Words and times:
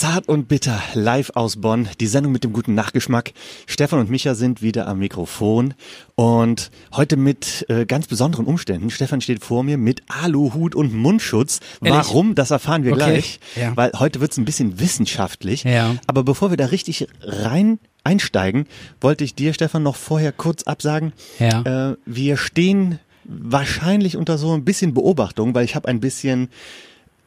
zart 0.00 0.30
und 0.30 0.48
bitter, 0.48 0.82
live 0.94 1.30
aus 1.34 1.56
Bonn, 1.60 1.86
die 2.00 2.06
Sendung 2.06 2.32
mit 2.32 2.42
dem 2.42 2.54
guten 2.54 2.74
Nachgeschmack. 2.74 3.34
Stefan 3.66 3.98
und 3.98 4.08
Micha 4.08 4.34
sind 4.34 4.62
wieder 4.62 4.88
am 4.88 4.98
Mikrofon 4.98 5.74
und 6.14 6.70
heute 6.94 7.18
mit 7.18 7.66
äh, 7.68 7.84
ganz 7.84 8.06
besonderen 8.06 8.46
Umständen. 8.46 8.88
Stefan 8.88 9.20
steht 9.20 9.44
vor 9.44 9.62
mir 9.62 9.76
mit 9.76 10.02
Aluhut 10.08 10.74
und 10.74 10.94
Mundschutz. 10.94 11.60
Ehrlich? 11.82 11.98
Warum, 11.98 12.34
das 12.34 12.50
erfahren 12.50 12.82
wir 12.84 12.92
Okay, 12.92 12.98
gleich, 12.98 13.40
ja. 13.56 13.76
weil 13.76 13.92
heute 13.98 14.22
wird's 14.22 14.38
ein 14.38 14.46
bisschen 14.46 14.80
wissenschaftlich. 14.80 15.64
Ja. 15.64 15.96
Aber 16.06 16.24
bevor 16.24 16.48
wir 16.48 16.56
da 16.56 16.64
richtig 16.64 17.06
rein 17.20 17.78
einsteigen, 18.02 18.68
wollte 19.02 19.24
ich 19.24 19.34
dir, 19.34 19.52
Stefan, 19.52 19.82
noch 19.82 19.96
vorher 19.96 20.32
kurz 20.32 20.62
absagen. 20.62 21.12
Ja. 21.38 21.90
Äh, 21.90 21.96
wir 22.06 22.38
stehen 22.38 23.00
wahrscheinlich 23.24 24.16
unter 24.16 24.38
so 24.38 24.54
ein 24.54 24.64
bisschen 24.64 24.94
Beobachtung, 24.94 25.54
weil 25.54 25.66
ich 25.66 25.74
habe 25.74 25.88
ein 25.88 26.00
bisschen 26.00 26.48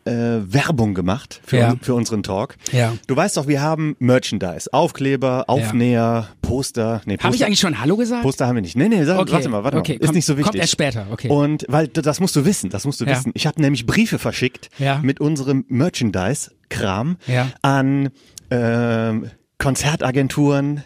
äh, 0.06 0.12
Werbung 0.54 0.94
gemacht 0.94 1.42
für, 1.46 1.58
Ja. 1.58 1.72
un- 1.72 1.80
für 1.80 1.94
unseren 1.96 2.24
Talk. 2.24 2.56
Ja. 2.72 2.94
Du 3.08 3.16
weißt 3.16 3.38
doch, 3.38 3.48
wir 3.48 3.62
haben 3.62 3.96
Merchandise, 4.00 4.68
Aufkleber, 4.74 5.46
Aufnäher, 5.48 6.28
Poster. 6.42 7.02
Nee, 7.06 7.14
Poster, 7.16 7.24
Habe 7.26 7.36
ich 7.36 7.46
eigentlich 7.46 7.60
schon 7.60 7.80
Hallo 7.80 7.96
gesagt? 7.98 8.24
Poster 8.24 8.48
haben 8.48 8.56
wir 8.56 8.62
nicht. 8.62 8.76
Nee, 8.76 8.90
nee, 8.90 9.04
sag, 9.06 9.20
Okay, 9.20 9.32
warte 9.32 9.50
mal, 9.50 9.64
warte 9.64 9.78
okay, 9.78 9.94
mal. 9.94 9.96
Ist 10.00 10.06
kommt- 10.08 10.16
nicht 10.16 10.26
so 10.26 10.34
wichtig. 10.38 10.46
kommt 10.52 10.56
erst 10.62 10.72
später, 10.74 11.08
okay. 11.12 11.30
Und 11.30 11.66
weil 11.70 11.88
das 11.88 12.20
musst 12.20 12.36
du 12.36 12.44
wissen, 12.46 12.70
das 12.70 12.86
musst 12.86 13.00
du 13.02 13.06
Ja. 13.06 13.12
wissen. 13.12 13.32
Ich 13.36 13.48
habe 13.48 13.62
nämlich 13.62 13.86
Briefe 13.86 14.20
verschickt 14.20 14.70
Ja. 14.78 15.00
mit 15.02 15.20
unserem 15.20 15.66
Merchandise-Kram 15.68 17.18
Ja. 17.28 17.48
an 17.62 18.10
ähm, 18.52 19.30
Konzertagenturen, 19.58 20.84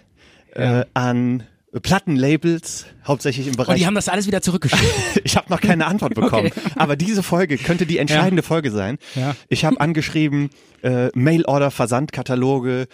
äh, 0.53 0.85
an 0.93 1.43
Plattenlabels, 1.81 2.85
hauptsächlich 3.05 3.47
im 3.47 3.55
Bereich 3.55 3.73
Und 3.73 3.79
die 3.79 3.85
haben 3.85 3.95
das 3.95 4.07
alles 4.07 4.25
wieder 4.25 4.41
zurückgeschickt. 4.41 4.83
ich 5.23 5.35
habe 5.35 5.49
noch 5.49 5.59
keine 5.59 5.85
Antwort 5.87 6.15
bekommen. 6.15 6.47
Okay. 6.47 6.61
Aber 6.75 6.95
diese 6.95 7.23
Folge 7.23 7.57
könnte 7.57 7.85
die 7.85 7.97
entscheidende 7.97 8.41
Folge 8.41 8.71
sein. 8.71 8.97
Ja. 9.15 9.35
Ich 9.49 9.65
habe 9.65 9.79
angeschrieben, 9.79 10.49
äh, 10.81 11.09
Mailorder, 11.13 11.69
Versandkataloge, 11.71 12.87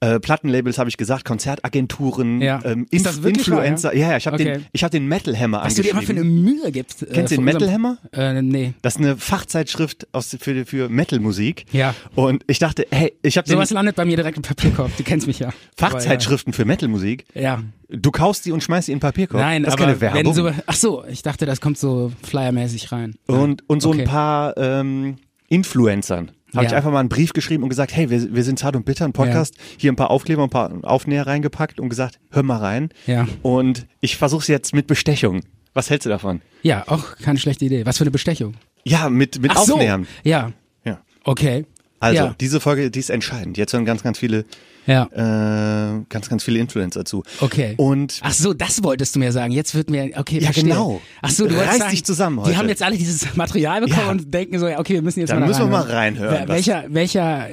äh, 0.00 0.18
Plattenlabels 0.18 0.78
habe 0.78 0.88
ich 0.88 0.96
gesagt, 0.96 1.24
Konzertagenturen, 1.24 2.40
Ja. 2.40 2.60
ähm, 2.64 2.86
Ist 2.90 3.06
das 3.06 3.22
wirklich 3.22 3.46
Influencer. 3.48 3.94
Ja, 3.94 4.10
ja, 4.12 4.16
ich 4.16 4.26
habe 4.26 4.36
Okay. 4.36 4.44
den, 4.54 4.66
ich 4.72 4.82
habe 4.82 4.90
den 4.90 5.06
Metal 5.06 5.38
Hammer 5.38 5.62
Was 5.64 5.74
du 5.74 5.82
dir 5.82 5.90
immer 5.90 6.02
für 6.02 6.12
eine 6.12 6.24
Mühe 6.24 6.72
gibst. 6.72 7.02
Äh, 7.02 7.06
Kennst 7.12 7.32
du 7.32 7.36
den 7.36 7.44
Metal 7.44 7.70
Hammer? 7.70 7.98
Äh, 8.12 8.40
nee. 8.42 8.72
Das 8.82 8.94
ist 8.96 9.00
eine 9.00 9.16
Fachzeitschrift 9.16 10.08
aus, 10.12 10.36
für, 10.40 10.64
für 10.66 10.88
Metal-Musik. 10.88 11.66
Ja. 11.72 11.94
Und 12.14 12.44
ich 12.46 12.58
dachte, 12.58 12.86
hey, 12.90 13.12
ich 13.22 13.36
habe 13.36 13.46
den 13.46 13.52
Sowas 13.56 13.70
landet 13.70 13.96
bei 13.96 14.04
mir 14.04 14.16
direkt 14.16 14.36
im 14.36 14.42
Papierkorb. 14.42 14.96
Du 14.96 15.02
kennst 15.02 15.26
mich 15.26 15.38
ja. 15.38 15.50
Fachzeitschriften 15.76 16.52
für 16.52 16.64
Metal-Musik. 16.64 17.24
Ja. 17.34 17.40
ja. 17.42 17.62
Du 17.90 18.10
kaufst 18.10 18.46
die 18.46 18.52
und 18.52 18.62
schmeißt 18.62 18.88
die 18.88 18.92
in 18.92 18.96
den 18.98 19.02
Papierkorb. 19.02 19.40
Nein, 19.42 19.64
das 19.64 19.74
ist 19.74 19.80
aber 19.80 19.88
keine 19.88 20.00
Werbung. 20.00 20.24
wenn 20.26 20.32
so, 20.34 20.50
ach 20.66 20.74
so, 20.76 21.04
ich 21.10 21.22
dachte, 21.22 21.44
das 21.44 21.60
kommt 21.60 21.76
so 21.76 22.12
flyermäßig 22.22 22.92
rein. 22.92 23.16
Und, 23.26 23.68
und 23.68 23.82
so 23.82 23.90
Okay. 23.90 24.02
ein 24.02 24.06
paar 24.08 24.56
ähm, 24.56 25.16
Influencern. 25.48 26.30
Habe 26.54 26.64
ich 26.66 26.70
Ja. 26.72 26.76
einfach 26.78 26.90
mal 26.90 27.00
einen 27.00 27.08
Brief 27.08 27.32
geschrieben 27.32 27.62
und 27.62 27.68
gesagt, 27.68 27.94
hey, 27.94 28.10
wir, 28.10 28.34
wir 28.34 28.42
sind 28.44 28.58
zart 28.58 28.76
und 28.76 28.84
bitter, 28.84 29.04
ein 29.04 29.12
Podcast, 29.12 29.54
hier 29.76 29.92
ein 29.92 29.96
paar 29.96 30.10
Aufkleber, 30.10 30.42
ein 30.42 30.50
paar 30.50 30.72
Aufnäher 30.82 31.26
reingepackt 31.26 31.78
und 31.80 31.88
gesagt, 31.88 32.18
hör 32.30 32.42
mal 32.42 32.58
rein. 32.58 32.88
Ja. 33.06 33.26
Und 33.42 33.86
ich 34.00 34.16
versuche 34.16 34.42
es 34.42 34.48
jetzt 34.48 34.74
mit 34.74 34.86
Bestechung. 34.86 35.42
Was 35.74 35.90
hältst 35.90 36.06
du 36.06 36.10
davon? 36.10 36.40
Ja, 36.62 36.84
auch 36.88 37.16
keine 37.16 37.38
schlechte 37.38 37.64
Idee. 37.64 37.86
Was 37.86 37.98
für 37.98 38.04
eine 38.04 38.10
Bestechung. 38.10 38.54
Ja, 38.84 39.08
mit, 39.08 39.40
mit 39.40 39.52
Ach 39.54 39.62
so. 39.62 39.74
Aufnähern. 39.74 40.06
Ja, 40.24 40.52
Ja. 40.84 41.00
okay. 41.24 41.66
Also, 42.02 42.22
ja. 42.24 42.34
diese 42.40 42.60
Folge, 42.60 42.90
die 42.90 42.98
ist 42.98 43.10
entscheidend. 43.10 43.58
Jetzt 43.58 43.72
hören 43.74 43.84
ganz, 43.84 44.02
ganz 44.02 44.18
viele, 44.18 44.46
ja. 44.86 45.04
äh, 45.12 46.02
ganz, 46.08 46.28
ganz 46.28 46.42
viele 46.44 46.58
Influencer 46.58 47.04
zu. 47.04 47.22
Okay. 47.40 47.74
Und 47.76 48.20
Ach 48.22 48.32
so, 48.32 48.52
das 48.54 48.82
wolltest 48.82 49.14
du 49.14 49.18
mir 49.18 49.32
sagen. 49.32 49.52
Jetzt 49.52 49.74
wird 49.74 49.90
mir, 49.90 50.10
okay, 50.16 50.36
Ja, 50.38 50.46
verstehe. 50.46 50.64
genau. 50.64 51.00
Ach 51.22 51.30
so, 51.30 51.46
du 51.46 51.56
Reiß 51.56 51.78
sagen, 51.78 51.90
dich 51.90 52.04
zusammen 52.04 52.40
heute. 52.40 52.50
Die 52.50 52.56
haben 52.56 52.68
jetzt 52.68 52.82
alle 52.82 52.96
dieses 52.96 53.34
Material 53.36 53.80
bekommen 53.80 54.02
Ja. 54.06 54.10
und 54.10 54.32
denken 54.34 54.58
so, 54.58 54.68
ja, 54.68 54.78
okay, 54.78 54.94
wir 54.94 55.02
müssen 55.02 55.20
jetzt 55.20 55.30
Dann 55.30 55.40
mal 55.40 55.46
müssen 55.48 55.60
wir 55.62 55.66
mal 55.68 55.82
reinhören. 55.82 56.28
reinhören, 56.28 56.48
welcher, 56.48 56.84
welcher 56.88 57.48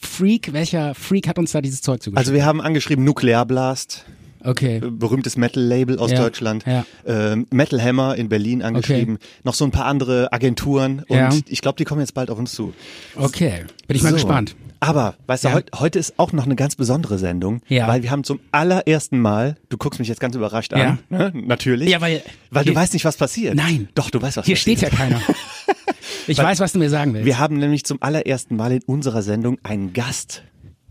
Freak, 0.00 0.52
welcher 0.52 0.94
Freak 0.94 1.28
hat 1.28 1.38
uns 1.38 1.52
da 1.52 1.60
dieses 1.60 1.80
Zeug 1.82 2.02
zugeschickt? 2.02 2.18
also 2.18 2.32
wir 2.34 2.44
haben 2.44 2.60
angeschrieben 2.60 3.04
Nuklearblast, 3.04 4.04
okay. 4.42 4.80
berühmtes 4.80 5.36
Metal-Label 5.36 5.98
aus 5.98 6.10
Ja, 6.10 6.18
Deutschland, 6.22 6.64
ja. 6.66 6.84
ähm, 7.06 7.46
Metal 7.50 7.80
Hammer 7.82 8.16
in 8.16 8.28
Berlin 8.28 8.62
angeschrieben, 8.62 9.18
noch 9.42 9.54
so 9.54 9.64
ein 9.64 9.70
paar 9.70 9.86
andere 9.86 10.32
Agenturen 10.32 11.04
und 11.08 11.16
Ja. 11.16 11.30
ich 11.48 11.60
glaube, 11.62 11.76
die 11.76 11.84
kommen 11.84 12.00
jetzt 12.00 12.14
bald 12.14 12.30
auf 12.30 12.38
uns 12.38 12.52
zu. 12.52 12.74
Okay. 13.16 13.64
Bin 13.86 13.96
ich 13.96 14.02
mal 14.02 14.10
So. 14.10 14.16
gespannt. 14.16 14.54
Aber, 14.80 15.14
weißt 15.26 15.44
du, 15.44 15.48
Ja. 15.48 15.54
heut, 15.54 15.70
heute 15.78 15.98
ist 15.98 16.18
auch 16.18 16.32
noch 16.32 16.44
eine 16.44 16.56
ganz 16.56 16.76
besondere 16.76 17.18
Sendung, 17.18 17.62
Ja. 17.68 17.88
weil 17.88 18.02
wir 18.02 18.10
haben 18.10 18.24
zum 18.24 18.40
allerersten 18.52 19.18
Mal, 19.20 19.56
du 19.70 19.76
guckst 19.78 19.98
mich 19.98 20.08
jetzt 20.08 20.20
ganz 20.20 20.34
überrascht 20.36 20.72
an, 20.74 20.98
ne? 21.08 21.32
natürlich, 21.34 21.88
Ja, 21.88 22.00
weil- 22.00 22.22
weil 22.50 22.64
du 22.64 22.72
hier- 22.72 22.80
weißt 22.80 22.92
nicht, 22.92 23.04
was 23.04 23.16
passiert. 23.16 23.54
Nein. 23.54 23.88
Doch, 23.94 24.10
du 24.10 24.20
weißt, 24.20 24.36
was 24.36 24.46
Hier 24.46 24.56
passiert. 24.56 24.78
steht 24.78 24.90
ja 24.92 24.96
keiner. 24.96 25.20
Ich 26.26 26.38
weiß, 26.38 26.58
was 26.60 26.72
du 26.72 26.78
mir 26.78 26.88
sagen 26.88 27.12
willst. 27.12 27.26
Wir 27.26 27.38
haben 27.38 27.58
nämlich 27.58 27.84
zum 27.84 28.02
allerersten 28.02 28.56
Mal 28.56 28.72
in 28.72 28.82
unserer 28.84 29.20
Sendung 29.20 29.58
einen 29.62 29.92
Gast 29.92 30.42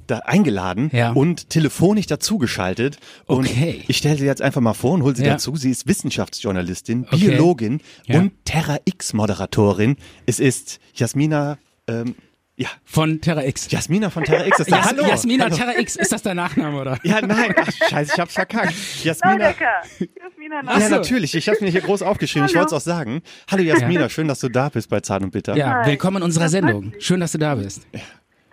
da 0.06 0.20
eingeladen 0.20 0.92
Ja. 0.94 1.12
und 1.14 1.50
telefonisch 1.50 2.06
dazugeschaltet. 2.06 2.98
Und 3.26 3.48
Okay. 3.48 3.82
ich 3.88 3.98
stelle 3.98 4.18
sie 4.18 4.26
jetzt 4.26 4.44
einfach 4.44 4.62
mal 4.62 4.74
vor 4.76 4.92
und 4.92 5.02
hole 5.02 5.16
sie 5.16 5.24
Ja. 5.24 5.32
dazu. 5.34 5.56
Sie 5.56 5.72
ist 5.72 5.88
Wissenschaftsjournalistin, 5.88 7.06
Okay. 7.08 7.18
Biologin 7.30 7.82
Ja. 8.06 8.20
und 8.20 8.32
Terra 8.46 8.78
X-Moderatorin. 8.86 9.96
Es 10.28 10.40
ist 10.40 10.80
Jasmina, 10.94 11.58
ähm, 11.88 12.14
ja, 12.64 12.70
Von 12.86 13.22
Terra 13.22 13.44
X. 13.46 13.70
Jasmina 13.70 14.10
von 14.10 14.24
Terra 14.24 14.46
X. 14.46 14.60
Ist 14.60 14.72
da. 14.72 14.78
Jas 14.78 14.86
Hallo. 14.88 15.06
Jasmina 15.06 15.46
Hallo. 15.46 15.56
Terra 15.56 15.78
X, 15.78 15.96
ist 15.96 16.12
das 16.12 16.22
dein 16.22 16.36
Nachname, 16.38 16.80
oder? 16.80 16.98
Ja, 17.04 17.22
nein, 17.22 17.54
ach, 17.58 17.70
scheiße, 17.90 18.12
ich 18.16 18.20
hab's 18.20 18.34
verkackt. 18.34 18.74
Jasmina. 19.04 19.50
Jasmina 19.50 20.62
Ach 20.66 20.80
Ja, 20.80 20.90
so. 20.90 20.96
natürlich. 20.96 21.36
Ich 21.36 21.48
habe 21.50 21.58
mir 21.62 21.70
hier 21.70 21.82
groß 21.82 22.02
aufgeschrieben. 22.02 22.46
Ich 22.48 22.54
Hallo. 22.56 22.62
wollte 22.66 22.76
es 22.76 22.82
auch 22.82 22.86
sagen. 22.86 23.22
Hallo 23.50 23.64
Jasmina, 23.64 24.10
schön, 24.10 24.28
dass 24.28 24.40
du 24.40 24.50
da 24.50 24.70
bist 24.70 24.90
bei 24.90 25.00
Zart 25.02 25.24
und 25.24 25.32
Bitter. 25.32 25.56
Ja, 25.56 25.82
Hi. 25.84 25.88
willkommen 25.92 26.18
in 26.18 26.24
unserer 26.24 26.50
Sendung. 26.50 26.94
Schön, 27.00 27.20
dass 27.20 27.32
du 27.34 27.38
da 27.38 27.56
bist. 27.56 27.86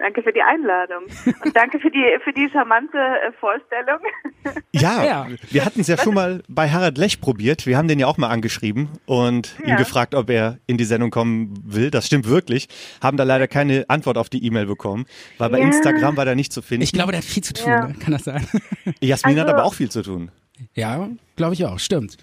Danke 0.03 0.23
für 0.23 0.33
die 0.33 0.41
Einladung. 0.41 1.05
Und 1.45 1.55
danke 1.55 1.79
für 1.79 1.91
die, 1.91 2.03
für 2.25 2.33
die 2.33 2.49
charmante 2.51 2.97
äh, 2.99 3.33
Vorstellung. 3.39 3.99
Ja, 4.73 5.05
Ja. 5.05 5.27
wir 5.51 5.65
hatten 5.67 5.81
es 5.81 5.89
ja 5.89 5.99
schon 5.99 6.15
mal 6.15 6.43
bei 6.49 6.71
Harald 6.71 6.97
Lech 6.97 7.21
probiert. 7.21 7.67
Wir 7.67 7.77
haben 7.77 7.87
den 7.89 7.99
ja 7.99 8.07
auch 8.07 8.17
mal 8.17 8.29
angeschrieben 8.29 8.89
und 9.05 9.55
ihn 9.63 9.69
Ja. 9.69 9.77
gefragt, 9.77 10.15
ob 10.15 10.31
er 10.31 10.59
in 10.67 10.79
die 10.79 10.85
Sendung 10.85 11.11
kommen 11.11 11.53
will. 11.67 11.91
Das 11.91 12.07
stimmt 12.07 12.27
wirklich. 12.27 12.69
Haben 13.03 13.19
da 13.19 13.25
leider 13.25 13.47
keine 13.49 13.85
Antwort 13.89 14.17
auf 14.17 14.31
die 14.31 14.43
E-Mail 14.47 14.65
bekommen, 14.65 15.05
weil 15.37 15.51
bei 15.51 15.59
Ja. 15.59 15.67
Instagram 15.67 16.17
war 16.17 16.25
da 16.25 16.35
nicht 16.35 16.53
zu 16.55 16.63
finden. 16.63 16.83
Ich 16.85 16.93
glaube, 16.93 17.13
der 17.13 17.19
hat 17.19 17.27
viel 17.27 17.45
zu 17.45 17.53
tun, 17.53 17.69
Ja. 17.69 17.89
ne? 17.89 17.95
kann 18.01 18.13
das 18.13 18.25
sein? 18.25 18.47
Jasmin 19.03 19.39
hat 19.39 19.47
Also- 19.49 19.57
aber 19.59 19.65
auch 19.67 19.75
viel 19.75 19.91
zu 19.91 20.01
tun. 20.03 20.31
Ja, 20.75 21.09
glaube 21.37 21.53
ich 21.53 21.67
auch, 21.67 21.79
stimmt. 21.79 22.17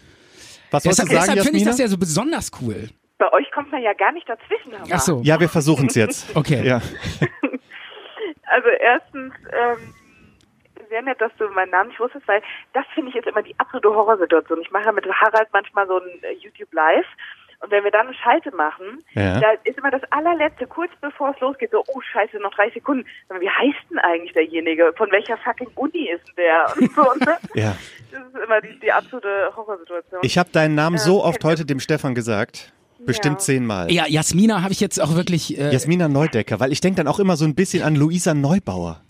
Was 0.71 0.83
wolltest 0.85 1.03
Deshalb, 1.03 1.09
du 1.09 1.15
sagen, 1.15 1.27
deshalb 1.35 1.43
finde 1.45 1.59
ich 1.59 1.65
das 1.65 1.77
ja 1.77 1.87
so 1.87 1.97
besonders 1.99 2.49
cool. 2.61 2.89
Bei 3.19 3.31
euch 3.33 3.49
kommt 3.51 3.71
man 3.71 3.81
ja 3.83 3.93
gar 3.93 4.11
nicht 4.11 4.27
dazwischen. 4.27 4.73
Hammer. 4.73 4.87
Ach 4.91 4.99
so. 5.01 5.21
ja, 5.23 5.39
wir 5.39 5.49
versuchen 5.49 5.87
es 5.87 5.95
jetzt. 5.95 6.35
Okay. 6.35 6.65
Ja. 6.65 6.81
Also 8.47 8.69
erstens, 8.69 9.33
ähm, 9.51 9.93
sehr 10.89 11.01
nett, 11.01 11.19
dass 11.19 11.31
du 11.37 11.47
meinen 11.49 11.71
Namen 11.71 11.89
nicht 11.89 11.99
wusstest, 11.99 12.27
weil 12.27 12.41
das 12.73 12.85
finde 12.93 13.09
ich 13.09 13.15
jetzt 13.15 13.27
immer 13.27 13.41
die 13.41 13.55
absolute 13.59 13.89
Horrorsituation. 13.89 14.61
Ich 14.61 14.71
mache 14.71 14.85
ja 14.85 14.91
mit 14.91 15.05
Harald 15.05 15.49
manchmal 15.51 15.87
so 15.87 15.97
ein 15.99 16.23
äh, 16.23 16.33
YouTube 16.33 16.71
Live. 16.73 17.05
Und 17.59 17.71
wenn 17.71 17.83
wir 17.83 17.89
dann 17.89 18.05
eine 18.05 18.15
Schalte 18.15 18.55
machen, 18.55 19.03
Ja. 19.13 19.39
da 19.39 19.51
ist 19.63 19.79
immer 19.79 19.89
das 19.89 20.03
allerletzte, 20.11 20.67
kurz 20.67 20.91
bevor 21.01 21.31
es 21.31 21.39
losgeht, 21.39 21.71
so, 21.71 21.83
oh 21.87 22.01
scheiße, 22.01 22.37
noch 22.37 22.53
drei 22.53 22.69
Sekunden. 22.69 23.03
Aber 23.29 23.41
Wie 23.41 23.49
heißt 23.49 23.89
denn 23.89 23.97
eigentlich 23.97 24.33
derjenige? 24.33 24.93
Von 24.95 25.11
welcher 25.11 25.37
fucking 25.37 25.71
Uni 25.73 26.07
ist 26.07 26.23
denn 26.27 26.35
der? 26.37 26.65
Und 26.77 26.91
so, 26.93 27.01
ne? 27.25 27.37
ja. 27.55 27.75
Das 28.11 28.21
ist 28.27 28.43
immer 28.45 28.61
die, 28.61 28.79
die 28.79 28.91
absolute 28.91 29.51
Horrorsituation. 29.55 30.19
Ich 30.23 30.37
habe 30.37 30.51
deinen 30.51 30.75
Namen 30.75 30.99
so 30.99 31.23
oft 31.23 31.43
heute 31.43 31.65
dem 31.65 31.79
Stefan 31.79 32.13
gesagt. 32.13 32.71
Bestimmt 33.05 33.35
Ja. 33.35 33.39
zehnmal. 33.39 33.91
Ja, 33.91 34.05
Jasmina 34.07 34.61
habe 34.61 34.73
ich 34.73 34.79
jetzt 34.79 34.99
auch 35.01 35.15
wirklich. 35.15 35.57
Äh, 35.57 35.71
Jasmina 35.71 36.07
Neudecker, 36.07 36.59
weil 36.59 36.71
ich 36.71 36.81
denke 36.81 36.97
dann 36.97 37.07
auch 37.07 37.19
immer 37.19 37.37
so 37.37 37.45
ein 37.45 37.55
bisschen 37.55 37.83
an 37.83 37.95
Luisa 37.95 38.33
Neubauer. 38.33 39.01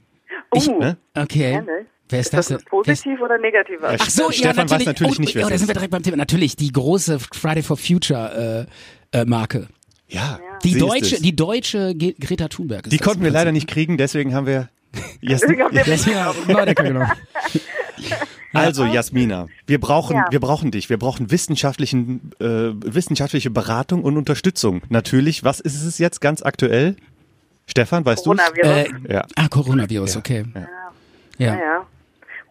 oh, 0.51 0.57
ich- 0.57 0.67
Ne? 0.67 0.97
okay. 1.15 1.51
gerne. 1.51 1.67
Wer 2.09 2.19
ist 2.21 2.27
Ist 2.27 2.33
das 2.35 2.47
das? 2.47 2.63
positiv 2.63 3.19
oder 3.19 3.37
negativ? 3.37 3.79
Ach 3.81 4.09
so, 4.09 4.31
Stefan 4.31 4.67
ja, 4.67 4.71
weiß 4.75 4.85
natürlich. 4.85 4.85
natürlich 4.85 5.17
oh, 5.17 5.21
nicht, 5.21 5.35
wer 5.35 5.45
oh, 5.45 5.49
da 5.49 5.57
sind 5.57 5.63
ist. 5.63 5.67
wir 5.69 5.73
direkt 5.73 5.91
beim 5.91 6.03
Thema. 6.03 6.15
Natürlich, 6.15 6.55
die 6.55 6.71
große 6.71 7.19
Friday 7.19 7.61
for 7.63 7.75
Future 7.75 8.67
äh, 9.13 9.17
äh, 9.19 9.25
Marke. 9.25 9.67
Ja. 10.07 10.39
Die 10.63 10.77
deutsche, 10.77 11.21
die 11.21 11.35
deutsche 11.35 11.93
Ge 11.95 12.15
Greta 12.17 12.47
Thunberg. 12.47 12.85
Ist 12.85 12.93
Die 12.93 12.97
konnten 12.97 13.23
wir 13.23 13.31
leider 13.31 13.51
nicht 13.51 13.67
kriegen, 13.67 13.97
deswegen 13.97 14.33
haben 14.33 14.47
wir 14.47 14.69
Jasmina 15.21 15.69
Neudecker 16.47 16.83
genommen. 16.83 17.11
Also 18.57 18.85
Jasmina, 18.85 19.47
wir 19.65 19.79
brauchen, 19.79 20.15
Ja. 20.15 20.25
wir 20.29 20.39
brauchen 20.39 20.71
dich. 20.71 20.89
Wir 20.89 20.97
brauchen 20.97 21.31
wissenschaftlichen, 21.31 22.31
äh, 22.39 22.45
wissenschaftliche 22.45 23.49
Beratung 23.49 24.03
und 24.03 24.17
Unterstützung. 24.17 24.81
Natürlich. 24.89 25.43
Was 25.43 25.59
ist 25.59 25.83
es 25.83 25.97
jetzt 25.97 26.21
ganz 26.21 26.41
aktuell? 26.41 26.95
Stefan, 27.67 28.05
weißt 28.05 28.25
du? 28.25 28.35
Coronavirus. 28.35 28.69
Äh, 29.09 29.13
Ja. 29.13 29.25
Ah, 29.35 29.47
Coronavirus, 29.49 30.17
okay. 30.17 30.45
Ja. 30.55 30.67
Ja. 31.39 31.55
Ja, 31.55 31.85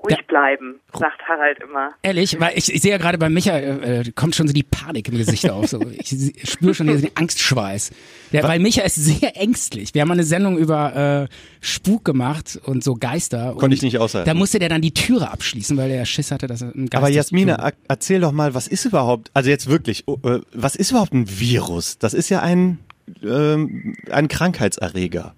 ja. 0.08 0.16
ruhig 0.16 0.26
bleiben, 0.26 0.80
sagt 0.92 1.20
Harald 1.28 1.58
immer. 1.62 1.90
Ehrlich, 2.02 2.38
weil 2.40 2.56
ich, 2.56 2.72
ich 2.72 2.82
sehe 2.82 2.92
ja 2.92 2.98
gerade 2.98 3.18
bei 3.18 3.28
Micha, 3.28 3.56
äh, 3.58 4.04
kommt 4.14 4.34
schon 4.34 4.46
so 4.48 4.52
die 4.54 4.62
Panik 4.62 5.08
im 5.08 5.16
Gesicht 5.16 5.50
auf. 5.50 5.66
So. 5.68 5.80
Ich 5.90 6.32
spüre 6.50 6.74
schon 6.74 6.88
hier 6.88 6.98
den 6.98 7.10
Angstschweiß. 7.16 7.90
Der, 8.32 8.42
weil 8.44 8.58
Micha 8.60 8.82
ist 8.82 8.96
sehr 8.96 9.36
ängstlich. 9.36 9.94
Wir 9.94 10.02
haben 10.02 10.08
mal 10.08 10.14
eine 10.14 10.24
Sendung 10.24 10.58
über 10.58 11.28
äh, 11.28 11.34
Spuk 11.60 12.04
gemacht 12.04 12.58
und 12.64 12.84
so 12.84 12.94
Geister. 12.94 13.54
Konnte 13.58 13.74
ich 13.74 13.82
nicht 13.82 13.98
aushalten. 13.98 14.28
Da 14.28 14.34
musste 14.34 14.58
der 14.58 14.68
dann 14.68 14.82
die 14.82 14.92
Türe 14.94 15.30
abschließen, 15.30 15.76
weil 15.76 15.90
er 15.90 16.04
Schiss 16.06 16.30
hatte, 16.30 16.46
dass 16.46 16.62
er 16.62 16.68
ein 16.74 16.86
Geist 16.86 16.94
Aber 16.94 17.08
Jasmina, 17.08 17.54
er- 17.56 17.72
erzähl 17.88 18.20
doch 18.20 18.32
mal, 18.32 18.54
was 18.54 18.68
ist 18.68 18.84
überhaupt, 18.84 19.30
also 19.34 19.50
jetzt 19.50 19.68
wirklich, 19.68 20.04
oh, 20.06 20.18
äh, 20.24 20.40
was 20.52 20.76
ist 20.76 20.90
überhaupt 20.90 21.12
ein 21.14 21.26
Virus? 21.28 21.98
Das 21.98 22.14
ist 22.14 22.28
ja 22.28 22.40
ein, 22.42 22.78
ähm, 23.22 23.96
ein 24.10 24.28
Krankheitserreger. 24.28 25.34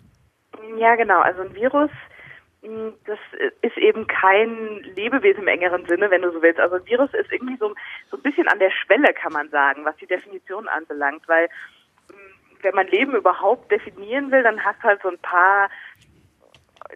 Ja, 0.81 0.95
genau. 0.97 1.21
Also 1.21 1.43
ein 1.43 1.55
Virus, 1.55 1.91
das 2.63 3.19
ist 3.63 3.77
eben 3.77 4.07
kein 4.07 4.81
Lebewesen 4.97 5.43
im 5.43 5.49
engeren 5.49 5.87
Sinne, 5.87 6.11
wenn 6.11 6.23
du 6.23 6.33
so 6.33 6.43
willst. 6.43 6.59
Also 6.59 6.77
ein 6.77 6.87
Virus 6.87 7.13
ist 7.15 7.33
irgendwie 7.33 7.57
so, 7.57 7.75
so 8.11 8.17
ein 8.17 8.23
bisschen 8.23 8.49
an 8.49 8.59
der 8.59 8.71
Schwelle, 8.71 9.15
kann 9.15 9.33
man 9.33 9.49
sagen, 9.51 9.85
was 9.85 9.97
die 9.97 10.07
Definition 10.07 10.67
anbelangt, 10.69 11.29
weil 11.29 11.49
mh, 12.09 12.17
wenn 12.63 12.75
man 12.75 12.89
Leben 12.89 13.15
überhaupt 13.15 13.71
definieren 13.71 14.33
will, 14.33 14.43
dann 14.43 14.65
hast 14.65 14.81
du 14.81 14.89
halt 14.89 15.03
so 15.03 15.09
ein 15.09 15.19
paar 15.19 15.71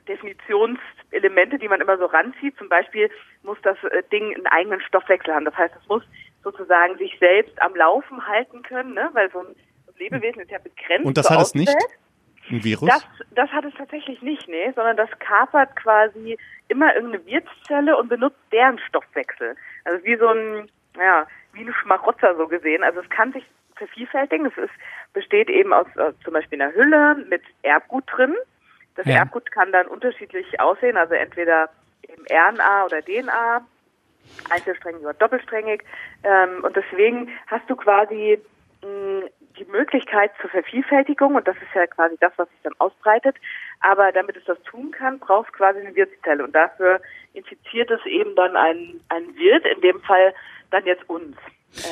Definitionselemente, 0.08 1.58
die 1.58 1.68
man 1.68 1.80
immer 1.80 1.98
so 1.98 2.06
ranzieht. 2.06 2.56
Zum 2.58 2.68
Beispiel 2.68 3.10
muss 3.42 3.58
das 3.62 3.76
äh, 3.84 4.02
Ding 4.10 4.34
einen 4.34 4.46
eigenen 4.46 4.80
Stoffwechsel 4.80 5.32
haben. 5.34 5.44
Das 5.44 5.56
heißt, 5.56 5.74
es 5.80 5.88
muss 5.88 6.02
sozusagen 6.42 6.98
sich 6.98 7.16
selbst 7.20 7.60
am 7.62 7.74
Laufen 7.76 8.26
halten 8.26 8.62
können, 8.62 8.94
ne? 8.94 9.10
weil 9.12 9.30
so 9.30 9.40
ein 9.40 9.54
Lebewesen 9.96 10.42
ist 10.42 10.50
ja 10.50 10.58
begrenzt. 10.58 11.06
Und 11.06 11.16
das 11.16 11.30
hat 11.30 11.40
es 11.40 11.54
nicht? 11.54 11.68
Außenwelt. 11.68 12.01
Ein 12.50 12.64
Virus? 12.64 12.88
Das, 12.88 13.06
das 13.34 13.50
hat 13.50 13.64
es 13.64 13.74
tatsächlich 13.74 14.20
nicht, 14.22 14.48
nee, 14.48 14.72
sondern 14.74 14.96
das 14.96 15.10
kapert 15.20 15.74
quasi 15.76 16.36
immer 16.68 16.94
irgendeine 16.94 17.24
Wirtszelle 17.26 17.96
und 17.96 18.08
benutzt 18.08 18.40
deren 18.50 18.78
Stoffwechsel. 18.78 19.56
Also 19.84 20.04
wie 20.04 20.16
so 20.16 20.28
ein, 20.28 20.68
ja, 20.96 21.26
wie 21.52 21.60
ein 21.60 21.74
Schmarotzer 21.82 22.34
so 22.36 22.48
gesehen. 22.48 22.82
Also 22.82 23.00
es 23.00 23.08
kann 23.10 23.32
sich 23.32 23.44
vervielfältigen. 23.76 24.46
Es 24.46 24.56
ist, 24.56 24.72
besteht 25.12 25.50
eben 25.50 25.72
aus 25.72 25.86
äh, 25.96 26.12
zum 26.24 26.32
Beispiel 26.32 26.60
einer 26.60 26.74
Hülle 26.74 27.16
mit 27.28 27.42
Erbgut 27.62 28.04
drin. 28.06 28.34
Das 28.94 29.06
Ja. 29.06 29.16
Erbgut 29.16 29.50
kann 29.50 29.72
dann 29.72 29.86
unterschiedlich 29.86 30.60
aussehen, 30.60 30.96
also 30.96 31.14
entweder 31.14 31.70
eben 32.08 32.24
RNA 32.30 32.84
oder 32.84 33.02
DNA, 33.02 33.66
einzelsträngig 34.50 35.02
oder 35.02 35.14
doppelsträngig. 35.14 35.82
Ähm, 36.24 36.62
und 36.62 36.76
deswegen 36.76 37.30
hast 37.46 37.68
du 37.68 37.76
quasi 37.76 38.38
mh, 38.82 39.26
die 39.58 39.64
Möglichkeit 39.64 40.32
zur 40.40 40.50
Vervielfältigung 40.50 41.34
und 41.34 41.46
das 41.46 41.56
ist 41.56 41.74
ja 41.74 41.86
quasi 41.86 42.16
das, 42.20 42.32
was 42.36 42.48
sich 42.50 42.58
dann 42.62 42.74
ausbreitet. 42.78 43.36
Aber 43.80 44.12
damit 44.12 44.36
es 44.36 44.44
das 44.44 44.60
tun 44.62 44.90
kann, 44.90 45.18
braucht 45.18 45.48
es 45.48 45.52
quasi 45.54 45.80
eine 45.80 45.94
Wirtszelle 45.94 46.44
und 46.44 46.54
dafür 46.54 47.00
infiziert 47.34 47.90
es 47.90 48.04
eben 48.06 48.34
dann 48.36 48.56
ein, 48.56 49.00
ein 49.08 49.36
Wirt, 49.36 49.66
in 49.66 49.80
dem 49.80 50.00
Fall 50.02 50.34
dann 50.70 50.84
jetzt 50.86 51.08
uns. 51.08 51.36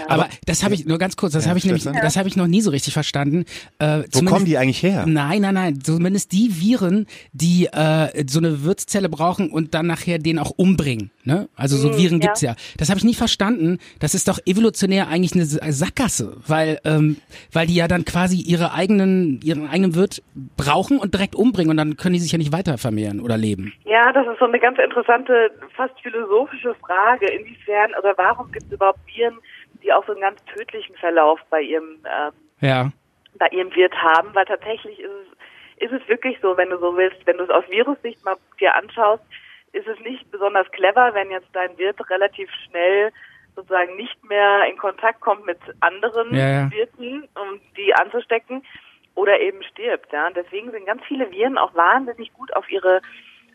Aber 0.09 0.29
das 0.47 0.63
habe 0.65 0.75
ich 0.75 0.85
nur 0.87 0.99
ganz 0.99 1.17
kurz, 1.17 1.33
das 1.33 1.45
Ja, 1.45 1.51
habe 1.51 1.59
ich 1.59 1.65
nämlich, 1.65 1.83
Stefan? 1.83 2.01
das 2.03 2.17
habe 2.17 2.29
ich 2.29 2.37
noch 2.37 2.47
nie 2.47 2.61
so 2.61 2.71
richtig 2.71 2.93
verstanden. 2.93 3.45
Äh, 3.79 4.03
Wo 4.13 4.23
kommen 4.25 4.45
die 4.45 4.59
eigentlich 4.59 4.83
her? 4.83 5.05
Nein, 5.07 5.43
nein, 5.43 5.55
nein. 5.55 5.81
Zumindest 5.83 6.33
die 6.33 6.61
Viren, 6.61 7.07
die 7.33 7.67
äh, 7.67 8.25
so 8.29 8.39
eine 8.39 8.63
Wirtszelle 8.65 9.09
brauchen 9.09 9.51
und 9.51 9.75
dann 9.75 9.87
nachher 9.87 10.19
den 10.19 10.39
auch 10.39 10.51
umbringen. 10.57 11.11
Ne? 11.25 11.49
Also 11.57 11.77
so 11.77 11.89
Mm, 11.91 11.97
Viren 11.99 12.21
ja. 12.21 12.27
gibt's 12.27 12.41
ja. 12.41 12.55
Das 12.79 12.89
habe 12.89 12.99
ich 12.99 13.05
nie 13.05 13.15
verstanden. 13.15 13.79
Das 13.99 14.15
ist 14.15 14.29
doch 14.29 14.39
evolutionär 14.47 15.09
eigentlich 15.09 15.35
eine 15.35 15.45
Sa- 15.45 15.71
Sackgasse, 15.71 16.37
weil 16.47 16.79
ähm, 16.85 17.17
weil 17.53 17.67
die 17.67 17.75
ja 17.75 17.89
dann 17.89 18.05
quasi 18.05 18.37
ihre 18.41 18.73
eigenen 18.73 19.41
ihren 19.43 19.69
eigenen 19.69 19.95
Wirt 19.95 20.23
brauchen 20.57 20.99
und 20.99 21.15
direkt 21.15 21.35
umbringen 21.35 21.71
und 21.71 21.77
dann 21.77 21.97
können 21.97 22.15
die 22.15 22.21
sich 22.21 22.33
ja 22.33 22.39
nicht 22.39 22.53
weiter 22.53 22.79
vermehren 22.79 23.21
oder 23.21 23.37
leben. 23.37 23.73
Ja, 23.85 24.13
das 24.13 24.27
ist 24.33 24.39
so 24.39 24.47
eine 24.47 24.59
ganz 24.61 24.79
interessante, 24.79 25.51
fast 25.77 25.95
philosophische 26.03 26.75
Frage. 26.77 27.27
Inwiefern 27.29 27.91
oder 27.99 28.15
warum 28.17 28.51
gibt 28.53 28.67
es 28.67 28.73
überhaupt 28.73 29.01
Viren, 29.15 29.35
die 29.83 29.93
auch 29.93 30.05
so 30.07 30.13
einen 30.13 30.21
ganz 30.21 30.45
tödlichen 30.47 30.97
Verlauf 30.97 31.41
bei 31.51 31.61
ihrem 31.63 31.99
ähm, 32.05 32.33
Ja. 32.61 32.91
bei 33.39 33.47
ihrem 33.49 33.75
Wirt 33.75 33.95
haben? 33.95 34.35
Weil 34.35 34.45
tatsächlich 34.47 34.99
ist 35.01 35.11
es, 35.79 35.89
ist 35.91 35.93
es 36.03 36.09
wirklich 36.09 36.39
so, 36.43 36.57
wenn 36.57 36.71
du 36.71 36.79
so 36.79 36.97
willst, 36.97 37.27
wenn 37.27 37.39
du 37.39 37.45
es 37.45 37.51
aus 37.51 37.65
Virussicht 37.69 38.25
mal 38.25 38.37
dir 38.59 38.75
anschaust, 38.77 39.23
ist 39.73 39.87
es 39.87 39.99
nicht 40.01 40.31
besonders 40.31 40.71
clever, 40.73 41.15
wenn 41.15 41.31
jetzt 41.31 41.49
dein 41.53 41.77
Wirt 41.79 41.99
relativ 42.11 42.51
schnell 42.67 43.13
sozusagen 43.57 43.97
nicht 43.97 44.23
mehr 44.29 44.65
in 44.69 44.77
Kontakt 44.79 45.21
kommt 45.21 45.47
mit 45.47 45.59
anderen 45.81 46.35
Ja, 46.35 46.49
ja. 46.49 46.71
Wirten, 46.71 47.29
um 47.35 47.61
die 47.77 47.95
anzustecken 47.95 48.65
oder 49.15 49.39
eben 49.41 49.63
stirbt. 49.65 50.13
Ja, 50.13 50.27
und 50.29 50.37
deswegen 50.37 50.71
sind 50.71 50.87
ganz 50.87 51.03
viele 51.05 51.31
Viren 51.31 51.59
auch 51.59 51.75
wahnsinnig 51.75 52.33
gut 52.35 52.55
auf 52.55 52.71
ihre 52.71 53.01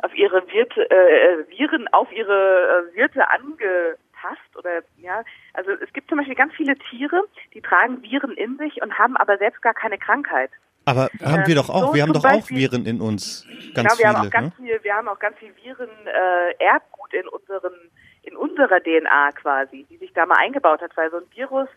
auf 0.04 0.14
ihre 0.14 0.46
Wirte, 0.52 0.90
äh, 0.92 1.48
Viren 1.58 1.88
auf 1.94 2.12
ihre 2.12 2.92
äh, 2.94 2.96
Wirte 2.98 3.30
angepasst 3.30 4.58
oder 4.58 4.82
ja, 4.98 5.24
also 5.56 5.72
es 5.72 5.92
gibt 5.94 6.10
zum 6.10 6.18
Beispiel 6.18 6.36
ganz 6.36 6.54
viele 6.54 6.76
Tiere, 6.90 7.24
die 7.54 7.62
tragen 7.62 8.02
Viren 8.02 8.32
in 8.32 8.58
sich 8.58 8.82
und 8.82 8.98
haben 8.98 9.18
aber 9.18 9.38
selbst 9.38 9.62
gar 9.62 9.74
keine 9.74 9.98
Krankheit. 9.98 10.52
Aber 10.86 11.10
haben 11.24 11.48
wir 11.48 11.56
doch 11.56 11.70
auch, 11.70 11.88
so 11.88 11.94
wir 11.96 12.04
haben 12.04 12.14
doch 12.14 12.24
auch 12.24 12.30
Beispiel- 12.30 12.58
Viren 12.58 12.86
in 12.86 13.02
uns. 13.02 13.46
Ganz 13.74 13.98
genau, 13.98 14.00
wir 14.00 14.08
haben 14.08 14.16
viele. 14.16 14.28
auch 14.28 14.32
ganz 14.32 14.60
ne? 14.60 14.66
viel, 14.66 14.84
wir 14.84 14.94
haben 14.94 15.08
auch 15.08 15.20
ganz 15.20 15.38
viel 15.40 15.52
Viren 15.64 15.90
äh, 16.06 16.64
Erbgut 16.64 17.14
in 17.14 17.28
unseren 17.28 17.74
in 18.26 18.36
unserer 18.36 18.82
DNA 18.82 19.32
quasi, 19.34 19.86
die 19.90 19.98
sich 19.98 20.12
da 20.14 20.26
mal 20.26 20.38
eingebaut 20.38 20.82
hat, 20.82 20.96
weil 20.98 21.12
so 21.12 21.18
ein 21.18 21.26
Virus, 21.36 21.70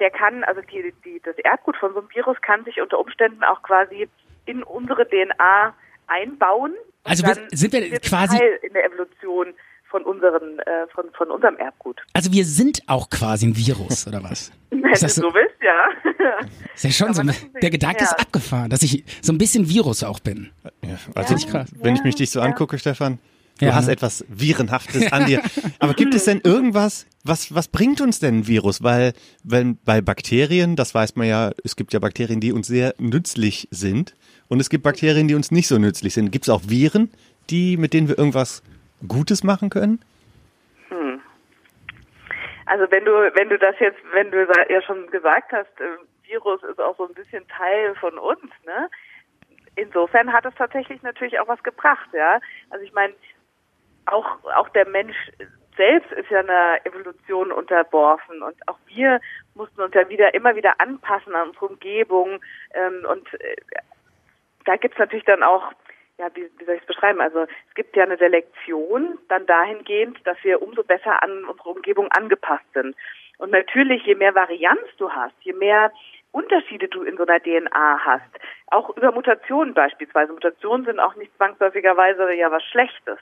der 0.00 0.10
kann, 0.10 0.42
also 0.44 0.60
die, 0.60 0.92
die, 1.04 1.20
das 1.24 1.38
Erbgut 1.38 1.76
von 1.76 1.92
so 1.94 2.00
einem 2.00 2.08
Virus 2.12 2.36
kann 2.42 2.64
sich 2.64 2.80
unter 2.80 2.98
Umständen 2.98 3.44
auch 3.44 3.62
quasi 3.62 4.08
in 4.46 4.62
unsere 4.64 5.08
DNA 5.08 5.74
einbauen. 6.08 6.74
Also 7.04 7.24
sind 7.52 7.72
wir 7.72 8.00
quasi- 8.00 8.38
Teil 8.38 8.58
in 8.62 8.72
der 8.72 8.86
Evolution 8.86 9.54
von 9.90 10.02
unseren, 10.04 10.58
äh, 10.60 10.86
von, 10.94 11.04
von 11.16 11.30
unserem 11.30 11.56
Erbgut. 11.56 12.00
Also 12.12 12.32
wir 12.32 12.44
sind 12.44 12.82
auch 12.86 13.08
quasi 13.10 13.46
ein 13.46 13.56
Virus 13.56 14.06
oder 14.06 14.22
was? 14.22 14.50
Wenn 14.70 14.84
Ist 14.92 15.02
du 15.02 15.06
das 15.06 15.14
so- 15.14 15.22
so 15.22 15.34
willst, 15.34 15.56
ja. 15.62 15.88
Ist 16.74 16.84
ja 16.84 16.90
schon 16.90 17.14
so. 17.14 17.22
so 17.22 17.32
Der? 17.62 17.70
Gedanke 17.70 17.98
Ja. 18.04 18.10
ist 18.10 18.18
abgefahren, 18.20 18.70
dass 18.70 18.82
ich 18.82 19.04
so 19.22 19.32
ein 19.32 19.38
bisschen 19.38 19.68
Virus 19.68 20.02
auch 20.04 20.20
bin. 20.20 20.50
Ja, 20.84 20.98
also 21.14 21.34
ich 21.34 21.46
krass. 21.48 21.70
wenn 21.80 21.94
ich 21.94 22.04
mich 22.04 22.14
dich 22.16 22.30
so 22.30 22.40
Ja. 22.40 22.46
angucke, 22.46 22.78
Stefan, 22.78 23.18
du 23.58 23.66
Ja, 23.66 23.74
hast 23.74 23.86
ne? 23.86 23.92
etwas 23.92 24.24
Virenhaftes 24.28 25.10
an 25.12 25.26
dir. 25.26 25.40
Aber 25.78 25.94
gibt 25.94 26.14
es 26.14 26.24
denn 26.24 26.40
irgendwas, 26.44 27.06
was, 27.24 27.54
was 27.54 27.68
bringt 27.68 28.00
uns 28.00 28.18
denn 28.20 28.40
ein 28.40 28.46
Virus? 28.46 28.82
Weil, 28.82 29.14
wenn 29.42 29.78
bei 29.84 30.00
Bakterien, 30.00 30.76
das 30.76 30.94
weiß 30.94 31.16
man 31.16 31.26
ja, 31.26 31.50
es 31.64 31.76
gibt 31.76 31.92
ja 31.92 31.98
Bakterien, 31.98 32.40
die 32.40 32.52
uns 32.52 32.66
sehr 32.66 32.94
nützlich 32.98 33.68
sind. 33.70 34.14
Und 34.48 34.60
es 34.60 34.68
gibt 34.70 34.84
Bakterien, 34.84 35.28
die 35.28 35.34
uns 35.34 35.50
nicht 35.50 35.66
so 35.68 35.78
nützlich 35.78 36.14
sind. 36.14 36.30
Gibt 36.30 36.44
es 36.44 36.48
auch 36.50 36.62
Viren, 36.66 37.10
die, 37.50 37.76
mit 37.76 37.92
denen 37.94 38.08
wir 38.08 38.16
irgendwas 38.18 38.62
Gutes 39.06 39.44
machen 39.44 39.70
können? 39.70 40.02
Also 42.68 42.90
wenn 42.90 43.04
du, 43.06 43.12
wenn 43.34 43.48
du 43.48 43.58
das 43.58 43.74
jetzt, 43.78 43.98
wenn 44.12 44.30
du 44.30 44.46
ja 44.68 44.82
schon 44.82 45.10
gesagt 45.10 45.52
hast, 45.52 45.80
äh, 45.80 45.96
Virus 46.24 46.62
ist 46.64 46.78
auch 46.78 46.96
so 46.98 47.08
ein 47.08 47.14
bisschen 47.14 47.48
Teil 47.48 47.94
von 47.94 48.18
uns, 48.18 48.52
ne? 48.66 48.90
Insofern 49.74 50.32
hat 50.32 50.44
es 50.44 50.54
tatsächlich 50.54 51.02
natürlich 51.02 51.40
auch 51.40 51.48
was 51.48 51.62
gebracht, 51.62 52.08
ja. 52.12 52.38
Also 52.68 52.84
ich 52.84 52.92
meine, 52.92 53.14
auch 54.04 54.44
auch 54.54 54.68
der 54.70 54.86
Mensch 54.86 55.16
selbst 55.78 56.12
ist 56.12 56.28
ja 56.28 56.40
einer 56.40 56.84
Evolution 56.84 57.52
unterworfen 57.52 58.42
und 58.42 58.56
auch 58.68 58.78
wir 58.86 59.18
mussten 59.54 59.80
uns 59.80 59.94
ja 59.94 60.06
wieder 60.10 60.34
immer 60.34 60.54
wieder 60.54 60.78
anpassen 60.78 61.34
an 61.34 61.48
unsere 61.48 61.68
Umgebung 61.68 62.40
ähm, 62.74 63.06
und 63.10 63.32
äh, 63.40 63.56
da 64.66 64.76
gibt's 64.76 64.98
natürlich 64.98 65.24
dann 65.24 65.42
auch, 65.42 65.72
ja, 66.18 66.28
wie, 66.34 66.50
wie 66.58 66.64
soll 66.64 66.74
ich 66.74 66.80
es 66.80 66.86
beschreiben? 66.86 67.20
Also 67.20 67.42
es 67.42 67.74
gibt 67.74 67.96
ja 67.96 68.04
eine 68.04 68.16
Selektion 68.16 69.18
dann 69.28 69.46
dahingehend, 69.46 70.18
dass 70.24 70.36
wir 70.42 70.60
umso 70.60 70.82
besser 70.82 71.22
an 71.22 71.44
unsere 71.44 71.70
Umgebung 71.70 72.08
angepasst 72.10 72.66
sind. 72.74 72.96
Und 73.38 73.52
natürlich, 73.52 74.04
je 74.04 74.16
mehr 74.16 74.34
Varianz 74.34 74.80
du 74.98 75.10
hast, 75.10 75.34
je 75.42 75.52
mehr 75.52 75.92
Unterschiede 76.32 76.88
du 76.88 77.04
in 77.04 77.16
so 77.16 77.24
einer 77.24 77.40
DNA 77.40 78.00
hast, 78.04 78.30
auch 78.66 78.94
über 78.96 79.12
Mutationen 79.12 79.74
beispielsweise. 79.74 80.32
Mutationen 80.32 80.84
sind 80.84 80.98
auch 80.98 81.14
nicht 81.14 81.34
zwangsläufigerweise 81.36 82.32
ja 82.34 82.50
was 82.50 82.64
Schlechtes. 82.64 83.18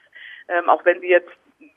Ähm, 0.49 0.67
auch 0.67 0.83
wenn 0.83 0.99
sie 0.99 1.07
jetzt, 1.07 1.29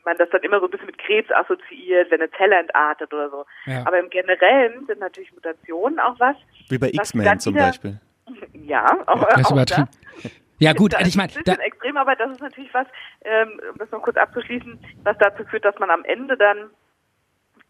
man 0.05 0.17
das 0.17 0.31
dann 0.31 0.43
immer 0.43 0.59
so 0.59 0.67
ein 0.67 0.71
bisschen 0.71 0.87
mit 0.87 0.99
Krebs 0.99 1.31
assoziiert, 1.31 2.11
wenn 2.11 2.21
eine 2.21 2.31
Zelle 2.33 2.57
entartet 2.57 3.13
oder 3.13 3.31
so. 3.31 3.45
Ja. 3.67 3.87
Aber 3.87 3.99
im 3.99 4.11
Generellen 4.11 4.87
sind 4.87 5.01
natürlich 5.01 5.33
Mutationen 5.33 6.01
auch 6.01 6.19
was. 6.19 6.37
Wie 6.69 6.79
bei 6.79 6.89
X-Men 6.89 7.39
zum 7.39 7.55
Beispiel. 7.55 8.01
Ja, 8.53 8.87
auch, 9.07 9.25
Das 9.25 9.41
ist 9.41 9.53
auch 9.53 9.65
das. 9.65 10.40
Ja 10.61 10.73
gut, 10.75 10.93
Das 10.93 11.09
ich 11.09 11.17
meine, 11.17 11.31
ist 11.31 11.39
ein 11.39 11.43
da, 11.45 11.53
bisschen 11.53 11.67
extrem, 11.67 11.97
aber 11.97 12.15
das 12.17 12.31
ist 12.33 12.41
natürlich 12.41 12.73
was, 12.73 12.87
ähm, 13.25 13.61
um 13.73 13.79
das 13.79 13.91
noch 13.91 14.03
kurz 14.03 14.17
abzuschließen, 14.17 14.79
was 15.05 15.17
dazu 15.19 15.45
führt, 15.45 15.65
dass 15.65 15.79
man 15.79 15.91
am 15.91 16.05
Ende 16.05 16.37
dann 16.37 16.71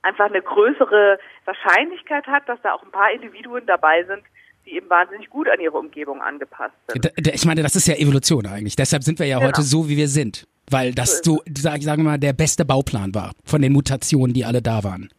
einfach 0.03 0.27
eine 0.27 0.43
größere 0.43 1.19
Wahrscheinlichkeit 1.45 2.27
hat, 2.27 2.49
dass 2.49 2.59
da 2.63 2.73
auch 2.75 2.83
ein 2.83 2.91
paar 2.91 3.13
Individuen 3.13 3.65
dabei 3.67 4.05
sind, 4.05 4.23
die 4.67 4.73
eben 4.77 4.89
wahnsinnig 4.91 5.31
gut 5.31 5.49
an 5.49 5.61
ihre 5.61 5.79
Umgebung 5.79 6.21
angepasst 6.21 6.75
sind. 6.89 7.05
da, 7.05 7.11
da, 7.17 7.31
ich 7.33 7.45
meine, 7.45 7.63
das 7.63 7.77
ist 7.77 7.87
ja 7.87 7.95
Evolution 7.95 8.47
eigentlich. 8.47 8.77
Deshalb 8.77 9.03
sind 9.03 9.19
wir 9.19 9.27
ja 9.27 9.39
Genau. 9.39 9.49
heute 9.49 9.63
so, 9.63 9.89
wie 9.89 9.97
wir 9.97 10.09
sind. 10.09 10.47
Weil 10.71 10.93
das 10.95 11.21
so, 11.25 11.43
sag, 11.57 11.83
sagen 11.83 12.03
wir 12.03 12.11
mal, 12.11 12.19
der 12.19 12.33
beste 12.33 12.65
Bauplan 12.65 13.15
war 13.15 13.33
von 13.45 13.61
den 13.63 13.73
Mutationen, 13.73 14.33
die 14.35 14.45
alle 14.45 14.63
da 14.63 14.85
waren. 14.85 15.11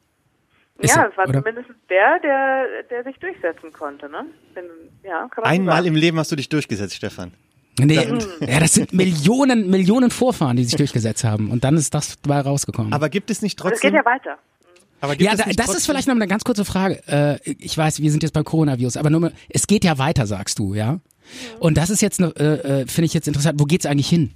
Ist 0.80 0.96
ja, 0.96 1.04
so, 1.04 1.10
es 1.12 1.18
war 1.18 1.28
oder? 1.30 1.40
zumindest 1.40 1.70
der, 1.90 2.20
der, 2.20 2.84
der 2.90 3.04
sich 3.04 3.18
durchsetzen 3.20 3.72
konnte, 3.74 4.10
ne? 4.10 4.26
Wenn, 4.54 4.66
ja, 5.04 5.28
kann 5.28 5.44
man 5.44 5.46
so 5.46 5.50
Einmal 5.50 5.76
sagen. 5.78 5.88
im 5.88 5.96
Leben 5.96 6.18
hast 6.18 6.32
du 6.32 6.36
dich 6.36 6.50
durchgesetzt, 6.50 6.96
Stefan. 6.96 7.34
Nee, 7.80 7.96
ja, 8.42 8.60
das 8.60 8.74
sind 8.74 8.94
Millionen, 8.94 9.70
Millionen 9.70 10.12
Vorfahren, 10.12 10.58
die 10.58 10.64
sich 10.66 10.76
durchgesetzt 10.76 11.24
haben. 11.24 11.50
Und 11.50 11.64
dann 11.64 11.78
ist 11.78 11.94
das 11.94 12.18
dabei 12.22 12.42
rausgekommen. 12.42 12.94
Aber 12.94 13.10
gibt 13.10 13.32
es 13.32 13.42
nicht 13.42 13.58
trotzdem... 13.58 13.92
geht 13.92 14.00
ja 14.00 14.06
weiter. 14.06 14.38
aber 15.00 15.16
gibt 15.16 15.24
ja, 15.24 15.32
es 15.32 15.40
da, 15.40 15.46
nicht 15.46 15.60
das 15.60 15.74
ist 15.74 15.86
vielleicht 15.86 16.08
noch 16.08 16.16
eine 16.16 16.28
ganz 16.28 16.44
kurze 16.44 16.66
Frage. 16.66 17.02
Äh, 17.08 17.40
ich 17.46 17.78
weiß, 17.78 18.02
wir 18.02 18.12
sind 18.12 18.24
jetzt 18.24 18.34
beim 18.34 18.44
Coronavirus, 18.44 18.98
aber 18.98 19.10
nur 19.10 19.22
mal, 19.22 19.34
es 19.50 19.68
geht 19.68 19.86
ja 19.86 19.98
weiter, 19.98 20.28
sagst 20.28 20.60
du, 20.60 20.74
ja? 20.74 21.00
Und 21.60 21.78
das 21.78 21.90
ist 21.90 22.02
jetzt, 22.02 22.20
ne, 22.20 22.34
äh, 22.38 22.82
äh, 22.82 22.88
finde 22.88 23.06
ich 23.06 23.14
jetzt 23.14 23.28
interessant. 23.28 23.60
Wo 23.60 23.66
geht's 23.66 23.86
eigentlich 23.86 24.10
hin? 24.10 24.32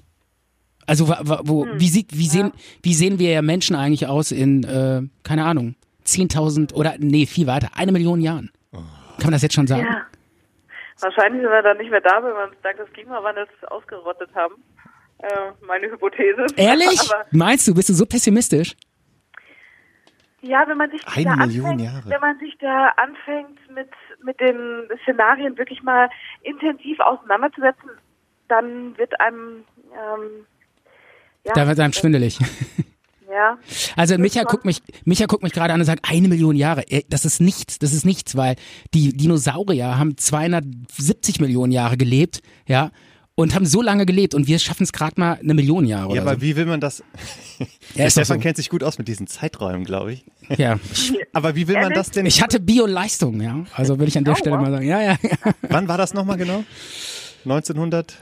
Also, 0.88 1.10
wo, 1.10 1.66
wie 1.76 1.90
sieht, 1.90 2.16
wie 2.16 2.28
sehen, 2.28 2.52
wie 2.84 2.94
sehen 2.94 3.18
wir 3.20 3.42
Menschen 3.42 3.76
eigentlich 3.76 4.08
aus 4.08 4.32
in, 4.32 4.64
äh, 4.64 5.02
keine 5.24 5.44
Ahnung, 5.46 5.76
10.000 6.06 6.74
oder, 6.74 6.96
nee, 7.00 7.26
viel 7.26 7.48
weiter, 7.48 7.72
eine 7.74 7.92
Million 7.92 8.22
Jahren? 8.22 8.52
Kann 8.72 9.26
man 9.26 9.32
das 9.32 9.42
jetzt 9.42 9.56
schon 9.56 9.68
sagen? 9.68 9.88
Ja. 9.90 10.02
Wahrscheinlich 11.02 11.42
sind 11.42 11.52
wir 11.52 11.62
dann 11.62 11.78
nicht 11.78 11.92
mehr 11.92 12.02
da, 12.02 12.24
wenn 12.24 12.34
wir 12.34 12.44
uns 12.46 12.56
dank 12.64 12.78
des 12.78 12.92
Klimawandels 12.94 13.50
ausgerottet 13.68 14.30
haben. 14.34 14.56
Äh, 15.20 15.52
meine 15.66 15.88
Hypothese. 15.92 16.46
Ehrlich? 16.56 17.00
Aber 17.12 17.26
Meinst 17.32 17.68
du, 17.68 17.74
bist 17.74 17.90
du 17.90 17.94
so 17.94 18.06
pessimistisch? 18.06 18.76
ja, 20.42 20.64
wenn 20.68 20.78
man 20.78 20.92
sich 20.92 21.02
Eine 21.08 21.24
da 21.26 21.36
Million 21.38 21.66
anfängt, 21.66 21.82
Jahre. 21.82 22.10
wenn 22.10 22.22
man 22.22 22.38
sich 22.40 22.56
da 22.60 22.90
anfängt 22.98 23.60
mit 23.74 23.90
mit 24.24 24.40
den 24.40 24.88
Szenarien 25.02 25.58
wirklich 25.58 25.82
mal 25.82 26.10
intensiv 26.44 27.00
auseinanderzusetzen, 27.00 27.90
dann 28.48 28.96
wird 28.98 29.20
einem 29.20 29.64
ähm, 29.92 30.46
ja, 31.46 31.54
Da 31.54 31.68
wird 31.68 31.80
einem 31.80 31.94
schwindelig. 31.94 32.38
ja, 33.36 33.58
Also 33.96 34.18
Micha 34.18 34.44
guckt 34.44 34.66
mich, 34.66 34.82
Micha 35.04 35.26
guckt 35.26 35.44
mich 35.44 35.52
gerade 35.54 35.74
an 35.74 35.80
und 35.82 35.86
sagt, 35.86 36.08
eine 36.10 36.28
Million 36.28 36.56
Jahre. 36.56 36.90
Äh, 36.90 37.04
Das 37.10 37.26
ist 37.26 37.42
nichts, 37.42 37.78
das 37.80 37.94
ist 37.94 38.06
nichts, 38.06 38.36
weil 38.36 38.56
die 38.94 39.16
Dinosaurier 39.16 39.98
haben 39.98 40.18
270 40.18 41.40
Millionen 41.42 41.72
Jahre 41.74 41.98
gelebt, 41.98 42.42
ja, 42.68 42.92
und 43.38 43.54
haben 43.54 43.66
so 43.66 43.82
lange 43.82 44.06
gelebt 44.06 44.34
und 44.34 44.48
wir 44.48 44.60
schaffen 44.60 44.84
es 44.84 44.94
gerade 44.94 45.20
mal 45.20 45.34
eine 45.44 45.54
Million 45.54 45.86
Jahre 45.86 46.16
Ja, 46.16 46.22
oder 46.22 46.32
aber 46.32 46.36
so. 46.36 46.42
wie 46.42 46.56
will 46.56 46.66
man 46.66 46.80
das... 46.80 47.04
Ja, 47.96 48.10
Stefan 48.10 48.38
so. 48.38 48.42
kennt 48.44 48.56
sich 48.56 48.70
gut 48.70 48.82
aus 48.82 48.98
mit 48.98 49.10
diesen 49.10 49.28
Zeiträumen, 49.28 49.84
glaube 49.84 50.14
ich. 50.14 50.26
Ja. 50.58 50.80
Aber 51.34 51.56
wie 51.56 51.68
will 51.68 51.76
man 51.76 51.92
das 51.94 52.12
denn... 52.12 52.26
Ich 52.26 52.42
hatte 52.42 52.62
Bio-Leistung, 52.62 53.42
ja. 53.42 53.66
Also 53.74 54.00
will 54.00 54.08
ich 54.08 54.18
an 54.18 54.24
der 54.24 54.36
Stelle 54.36 54.58
mal 54.58 54.72
sagen. 54.72 54.88
Ja, 54.88 55.02
ja, 55.02 55.18
ja. 55.22 55.38
Wann 55.70 55.88
war 55.90 55.98
das 55.98 56.14
nochmal 56.14 56.38
genau? 56.38 56.64
1900? 57.44 58.16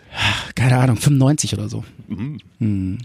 Keine 0.56 0.78
Ahnung, 0.80 0.98
95 0.98 1.54
oder 1.54 1.70
so. 1.70 1.84
Hm. 2.60 2.98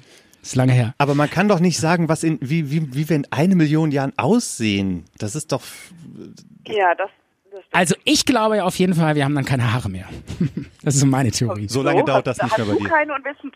Ist 0.49 0.57
lange 0.57 0.73
her. 0.73 0.95
Aber 0.97 1.15
man 1.15 1.29
kann 1.29 1.47
doch 1.47 1.61
nicht 1.61 1.77
sagen, 1.79 2.09
was 2.09 2.25
in, 2.25 2.39
wie, 2.41 2.71
wie, 2.71 2.95
wie 2.95 3.07
wir 3.07 3.17
in 3.17 3.27
eine 3.31 3.55
Million 3.55 3.91
Jahren 3.91 4.15
aussehen. 4.17 5.05
Das 5.19 5.37
ist 5.37 5.53
doch... 5.53 5.61
ja, 6.67 6.95
das. 6.95 7.11
Also 7.71 7.95
ich 8.05 8.25
glaube 8.25 8.57
ja 8.57 8.65
auf 8.65 8.77
jeden 8.77 8.95
Fall, 8.95 9.15
wir 9.15 9.27
haben 9.27 9.35
dann 9.35 9.45
keine 9.45 9.75
Haare 9.75 9.91
mehr. 9.91 10.09
Das 10.83 10.95
ist 10.95 11.01
so 11.01 11.07
meine 11.07 11.31
Theorie. 11.31 11.69
So 11.69 11.83
lange 11.83 12.03
dauert 12.03 12.27
das 12.27 12.41
nicht 12.41 12.57
mehr 12.57 12.67
bei 12.67 12.77
dir. 12.77 12.91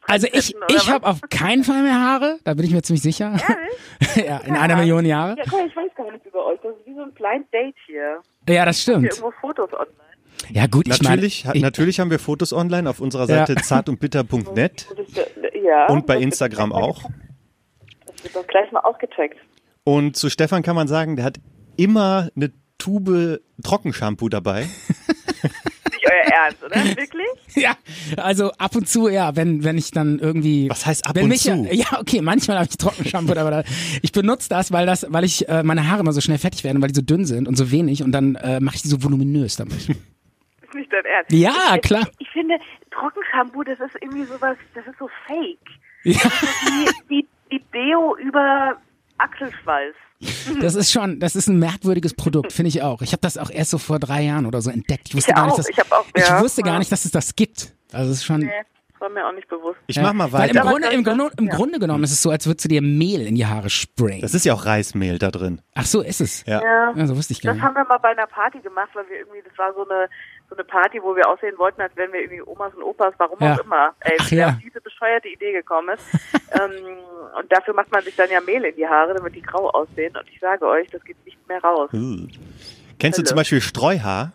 Also 0.07 0.27
ich, 0.31 0.55
ich 0.69 0.91
habe 0.91 1.07
auf 1.07 1.21
keinen 1.31 1.65
Fall 1.65 1.83
mehr 1.83 1.99
Haare, 1.99 2.39
da 2.45 2.53
bin 2.53 2.67
ich 2.67 2.73
mir 2.73 2.83
ziemlich 2.83 3.01
sicher. 3.01 3.37
ja, 4.17 4.39
in 4.39 4.55
einer 4.55 4.77
Million 4.77 5.07
Jahre. 5.07 5.37
Ja, 5.39 5.45
ich 5.45 5.75
weiß 5.75 5.95
gar 5.97 6.13
nicht 6.13 6.27
über 6.27 6.45
euch. 6.45 6.59
Das 6.63 6.73
ist 6.77 6.85
wie 6.85 6.95
so 6.95 7.05
ein 7.05 7.13
Blind 7.13 7.47
Date 7.55 7.75
hier. 7.87 8.21
Ja, 8.47 8.67
das 8.67 8.77
Hier 8.81 8.95
stimmt. 8.95 9.05
irgendwo 9.05 9.33
Fotos 9.41 9.73
online. 9.73 10.12
Ja 10.51 10.67
gut, 10.67 10.87
ich 10.89 11.01
Natürlich, 11.03 11.45
meine, 11.45 11.59
ha- 11.61 11.63
natürlich 11.63 12.01
haben 12.01 12.11
wir 12.11 12.19
Fotos 12.19 12.53
online 12.53 12.89
auf 12.89 13.01
unserer 13.01 13.27
Seite 13.27 13.53
Ja. 13.57 13.63
zartundbitter.net 13.63 14.87
ja, 15.65 15.87
und 15.87 16.07
bei 16.07 16.19
Instagram 16.19 16.73
auch. 16.73 17.03
Das 18.07 18.25
wird 18.25 18.37
doch 18.37 18.47
gleich 18.47 18.71
mal 18.73 18.81
ausgecheckt. 18.81 19.39
Und 19.85 20.17
zu 20.17 20.29
Stefan 20.31 20.63
kann 20.63 20.77
man 20.77 20.89
sagen, 20.89 21.17
der 21.17 21.25
hat 21.25 21.39
immer 21.77 22.29
eine 22.37 22.53
Tube 22.79 23.41
Trockenshampoo 23.63 24.29
dabei. 24.29 24.63
Nicht 25.93 26.05
euer 26.07 26.33
Ernst, 26.33 26.63
oder? 26.65 26.77
Wirklich? 26.97 27.29
ja, 27.65 27.77
also 28.17 28.51
ab 28.53 28.75
und 28.75 28.89
zu, 28.89 29.09
ja, 29.09 29.37
wenn 29.37 29.63
wenn 29.65 29.79
ich 29.79 29.91
dann 29.93 30.19
irgendwie 30.19 30.69
Was 30.69 30.85
heißt 30.87 31.07
ab 31.07 31.15
wenn 31.15 31.25
und 31.25 31.29
mich, 31.31 31.43
zu? 31.43 31.67
Ja, 31.71 32.01
okay, 32.01 32.21
manchmal 32.23 32.59
habe 32.59 32.69
ich 32.71 32.77
Trockenshampoo, 32.77 33.33
aber 33.37 33.51
da, 33.51 33.65
ich 34.03 34.11
benutze 34.13 34.49
das, 34.49 34.73
weil 34.73 34.87
das, 34.87 35.07
weil 35.09 35.25
ich 35.25 35.49
äh, 35.49 35.63
meine 35.63 35.89
Haare 35.89 36.01
immer 36.01 36.13
so 36.13 36.21
schnell 36.21 36.39
fertig 36.39 36.65
werden, 36.65 36.83
weil 36.83 36.89
die 36.91 36.97
so 36.97 37.03
dünn 37.03 37.25
sind 37.25 37.47
und 37.47 37.57
so 37.57 37.71
wenig 37.71 38.03
und 38.03 38.11
dann 38.13 38.35
äh, 38.37 38.59
mache 38.61 38.77
ich 38.77 38.83
die 38.83 38.89
so 38.89 39.03
voluminös 39.03 39.57
damit. 39.57 39.89
Ist 40.73 40.79
nicht 40.79 40.93
dein 40.93 41.05
Ernst. 41.05 41.33
Ja, 41.33 41.75
ich, 41.77 41.83
klar. 41.83 42.03
Ich, 42.19 42.27
ich 42.27 42.31
finde, 42.31 42.57
Trockenshampoo, 42.91 43.63
das 43.63 43.79
ist 43.81 43.95
irgendwie 44.01 44.25
sowas, 44.25 44.57
das 44.75 44.87
ist 44.87 44.99
so 44.99 45.09
fake. 45.27 45.59
ja, 46.05 46.21
Wie, 47.09 47.09
wie, 47.09 47.29
wie 47.51 47.59
Deo 47.73 48.17
über 48.17 48.77
Achselschweiß. 49.19 49.95
das 50.61 50.75
ist 50.77 50.93
schon, 50.93 51.19
das 51.21 51.35
ist 51.37 51.49
ein 51.49 51.59
merkwürdiges 51.59 52.15
Produkt, 52.15 52.53
finde 52.53 52.69
ich 52.69 52.83
auch. 52.83 53.03
Ich 53.03 53.13
habe 53.13 53.21
das 53.23 53.37
auch 53.39 53.51
erst 53.51 53.71
so 53.71 53.79
vor 53.79 53.99
drei 53.99 54.23
Jahren 54.23 54.47
oder 54.47 54.61
so 54.63 54.71
entdeckt. 54.71 55.09
Ich 55.09 55.15
wusste 55.17 55.31
Ich 55.33 55.37
gar 55.37 55.45
nicht, 55.47 55.53
auch. 55.53 55.57
dass 55.57 55.69
Ich 55.69 55.79
auch- 55.93 56.07
ich 56.15 56.29
ja, 56.29 56.41
wusste 56.41 56.63
gar 56.63 56.75
ja. 56.75 56.79
nicht, 56.79 56.93
dass 56.93 57.05
es 57.05 57.11
das 57.11 57.35
gibt. 57.35 57.75
Also 57.93 58.11
es 58.13 58.19
ist 58.19 58.25
schon. 58.25 58.41
Nee, 58.41 58.51
das 58.93 59.01
war 59.01 59.09
mir 59.09 59.27
auch 59.27 59.33
nicht 59.33 59.49
bewusst. 59.49 59.81
Ich 59.89 59.97
Ja. 59.97 60.03
mach 60.03 60.13
mal 60.13 60.31
Weil 60.33 60.51
im, 60.51 60.57
weiter. 60.57 60.69
Grunde, 60.71 60.89
im, 60.91 61.03
das- 61.05 61.17
Grunde, 61.17 61.35
im 61.39 61.47
ja. 61.47 61.55
Grunde 61.57 61.79
genommen 61.81 62.05
ist 62.05 62.13
es 62.13 62.23
so, 62.23 62.31
als 62.31 62.47
würdest 62.47 62.65
du 62.65 62.69
dir 62.69 62.83
Mehl 62.83 63.27
in 63.27 63.35
die 63.35 63.47
Haare 63.47 63.69
sprayen. 63.69 64.21
Das 64.21 64.33
ist 64.35 64.45
ja 64.47 64.55
auch 64.55 64.65
Reismehl 64.65 65.19
da 65.19 65.33
drin. 65.33 65.61
Ach 65.75 65.87
so, 65.87 66.03
ist 66.03 66.21
es. 66.21 66.47
Ja. 66.47 66.63
Ja. 66.63 66.93
Ja, 66.95 67.07
so 67.09 67.17
wusste 67.17 67.33
ich 67.33 67.41
gar 67.43 67.51
Das 67.51 67.57
nicht. 67.57 67.65
haben 67.65 67.75
wir 67.75 67.85
mal 67.85 67.99
bei 67.99 68.11
einer 68.11 68.27
Party 68.29 68.61
gemacht, 68.61 68.91
weil 68.95 69.09
wir 69.09 69.19
irgendwie, 69.19 69.43
das 69.47 69.59
war 69.59 69.75
so 69.75 69.89
eine 69.89 70.09
so 70.53 70.57
eine 70.59 70.65
Party, 70.65 71.01
wo 71.03 71.15
wir 71.17 71.29
aussehen 71.29 71.57
wollten, 71.59 71.81
als 71.81 71.97
wären 71.97 72.13
wir 72.13 72.21
irgendwie 72.21 72.43
Omas 72.43 72.73
und 72.75 72.83
Opas, 72.83 73.15
warum 73.19 73.39
Ja. 73.41 73.55
auch 73.55 73.65
immer. 73.65 73.95
Ey, 74.01 74.17
Ach 74.21 74.31
ja. 74.31 74.49
auf 74.49 74.55
diese 74.65 74.81
bescheuerte 74.81 75.29
Idee 75.29 75.53
gekommen 75.53 75.95
ist. 75.97 76.05
ähm, 76.53 76.71
und 77.39 77.51
dafür 77.53 77.75
macht 77.75 77.91
man 77.93 78.03
sich 78.05 78.15
dann 78.17 78.31
ja 78.31 78.41
Mehl 78.41 78.65
in 78.65 78.77
die 78.77 78.87
Haare, 78.87 79.15
damit 79.15 79.35
die 79.35 79.43
grau 79.43 79.69
aussehen. 79.71 80.17
Und 80.17 80.29
ich 80.31 80.39
sage 80.41 80.67
euch, 80.67 80.89
das 80.91 81.03
geht 81.05 81.17
nicht 81.25 81.39
mehr 81.49 81.63
raus. 81.63 81.91
Uh. 81.93 82.27
Kennst 82.99 83.19
du 83.19 83.23
Hallo. 83.23 83.29
zum 83.29 83.37
Beispiel 83.37 83.61
Streuhaar? 83.61 84.33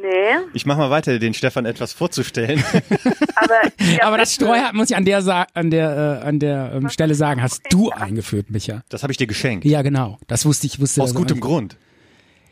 Nee, 0.00 0.36
Ich 0.52 0.64
mach 0.64 0.76
mal 0.76 0.90
weiter, 0.90 1.18
den 1.18 1.34
Stefan 1.34 1.66
etwas 1.66 1.92
vorzustellen. 1.92 2.62
aber 3.34 3.54
ja, 3.80 4.04
Aber 4.04 4.16
das. 4.18 4.32
Streuhaar 4.34 4.72
muss 4.72 4.90
ich 4.90 4.96
an 4.96 5.04
der, 5.04 5.22
Sa 5.22 5.46
an 5.54 5.70
der, 5.70 6.20
äh, 6.22 6.26
an 6.26 6.38
der 6.38 6.70
ähm, 6.74 6.88
Stelle 6.88 7.14
sagen, 7.14 7.42
hast 7.42 7.62
du 7.70 7.90
eingeführt, 7.90 8.48
Micha. 8.50 8.82
Das 8.90 9.02
habe 9.02 9.12
ich 9.12 9.16
dir 9.16 9.26
geschenkt. 9.26 9.64
Ja, 9.64 9.82
genau. 9.82 10.18
Das 10.28 10.46
wusste 10.46 10.68
ich, 10.68 10.80
wusste 10.80 11.02
Aus 11.02 11.14
gutem. 11.14 11.40
Grund. 11.40 11.76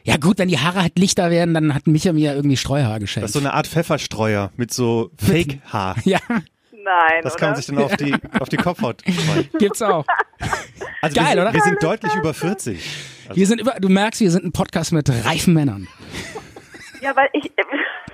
Ja 0.06 0.16
gut, 0.18 0.38
wenn 0.38 0.48
die 0.48 0.58
Haare 0.58 0.82
halt 0.82 0.98
lichter 0.98 1.30
werden, 1.30 1.52
dann 1.54 1.74
hat 1.74 1.86
Micha 1.86 2.12
mir 2.12 2.34
irgendwie 2.34 2.56
Streuhaar 2.56 2.94
Das 2.94 3.00
geschenkt. 3.00 3.26
ist 3.28 3.32
so 3.32 3.40
eine 3.40 3.52
Art 3.54 3.66
Pfefferstreuer 3.66 4.52
mit 4.56 4.72
so 4.72 5.10
Fake-Haar. 5.18 5.96
ja, 6.04 6.18
Nein, 6.28 7.22
Das 7.22 7.32
oder? 7.34 7.40
kann 7.40 7.48
man 7.50 7.56
sich 7.56 7.66
dann 7.66 7.78
auf 7.78 7.96
die, 7.96 8.14
auf 8.38 8.48
die 8.48 8.56
Kopfhaut 8.56 9.02
streuen. 9.02 9.48
gibt's 9.58 9.82
auch. 9.82 10.04
Also 11.02 11.14
Geil, 11.20 11.24
wir, 11.24 11.30
sind, 11.32 11.40
oder? 11.42 11.52
wir 11.54 11.60
sind 11.62 11.82
deutlich 11.82 12.14
über 12.14 12.32
40. 12.34 12.78
Also, 13.28 13.38
Wir 13.38 13.46
sind 13.46 13.60
über, 13.60 13.72
du 13.78 13.88
merkst, 13.88 14.20
wir 14.20 14.30
sind 14.30 14.44
ein 14.44 14.52
Podcast 14.52 14.92
mit 14.92 15.08
reifen 15.26 15.52
Männern. 15.54 15.86
Ja, 17.00 17.14
weil 17.14 17.28
ich. 17.34 17.52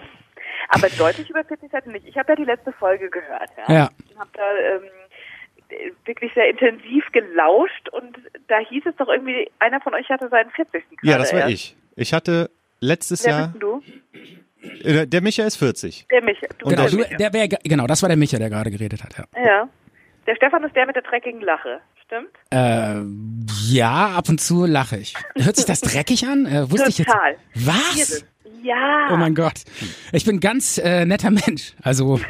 aber 0.68 0.88
deutlich 0.90 1.30
über 1.30 1.44
40 1.44 1.70
Seiten 1.70 1.92
nicht. 1.92 2.06
Ich 2.06 2.16
habe 2.18 2.32
ja 2.32 2.36
die 2.36 2.44
letzte 2.44 2.72
Folge 2.72 3.08
gehört. 3.08 3.50
Ja. 3.68 3.74
Ja. 3.74 3.90
Und 4.10 4.18
habe 4.18 4.30
da 4.34 4.42
ähm, 4.74 5.88
wirklich 6.04 6.32
sehr 6.34 6.48
intensiv 6.50 7.04
gelauscht 7.12 7.88
und 7.92 8.18
da 8.48 8.58
hieß 8.58 8.82
es 8.86 8.96
doch 8.96 9.08
irgendwie, 9.08 9.50
einer 9.58 9.80
von 9.80 9.94
euch 9.94 10.08
hatte 10.10 10.28
seinen 10.28 10.50
40. 10.50 10.82
ja, 11.02 11.18
das 11.18 11.32
war 11.32 11.40
erst. 11.40 11.52
ich. 11.52 11.76
Ich 11.96 12.12
hatte 12.12 12.50
letztes 12.80 13.24
Wer 13.24 13.30
Jahr, 13.30 13.54
du? 13.58 13.82
äh, 14.82 15.06
der 15.06 15.20
Micha 15.20 15.44
ist 15.44 15.56
40. 15.56 16.06
Der 16.10 16.22
Micha. 16.22 16.46
Du 16.58 16.68
Genau, 16.68 16.86
der 16.88 16.94
Micha. 16.98 17.16
der 17.16 17.32
wär, 17.32 17.48
genau, 17.48 17.86
das 17.86 18.02
war 18.02 18.08
der 18.08 18.16
Micha, 18.16 18.38
der 18.38 18.50
gerade 18.50 18.70
geredet 18.70 19.02
hat, 19.04 19.16
ja. 19.18 19.24
Ja. 19.44 19.68
Der 20.26 20.36
Stefan 20.36 20.62
ist 20.64 20.74
der 20.76 20.86
mit 20.86 20.94
der 20.96 21.02
dreckigen 21.02 21.40
Lache. 21.40 21.80
Stimmt? 22.04 22.28
Äh, 22.50 23.02
ja, 23.74 24.08
ab 24.16 24.28
und 24.28 24.40
zu 24.40 24.66
lache 24.66 24.96
ich. 24.98 25.14
Hört 25.36 25.56
sich 25.56 25.64
das 25.64 25.80
dreckig 25.82 26.26
an? 26.26 26.46
Äh, 26.46 26.70
wusste 26.70 26.88
ich 26.90 26.98
jetzt. 26.98 27.08
Total. 27.10 27.36
Was? 27.54 28.24
Ja. 28.62 29.08
Oh 29.12 29.16
mein 29.16 29.34
Gott. 29.34 29.62
Ich 30.12 30.24
bin 30.24 30.36
ein 30.36 30.40
ganz 30.40 30.78
äh, 30.78 31.04
netter 31.04 31.30
Mensch. 31.30 31.72
Also, 31.82 32.20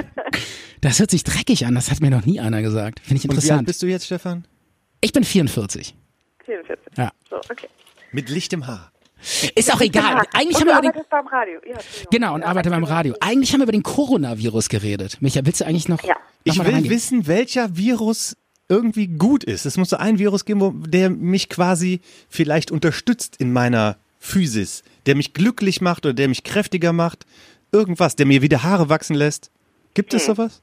das 0.80 1.00
hört 1.00 1.10
sich 1.10 1.24
dreckig 1.24 1.66
an. 1.66 1.74
Das 1.74 1.90
hat 1.90 2.00
mir 2.00 2.10
noch 2.10 2.24
nie 2.24 2.40
einer 2.40 2.62
gesagt. 2.62 3.00
Finde 3.00 3.16
ich 3.18 3.24
Und 3.24 3.32
wie 3.32 3.36
alt 3.36 3.42
interessant. 3.44 3.66
bist 3.66 3.82
du 3.82 3.86
jetzt, 3.86 4.06
Stefan? 4.06 4.46
Ich 5.00 5.12
bin 5.12 5.24
44. 5.24 5.94
44. 6.46 6.78
Ja. 6.96 7.10
So, 7.28 7.36
okay. 7.36 7.68
Mit 8.12 8.28
lichtem 8.28 8.66
Haar. 8.66 8.92
Ist 9.56 9.72
auch 9.74 9.80
egal. 9.80 10.22
Eigentlich 10.32 10.56
und 10.62 10.68
haben 10.72 10.82
wir 10.84 10.90
über 10.90 10.92
den, 10.92 11.02
beim 11.10 11.26
Radio. 11.26 11.60
Ja, 11.66 11.72
Entschuldigung. 11.74 12.06
genau, 12.10 12.34
und 12.34 12.42
arbeite 12.44 12.70
beim 12.70 12.84
Radio. 12.84 13.14
Eigentlich 13.20 13.52
haben 13.52 13.60
wir 13.60 13.64
über 13.64 13.72
den 13.72 13.82
Coronavirus 13.82 14.68
geredet. 14.68 15.20
Micha, 15.20 15.40
willst 15.44 15.60
du 15.60 15.66
eigentlich 15.66 15.88
noch? 15.88 16.02
Ja. 16.04 16.14
noch 16.14 16.20
Ich 16.44 16.56
mal 16.58 16.66
will 16.66 16.88
wissen, 16.88 17.26
welcher 17.26 17.76
Virus 17.76 18.36
irgendwie 18.68 19.08
gut 19.08 19.42
ist. 19.44 19.66
Es 19.66 19.76
muss 19.76 19.90
so 19.90 19.96
ein 19.96 20.18
Virus 20.20 20.44
geben, 20.44 20.60
wo, 20.60 20.70
der 20.70 21.10
mich 21.10 21.48
quasi 21.48 22.00
vielleicht 22.28 22.70
unterstützt 22.70 23.36
in 23.38 23.52
meiner 23.52 23.96
Physis, 24.20 24.84
der 25.06 25.16
mich 25.16 25.34
glücklich 25.34 25.80
macht 25.80 26.06
oder 26.06 26.14
der 26.14 26.28
mich 26.28 26.44
kräftiger 26.44 26.92
macht. 26.92 27.26
Irgendwas, 27.72 28.14
der 28.14 28.26
mir 28.26 28.40
wieder 28.40 28.62
Haare 28.62 28.88
wachsen 28.88 29.14
lässt. 29.16 29.50
Gibt 29.94 30.12
Hm. 30.12 30.16
es 30.18 30.26
sowas? 30.26 30.62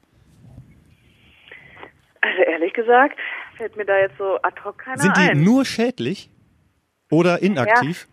Also 2.22 2.42
ehrlich 2.42 2.72
gesagt, 2.72 3.18
fällt 3.56 3.76
mir 3.76 3.84
da 3.84 3.98
jetzt 3.98 4.16
so 4.18 4.38
ad 4.42 4.60
hoc 4.64 4.78
keiner 4.78 4.98
Sind 5.02 5.16
die 5.16 5.20
ein. 5.20 5.42
nur 5.42 5.64
schädlich 5.64 6.30
oder 7.10 7.42
inaktiv? 7.42 8.06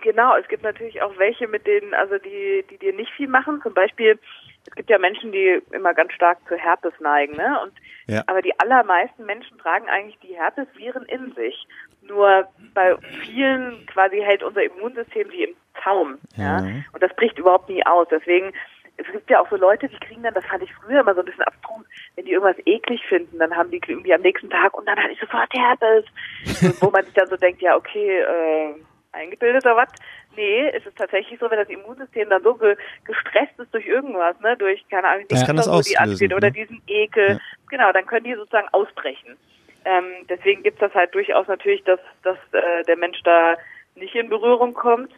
Genau, 0.00 0.36
es 0.36 0.46
gibt 0.48 0.62
natürlich 0.62 1.00
auch 1.02 1.16
welche, 1.18 1.48
mit 1.48 1.66
denen, 1.66 1.94
also 1.94 2.18
die, 2.18 2.64
die 2.70 2.76
dir 2.78 2.92
nicht 2.92 3.10
viel 3.12 3.28
machen. 3.28 3.60
Zum 3.62 3.72
Beispiel, 3.72 4.18
es 4.66 4.74
gibt 4.74 4.90
ja 4.90 4.98
Menschen, 4.98 5.32
die 5.32 5.62
immer 5.72 5.94
ganz 5.94 6.12
stark 6.12 6.38
zu 6.46 6.56
Herpes 6.56 6.92
neigen, 7.00 7.36
ne? 7.36 7.58
Und 7.62 7.72
Ja. 8.06 8.22
aber 8.26 8.42
die 8.42 8.58
allermeisten 8.60 9.24
Menschen 9.24 9.56
tragen 9.58 9.88
eigentlich 9.88 10.18
die 10.20 10.34
Herpesviren 10.36 11.06
in 11.06 11.32
sich. 11.34 11.66
Nur 12.02 12.46
bei 12.74 12.96
vielen 13.24 13.86
quasi 13.86 14.20
hält 14.20 14.42
unser 14.42 14.62
Immunsystem 14.62 15.30
die 15.30 15.44
im 15.44 15.56
Zaum. 15.82 16.18
Ja. 16.36 16.66
Ja. 16.66 16.72
Und 16.92 17.02
das 17.02 17.14
bricht 17.16 17.38
überhaupt 17.38 17.70
nie 17.70 17.84
aus. 17.86 18.06
Deswegen 18.10 18.52
gibt 18.96 19.30
ja 19.30 19.40
auch 19.40 19.48
so 19.50 19.56
Leute, 19.56 19.88
die 19.88 19.98
kriegen 19.98 20.22
dann, 20.22 20.34
das 20.34 20.44
fand 20.46 20.62
ich 20.62 20.72
früher 20.74 21.00
immer 21.00 21.14
so 21.14 21.20
ein 21.20 21.26
bisschen 21.26 21.44
abstrus, 21.44 21.84
wenn 22.16 22.24
die 22.24 22.32
irgendwas 22.32 22.56
eklig 22.66 23.02
finden, 23.08 23.38
dann 23.38 23.56
haben 23.56 23.70
die 23.70 23.80
irgendwie 23.86 24.14
am 24.14 24.20
nächsten 24.20 24.50
Tag 24.50 24.74
und 24.76 24.86
dann 24.86 24.98
hatte 24.98 25.12
ich 25.12 25.20
sofort 25.20 25.52
Herpes. 25.52 26.04
wo 26.80 26.90
man 26.90 27.04
sich 27.04 27.14
dann 27.14 27.28
so 27.28 27.36
denkt, 27.36 27.62
ja, 27.62 27.76
okay, 27.76 28.20
äh, 28.20 28.74
eingebildet 29.12 29.64
oder 29.64 29.76
was? 29.76 29.88
Nee, 30.36 30.68
es 30.70 30.84
ist 30.84 30.96
tatsächlich 30.96 31.38
so, 31.38 31.50
wenn 31.50 31.58
das 31.58 31.68
Immunsystem 31.68 32.28
dann 32.28 32.42
so 32.42 32.54
ge 32.54 32.76
gestresst 33.04 33.58
ist 33.58 33.72
durch 33.72 33.86
irgendwas, 33.86 34.38
ne, 34.40 34.56
durch, 34.56 34.84
keine 34.88 35.08
Ahnung, 35.08 35.26
Das 35.28 35.40
die 35.40 35.46
kann 35.46 35.56
das 35.56 35.66
Stoffe, 35.66 35.82
die 35.88 35.96
anstehen 35.96 36.32
oder 36.32 36.48
ne? 36.48 36.52
diesen 36.52 36.82
Ekel, 36.88 37.28
Ja. 37.30 37.38
genau, 37.70 37.92
dann 37.92 38.06
können 38.06 38.24
die 38.24 38.34
sozusagen 38.34 38.68
ausbrechen. 38.72 39.36
Ähm, 39.84 40.26
deswegen 40.28 40.62
gibt 40.62 40.76
es 40.76 40.88
das 40.88 40.94
halt 40.94 41.14
durchaus 41.14 41.46
natürlich, 41.46 41.84
dass, 41.84 42.00
dass 42.22 42.38
äh, 42.52 42.82
der 42.84 42.96
Mensch 42.96 43.20
da 43.22 43.56
nicht 43.94 44.14
in 44.14 44.28
Berührung 44.28 44.74
kommt. 44.74 45.12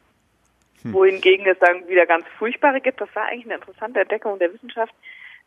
Hm. 0.82 0.92
Wohingegen 0.92 1.46
es 1.46 1.58
dann 1.58 1.86
wieder 1.88 2.06
ganz 2.06 2.24
furchtbare 2.38 2.80
gibt. 2.80 3.00
Das 3.00 3.08
war 3.14 3.24
eigentlich 3.26 3.46
eine 3.46 3.54
interessante 3.56 4.00
Entdeckung 4.00 4.38
der 4.38 4.52
Wissenschaft. 4.52 4.94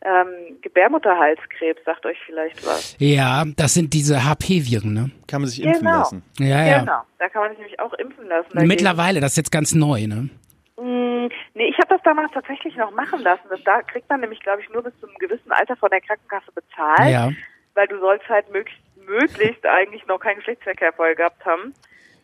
Ähm, 0.02 0.56
Gebärmutterhalskrebs, 0.62 1.84
sagt 1.84 2.06
euch 2.06 2.18
vielleicht 2.24 2.64
was. 2.66 2.96
Ja, 2.98 3.44
das 3.56 3.74
sind 3.74 3.92
diese 3.92 4.24
HP-Viren, 4.24 4.94
ne? 4.94 5.10
Kann 5.28 5.42
man 5.42 5.50
sich 5.50 5.62
impfen 5.62 5.84
Genau. 5.86 5.98
lassen. 5.98 6.22
Ja, 6.38 6.64
ja. 6.64 6.78
Genau, 6.80 7.02
da 7.18 7.28
kann 7.28 7.42
man 7.42 7.50
sich 7.50 7.58
nämlich 7.58 7.80
auch 7.80 7.92
impfen 7.94 8.26
lassen. 8.26 8.48
dagegen. 8.52 8.66
Mittlerweile, 8.68 9.20
das 9.20 9.32
ist 9.32 9.36
jetzt 9.36 9.52
ganz 9.52 9.74
neu, 9.74 10.06
ne? 10.06 10.30
Mm, 10.78 11.28
Nee, 11.54 11.68
ich 11.68 11.76
habe 11.78 11.88
das 11.88 12.02
damals 12.02 12.32
tatsächlich 12.32 12.74
noch 12.76 12.90
machen 12.92 13.20
lassen. 13.20 13.42
Das, 13.50 13.62
da 13.64 13.82
kriegt 13.82 14.08
man 14.08 14.20
nämlich, 14.20 14.40
glaube 14.40 14.62
ich, 14.62 14.70
nur 14.70 14.82
bis 14.82 14.98
zu 15.00 15.06
einem 15.06 15.16
gewissen 15.18 15.52
Alter 15.52 15.76
von 15.76 15.90
der 15.90 16.00
Krankenkasse 16.00 16.50
bezahlt, 16.52 17.10
Ja. 17.12 17.30
weil 17.74 17.86
du 17.88 17.98
sollst 18.00 18.26
halt 18.28 18.50
möglichst, 18.50 18.80
möglichst 19.06 19.66
eigentlich 19.66 20.06
noch 20.06 20.18
keinen 20.18 20.36
Geschlechtsverkehr 20.36 20.92
vorher 20.94 21.14
gehabt 21.14 21.44
haben. 21.44 21.74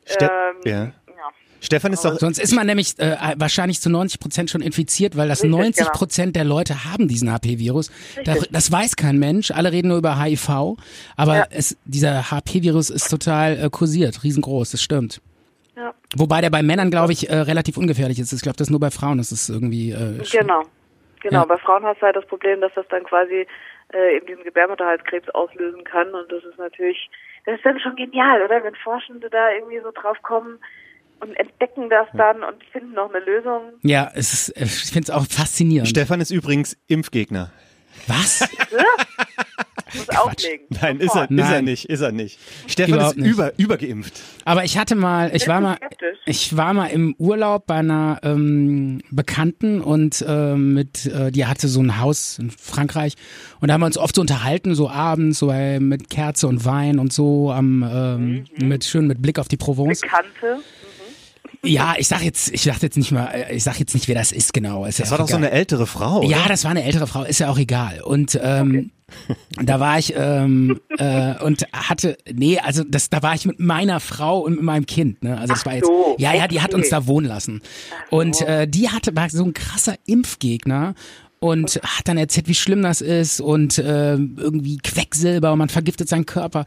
Ste 0.07 0.25
Ähm, 0.25 0.57
ja. 0.65 0.73
ja. 0.85 0.93
Stefan 1.67 1.93
ist 1.93 2.05
doch, 2.05 2.19
Sonst 2.19 2.39
ist 2.39 2.55
man 2.55 2.67
nämlich 2.67 2.99
äh, 2.99 3.17
wahrscheinlich 3.37 3.81
zu 3.81 3.91
90 3.91 4.19
Prozent 4.21 4.51
schon 4.51 4.63
infiziert, 4.63 5.17
weil 5.17 5.29
das 5.29 5.43
Richtig, 5.43 5.59
90 5.59 5.87
Prozent 5.93 6.37
der 6.37 6.45
Leute 6.45 6.85
haben 6.85 7.09
diesen 7.09 7.33
HP-Virus. 7.33 7.91
Da, 8.25 8.33
Richtig. 8.33 8.51
das 8.53 8.73
weiß 8.73 8.97
kein 8.97 9.19
Mensch. 9.19 9.51
Alle 9.51 9.73
reden 9.73 9.89
nur 9.89 9.99
über 9.99 10.19
HIV, 10.23 10.77
aber 11.17 11.37
Ja. 11.37 11.47
es, 11.51 11.77
dieser 11.85 12.31
HP-Virus 12.31 12.91
ist 12.91 13.09
total 13.09 13.59
äh, 13.65 13.69
kursiert, 13.71 14.25
riesengroß. 14.25 14.71
Das 14.71 14.83
stimmt. 14.83 15.21
Ja. 15.77 15.93
Wobei 16.17 16.41
der 16.41 16.49
bei 16.51 16.63
Männern, 16.63 16.91
glaube 16.91 17.13
ich, 17.13 17.29
äh, 17.29 17.37
relativ 17.37 17.77
ungefährlich 17.77 18.19
ist. 18.19 18.33
Ich 18.33 18.41
glaube, 18.41 18.57
das 18.57 18.69
ist 18.69 18.71
nur 18.71 18.81
bei 18.81 18.91
Frauen. 18.91 19.19
Das 19.19 19.31
ist 19.33 19.49
irgendwie. 19.51 19.91
Äh, 19.93 20.23
Genau. 20.33 20.63
Genau, 21.21 21.41
Ja. 21.41 21.45
bei 21.45 21.59
Frauen 21.59 21.85
hast 21.85 21.99
du 22.01 22.07
halt 22.07 22.17
das 22.17 22.27
Problem, 22.27 22.61
dass 22.61 22.73
das 22.75 22.87
dann 22.89 23.03
quasi 23.05 23.47
äh, 23.93 24.17
eben 24.17 24.27
diesen 24.27 24.45
Gebärmutterhalskrebs 24.45 25.29
auslösen 25.31 25.83
kann 25.85 26.09
und 26.15 26.31
das 26.31 26.43
ist 26.45 26.59
natürlich, 26.59 27.09
das 27.45 27.57
ist 27.57 27.65
dann 27.65 27.79
schon 27.81 27.95
genial, 27.97 28.43
oder? 28.43 28.63
Wenn 28.65 28.75
Forschende 28.77 29.29
da 29.31 29.51
irgendwie 29.53 29.81
so 29.81 29.91
drauf 29.93 30.21
kommen 30.23 30.59
und 31.21 31.35
entdecken 31.37 31.89
das 31.91 32.07
dann 32.15 32.43
und 32.43 32.63
finden 32.73 32.93
noch 32.95 33.11
eine 33.15 33.25
Lösung. 33.25 33.63
Ja, 33.83 34.11
es 34.15 34.33
ist, 34.33 34.49
äh, 34.51 34.65
ich 34.65 34.91
finde 34.93 35.03
es 35.05 35.11
auch 35.11 35.27
faszinierend. 35.27 35.89
Stefan 35.89 36.21
ist 36.21 36.31
übrigens 36.31 36.77
Impfgegner. 36.87 37.51
Was? 38.07 38.49
Muss 39.95 40.09
auflegen. 40.11 40.67
Nein, 40.83 40.97
ist 40.99 41.15
er, 41.15 41.29
Sofort. 41.29 41.31
ist 41.31 41.39
er 41.39 41.51
Nein. 41.51 41.65
nicht, 41.65 41.85
ist 41.87 42.01
er 42.01 42.13
nicht. 42.13 42.39
Stefan 42.67 42.95
Überhaupt 42.95 43.17
ist 43.17 43.23
nicht. 43.23 43.33
über, 43.33 43.53
übergeimpft. 43.57 44.21
Aber 44.45 44.65
ich 44.65 44.77
hatte 44.79 44.95
mal, 44.97 45.31
ich 45.35 45.47
war 45.49 45.61
mal, 45.61 45.77
skeptisch? 45.77 46.19
ich 46.27 46.57
war 46.57 46.75
mal 46.75 46.87
im 46.89 47.15
Urlaub 47.19 47.67
bei 47.67 47.77
einer 47.77 48.19
ähm, 48.25 49.01
Bekannten 49.11 49.81
und 49.81 50.25
ähm, 50.29 50.75
mit, 50.75 51.07
äh, 51.07 51.31
die 51.31 51.47
hatte 51.47 51.69
so 51.69 51.81
ein 51.81 52.01
Haus 52.01 52.39
in 52.39 52.51
Frankreich 52.51 53.15
und 53.61 53.69
da 53.69 53.75
haben 53.75 53.81
wir 53.81 53.87
uns 53.87 53.97
oft 53.97 54.15
so 54.17 54.21
unterhalten, 54.21 54.75
so 54.75 54.91
abends, 54.91 55.39
so 55.39 55.51
äh, 55.51 55.79
mit 55.79 56.11
Kerze 56.11 56.49
und 56.49 56.65
Wein 56.65 56.99
und 56.99 57.13
so, 57.13 57.53
am 57.53 57.83
ähm, 57.89 58.45
Mhm. 58.59 58.69
mit 58.69 58.85
schön 58.85 59.07
mit 59.07 59.23
Blick 59.23 59.39
auf 59.39 59.49
die 59.49 59.57
Provence. 59.57 60.01
Bekannte. 60.01 60.59
Ja, 61.67 61.95
ich 61.99 62.09
sag 62.09 62.23
jetzt, 62.23 62.53
ich 62.53 62.63
sag 62.63 62.83
jetzt 62.83 62.97
nicht 62.97 63.13
mal, 63.13 63.27
äh, 63.27 63.55
ich 63.55 63.65
sag 63.65 63.79
jetzt 63.79 63.95
nicht, 63.95 64.09
wer 64.09 64.15
das 64.15 64.33
ist 64.33 64.53
genau. 64.53 64.85
Ist 64.85 64.99
Das 65.01 65.09
ja 65.09 65.11
war 65.13 65.19
doch 65.19 65.29
so 65.29 65.37
egal. 65.37 65.49
eine 65.49 65.57
ältere 65.57 65.87
Frau. 65.87 66.19
Oder? 66.21 66.29
Ja, 66.29 66.49
das 66.49 66.65
war 66.65 66.71
eine 66.71 66.85
ältere 66.85 67.07
Frau, 67.07 67.23
ist 67.25 67.39
ja 67.39 67.49
auch 67.49 67.59
egal. 67.59 68.01
Und 68.03 68.39
ähm, 68.43 68.91
da 69.63 69.81
war 69.81 69.99
ich 69.99 70.15
ähm, 70.17 70.81
äh, 70.99 71.35
und 71.43 71.67
hatte, 71.73 72.19
nee, 72.33 72.59
also 72.59 72.83
das, 72.85 73.11
da 73.11 73.23
war 73.23 73.35
ich 73.35 73.47
mit 73.47 73.61
meiner 73.61 74.01
Frau 74.01 74.41
und 74.41 74.55
mit 74.55 74.63
meinem 74.63 74.87
Kind. 74.87 75.23
Ne? 75.23 75.39
Also 75.39 75.55
das 75.55 75.65
war 75.67 75.75
jetzt, 75.75 75.87
so, 75.87 76.17
ja, 76.19 76.35
ja, 76.35 76.49
die 76.49 76.61
hat 76.61 76.71
okay. 76.71 76.83
uns 76.83 76.91
da 76.91 77.07
wohnen 77.07 77.27
lassen. 77.27 77.63
Und 78.11 78.41
äh, 78.43 78.67
die 78.67 78.91
hatte 78.91 79.15
war 79.15 79.31
so 79.31 79.45
ein 79.45 79.55
krasser 79.55 79.95
Impfgegner. 80.07 80.95
Und 81.39 81.79
hat 81.85 82.09
dann 82.09 82.17
erzählt, 82.17 82.49
wie 82.49 82.55
schlimm 82.55 82.83
das 82.83 83.03
ist 83.03 83.43
und 83.43 83.77
äh, 83.77 84.15
irgendwie 84.15 84.79
Quecksilber 84.79 85.53
und 85.53 85.59
man 85.59 85.69
vergiftet 85.69 86.09
seinen 86.09 86.25
Körper. 86.25 86.65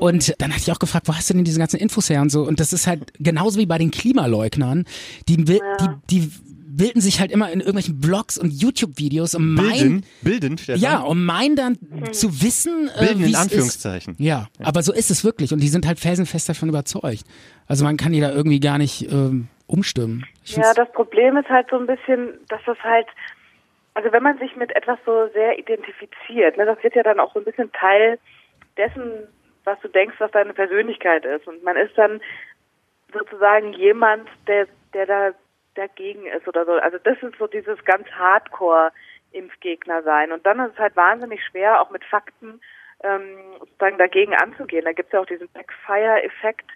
Und 0.00 0.34
dann 0.38 0.50
hatte 0.50 0.62
ich 0.62 0.72
auch 0.72 0.78
gefragt, 0.78 1.08
wo 1.08 1.14
hast 1.14 1.30
du 1.30 1.34
denn 1.34 1.44
diese 1.44 1.58
ganzen 1.58 1.78
Infos 1.78 2.10
her 2.10 2.20
und 2.22 2.30
so? 2.30 2.42
Und 2.42 2.60
das 2.60 2.72
ist 2.72 2.86
halt 2.86 3.12
genauso 3.18 3.58
wie 3.58 3.66
bei 3.66 3.78
den 3.78 3.90
Klimaleugnern. 3.90 4.84
Die, 5.28 5.46
will, 5.46 5.60
die, 5.80 5.88
die 6.10 6.30
bilden 6.76 7.00
sich 7.00 7.20
halt 7.20 7.30
immer 7.30 7.50
in 7.50 7.60
irgendwelchen 7.60 8.00
Blogs 8.00 8.38
und 8.38 8.50
YouTube-Videos 8.50 9.34
und 9.34 9.54
meinen, 9.54 10.04
Bilden, 10.22 10.56
ja, 10.74 11.00
um 11.00 11.24
meinen 11.24 11.54
dann 11.54 11.78
zu 12.12 12.42
wissen, 12.42 12.90
äh, 12.96 13.06
Bilden 13.06 13.24
in 13.24 13.34
Anführungszeichen. 13.34 14.14
Ist. 14.14 14.20
Ja, 14.20 14.48
aber 14.62 14.82
so 14.82 14.92
ist 14.92 15.10
es 15.10 15.24
wirklich 15.24 15.52
und 15.52 15.60
die 15.60 15.68
sind 15.68 15.86
halt 15.86 16.00
felsenfest 16.00 16.48
davon 16.48 16.68
überzeugt. 16.68 17.24
Also 17.66 17.84
man 17.84 17.96
kann 17.96 18.12
die 18.12 18.20
da 18.20 18.32
irgendwie 18.32 18.60
gar 18.60 18.78
nicht 18.78 19.10
ähm, 19.12 19.48
umstimmen. 19.66 20.24
Ich 20.44 20.56
Ja, 20.56 20.72
das 20.74 20.90
Problem 20.92 21.36
ist 21.36 21.48
halt 21.48 21.68
so 21.70 21.78
ein 21.78 21.86
bisschen, 21.86 22.38
dass 22.48 22.60
das 22.66 22.78
halt, 22.82 23.06
also 23.94 24.10
wenn 24.12 24.22
man 24.22 24.38
sich 24.38 24.56
mit 24.56 24.74
etwas 24.74 24.98
so 25.04 25.28
sehr 25.34 25.58
identifiziert, 25.58 26.56
ne, 26.56 26.64
das 26.64 26.82
wird 26.82 26.94
ja 26.94 27.02
dann 27.02 27.20
auch 27.20 27.32
so 27.34 27.40
ein 27.40 27.44
bisschen 27.44 27.70
Teil 27.72 28.18
dessen, 28.76 29.28
was 29.64 29.78
du 29.80 29.88
denkst, 29.88 30.16
was 30.18 30.30
deine 30.30 30.54
Persönlichkeit 30.54 31.24
ist. 31.24 31.46
Und 31.46 31.62
man 31.62 31.76
ist 31.76 31.96
dann 31.96 32.20
sozusagen 33.12 33.72
jemand, 33.72 34.28
der, 34.46 34.66
der 34.94 35.06
da 35.06 35.30
dagegen 35.74 36.26
ist 36.26 36.46
oder 36.48 36.64
so. 36.64 36.72
Also 36.72 36.98
das 36.98 37.22
ist 37.22 37.38
so 37.38 37.46
dieses 37.46 37.82
ganz 37.84 38.08
Hardcore-Impfgegner 38.10 40.02
sein. 40.02 40.32
Und 40.32 40.44
dann 40.44 40.60
ist 40.60 40.74
es 40.74 40.78
halt 40.78 40.96
wahnsinnig 40.96 41.44
schwer, 41.44 41.80
auch 41.80 41.90
mit 41.90 42.04
Fakten 42.04 42.60
ähm, 43.02 43.38
sozusagen 43.58 43.98
dagegen 43.98 44.34
anzugehen. 44.34 44.84
Da 44.84 44.92
gibt 44.92 45.08
es 45.08 45.12
ja 45.12 45.20
auch 45.20 45.26
diesen 45.26 45.48
Backfire-Effekt 45.48 46.70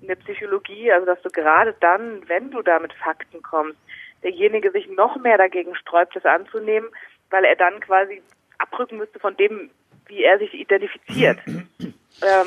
in 0.00 0.08
der 0.08 0.16
Psychologie, 0.16 0.92
also 0.92 1.06
dass 1.06 1.22
du 1.22 1.30
gerade 1.30 1.74
dann, 1.80 2.28
wenn 2.28 2.50
du 2.50 2.62
da 2.62 2.78
mit 2.78 2.92
Fakten 2.92 3.42
kommst, 3.42 3.78
derjenige 4.22 4.70
sich 4.70 4.88
noch 4.88 5.16
mehr 5.16 5.38
dagegen 5.38 5.74
sträubt, 5.76 6.14
das 6.16 6.24
anzunehmen, 6.24 6.88
weil 7.30 7.44
er 7.44 7.56
dann 7.56 7.80
quasi 7.80 8.22
abrücken 8.58 8.98
müsste 8.98 9.18
von 9.18 9.36
dem, 9.36 9.70
wie 10.06 10.24
er 10.24 10.38
sich 10.38 10.54
identifiziert. 10.54 11.38
ähm, 12.22 12.46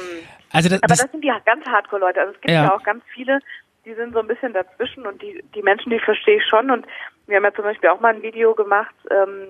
also 0.52 0.70
das, 0.70 0.80
aber 0.80 0.88
das, 0.88 1.00
das 1.00 1.12
sind 1.12 1.24
die 1.24 1.32
ganz 1.46 1.66
Hardcore-Leute. 1.66 2.20
Also 2.22 2.34
es 2.34 2.42
gibt 2.42 2.52
Ja. 2.52 2.64
ja. 2.66 2.76
auch 2.76 2.84
ganz 2.84 3.04
viele, 3.14 3.40
die 3.86 3.94
sind 3.94 4.14
so 4.14 4.20
ein 4.20 4.28
bisschen 4.28 4.54
dazwischen 4.54 5.06
und 5.06 5.22
die, 5.22 5.44
die 5.54 5.62
Menschen, 5.62 5.90
die 5.92 6.00
verstehe 6.00 6.38
ich 6.38 6.44
schon. 6.50 6.72
Und 6.72 6.86
wir 7.28 7.38
haben 7.38 7.44
ja 7.44 7.54
zum 7.54 7.64
Beispiel 7.66 7.90
auch 7.90 8.00
mal 8.00 8.14
ein 8.16 8.22
Video 8.22 8.54
gemacht 8.56 8.96
ähm, 9.12 9.48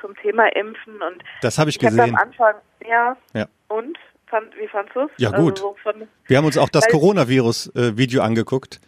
zum 0.00 0.16
Thema 0.16 0.46
Impfen 0.54 0.94
und 1.02 1.22
Das 1.42 1.58
habe 1.58 1.70
ich 1.70 1.76
ich 1.76 1.80
gesehen. 1.80 2.00
am 2.00 2.14
Anfang, 2.16 2.54
ja, 2.88 3.16
Ja. 3.34 3.46
und? 3.68 3.98
Fand, 4.28 4.56
wie 4.58 4.66
fandst 4.66 4.92
du 4.96 5.02
es? 5.02 5.10
Ja, 5.18 5.30
gut. 5.30 5.52
Also 5.60 5.68
so 5.68 5.76
von, 5.84 6.08
Wir 6.26 6.36
haben 6.38 6.46
uns 6.46 6.58
auch 6.58 6.68
das 6.68 6.88
Coronavirus-Video 6.88 8.22
angeguckt. 8.22 8.80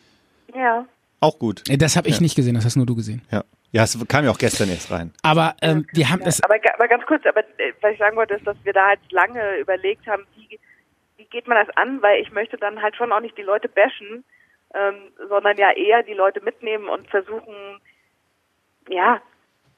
ja. 0.55 0.85
Auch 1.21 1.39
gut. 1.41 1.63
das 1.81 1.97
habe 1.97 2.09
ich 2.09 2.21
nicht 2.21 2.37
gesehen, 2.37 2.55
das 2.55 2.65
hast 2.65 2.77
nur 2.77 2.87
du 2.87 2.95
gesehen. 2.95 3.23
Ja. 3.33 3.43
Ja, 3.73 3.83
es 3.83 3.99
kam 4.09 4.25
ja 4.25 4.31
auch 4.31 4.39
gestern 4.39 4.71
erst 4.71 4.91
rein. 4.91 5.13
Aber 5.23 5.55
ähm, 5.61 5.87
wir 5.93 6.09
haben 6.09 6.23
das, 6.25 6.43
Aber, 6.43 6.59
ga- 6.59 6.73
aber 6.75 6.89
ganz 6.89 7.05
kurz, 7.05 7.25
aber 7.27 7.41
äh, 7.59 7.73
was 7.83 7.93
ich 7.93 7.99
sagen 7.99 8.17
wollte, 8.17 8.35
ist, 8.35 8.47
dass 8.47 8.57
wir 8.65 8.73
da 8.73 8.87
halt 8.89 9.01
lange 9.11 9.57
überlegt 9.59 10.07
haben, 10.07 10.27
wie, 10.37 10.59
wie 11.19 11.25
geht 11.27 11.47
man 11.47 11.65
das 11.67 11.77
an, 11.77 12.01
weil 12.01 12.23
ich 12.23 12.33
möchte 12.33 12.57
dann 12.57 12.81
halt 12.81 12.97
schon 12.97 13.13
auch 13.13 13.21
nicht 13.21 13.37
die 13.37 13.43
Leute 13.43 13.69
bashen, 13.69 14.25
ähm, 14.75 15.13
sondern 15.29 15.59
ja 15.59 15.71
eher 15.73 16.03
die 16.03 16.15
Leute 16.15 16.41
mitnehmen 16.41 16.89
und 16.89 17.09
versuchen, 17.11 17.79
ja, 18.89 19.21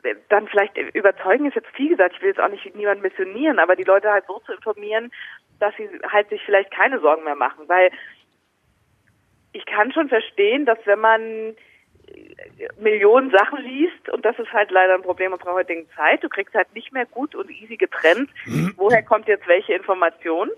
äh, 0.04 0.14
dann 0.28 0.46
vielleicht 0.46 0.76
überzeugen 0.78 1.46
ist 1.46 1.56
jetzt 1.56 1.70
viel 1.74 1.88
gesagt, 1.90 2.14
ich 2.14 2.22
will 2.22 2.28
jetzt 2.28 2.40
auch 2.40 2.48
nicht 2.48 2.74
niemanden 2.76 3.02
missionieren, 3.02 3.58
aber 3.58 3.74
die 3.74 3.84
Leute 3.84 4.10
halt 4.10 4.24
so 4.28 4.38
zu 4.46 4.52
informieren, 4.52 5.10
dass 5.58 5.74
sie 5.76 5.88
halt 6.10 6.28
sich 6.28 6.40
vielleicht 6.44 6.70
keine 6.70 7.00
Sorgen 7.00 7.24
mehr 7.24 7.34
machen, 7.34 7.68
weil 7.68 7.90
ich 9.52 9.66
kann 9.66 9.92
schon 9.92 10.08
verstehen, 10.08 10.64
dass 10.64 10.78
wenn 10.84 11.00
man 11.00 11.20
äh, 11.20 11.54
Millionen 12.78 13.30
Sachen 13.30 13.62
liest 13.62 14.08
und 14.10 14.24
das 14.24 14.38
ist 14.38 14.52
halt 14.52 14.70
leider 14.70 14.94
ein 14.94 15.02
Problem 15.02 15.32
unserer 15.32 15.54
heutigen 15.54 15.88
Zeit. 15.96 16.22
Du 16.22 16.28
kriegst 16.28 16.54
halt 16.54 16.72
nicht 16.74 16.92
mehr 16.92 17.06
gut 17.06 17.34
und 17.34 17.50
easy 17.50 17.76
getrennt, 17.76 18.30
woher 18.76 19.02
kommt 19.02 19.28
jetzt 19.28 19.46
welche 19.46 19.74
Information 19.74 20.50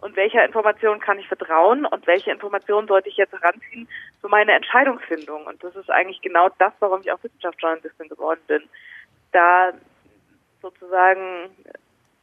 und 0.00 0.16
welcher 0.16 0.44
Information 0.44 1.00
kann 1.00 1.18
ich 1.18 1.26
vertrauen 1.28 1.86
und 1.86 2.06
welche 2.06 2.30
Information 2.30 2.86
sollte 2.86 3.08
ich 3.08 3.16
jetzt 3.16 3.32
heranziehen 3.32 3.88
für 4.20 4.28
meine 4.28 4.52
Entscheidungsfindung. 4.52 5.46
Und 5.46 5.62
das 5.64 5.74
ist 5.76 5.90
eigentlich 5.90 6.20
genau 6.20 6.50
das, 6.58 6.72
warum 6.80 7.00
ich 7.00 7.10
auch 7.10 7.22
Wissenschaftsjournalistin 7.22 8.08
geworden 8.08 8.40
bin. 8.46 8.62
Da 9.32 9.72
sozusagen 10.60 11.50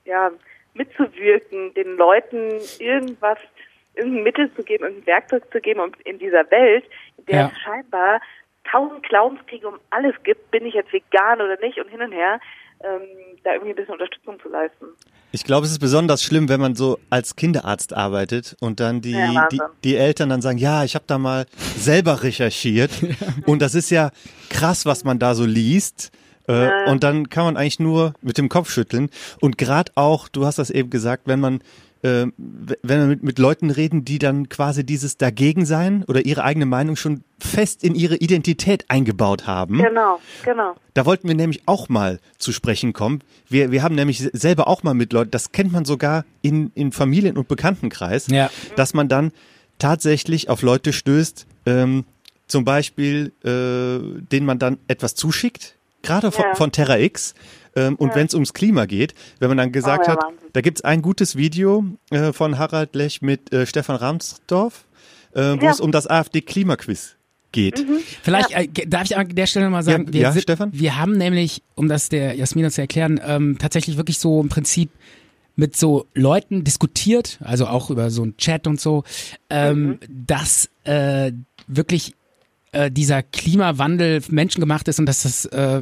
ja 0.05 0.31
mitzuwirken, 0.73 1.73
den 1.73 1.97
Leuten 1.97 2.59
irgendwas, 2.79 3.39
irgendein 3.95 4.23
Mittel 4.23 4.53
zu 4.53 4.63
geben, 4.63 4.83
irgendein 4.83 5.07
Werkzeug 5.07 5.51
zu 5.51 5.59
geben 5.59 5.79
und 5.79 5.99
in 6.01 6.19
dieser 6.19 6.49
Welt, 6.51 6.85
in 7.17 7.25
der 7.25 7.35
Ja. 7.35 7.51
es 7.51 7.59
scheinbar 7.61 8.21
tausend 8.69 9.03
Glaubenskriege 9.03 9.67
um 9.67 9.79
alles 9.89 10.15
gibt, 10.23 10.51
bin 10.51 10.65
ich 10.65 10.73
jetzt 10.73 10.91
vegan 10.93 11.41
oder 11.41 11.57
nicht 11.59 11.79
und 11.79 11.89
hin 11.89 12.01
und 12.01 12.11
her, 12.11 12.39
ähm, 12.83 13.01
da 13.43 13.53
irgendwie 13.53 13.71
ein 13.71 13.75
bisschen 13.75 13.93
Unterstützung 13.93 14.39
zu 14.39 14.49
leisten. 14.49 14.85
Ich 15.33 15.45
glaube, 15.45 15.65
es 15.65 15.71
ist 15.71 15.79
besonders 15.79 16.23
schlimm, 16.23 16.49
wenn 16.49 16.59
man 16.59 16.75
so 16.75 16.99
als 17.09 17.37
Kinderarzt 17.37 17.93
arbeitet 17.93 18.57
und 18.59 18.79
dann 18.81 19.01
die, 19.01 19.11
Ja, 19.11 19.47
die, 19.49 19.61
die 19.83 19.95
Eltern 19.95 20.29
dann 20.29 20.41
sagen, 20.41 20.57
ja, 20.57 20.83
ich 20.83 20.95
habe 20.95 21.05
da 21.07 21.17
mal 21.17 21.45
selber 21.77 22.23
recherchiert. 22.23 22.91
Und 23.45 23.61
das 23.61 23.73
ist 23.73 23.91
ja 23.91 24.11
krass, 24.49 24.85
was 24.85 25.05
man 25.05 25.19
da 25.19 25.33
so 25.33 25.45
liest. 25.45 26.11
Äh, 26.49 26.65
ja. 26.65 26.91
Und 26.91 27.03
dann 27.03 27.29
kann 27.29 27.45
man 27.45 27.55
eigentlich 27.55 27.79
nur 27.79 28.13
mit 28.21 28.37
dem 28.37 28.49
Kopf 28.49 28.69
schütteln. 28.69 29.09
Und 29.39 29.57
gerade 29.57 29.91
auch, 29.95 30.27
du 30.27 30.45
hast 30.45 30.59
das 30.59 30.69
eben 30.69 30.89
gesagt, 30.89 31.23
wenn 31.27 31.39
man 31.39 31.63
äh, 32.03 32.25
wenn 32.37 32.99
wir 32.99 33.05
mit, 33.07 33.23
mit 33.23 33.39
Leuten 33.39 33.69
reden, 33.69 34.03
die 34.05 34.19
dann 34.19 34.49
quasi 34.49 34.83
dieses 34.85 35.17
Dagegen-Sein 35.17 36.03
oder 36.07 36.25
ihre 36.25 36.43
eigene 36.43 36.65
Meinung 36.65 36.95
schon 36.95 37.23
fest 37.39 37.83
in 37.83 37.95
ihre 37.95 38.15
Identität 38.15 38.85
eingebaut 38.89 39.47
haben. 39.47 39.77
Genau, 39.77 40.19
genau. 40.43 40.75
Da 40.93 41.05
wollten 41.05 41.27
wir 41.27 41.35
nämlich 41.35 41.61
auch 41.67 41.89
mal 41.89 42.19
zu 42.37 42.51
sprechen 42.51 42.93
kommen. 42.93 43.21
Wir, 43.49 43.71
wir 43.71 43.83
haben 43.83 43.95
nämlich 43.95 44.19
selber 44.33 44.67
auch 44.67 44.83
mal 44.83 44.93
mit 44.93 45.13
Leuten, 45.13 45.31
das 45.31 45.51
kennt 45.51 45.71
man 45.71 45.85
sogar 45.85 46.25
in, 46.41 46.71
in 46.75 46.91
Familien- 46.91 47.37
und 47.37 47.47
Bekanntenkreis, 47.47 48.27
Ja. 48.27 48.49
dass 48.75 48.93
man 48.93 49.07
dann 49.07 49.31
tatsächlich 49.79 50.49
auf 50.49 50.61
Leute 50.61 50.93
stößt, 50.93 51.47
ähm, 51.65 52.05
zum 52.47 52.65
Beispiel, 52.65 53.31
äh, 53.43 54.21
denen 54.31 54.45
man 54.45 54.59
dann 54.59 54.77
etwas 54.87 55.15
zuschickt, 55.15 55.75
gerade 56.03 56.31
von, 56.31 56.45
Ja. 56.49 56.55
von 56.55 56.71
Terra 56.71 56.99
X. 56.99 57.33
Ähm, 57.75 57.95
und 57.95 58.15
wenn 58.15 58.27
es 58.27 58.33
ums 58.33 58.53
Klima 58.53 58.85
geht, 58.85 59.13
wenn 59.39 59.47
man 59.49 59.57
dann 59.57 59.71
gesagt 59.71 60.03
Oh 60.05 60.11
ja, 60.11 60.17
hat, 60.17 60.23
Wahnsinn. 60.23 60.49
da 60.53 60.61
gibt's 60.61 60.81
ein 60.81 61.01
gutes 61.01 61.35
Video 61.35 61.85
äh, 62.09 62.33
von 62.33 62.57
Harald 62.57 62.95
Lech 62.95 63.21
mit 63.21 63.53
äh, 63.53 63.65
Stefan 63.65 63.95
Ramsdorf, 63.95 64.85
äh, 65.33 65.39
wo 65.39 65.41
Ja. 65.41 65.55
Mhm. 65.55 65.67
es 65.67 65.79
um 65.79 65.91
das 65.91 66.07
AfD-Klimaquiz 66.07 67.15
geht. 67.53 67.85
Vielleicht 68.23 68.51
äh, 68.51 68.67
darf 68.87 69.03
ich 69.05 69.17
an 69.17 69.27
der 69.29 69.45
Stelle 69.45 69.69
mal 69.69 69.83
sagen, 69.83 70.05
Ja, 70.07 70.13
wir, 70.13 70.21
ja, 70.21 70.31
sind- 70.31 70.41
Stefan? 70.43 70.69
wir 70.73 70.97
haben 70.97 71.17
nämlich, 71.17 71.63
um 71.75 71.87
das 71.87 72.09
der 72.09 72.35
Jasmina 72.35 72.69
zu 72.69 72.81
erklären, 72.81 73.19
ähm, 73.25 73.57
tatsächlich 73.59 73.97
wirklich 73.97 74.19
so 74.19 74.41
im 74.41 74.49
Prinzip 74.49 74.89
mit 75.57 75.75
so 75.75 76.07
Leuten 76.13 76.63
diskutiert, 76.63 77.39
also 77.43 77.67
auch 77.67 77.89
über 77.89 78.09
so 78.09 78.23
einen 78.23 78.37
Chat 78.37 78.67
und 78.67 78.79
so, 78.79 79.03
ähm, 79.49 79.99
dass 80.09 80.69
äh, 80.85 81.33
wirklich 81.67 82.15
äh, 82.73 82.89
dieser 82.91 83.21
Klimawandel 83.23 84.21
menschengemacht 84.29 84.87
ist 84.87 84.99
und 84.99 85.05
dass 85.05 85.23
das 85.23 85.45
äh, 85.45 85.81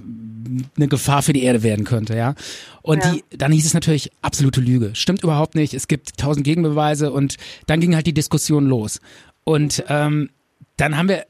eine 0.77 0.87
Gefahr 0.87 1.21
für 1.21 1.33
die 1.33 1.43
Erde 1.43 1.61
werden 1.63 1.85
könnte, 1.85 2.15
ja. 2.15 2.33
Und 2.81 3.03
Ja. 3.03 3.11
die, 3.13 3.23
dann 3.37 3.51
hieß 3.51 3.65
es 3.65 3.73
natürlich 3.73 4.11
absolute 4.21 4.61
Lüge. 4.61 4.91
Stimmt 4.93 5.23
überhaupt 5.23 5.53
nicht. 5.55 5.73
Es 5.73 5.87
gibt 5.87 6.17
tausend 6.17 6.43
Gegenbeweise 6.45 7.11
und 7.11 7.35
dann 7.67 7.79
ging 7.79 7.93
halt 7.95 8.07
die 8.07 8.13
Diskussion 8.13 8.65
los. 8.67 8.99
Und 9.43 9.83
ähm, 9.87 10.29
dann 10.77 10.97
haben 10.97 11.09
wir 11.09 11.25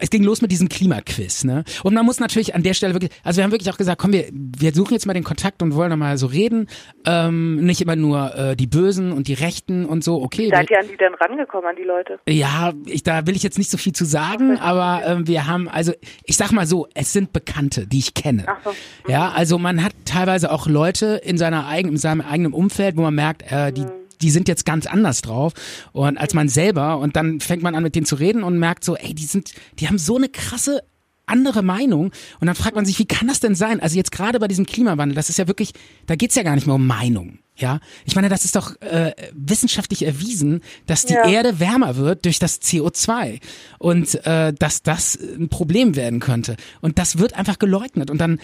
es 0.00 0.10
ging 0.10 0.22
los 0.22 0.42
mit 0.42 0.50
diesem 0.50 0.68
Klimaquiz, 0.68 1.44
ne? 1.44 1.64
Und 1.82 1.94
man 1.94 2.04
muss 2.04 2.20
natürlich 2.20 2.54
an 2.54 2.62
der 2.62 2.74
Stelle 2.74 2.94
wirklich, 2.94 3.10
also 3.22 3.38
wir 3.38 3.44
haben 3.44 3.52
wirklich 3.52 3.72
auch 3.72 3.78
gesagt, 3.78 4.00
komm, 4.00 4.12
wir, 4.12 4.26
wir 4.32 4.72
suchen 4.72 4.94
jetzt 4.94 5.06
mal 5.06 5.14
den 5.14 5.24
Kontakt 5.24 5.62
und 5.62 5.74
wollen 5.74 5.90
noch 5.90 5.96
mal 5.96 6.18
so 6.18 6.26
reden, 6.26 6.68
ähm, 7.06 7.64
nicht 7.64 7.80
immer 7.80 7.96
nur 7.96 8.34
äh, 8.34 8.56
die 8.56 8.66
Bösen 8.66 9.12
und 9.12 9.28
die 9.28 9.34
Rechten 9.34 9.86
und 9.86 10.04
so, 10.04 10.22
okay. 10.22 10.50
Seid 10.50 10.68
wir, 10.68 10.76
ihr 10.76 10.82
an 10.82 10.88
die 10.90 10.96
denn 10.96 11.14
rangekommen, 11.14 11.66
an 11.68 11.76
die 11.76 11.84
Leute? 11.84 12.18
ja, 12.28 12.72
ich, 12.86 13.02
da 13.02 13.26
will 13.26 13.36
ich 13.36 13.42
jetzt 13.42 13.58
nicht 13.58 13.70
so 13.70 13.78
viel 13.78 13.92
zu 13.92 14.04
sagen, 14.04 14.58
aber 14.58 15.02
ähm, 15.06 15.26
wir 15.26 15.46
haben, 15.46 15.68
also 15.68 15.92
ich 16.24 16.36
sag 16.36 16.52
mal 16.52 16.66
so, 16.66 16.86
es 16.94 17.12
sind 17.12 17.32
Bekannte, 17.32 17.86
die 17.86 17.98
ich 17.98 18.14
kenne. 18.14 18.44
Ach 18.46 18.58
so. 18.64 18.74
Ja, 19.08 19.30
also 19.30 19.58
man 19.58 19.82
hat 19.82 19.92
teilweise 20.04 20.50
auch 20.50 20.66
Leute 20.66 21.20
in 21.24 21.38
seiner 21.38 21.66
eigenen, 21.66 21.94
in 21.94 21.98
seinem 21.98 22.20
eigenen 22.20 22.52
Umfeld, 22.52 22.96
wo 22.96 23.02
man 23.02 23.14
merkt, 23.14 23.50
äh, 23.50 23.72
die, 23.72 23.86
die 24.22 24.30
sind 24.30 24.48
jetzt 24.48 24.64
ganz 24.64 24.86
anders 24.86 25.22
drauf 25.22 25.52
und 25.92 26.18
als 26.18 26.34
man 26.34 26.48
selber 26.48 26.98
und 26.98 27.16
dann 27.16 27.40
fängt 27.40 27.62
man 27.62 27.74
an 27.74 27.82
mit 27.82 27.94
denen 27.94 28.06
zu 28.06 28.14
reden 28.16 28.42
und 28.42 28.58
merkt 28.58 28.84
so, 28.84 28.96
ey, 28.96 29.14
die 29.14 29.24
sind, 29.24 29.52
die 29.78 29.88
haben 29.88 29.98
so 29.98 30.16
eine 30.16 30.28
krasse 30.28 30.82
andere 31.26 31.62
Meinung 31.62 32.12
und 32.40 32.46
dann 32.46 32.54
fragt 32.54 32.76
man 32.76 32.84
sich, 32.84 32.98
wie 32.98 33.06
kann 33.06 33.28
das 33.28 33.40
denn 33.40 33.54
sein? 33.54 33.80
Also 33.80 33.96
jetzt 33.96 34.12
gerade 34.12 34.38
bei 34.38 34.48
diesem 34.48 34.66
Klimawandel, 34.66 35.14
das 35.14 35.30
ist 35.30 35.38
ja 35.38 35.48
wirklich, 35.48 35.72
da 36.06 36.16
geht's 36.16 36.34
ja 36.34 36.42
gar 36.42 36.54
nicht 36.54 36.66
mehr 36.66 36.74
um 36.74 36.86
Meinung. 36.86 37.38
Ja, 37.56 37.78
ich 38.04 38.16
meine, 38.16 38.28
das 38.28 38.44
ist 38.44 38.56
doch 38.56 38.80
äh, 38.80 39.12
wissenschaftlich 39.32 40.04
erwiesen, 40.04 40.60
dass 40.86 41.06
die 41.06 41.14
Ja. 41.14 41.28
Erde 41.28 41.60
wärmer 41.60 41.94
wird 41.96 42.24
durch 42.24 42.40
das 42.40 42.60
CO2 42.60 43.40
und 43.78 44.26
äh, 44.26 44.52
dass 44.52 44.82
das 44.82 45.16
ein 45.16 45.48
Problem 45.48 45.94
werden 45.94 46.18
könnte. 46.18 46.56
Und 46.80 46.98
das 46.98 47.18
wird 47.18 47.34
einfach 47.34 47.60
geleugnet. 47.60 48.10
Und 48.10 48.18
dann, 48.18 48.40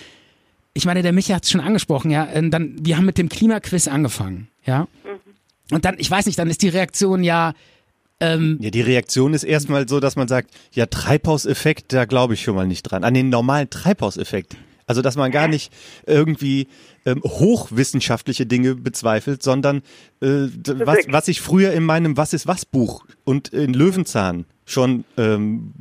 ich 0.74 0.85
meine, 0.85 1.02
der 1.02 1.12
Micha 1.12 1.35
hat 1.35 1.42
es 1.42 1.50
schon 1.50 1.61
angesprochen, 1.61 2.12
ja, 2.12 2.28
dann, 2.40 2.76
wir 2.80 2.96
haben 2.96 3.04
mit 3.04 3.18
dem 3.18 3.28
Klimaquiz 3.28 3.88
angefangen, 3.88 4.46
ja. 4.64 4.87
Und 5.72 5.85
dann, 5.85 5.96
ich 5.98 6.11
weiß 6.11 6.26
nicht, 6.26 6.38
dann 6.38 6.50
ist 6.50 6.62
die 6.62 6.68
Reaktion 6.68 7.22
ja, 7.22 7.54
ähm, 8.20 8.59
Ja, 8.61 8.70
die 8.70 8.83
Reaktion 8.83 9.35
ist 9.35 9.44
erstmal 9.44 9.88
so, 9.88 9.98
dass 10.00 10.16
man 10.16 10.28
sagt, 10.28 10.50
ja, 10.72 10.87
Treibhauseffekt, 10.87 11.92
da 11.92 12.04
glaube 12.04 12.35
ich 12.35 12.42
schon 12.42 12.54
mal 12.54 12.66
nicht 12.66 12.83
dran. 12.83 13.02
An 13.04 13.14
den 13.14 13.30
normalen 13.30 13.70
Treibhauseffekt. 13.70 14.56
Also, 14.87 15.02
dass 15.02 15.14
man 15.14 15.30
gar 15.30 15.46
nicht 15.46 15.72
irgendwie 16.04 16.66
ähm, 17.06 17.22
hochwissenschaftliche 17.22 18.44
Dinge 18.44 18.74
bezweifelt, 18.74 19.40
sondern 19.40 19.83
äh, 20.20 20.48
was, 20.66 20.98
was 21.09 21.28
ich 21.28 21.40
früher 21.40 21.72
in 21.72 21.85
meinem 21.85 22.16
Was 22.16 22.33
ist 22.33 22.48
was 22.48 22.64
Buch 22.64 23.04
und 23.24 23.50
in 23.50 23.72
Löwenzahn 23.72 24.46
schon 24.66 25.04
ähm, 25.16 25.72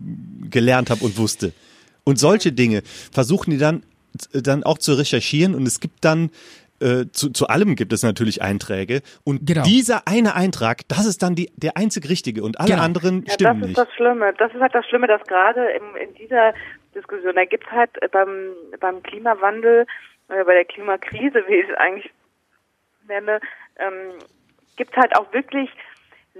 gelernt 0.50 0.92
habe 0.92 1.04
und 1.04 1.18
wusste. 1.18 1.54
Und 2.04 2.20
solche 2.20 2.52
Dinge 2.52 2.84
versuchen 3.12 3.50
die 3.50 3.58
dann, 3.58 3.82
dann 4.32 4.64
auch 4.64 4.78
zu 4.78 4.94
recherchieren 4.94 5.56
und 5.56 5.68
es 5.68 5.80
gibt 5.80 6.06
dann 6.06 6.30
äh, 6.82 7.06
zu, 7.12 7.32
zu 7.32 7.48
allem 7.48 7.76
gibt 7.76 7.94
es 7.94 8.04
natürlich 8.04 8.42
Einträge 8.42 9.02
und 9.24 9.46
Genau. 9.46 9.64
dieser 9.64 10.08
eine 10.08 10.36
Eintrag, 10.36 10.88
das 10.88 11.06
ist 11.06 11.22
dann 11.24 11.36
die, 11.36 11.52
der 11.56 11.78
einzig 11.78 12.10
richtige 12.10 12.44
und 12.44 12.60
alle 12.60 12.70
Genau. 12.72 12.84
anderen 12.84 13.26
Ja, 13.26 13.34
stimmen 13.34 13.62
das 13.62 13.70
ist 13.70 13.78
nicht. 13.78 13.78
das 13.80 13.94
Schlimme. 13.96 14.34
Das 14.38 14.54
ist 14.54 14.62
halt 14.62 14.76
das 14.76 14.86
Schlimme, 14.88 15.08
dass 15.08 15.24
gerade 15.24 15.66
im, 15.72 15.96
in 15.96 16.14
dieser 16.16 16.54
Diskussion, 16.96 17.36
da 17.36 17.46
gibt's 17.46 17.70
halt 17.72 17.92
äh, 18.02 18.08
beim, 18.08 18.52
beim 18.80 19.04
Klimawandel, 19.04 19.86
äh, 20.30 20.44
bei 20.44 20.54
der 20.54 20.66
Klimakrise, 20.66 21.44
wie 21.48 21.56
ich 21.56 21.70
es 21.70 21.76
eigentlich 21.78 22.12
nenne, 23.08 23.40
ähm, 23.78 24.20
gibt's 24.78 24.96
halt 24.96 25.16
auch 25.18 25.32
wirklich 25.34 25.70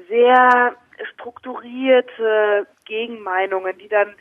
sehr 0.10 0.76
strukturierte 1.14 2.68
Gegenmeinungen, 2.86 3.78
die 3.78 3.88
dann 3.88 4.14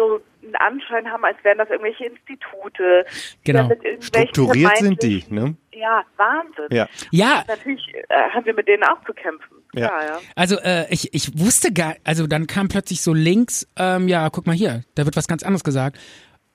so 0.00 0.20
einen 0.42 0.56
Anschein 0.56 1.10
haben, 1.10 1.24
als 1.24 1.36
wären 1.42 1.58
das 1.58 1.68
irgendwelche 1.68 2.06
Institute. 2.06 3.04
Genau. 3.44 3.70
Strukturiert 4.00 4.78
sind 4.78 5.02
die, 5.02 5.24
ne? 5.28 5.56
Ja, 5.72 6.02
Wahnsinn. 6.16 6.66
Ja. 6.70 6.88
ja, 7.10 7.44
Natürlich 7.46 7.82
äh, 8.08 8.30
haben 8.32 8.46
wir 8.46 8.54
mit 8.54 8.66
denen 8.66 8.82
auch 8.84 9.04
zu 9.04 9.12
kämpfen. 9.12 9.56
Ja. 9.74 9.82
Ja, 9.82 10.06
ja. 10.06 10.18
Also 10.34 10.58
äh, 10.60 10.86
ich, 10.90 11.12
ich 11.14 11.38
wusste 11.38 11.72
gar, 11.72 11.96
also 12.04 12.26
dann 12.26 12.46
kam 12.46 12.68
plötzlich 12.68 13.02
so 13.02 13.12
links, 13.12 13.68
ähm, 13.76 14.08
ja, 14.08 14.28
guck 14.30 14.46
mal 14.46 14.56
hier, 14.56 14.82
da 14.94 15.04
wird 15.04 15.16
was 15.16 15.28
ganz 15.28 15.42
anderes 15.42 15.64
gesagt. 15.64 15.98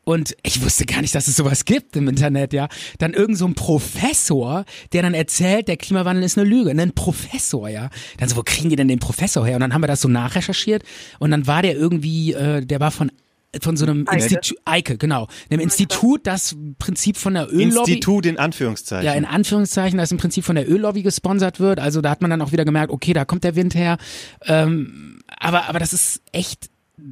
Und 0.03 0.38
ich 0.43 0.63
wusste 0.63 0.86
gar 0.86 1.01
nicht, 1.01 1.15
dass 1.15 1.27
es 1.27 1.36
sowas 1.36 1.65
gibt 1.65 1.95
im 1.95 2.08
Internet, 2.08 2.53
ja. 2.53 2.67
Dann 2.99 3.13
irgend 3.13 3.39
so 3.39 3.45
ein 3.47 3.55
Professor, 3.55 4.63
der 4.93 5.01
dann 5.01 5.15
erzählt, 5.15 5.67
der 5.67 5.77
Klimawandel 5.77 6.23
ist 6.23 6.38
eine 6.38 6.47
Lüge. 6.47 6.69
Ein 6.69 6.93
Professor, 6.93 7.67
ja. 7.69 7.89
Dann 8.19 8.29
so, 8.29 8.38
wo 8.38 8.43
kriegen 8.43 8.69
die 8.69 8.75
denn 8.75 8.88
den 8.88 8.99
Professor 8.99 9.45
her? 9.45 9.55
Und 9.55 9.62
dann 9.62 9.73
haben 9.73 9.81
wir 9.81 9.88
das 9.88 10.01
so 10.01 10.08
nachrecherchiert 10.08 10.84
und 11.17 11.31
dann 11.31 11.47
war 11.47 11.63
der 11.63 11.75
irgendwie, 11.75 12.34
äh, 12.34 12.63
der 12.63 12.79
war 12.79 12.91
von 12.91 13.12
von 13.61 13.77
so 13.77 13.85
einem 13.85 14.05
Eike. 14.07 14.23
Institut, 14.23 14.57
Eike, 14.65 14.97
genau, 14.97 15.27
einem 15.49 15.61
Institut, 15.61 16.25
das 16.27 16.53
im 16.53 16.75
Prinzip 16.77 17.17
von 17.17 17.33
der 17.33 17.47
Öllobby, 17.51 17.91
Institut 17.91 18.25
in 18.25 18.39
Anführungszeichen. 18.39 19.05
ja, 19.05 19.13
in 19.13 19.25
Anführungszeichen, 19.25 19.97
das 19.97 20.11
im 20.11 20.17
Prinzip 20.17 20.43
von 20.43 20.55
der 20.55 20.69
Öllobby 20.69 21.03
gesponsert 21.03 21.59
wird. 21.59 21.79
Also 21.79 22.01
da 22.01 22.09
hat 22.09 22.21
man 22.21 22.29
dann 22.29 22.41
auch 22.41 22.51
wieder 22.51 22.65
gemerkt, 22.65 22.91
okay, 22.91 23.13
da 23.13 23.25
kommt 23.25 23.43
der 23.43 23.55
Wind 23.55 23.75
her. 23.75 23.97
Ähm, 24.45 25.19
aber, 25.39 25.69
aber 25.69 25.79
das 25.79 25.93
ist 25.93 26.21
echt, 26.31 26.69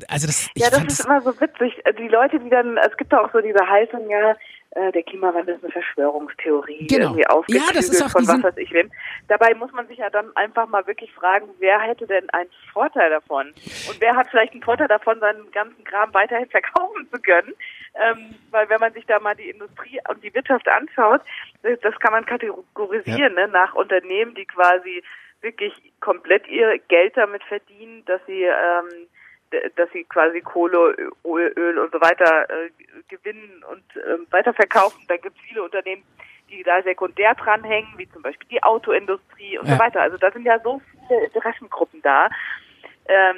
also 0.07 0.27
das, 0.27 0.49
ich 0.53 0.63
Ja, 0.63 0.69
das 0.69 0.79
fand 0.79 0.91
ist 0.91 1.05
immer 1.05 1.21
so 1.21 1.31
witzig. 1.39 1.73
Die 1.99 2.07
Leute, 2.07 2.39
die 2.39 2.49
dann, 2.49 2.77
es 2.77 2.95
gibt 2.97 3.13
auch 3.13 3.31
so 3.31 3.39
diese 3.41 3.67
Haltung, 3.67 4.09
ja, 4.09 4.35
der 4.75 5.03
Klimawandel 5.03 5.55
ist 5.55 5.63
eine 5.63 5.71
Verschwörungstheorie, 5.71 6.87
Genau. 6.87 7.15
irgendwie 7.15 7.55
Ja, 7.55 7.63
das 7.73 7.89
ist 7.89 8.01
auch 8.01 8.09
von 8.09 8.27
was 8.27 8.41
weiß 8.41 8.57
ich 8.57 8.71
wem. 8.71 8.91
Dabei 9.27 9.53
muss 9.53 9.71
man 9.71 9.87
sich 9.87 9.99
ja 9.99 10.09
dann 10.09 10.35
einfach 10.35 10.67
mal 10.67 10.85
wirklich 10.87 11.13
fragen, 11.13 11.47
wer 11.59 11.79
hätte 11.79 12.07
denn 12.07 12.29
einen 12.31 12.49
Vorteil 12.71 13.09
davon? 13.09 13.47
Und 13.47 13.97
wer 13.99 14.15
hat 14.15 14.29
vielleicht 14.29 14.53
einen 14.53 14.63
Vorteil 14.63 14.87
davon, 14.87 15.19
seinen 15.19 15.51
ganzen 15.51 15.83
Kram 15.83 16.13
weiterhin 16.13 16.49
verkaufen 16.49 17.07
zu 17.11 17.21
können? 17.21 17.53
Ähm, 17.95 18.35
weil 18.49 18.67
wenn 18.69 18.79
man 18.79 18.93
sich 18.93 19.05
da 19.05 19.19
mal 19.19 19.35
die 19.35 19.49
Industrie 19.49 19.99
und 20.09 20.23
die 20.23 20.33
Wirtschaft 20.33 20.67
anschaut, 20.67 21.21
das 21.61 21.79
das 21.81 21.99
kann 21.99 22.11
man 22.11 22.25
kategorisieren 22.25 23.35
ne, 23.35 23.47
nach 23.47 23.75
Unternehmen, 23.75 24.33
die 24.33 24.45
quasi 24.45 25.03
wirklich 25.41 25.73
komplett 25.99 26.47
ihr 26.47 26.79
Geld 26.87 27.15
damit 27.15 27.43
verdienen, 27.43 28.03
dass 28.05 28.21
sie 28.25 28.43
ähm, 28.43 29.07
dass 29.75 29.89
sie 29.91 30.03
quasi 30.05 30.41
Kohle, 30.41 30.95
Öl, 31.25 31.77
und 31.79 31.91
so 31.91 31.99
weiter 32.01 32.49
äh, 32.49 32.69
gewinnen 33.09 33.63
und 33.71 33.83
ähm, 34.07 34.27
weiterverkaufen. 34.31 35.01
Da 35.07 35.17
gibt 35.17 35.37
es 35.37 35.43
viele 35.47 35.63
Unternehmen, 35.63 36.03
die 36.49 36.63
da 36.63 36.81
sekundär 36.83 37.33
dranhängen, 37.35 37.89
wie 37.97 38.09
zum 38.11 38.21
Beispiel 38.21 38.47
die 38.49 38.63
Autoindustrie 38.63 39.57
und 39.57 39.67
Ja. 39.67 39.73
so 39.73 39.79
weiter. 39.79 40.01
Also 40.01 40.17
da 40.17 40.31
sind 40.31 40.45
ja 40.45 40.59
so 40.63 40.81
viele 41.07 41.25
Interessengruppen 41.25 42.01
da, 42.01 42.29
ähm, 43.07 43.35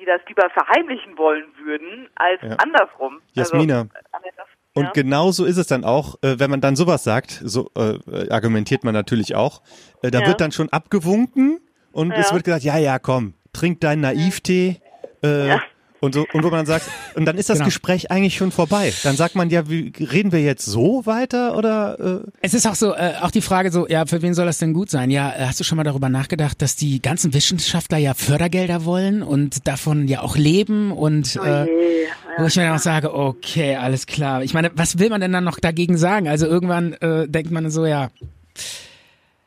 die 0.00 0.04
das 0.04 0.20
lieber 0.28 0.48
verheimlichen 0.50 1.16
wollen 1.18 1.46
würden, 1.62 2.08
als 2.14 2.40
Ja. 2.42 2.56
andersrum. 2.56 3.20
Jasmina. 3.32 3.80
Also, 3.80 3.90
anders- 4.12 4.46
Und 4.74 4.84
ja. 4.84 4.90
genau 4.92 5.30
so 5.30 5.44
ist 5.46 5.56
es 5.56 5.66
dann 5.66 5.84
auch, 5.84 6.16
äh, 6.22 6.38
wenn 6.38 6.50
man 6.50 6.60
dann 6.60 6.76
sowas 6.76 7.02
sagt, 7.04 7.30
so 7.30 7.70
äh, 7.76 8.30
argumentiert 8.30 8.84
man 8.84 8.92
natürlich 8.94 9.34
auch, 9.34 9.62
äh, 10.02 10.10
da 10.10 10.20
Ja. 10.20 10.26
wird 10.28 10.40
dann 10.40 10.52
schon 10.52 10.68
abgewunken 10.70 11.60
und 11.92 12.12
es 12.12 12.28
Ja. 12.28 12.34
wird 12.34 12.44
gesagt, 12.44 12.62
ja, 12.64 12.76
ja, 12.78 12.98
komm, 12.98 13.34
trink 13.54 13.80
deinen 13.80 14.02
Naiv-Tee 14.02 14.80
äh, 15.26 15.48
Ja. 15.48 15.62
und 16.00 16.14
so 16.14 16.26
und 16.32 16.44
wo 16.44 16.50
man 16.50 16.66
sagt, 16.66 16.88
und 17.14 17.24
dann 17.24 17.38
ist 17.38 17.48
das 17.48 17.58
Genau. 17.58 17.66
Gespräch 17.66 18.10
eigentlich 18.10 18.36
schon 18.36 18.52
vorbei. 18.52 18.92
Dann 19.02 19.16
sagt 19.16 19.34
man 19.34 19.48
ja, 19.50 19.68
wie, 19.68 19.92
reden 19.98 20.30
wir 20.30 20.40
jetzt 20.42 20.64
so 20.66 21.04
weiter 21.06 21.56
oder 21.56 22.22
äh, 22.24 22.30
Es 22.42 22.52
ist 22.54 22.66
auch 22.66 22.74
so, 22.74 22.94
äh, 22.94 23.14
auch 23.22 23.30
die 23.30 23.40
Frage 23.40 23.70
so, 23.72 23.88
ja, 23.88 24.04
für 24.06 24.20
wen 24.22 24.34
soll 24.34 24.44
das 24.46 24.58
denn 24.58 24.72
gut 24.74 24.90
sein? 24.90 25.10
Ja, 25.10 25.30
äh, 25.32 25.46
hast 25.46 25.58
du 25.58 25.64
schon 25.64 25.76
mal 25.76 25.84
darüber 25.84 26.08
nachgedacht, 26.08 26.60
dass 26.60 26.76
die 26.76 27.00
ganzen 27.00 27.32
Wissenschaftler 27.34 27.98
ja 27.98 28.12
Fördergelder 28.14 28.84
wollen 28.84 29.22
und 29.22 29.66
davon 29.66 30.06
ja 30.06 30.20
auch 30.20 30.36
leben 30.36 30.92
und 30.92 31.38
Oh 31.40 31.44
äh, 31.44 31.64
je, 31.64 32.06
Wo 32.38 32.44
ich 32.44 32.56
mir 32.56 32.64
dann 32.64 32.76
auch 32.76 32.78
sage, 32.78 33.14
okay, 33.14 33.76
alles 33.76 34.06
klar. 34.06 34.42
Ich 34.42 34.52
meine, 34.52 34.70
was 34.74 34.98
will 34.98 35.08
man 35.08 35.22
denn 35.22 35.32
dann 35.32 35.44
noch 35.44 35.58
dagegen 35.58 35.96
sagen? 35.96 36.28
Also 36.28 36.46
irgendwann 36.46 36.92
äh, 36.94 37.26
denkt 37.26 37.50
man 37.50 37.70
so, 37.70 37.86
ja. 37.86 38.10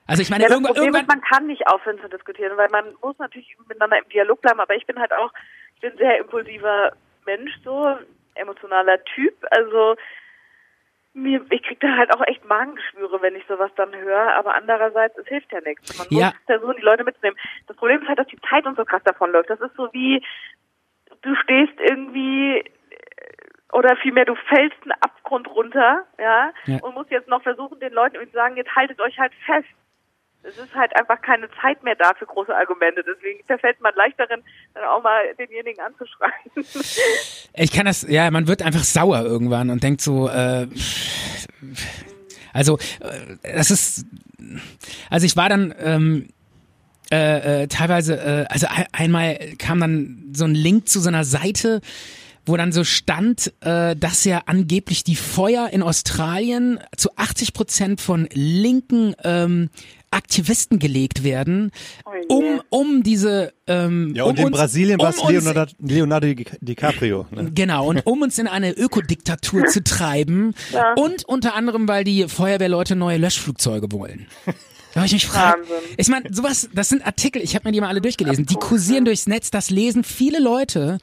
Also 0.07 0.23
ich 0.23 0.31
meine, 0.31 0.43
Ja, 0.43 0.49
das 0.49 0.55
irgendwann, 0.57 0.73
Problem 0.73 0.93
ist, 0.95 0.97
irgendwann 1.01 1.19
man 1.19 1.29
kann 1.29 1.45
nicht 1.45 1.67
aufhören 1.67 1.97
zu 2.01 2.09
diskutieren, 2.09 2.53
weil 2.57 2.69
man 2.71 2.85
muss 3.03 3.15
natürlich 3.19 3.55
miteinander 3.67 3.97
im 4.03 4.09
Dialog 4.09 4.41
bleiben, 4.41 4.59
aber 4.59 4.73
ich 4.75 4.87
bin 4.87 4.97
halt 4.97 5.11
auch, 5.13 5.31
bin 5.79 5.91
ein 5.91 5.97
sehr 5.97 6.17
impulsiver 6.19 6.91
Mensch, 7.25 7.51
so 7.63 7.97
emotionaler 8.35 9.03
Typ, 9.03 9.33
also 9.51 9.95
mir, 11.13 11.43
ich 11.49 11.63
krieg 11.63 11.79
da 11.79 11.97
halt 11.97 12.15
auch 12.15 12.21
echt 12.27 12.45
Magengeschwüre, 12.45 13.21
wenn 13.21 13.35
ich 13.35 13.43
sowas 13.47 13.71
dann 13.75 13.93
höre, 13.95 14.35
aber 14.35 14.55
andererseits, 14.55 15.17
es 15.17 15.27
hilft 15.27 15.51
ja 15.51 15.59
nichts. 15.61 15.97
Man 15.97 16.07
Ja. 16.11 16.27
muss 16.27 16.35
versuchen, 16.45 16.75
die 16.77 16.83
Leute 16.83 17.03
mitzunehmen. 17.03 17.37
Das 17.67 17.75
Problem 17.77 18.01
ist 18.01 18.07
halt, 18.07 18.19
dass 18.19 18.27
die 18.27 18.39
Zeit 18.49 18.65
uns 18.65 18.77
so 18.77 18.85
krass 18.85 19.01
davonläuft. 19.03 19.49
Das 19.49 19.59
ist 19.59 19.75
so 19.75 19.91
wie, 19.91 20.23
du 21.23 21.35
stehst 21.35 21.73
irgendwie, 21.79 22.59
äh, 22.59 22.63
oder 23.73 23.95
vielmehr, 23.97 24.25
du 24.25 24.35
fällst 24.35 24.77
einen 24.83 24.91
Abgrund 25.01 25.47
runter, 25.49 26.05
ja, 26.19 26.53
Ja. 26.65 26.77
und 26.83 26.93
musst 26.93 27.11
jetzt 27.11 27.27
noch 27.27 27.41
versuchen, 27.43 27.79
den 27.79 27.91
Leuten 27.93 28.15
irgendwie 28.15 28.31
zu 28.31 28.37
sagen, 28.37 28.55
jetzt 28.55 28.75
haltet 28.75 29.01
euch 29.01 29.17
halt 29.19 29.33
fest. 29.45 29.67
Es 30.43 30.57
ist 30.57 30.73
halt 30.73 30.95
einfach 30.95 31.21
keine 31.21 31.49
Zeit 31.61 31.83
mehr 31.83 31.95
da 31.95 32.13
für 32.17 32.25
große 32.25 32.55
Argumente. 32.55 33.03
Deswegen 33.03 33.43
verfällt 33.45 33.81
man 33.81 33.93
leicht 33.95 34.17
darin, 34.19 34.41
dann 34.73 34.83
auch 34.85 35.03
mal 35.03 35.33
denjenigen 35.35 35.83
anzuschreien. 35.83 36.33
Ich 37.53 37.73
kann 37.73 37.85
das, 37.85 38.03
ja, 38.07 38.31
man 38.31 38.47
wird 38.47 38.61
einfach 38.61 38.83
sauer 38.83 39.21
irgendwann 39.21 39.69
und 39.69 39.83
denkt 39.83 39.99
so, 39.99 40.29
äh, 40.29 40.67
also 42.53 42.77
äh, 43.01 43.35
das 43.55 43.69
ist, 43.69 44.05
also 45.09 45.25
ich 45.25 45.35
war 45.35 45.49
dann 45.49 45.73
ähm, 45.77 46.29
äh, 47.11 47.63
äh, 47.63 47.67
teilweise, 47.67 48.15
äh, 48.15 48.45
also 48.49 48.67
ein, 48.67 48.85
einmal 48.91 49.37
kam 49.57 49.79
dann 49.79 50.31
so 50.33 50.45
ein 50.45 50.53
Link 50.53 50.87
zu 50.87 50.99
so 50.99 51.09
einer 51.09 51.23
Seite, 51.23 51.81
wo 52.45 52.55
dann 52.55 52.71
so 52.71 52.83
stand, 52.83 53.51
äh, 53.61 53.95
dass 53.95 54.25
ja 54.25 54.43
angeblich 54.45 55.03
die 55.03 55.15
Feuer 55.15 55.69
in 55.69 55.81
Australien 55.81 56.79
zu 56.95 57.09
80 57.15 57.53
Prozent 57.53 58.01
von 58.01 58.27
linken 58.31 59.15
ähm, 59.23 59.69
Aktivisten 60.11 60.79
gelegt 60.79 61.23
werden, 61.23 61.71
Oh 62.05 62.35
um 62.37 62.61
um 62.69 63.03
diese 63.03 63.53
ähm, 63.67 64.13
Ja, 64.15 64.23
um 64.23 64.29
und 64.31 64.39
in 64.39 64.45
uns- 64.45 64.57
Brasilien 64.57 64.99
war 64.99 65.09
es 65.09 65.17
um 65.19 65.29
Leonardo, 65.29 65.71
Leonardo 65.79 66.27
Di- 66.33 66.45
DiCaprio. 66.61 67.27
Ne? 67.31 67.51
Genau, 67.53 67.87
und 67.87 68.05
um 68.05 68.21
uns 68.21 68.37
in 68.39 68.47
eine 68.47 68.71
Ökodiktatur 68.71 69.65
zu 69.67 69.83
treiben 69.83 70.53
Ja. 70.73 70.93
und 70.93 71.25
unter 71.25 71.55
anderem, 71.55 71.87
weil 71.87 72.03
die 72.03 72.27
Feuerwehrleute 72.27 72.95
neue 72.95 73.17
Löschflugzeuge 73.17 73.91
wollen. 73.91 74.27
Da 74.95 75.05
ich 75.05 75.13
mich. 75.13 75.31
Wahnsinn. 75.33 75.75
Ich 75.97 76.07
meine, 76.07 76.33
sowas, 76.33 76.67
das 76.73 76.89
sind 76.89 77.05
Artikel, 77.05 77.41
ich 77.43 77.53
habe 77.55 77.67
mir 77.67 77.71
die 77.73 77.79
mal 77.81 77.89
alle 77.89 78.01
durchgelesen, 78.01 78.47
die 78.47 78.55
kursieren 78.55 79.05
durchs 79.05 79.27
Netz, 79.27 79.51
das 79.51 79.69
lesen 79.69 80.03
viele 80.03 80.39
Leute, 80.39 80.97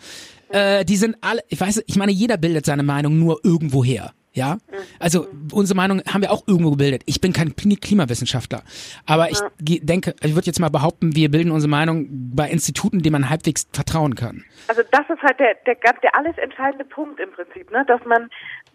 äh, 0.49 0.85
die 0.85 0.97
sind 0.97 1.17
alle, 1.21 1.41
ich 1.49 1.61
weiß, 1.61 1.83
ich 1.87 1.97
meine, 1.97 2.11
jeder 2.11 2.37
bildet 2.37 2.67
seine 2.67 2.83
Meinung 2.83 3.19
nur 3.19 3.41
irgendwo 3.45 3.85
her. 3.85 4.13
Ja, 4.37 4.59
also 5.01 5.27
unsere 5.51 5.79
Meinung 5.79 6.03
haben 6.13 6.21
wir 6.21 6.31
auch 6.31 6.47
irgendwo 6.47 6.73
gebildet. 6.73 7.03
Ich 7.07 7.23
bin 7.23 7.33
kein 7.33 7.55
Kli- 7.55 7.81
Klimawissenschaftler, 7.81 8.63
aber 9.07 9.31
ich 9.31 9.41
denke, 9.59 10.15
ich 10.23 10.35
würde 10.35 10.45
jetzt 10.45 10.61
mal 10.61 10.69
behaupten, 10.69 11.17
wir 11.17 11.31
bilden 11.31 11.51
unsere 11.51 11.71
Meinung 11.71 12.07
bei 12.37 12.51
Instituten, 12.51 13.01
denen 13.03 13.13
man 13.15 13.31
halbwegs 13.31 13.67
vertrauen 13.73 14.15
kann. 14.15 14.45
Also 14.69 14.83
das 14.93 15.09
ist 15.09 15.23
halt 15.23 15.41
der, 15.41 15.55
der, 15.65 15.75
ganz- 15.77 16.01
der 16.03 16.15
alles 16.15 16.37
entscheidende 16.37 16.85
Punkt 16.85 17.19
im 17.19 17.31
Prinzip, 17.33 17.71
ne? 17.71 17.83
dass 17.89 18.05
man, 18.05 18.29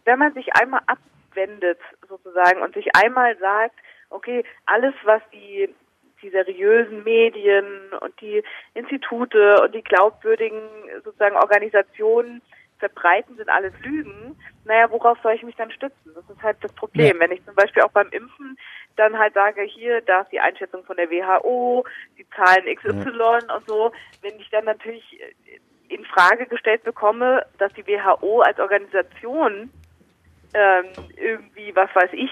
wenn 0.06 0.18
man 0.18 0.34
sich 0.34 0.48
einmal 0.56 0.82
abwendet 0.88 1.78
sozusagen 2.10 2.64
und 2.64 2.74
sich 2.74 2.88
einmal 2.96 3.38
sagt, 3.38 3.76
okay, 4.10 4.44
alles 4.66 4.96
was 5.04 5.22
die, 5.32 5.70
die 6.24 6.32
seriösen 6.32 7.04
Medien 7.04 7.66
und 8.02 8.20
die 8.20 8.42
Institute 8.74 9.62
und 9.64 9.76
die 9.76 9.84
glaubwürdigen 9.84 10.60
sozusagen 11.04 11.36
Organisationen 11.36 12.42
verbreiten, 12.82 13.38
sind 13.38 13.50
alles 13.50 13.74
Lügen. 13.82 14.36
Naja, 14.66 14.92
worauf 14.92 15.18
soll 15.24 15.34
ich 15.34 15.44
mich 15.44 15.56
dann 15.56 15.72
stützen? 15.72 16.12
Das 16.14 16.30
ist 16.30 16.44
halt 16.44 16.58
das 16.62 16.74
Problem. 16.74 17.16
Ja. 17.16 17.20
Wenn 17.22 17.32
ich 17.32 17.46
zum 17.46 17.56
Beispiel 17.56 17.84
auch 17.84 17.92
beim 17.92 18.10
Impfen 18.10 18.58
dann 18.98 19.18
halt 19.18 19.34
sage, 19.34 19.62
hier, 19.62 20.02
da 20.02 20.22
ist 20.22 20.32
die 20.32 20.40
Einschätzung 20.40 20.84
von 20.84 20.98
der 20.98 21.10
WHO, 21.10 21.86
die 22.18 22.28
Zahlen 22.32 22.76
XY 22.76 23.54
und 23.56 23.68
so, 23.68 23.94
wenn 24.22 24.38
ich 24.40 24.50
dann 24.50 24.66
natürlich 24.66 25.20
in 25.88 26.04
Frage 26.06 26.46
gestellt 26.48 26.84
bekomme, 26.84 27.46
dass 27.58 27.72
die 27.74 27.86
WHO 27.86 28.42
als 28.42 28.60
Organisation 28.60 29.70
ähm, 30.54 30.86
irgendwie, 31.16 31.76
was 31.76 31.90
weiß 31.96 32.12
ich, 32.14 32.32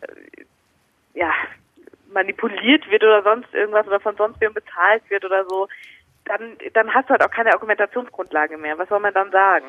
äh, 0.00 0.44
ja, 1.14 1.32
manipuliert 2.12 2.88
wird 2.90 3.02
oder 3.02 3.22
sonst 3.22 3.52
irgendwas 3.52 3.86
oder 3.86 4.00
von 4.00 4.16
sonst 4.16 4.40
wem 4.40 4.54
bezahlt 4.54 5.02
wird 5.10 5.24
oder 5.24 5.44
so, 5.44 5.68
dann, 6.26 6.56
dann 6.74 6.88
hast 6.94 7.06
du 7.06 7.10
halt 7.10 7.22
auch 7.22 7.30
keine 7.30 7.52
Argumentationsgrundlage 7.52 8.58
mehr. 8.58 8.76
Was 8.78 8.88
soll 8.88 9.00
man 9.00 9.14
dann 9.14 9.30
sagen? 9.30 9.66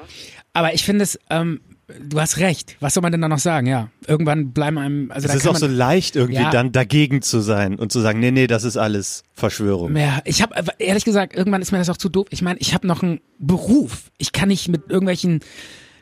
Aber 0.54 0.74
ich 0.74 0.84
finde 0.84 1.04
es, 1.04 1.20
ähm, 1.30 1.62
du 2.00 2.20
hast 2.20 2.40
recht. 2.40 2.76
Was 2.80 2.94
soll 2.94 3.02
man 3.02 3.12
denn 3.12 3.22
da 3.22 3.28
noch 3.28 3.38
sagen? 3.40 3.68
Ja, 3.68 3.90
irgendwann 4.08 4.52
bleiben 4.54 4.78
einem, 4.78 5.12
also 5.12 5.26
Es 5.26 5.32
da 5.32 5.38
ist 5.38 5.44
kann 5.44 5.50
auch 5.56 5.62
man, 5.62 5.70
so 5.72 5.76
leicht 5.76 6.16
irgendwie 6.16 6.42
Ja. 6.42 6.50
dann 6.50 6.72
dagegen 6.72 7.22
zu 7.22 7.40
sein 7.40 7.76
und 7.80 7.92
zu 7.92 8.00
sagen, 8.00 8.20
nee, 8.20 8.32
nee, 8.32 8.48
das 8.48 8.64
ist 8.64 8.78
alles 8.78 9.24
Verschwörung. 9.34 9.96
Ja, 9.96 10.20
ich 10.26 10.42
habe 10.42 10.56
ehrlich 10.80 11.06
gesagt, 11.06 11.36
irgendwann 11.36 11.62
ist 11.62 11.72
mir 11.72 11.78
das 11.78 11.90
auch 11.90 11.98
zu 11.98 12.10
doof. 12.10 12.28
Ich 12.32 12.42
meine, 12.42 12.60
ich 12.60 12.74
habe 12.74 12.88
noch 12.88 13.04
einen 13.04 13.22
Beruf. 13.40 14.12
Ich 14.18 14.32
kann 14.32 14.50
nicht 14.50 14.68
mit 14.68 14.90
irgendwelchen 14.90 15.42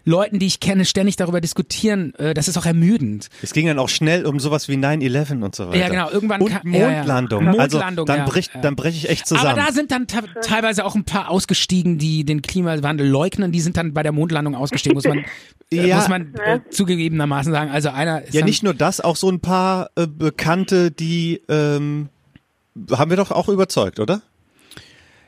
Leuten, 0.06 0.38
die 0.40 0.46
ich 0.46 0.60
kenne, 0.60 0.86
ständig 0.86 1.16
darüber 1.16 1.42
diskutieren. 1.42 2.14
Äh, 2.16 2.34
Das 2.34 2.48
ist 2.48 2.58
auch 2.58 2.66
ermüdend. 2.66 3.30
Es 3.42 3.54
ging 3.54 3.66
dann 3.68 3.80
auch 3.80 3.90
schnell 3.90 4.26
um 4.26 4.40
sowas 4.40 4.68
wie 4.70 4.76
9-11 4.76 5.44
und 5.44 5.56
so 5.56 5.68
weiter. 5.68 5.78
Ja, 5.78 5.90
genau, 5.90 6.10
irgendwann 6.12 6.42
Und 6.42 6.50
kam- 6.52 6.72
ja, 6.74 6.80
ja. 6.80 6.98
Mondlandung. 6.98 7.44
Mondlandung, 7.46 7.82
also 7.82 8.06
dann 8.06 8.18
ja, 8.20 8.26
bricht, 8.26 8.54
ja. 8.54 8.62
dann 8.62 8.76
breche 8.76 8.98
ich 8.98 9.10
echt 9.10 9.28
zusammen. 9.28 9.48
Aber 9.50 9.62
da 9.62 9.72
sind 9.72 9.92
dann 9.92 10.08
te 10.08 10.20
teilweise 10.44 10.86
auch 10.86 10.96
ein 10.96 11.04
paar 11.06 11.30
ausgestiegen, 11.30 11.98
die 11.98 12.24
den 12.24 12.42
Klimawandel 12.44 13.08
leugnen. 13.08 13.52
Die 13.52 13.62
sind 13.62 13.78
dann 13.78 13.94
bei 13.94 14.04
der 14.04 14.12
Mondlandung 14.12 14.56
ausgestiegen, 14.56 14.96
muss 14.96 15.06
man, 15.06 15.26
äh, 15.72 15.88
Ja. 15.88 15.96
muss 15.98 16.08
man 16.08 16.34
äh, 16.36 16.60
zugegebenermaßen 16.70 17.52
sagen. 17.52 17.72
Also 17.72 17.90
einer 17.90 18.22
ist 18.22 18.34
ja, 18.34 18.46
nicht 18.46 18.62
nur 18.64 18.74
das, 18.76 19.02
auch 19.02 19.16
so 19.16 19.30
ein 19.30 19.40
paar 19.40 19.90
äh, 19.96 20.06
Bekannte, 20.08 20.92
die 20.92 21.42
ähm, 21.50 22.10
haben 22.92 23.10
wir 23.10 23.18
doch 23.18 23.32
auch 23.32 23.50
überzeugt, 23.50 24.00
oder? 24.00 24.22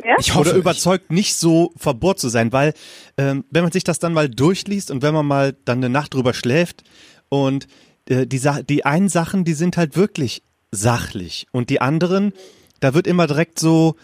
Ja? 0.03 0.15
ich 0.19 0.33
hoffe, 0.33 0.49
Oder 0.49 0.57
überzeugt, 0.57 1.11
nicht 1.11 1.35
so 1.35 1.71
verbohrt 1.75 2.19
zu 2.19 2.29
sein, 2.29 2.51
weil 2.51 2.73
ähm, 3.17 3.45
wenn 3.51 3.63
man 3.63 3.71
sich 3.71 3.83
das 3.83 3.99
dann 3.99 4.13
mal 4.13 4.29
durchliest 4.29 4.91
und 4.91 5.01
wenn 5.01 5.13
man 5.13 5.25
mal 5.25 5.55
dann 5.65 5.79
eine 5.79 5.89
Nacht 5.89 6.13
drüber 6.13 6.33
schläft 6.33 6.83
und 7.29 7.67
äh, 8.09 8.25
die, 8.25 8.37
Sa 8.37 8.61
die 8.61 8.85
einen 8.85 9.09
Sachen, 9.09 9.43
die 9.43 9.53
sind 9.53 9.77
halt 9.77 9.95
wirklich 9.95 10.43
sachlich 10.71 11.47
und 11.51 11.69
die 11.69 11.81
anderen, 11.81 12.33
da 12.79 12.93
wird 12.93 13.07
immer 13.07 13.27
direkt 13.27 13.59
so 13.59 13.95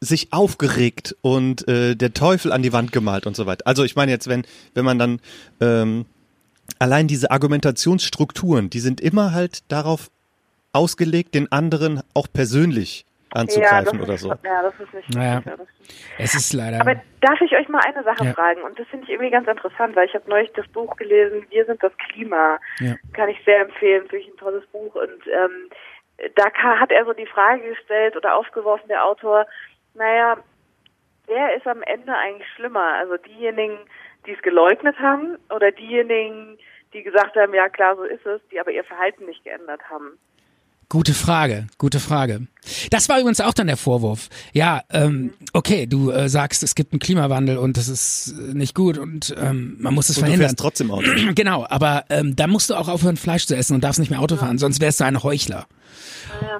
sich 0.00 0.32
aufgeregt 0.32 1.16
und 1.22 1.66
äh, 1.66 1.96
der 1.96 2.14
Teufel 2.14 2.52
an 2.52 2.62
die 2.62 2.72
Wand 2.72 2.92
gemalt 2.92 3.26
und 3.26 3.36
so 3.36 3.46
weiter. 3.46 3.66
Also 3.66 3.84
ich 3.84 3.96
meine 3.96 4.12
jetzt, 4.12 4.28
wenn 4.28 4.44
wenn 4.74 4.84
man 4.84 4.98
dann 4.98 5.20
ähm, 5.60 6.06
allein 6.78 7.08
diese 7.08 7.30
Argumentationsstrukturen, 7.30 8.70
die 8.70 8.80
sind 8.80 9.00
immer 9.00 9.32
halt 9.32 9.62
darauf 9.68 10.10
ausgelegt, 10.72 11.34
den 11.34 11.50
anderen 11.50 12.00
auch 12.14 12.28
persönlich 12.32 13.04
anzugreifen 13.38 13.98
das 13.98 14.08
oder 14.08 14.16
so. 14.18 14.28
Ja, 14.44 14.62
das 14.62 14.74
ist 14.80 14.94
nicht 14.94 15.14
Naja. 15.14 15.42
ja, 15.46 15.54
es 16.18 16.34
ist 16.34 16.52
leider. 16.52 16.80
Aber 16.80 16.94
darf 17.20 17.40
ich 17.40 17.52
euch 17.56 17.68
mal 17.68 17.80
eine 17.86 18.02
Sache 18.04 18.24
Ja. 18.24 18.32
fragen? 18.32 18.62
Und 18.62 18.78
das 18.78 18.86
finde 18.88 19.04
ich 19.04 19.10
irgendwie 19.12 19.30
ganz 19.30 19.48
interessant, 19.48 19.94
weil 19.96 20.06
ich 20.06 20.14
habe 20.14 20.28
neulich 20.28 20.52
das 20.52 20.66
Buch 20.68 20.96
gelesen, 20.96 21.46
Wir 21.50 21.64
sind 21.66 21.82
das 21.82 21.92
Klima. 21.98 22.58
Ja. 22.80 22.94
Kann 23.14 23.28
ich 23.28 23.42
sehr 23.44 23.60
empfehlen, 23.62 24.04
ist 24.04 24.12
wirklich 24.12 24.32
ein 24.32 24.36
tolles 24.38 24.66
Buch. 24.66 24.94
Und 24.94 25.26
ähm, 25.26 25.70
da 26.34 26.50
ka- 26.50 26.80
hat 26.80 26.90
er 26.90 27.04
so 27.04 27.12
die 27.12 27.26
Frage 27.26 27.62
gestellt 27.68 28.16
oder 28.16 28.34
aufgeworfen, 28.36 28.88
der 28.88 29.04
Autor, 29.04 29.46
naja, 29.94 30.36
wer 31.26 31.54
ist 31.56 31.66
am 31.66 31.82
Ende 31.82 32.12
eigentlich 32.14 32.48
schlimmer? 32.56 32.94
Also 32.94 33.16
diejenigen, 33.18 33.78
die 34.26 34.32
es 34.32 34.42
geleugnet 34.42 34.98
haben 34.98 35.38
oder 35.54 35.70
diejenigen, 35.72 36.58
die 36.92 37.02
gesagt 37.02 37.36
haben, 37.36 37.54
ja 37.54 37.68
klar, 37.68 37.96
so 37.96 38.04
ist 38.04 38.24
es, 38.26 38.40
die 38.50 38.58
aber 38.58 38.70
ihr 38.70 38.84
Verhalten 38.84 39.26
nicht 39.26 39.44
geändert 39.44 39.82
haben? 39.90 40.18
Gute 40.90 41.12
Frage, 41.12 41.66
gute 41.76 42.00
Frage. 42.00 42.46
Das 42.90 43.10
war 43.10 43.20
übrigens 43.20 43.42
auch 43.42 43.52
dann 43.52 43.66
der 43.66 43.76
Vorwurf. 43.76 44.30
Ja, 44.54 44.82
ähm, 44.90 45.34
okay, 45.52 45.86
du 45.86 46.10
äh, 46.10 46.30
sagst, 46.30 46.62
es 46.62 46.74
gibt 46.74 46.94
einen 46.94 47.00
Klimawandel 47.00 47.58
und 47.58 47.76
das 47.76 47.88
ist 47.88 48.32
äh, 48.38 48.54
nicht 48.54 48.74
gut 48.74 48.96
und 48.96 49.34
ähm, 49.38 49.76
man 49.80 49.92
muss 49.92 50.08
es 50.08 50.16
Und 50.16 50.22
du 50.22 50.26
verhindern. 50.28 50.48
fährst 50.48 50.58
trotzdem 50.58 50.90
Auto. 50.90 51.10
Genau, 51.34 51.66
aber 51.68 52.06
ähm, 52.08 52.36
da 52.36 52.46
musst 52.46 52.70
du 52.70 52.74
auch 52.74 52.88
aufhören, 52.88 53.18
Fleisch 53.18 53.44
zu 53.44 53.54
essen 53.54 53.74
und 53.74 53.84
darfst 53.84 54.00
nicht 54.00 54.08
mehr 54.08 54.20
Auto 54.20 54.36
fahren, 54.36 54.56
sonst 54.56 54.80
wärst 54.80 55.00
du 55.00 55.04
ein 55.04 55.22
Heuchler. 55.22 55.66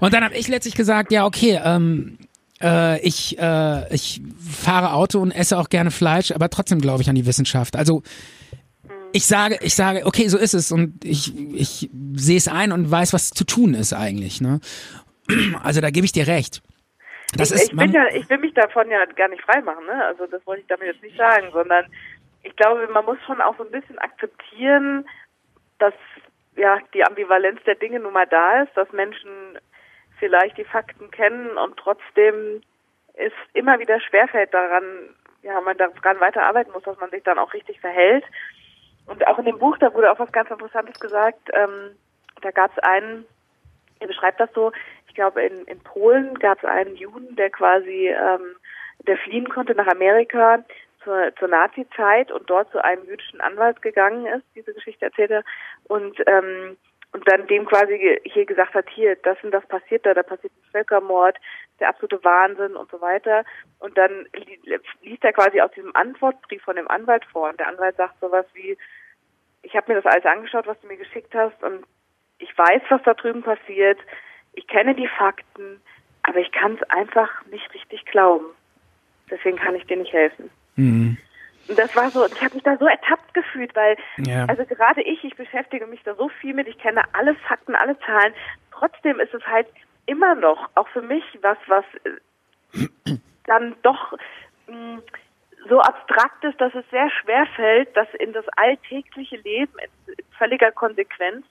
Und 0.01 0.12
dann 0.12 0.23
habe 0.23 0.35
ich 0.37 0.47
letztlich 0.47 0.75
gesagt, 0.75 1.11
ja, 1.11 1.25
okay, 1.25 1.59
ähm, 1.64 2.19
äh, 2.61 3.01
ich, 3.01 3.38
äh, 3.38 3.95
ich 3.95 4.21
fahre 4.38 4.93
Auto 4.93 5.21
und 5.21 5.31
esse 5.31 5.57
auch 5.59 5.71
gerne 5.71 5.91
Fleisch, 5.91 6.33
aber 6.33 6.51
trotzdem 6.51 6.83
glaube 6.83 7.01
ich 7.01 7.09
an 7.09 7.14
die 7.14 7.25
Wissenschaft. 7.25 7.77
Also 7.77 8.03
ich 9.12 9.27
sage, 9.27 9.59
ich 9.62 9.75
sage, 9.75 10.03
okay, 10.05 10.29
so 10.29 10.38
ist 10.38 10.55
es 10.55 10.73
und 10.73 11.05
ich, 11.05 11.37
ich 11.55 11.90
sehe 12.14 12.37
es 12.37 12.49
ein 12.49 12.73
und 12.73 12.90
weiß, 12.90 13.12
was 13.12 13.31
zu 13.31 13.44
tun 13.44 13.75
ist 13.75 13.92
eigentlich. 13.92 14.40
Ne? 14.40 14.61
Also 15.62 15.81
da 15.81 15.90
gebe 15.90 16.05
ich 16.05 16.12
dir 16.12 16.27
recht. 16.27 16.62
Das 17.37 17.51
ich, 17.51 17.57
ist, 17.57 17.73
ich, 17.73 17.77
bin 17.77 17.92
ja, 17.92 18.07
ich 18.09 18.29
will 18.31 18.38
mich 18.38 18.55
davon 18.55 18.90
ja 18.90 19.05
gar 19.05 19.29
nicht 19.29 19.42
freimachen, 19.42 19.85
ne? 19.85 20.05
Also 20.07 20.27
das 20.27 20.47
wollte 20.47 20.62
ich 20.62 20.66
damit 20.68 20.87
jetzt 20.87 21.03
nicht 21.03 21.16
sagen, 21.16 21.49
sondern 21.53 21.85
ich 22.42 22.57
glaube, 22.57 22.88
man 22.88 23.05
muss 23.05 23.18
schon 23.27 23.40
auch 23.42 23.57
so 23.59 23.64
ein 23.64 23.71
bisschen 23.71 23.99
akzeptieren, 23.99 25.07
dass 25.79 25.92
ja 26.57 26.79
die 26.94 27.05
Ambivalenz 27.05 27.62
der 27.64 27.75
Dinge 27.75 28.01
nun 28.01 28.14
mal 28.14 28.27
da 28.27 28.62
ist, 28.62 28.75
dass 28.75 28.90
Menschen 28.92 29.59
vielleicht 30.18 30.57
die 30.57 30.64
Fakten 30.64 31.11
kennen 31.11 31.59
und 31.59 31.77
trotzdem 31.77 32.62
es 33.14 33.33
immer 33.53 33.79
wieder 33.79 34.01
schwerfällt 34.01 34.55
daran 34.55 34.85
ja, 35.42 35.61
man 35.61 35.77
daran 35.77 36.21
weiterarbeiten 36.21 36.73
muss, 36.73 36.83
dass 36.83 36.99
man 36.99 37.11
sich 37.11 37.23
dann 37.23 37.38
auch 37.38 37.53
richtig 37.53 37.81
verhält. 37.81 38.25
Und 39.09 39.27
auch 39.27 39.38
in 39.38 39.47
dem 39.47 39.59
Buch, 39.59 39.77
da 39.79 39.92
wurde 39.94 40.11
auch 40.12 40.18
was 40.18 40.33
ganz 40.33 40.51
Interessantes 40.51 40.99
gesagt. 41.01 41.51
Ähm, 41.53 41.97
da 42.42 42.51
gab 42.51 42.71
es 42.77 42.83
einen, 42.83 43.27
er 44.01 44.07
beschreibt 44.07 44.38
das 44.38 44.51
so, 44.55 44.73
ich 45.09 45.14
glaube 45.14 45.42
in, 45.42 45.64
in 45.64 45.81
Polen 45.81 46.35
gab 46.38 46.59
es 46.59 46.64
einen 46.64 46.94
Juden, 46.97 47.35
der 47.37 47.51
quasi, 47.51 48.09
ähm, 48.09 48.57
der 49.07 49.16
fliehen 49.18 49.49
konnte 49.49 49.75
nach 49.75 49.88
Amerika 49.88 50.62
zur, 51.03 51.35
zur 51.38 51.49
Nazi-Zeit 51.49 52.31
und 52.31 52.49
dort 52.51 52.71
zu 52.71 52.83
einem 52.85 53.05
jüdischen 53.07 53.40
Anwalt 53.40 53.83
gegangen 53.83 54.27
ist, 54.27 54.44
diese 54.55 54.75
Geschichte 54.75 55.07
erzählt 55.07 55.31
er, 55.31 55.42
und 55.88 56.23
ähm, 56.27 56.77
und 57.12 57.27
dann 57.27 57.47
dem 57.47 57.64
quasi 57.64 58.21
hier 58.25 58.44
gesagt 58.44 58.75
hat, 58.75 58.88
hier, 58.90 59.16
das 59.16 59.38
und 59.42 59.51
das 59.51 59.66
passiert 59.66 60.05
da, 60.05 60.12
da 60.12 60.23
passiert 60.23 60.53
ein 60.53 60.71
Völkermord, 60.71 61.37
der 61.81 61.88
absolute 61.88 62.23
Wahnsinn 62.23 62.77
und 62.77 62.90
so 62.90 63.01
weiter. 63.01 63.44
Und 63.79 63.97
dann 63.97 64.27
liest 65.01 65.25
er 65.25 65.33
quasi 65.33 65.61
aus 65.61 65.71
diesem 65.71 65.94
Antwortbrief 65.97 66.62
von 66.62 66.77
dem 66.77 66.88
Anwalt 66.88 67.25
vor 67.25 67.49
und 67.49 67.59
der 67.59 67.68
Anwalt 67.68 67.97
sagt 67.97 68.21
sowas 68.21 68.44
wie, 68.53 68.77
ich 69.62 69.75
habe 69.77 69.92
mir 69.92 70.01
das 70.01 70.12
alles 70.12 70.25
angeschaut, 70.27 70.66
was 70.66 70.81
du 70.81 70.87
mir 70.87 70.97
geschickt 70.97 71.35
hast 71.35 71.62
und 71.62 71.85
ich 72.38 72.57
weiß, 72.57 72.83
was 72.88 73.03
da 73.03 73.14
drüben 73.14 73.42
passiert, 73.42 73.99
ich 74.55 74.66
kenne 74.66 74.94
die 74.94 75.09
Fakten, 75.09 75.81
aber 76.23 76.38
ich 76.38 76.53
kann 76.53 76.75
es 76.75 76.90
einfach 76.90 77.29
nicht 77.47 77.73
richtig 77.75 78.05
glauben. 78.07 78.47
Deswegen 79.31 79.57
kann 79.57 79.75
ich 79.75 79.85
dir 79.87 79.97
nicht 79.97 80.12
helfen. 80.12 80.51
Mhm. 80.77 81.16
Und 81.68 81.79
das 81.79 81.94
war 81.94 82.11
so, 82.11 82.25
ich 82.27 82.40
habe 82.40 82.55
mich 82.55 82.62
da 82.62 82.77
so 82.79 82.87
ertappt 82.87 83.35
gefühlt, 83.35 83.75
weil, 83.77 83.97
Ja. 84.18 84.47
also 84.47 84.64
gerade 84.64 85.03
ich, 85.03 85.23
ich 85.23 85.37
beschäftige 85.37 85.87
mich 85.87 86.03
da 86.03 86.14
so 86.14 86.29
viel 86.29 86.55
mit, 86.55 86.66
ich 86.66 86.79
kenne 86.79 87.03
alle 87.12 87.35
Fakten, 87.35 87.75
alle 87.75 87.99
Zahlen. 88.01 88.33
Trotzdem 88.73 89.21
ist 89.21 89.35
es 89.35 89.47
halt 89.47 89.66
immer 90.07 90.35
noch, 90.35 90.71
auch 90.77 90.88
für 90.88 91.03
mich, 91.03 91.25
was, 91.42 91.59
was 91.66 91.85
äh, 92.05 93.16
dann 93.44 93.77
doch 93.83 94.14
mh, 94.66 95.03
so 95.68 95.81
abstrakt 95.81 96.44
ist, 96.44 96.61
dass 96.61 96.75
es 96.75 96.85
sehr 96.90 97.09
schwer 97.23 97.47
fällt, 97.57 97.88
das 97.97 98.07
in 98.21 98.33
das 98.33 98.44
alltägliche 98.57 99.37
Leben 99.37 99.73
in, 99.83 100.14
völliger 100.38 100.71
Konsequenz 100.73 101.44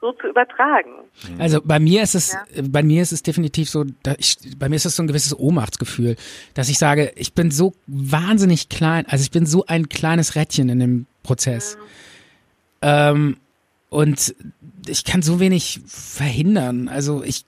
so 0.00 0.12
zu 0.12 0.28
übertragen. 0.28 0.90
Also 1.38 1.60
bei 1.64 1.78
mir 1.78 2.02
ist 2.02 2.14
es, 2.14 2.34
Ja. 2.34 2.44
bei 2.68 2.82
mir 2.82 3.00
ist 3.00 3.12
es 3.12 3.22
definitiv 3.22 3.70
so, 3.70 3.84
da 4.02 4.14
ich, 4.18 4.36
bei 4.58 4.68
mir 4.68 4.76
ist 4.76 4.84
es 4.84 4.96
so 4.96 5.02
ein 5.02 5.06
gewisses 5.06 5.38
Ohnmachtsgefühl, 5.38 6.16
dass 6.52 6.68
ich 6.68 6.78
sage, 6.78 7.12
ich 7.16 7.32
bin 7.32 7.50
so 7.50 7.72
wahnsinnig 7.86 8.68
klein, 8.68 9.06
also 9.08 9.22
ich 9.22 9.30
bin 9.30 9.46
so 9.46 9.64
ein 9.66 9.88
kleines 9.88 10.34
Rädchen 10.36 10.68
in 10.68 10.80
dem 10.80 11.06
Prozess. 11.22 11.78
Ähm, 12.82 13.38
und 13.88 14.34
ich 14.86 15.04
kann 15.04 15.22
so 15.22 15.40
wenig 15.40 15.80
verhindern. 15.86 16.88
Also 16.88 17.22
ich 17.24 17.46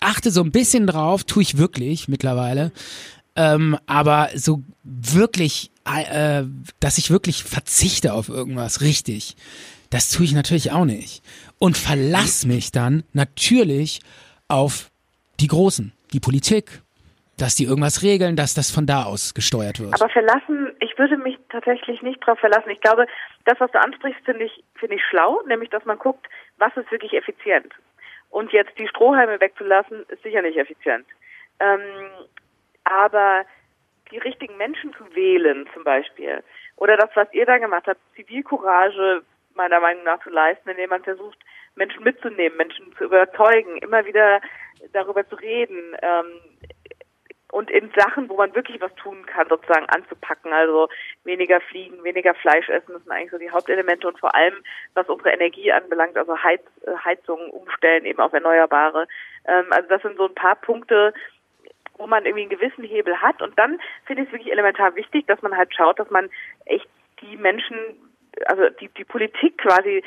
achte 0.00 0.30
so 0.30 0.42
ein 0.42 0.50
bisschen 0.50 0.86
drauf, 0.86 1.24
tue 1.24 1.42
ich 1.42 1.56
wirklich 1.56 2.08
mittlerweile. 2.08 2.72
Ähm, 3.36 3.78
aber 3.86 4.30
so 4.34 4.62
wirklich, 4.82 5.70
äh, 5.84 6.42
dass 6.80 6.98
ich 6.98 7.10
wirklich 7.10 7.44
verzichte 7.44 8.14
auf 8.14 8.28
irgendwas, 8.28 8.80
richtig, 8.80 9.36
das 9.90 10.10
tue 10.10 10.24
ich 10.24 10.32
natürlich 10.32 10.72
auch 10.72 10.84
nicht. 10.84 11.22
Und 11.58 11.76
verlass 11.76 12.46
mich 12.46 12.72
dann 12.72 13.04
natürlich 13.12 14.00
auf 14.48 14.90
die 15.40 15.48
Großen, 15.48 15.92
die 16.12 16.20
Politik, 16.20 16.82
dass 17.38 17.54
die 17.54 17.64
irgendwas 17.64 18.02
regeln, 18.02 18.36
dass 18.36 18.54
das 18.54 18.70
von 18.70 18.86
da 18.86 19.04
aus 19.04 19.34
gesteuert 19.34 19.78
wird. 19.78 19.94
Aber 19.94 20.08
verlassen, 20.08 20.72
ich 20.80 20.98
würde 20.98 21.18
mich 21.18 21.36
tatsächlich 21.50 22.00
nicht 22.02 22.24
drauf 22.26 22.38
verlassen. 22.38 22.70
Ich 22.70 22.80
glaube, 22.80 23.06
das, 23.44 23.60
was 23.60 23.70
du 23.72 23.80
ansprichst, 23.80 24.24
finde 24.24 24.44
ich, 24.44 24.64
finde 24.74 24.96
ich 24.96 25.02
schlau, 25.10 25.42
nämlich, 25.46 25.68
dass 25.70 25.84
man 25.84 25.98
guckt, 25.98 26.26
was 26.56 26.74
ist 26.76 26.90
wirklich 26.90 27.12
effizient. 27.12 27.72
Und 28.30 28.52
jetzt 28.52 28.78
die 28.78 28.88
Strohhalme 28.88 29.38
wegzulassen, 29.40 30.04
ist 30.08 30.22
sicher 30.22 30.42
nicht 30.42 30.56
effizient. 30.56 31.06
Ähm, 31.60 31.80
aber 32.86 33.44
die 34.10 34.18
richtigen 34.18 34.56
Menschen 34.56 34.94
zu 34.94 35.14
wählen, 35.14 35.68
zum 35.74 35.84
Beispiel, 35.84 36.42
oder 36.76 36.96
das, 36.96 37.10
was 37.14 37.32
ihr 37.32 37.46
da 37.46 37.58
gemacht 37.58 37.84
habt, 37.86 38.00
Zivilcourage 38.14 39.22
meiner 39.54 39.80
Meinung 39.80 40.04
nach 40.04 40.22
zu 40.22 40.30
leisten, 40.30 40.68
indem 40.68 40.90
man 40.90 41.02
versucht, 41.02 41.38
Menschen 41.74 42.04
mitzunehmen, 42.04 42.56
Menschen 42.56 42.94
zu 42.96 43.04
überzeugen, 43.04 43.78
immer 43.78 44.04
wieder 44.04 44.40
darüber 44.92 45.26
zu 45.28 45.36
reden, 45.36 45.96
ähm, 46.02 46.40
und 47.52 47.70
in 47.70 47.90
Sachen, 47.96 48.28
wo 48.28 48.36
man 48.36 48.54
wirklich 48.54 48.80
was 48.80 48.94
tun 48.96 49.24
kann, 49.24 49.48
sozusagen 49.48 49.88
anzupacken. 49.88 50.52
Also 50.52 50.88
weniger 51.24 51.60
fliegen, 51.60 52.02
weniger 52.04 52.34
Fleisch 52.34 52.68
essen, 52.68 52.92
das 52.92 53.02
sind 53.02 53.12
eigentlich 53.12 53.30
so 53.30 53.38
die 53.38 53.50
Hauptelemente 53.50 54.06
und 54.08 54.18
vor 54.18 54.34
allem, 54.34 54.54
was 54.94 55.08
unsere 55.08 55.30
Energie 55.30 55.72
anbelangt, 55.72 56.16
also 56.16 56.36
Heiz, 56.42 56.60
äh, 56.86 56.92
Heizungen 57.04 57.50
umstellen 57.50 58.04
eben 58.04 58.20
auf 58.20 58.32
Erneuerbare. 58.32 59.06
Ähm, 59.46 59.66
also 59.70 59.88
das 59.88 60.02
sind 60.02 60.16
so 60.16 60.26
ein 60.26 60.34
paar 60.34 60.56
Punkte, 60.56 61.14
wo 61.98 62.06
man 62.06 62.24
irgendwie 62.24 62.42
einen 62.42 62.50
gewissen 62.50 62.84
Hebel 62.84 63.20
hat. 63.20 63.42
Und 63.42 63.58
dann 63.58 63.80
finde 64.04 64.22
ich 64.22 64.28
es 64.28 64.32
wirklich 64.32 64.52
elementar 64.52 64.94
wichtig, 64.96 65.26
dass 65.26 65.42
man 65.42 65.56
halt 65.56 65.74
schaut, 65.74 65.98
dass 65.98 66.10
man 66.10 66.28
echt 66.64 66.88
die 67.20 67.36
Menschen, 67.36 67.76
also 68.46 68.68
die, 68.80 68.88
die 68.88 69.04
Politik 69.04 69.58
quasi 69.58 70.02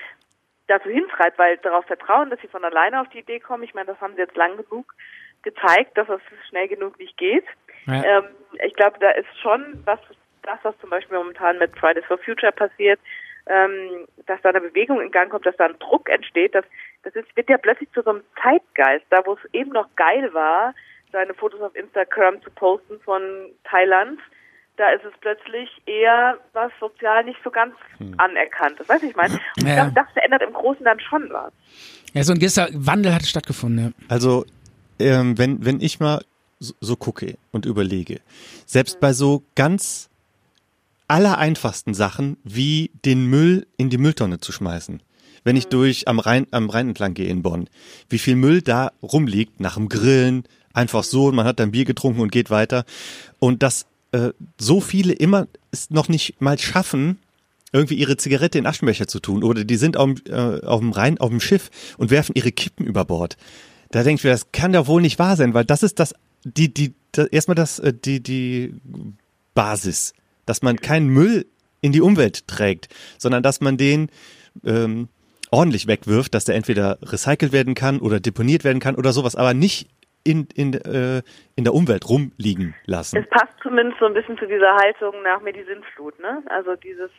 dazu 0.67 0.89
hintreibt, 0.89 1.37
weil 1.37 1.57
darauf 1.57 1.85
vertrauen, 1.85 2.29
dass 2.29 2.39
sie 2.41 2.47
von 2.47 2.63
alleine 2.63 3.01
auf 3.01 3.09
die 3.09 3.19
Idee 3.19 3.39
kommen. 3.39 3.63
Ich 3.63 3.73
meine, 3.73 3.87
das 3.87 4.01
haben 4.01 4.13
sie 4.13 4.21
jetzt 4.21 4.37
lang 4.37 4.57
genug 4.57 4.93
gezeigt, 5.41 5.97
dass 5.97 6.07
es 6.09 6.21
schnell 6.49 6.67
genug 6.67 6.99
nicht 6.99 7.17
geht. 7.17 7.45
Ja. 7.87 8.03
Ähm, 8.03 8.25
ich 8.65 8.73
glaube, 8.75 8.99
da 8.99 9.09
ist 9.11 9.27
schon 9.41 9.81
was, 9.85 9.99
das, 10.43 10.59
was 10.63 10.77
zum 10.79 10.89
Beispiel 10.89 11.17
momentan 11.17 11.57
mit 11.57 11.77
Fridays 11.77 12.05
for 12.05 12.17
Future 12.17 12.51
passiert, 12.51 12.99
ähm, 13.47 14.05
dass 14.27 14.41
da 14.41 14.49
eine 14.49 14.61
Bewegung 14.61 15.01
in 15.01 15.11
Gang 15.11 15.31
kommt, 15.31 15.45
dass 15.45 15.57
da 15.57 15.65
ein 15.65 15.79
Druck 15.79 16.09
entsteht, 16.09 16.53
das, 16.53 16.65
das 17.03 17.15
ist, 17.15 17.35
wird 17.35 17.49
ja 17.49 17.57
plötzlich 17.57 17.91
zu 17.91 18.01
so 18.01 18.11
einem 18.11 18.23
Zeitgeist, 18.41 19.05
da 19.09 19.25
wo 19.25 19.33
es 19.33 19.53
eben 19.53 19.71
noch 19.71 19.87
geil 19.95 20.33
war, 20.33 20.75
seine 21.11 21.33
Fotos 21.33 21.61
auf 21.61 21.75
Instagram 21.75 22.41
zu 22.43 22.49
posten 22.51 22.99
von 23.03 23.21
Thailand, 23.63 24.19
da 24.77 24.89
ist 24.91 25.03
es 25.03 25.11
plötzlich 25.19 25.69
eher 25.85 26.37
was 26.53 26.71
sozial 26.79 27.23
nicht 27.25 27.39
so 27.43 27.49
ganz 27.51 27.75
anerkannt. 28.17 28.79
Das 28.79 28.87
weiß 28.87 29.03
ich 29.03 29.15
meine. 29.15 29.33
Und 29.33 29.41
ich 29.57 29.63
Ja. 29.67 29.75
glaube, 29.75 29.91
das 29.95 30.05
verändert 30.13 30.41
im 30.41 30.53
Großen 30.53 30.85
dann 30.85 30.99
schon 31.01 31.27
was. 31.31 31.51
ja, 32.13 32.23
so 32.23 32.31
ein 32.33 32.39
gewisser 32.39 32.69
Wandel 32.73 33.13
hat 33.13 33.25
stattgefunden. 33.25 33.85
Ja. 33.99 34.05
Also, 34.07 34.45
ähm, 34.99 35.37
wenn, 35.37 35.65
wenn 35.65 35.81
ich 35.81 35.99
mal 35.99 36.23
so, 36.59 36.73
so 36.79 36.95
gucke 36.95 37.35
und 37.51 37.65
überlege, 37.65 38.21
selbst 38.65 38.99
bei 39.01 39.11
so 39.13 39.43
ganz 39.55 40.09
allereinfachsten 41.07 41.93
Sachen 41.93 42.37
wie 42.43 42.91
den 43.05 43.25
Müll 43.25 43.65
in 43.77 43.89
die 43.89 43.97
Mülltonne 43.97 44.39
zu 44.39 44.51
schmeißen. 44.51 45.01
Wenn 45.43 45.55
ich 45.55 45.67
durch 45.67 46.07
am 46.07 46.19
Rhein, 46.19 46.47
am 46.51 46.69
Rhein 46.69 46.89
entlang 46.89 47.13
gehe 47.13 47.29
in 47.29 47.41
Bonn, 47.41 47.69
wie 48.09 48.19
viel 48.19 48.35
Müll 48.35 48.61
da 48.61 48.91
rumliegt 49.01 49.59
nach 49.59 49.75
dem 49.75 49.89
Grillen, 49.89 50.43
einfach 50.73 51.03
so, 51.03 51.31
man 51.31 51.45
hat 51.45 51.59
dann 51.59 51.71
Bier 51.71 51.85
getrunken 51.85 52.21
und 52.21 52.31
geht 52.31 52.49
weiter. 52.49 52.85
Und 53.39 53.63
dass 53.63 53.85
äh, 54.11 54.29
so 54.59 54.81
viele 54.81 55.13
immer 55.13 55.47
es 55.71 55.89
noch 55.89 56.09
nicht 56.09 56.41
mal 56.41 56.57
schaffen, 56.57 57.19
irgendwie 57.71 57.95
ihre 57.95 58.17
Zigarette 58.17 58.57
in 58.57 58.65
Aschenbecher 58.65 59.07
zu 59.07 59.19
tun 59.19 59.43
oder 59.43 59.63
die 59.63 59.77
sind 59.77 59.97
auf, 59.97 60.15
dem, 60.15 60.33
äh, 60.33 60.65
auf 60.65 60.79
dem 60.79 60.91
Rhein, 60.91 61.19
auf 61.19 61.29
dem 61.29 61.39
Schiff 61.39 61.69
und 61.97 62.09
werfen 62.09 62.33
ihre 62.35 62.51
Kippen 62.51 62.85
über 62.85 63.05
Bord. 63.05 63.37
Da 63.91 64.03
denke 64.03 64.19
ich 64.19 64.23
mir, 64.23 64.31
das 64.31 64.51
kann 64.51 64.73
doch 64.73 64.87
wohl 64.87 65.01
nicht 65.01 65.19
wahr 65.19 65.35
sein, 65.35 65.53
weil 65.53 65.65
das 65.65 65.83
ist 65.83 65.99
das, 65.99 66.13
die, 66.43 66.73
die, 66.73 66.93
das, 67.11 67.27
erstmal 67.27 67.55
das, 67.55 67.79
äh, 67.79 67.93
die, 67.93 68.21
die 68.21 68.73
Basis, 69.53 70.13
dass 70.45 70.61
man 70.61 70.77
keinen 70.77 71.09
Müll 71.09 71.45
in 71.81 71.91
die 71.91 72.01
Umwelt 72.01 72.47
trägt, 72.47 72.89
sondern 73.17 73.43
dass 73.43 73.61
man 73.61 73.77
den 73.77 74.09
ähm, 74.65 75.07
ordentlich 75.51 75.87
wegwirft, 75.87 76.33
dass 76.33 76.45
der 76.45 76.55
entweder 76.55 76.99
recycelt 77.01 77.51
werden 77.51 77.75
kann 77.75 77.99
oder 77.99 78.19
deponiert 78.19 78.63
werden 78.63 78.79
kann 78.79 78.95
oder 78.95 79.13
sowas, 79.13 79.35
aber 79.35 79.53
nicht 79.53 79.87
in, 80.23 80.47
in, 80.55 80.73
äh, 80.73 81.21
in 81.55 81.63
der 81.63 81.73
Umwelt 81.73 82.07
rumliegen 82.09 82.75
lassen. 82.85 83.17
Es 83.17 83.29
passt 83.29 83.53
zumindest 83.63 83.99
so 83.99 84.05
ein 84.05 84.13
bisschen 84.13 84.37
zu 84.37 84.45
dieser 84.47 84.75
Haltung 84.75 85.13
nach 85.23 85.41
mir 85.41 85.53
die 85.53 85.63
Sinnflut, 85.63 86.19
ne? 86.19 86.43
Also 86.49 86.75
dieses, 86.75 87.09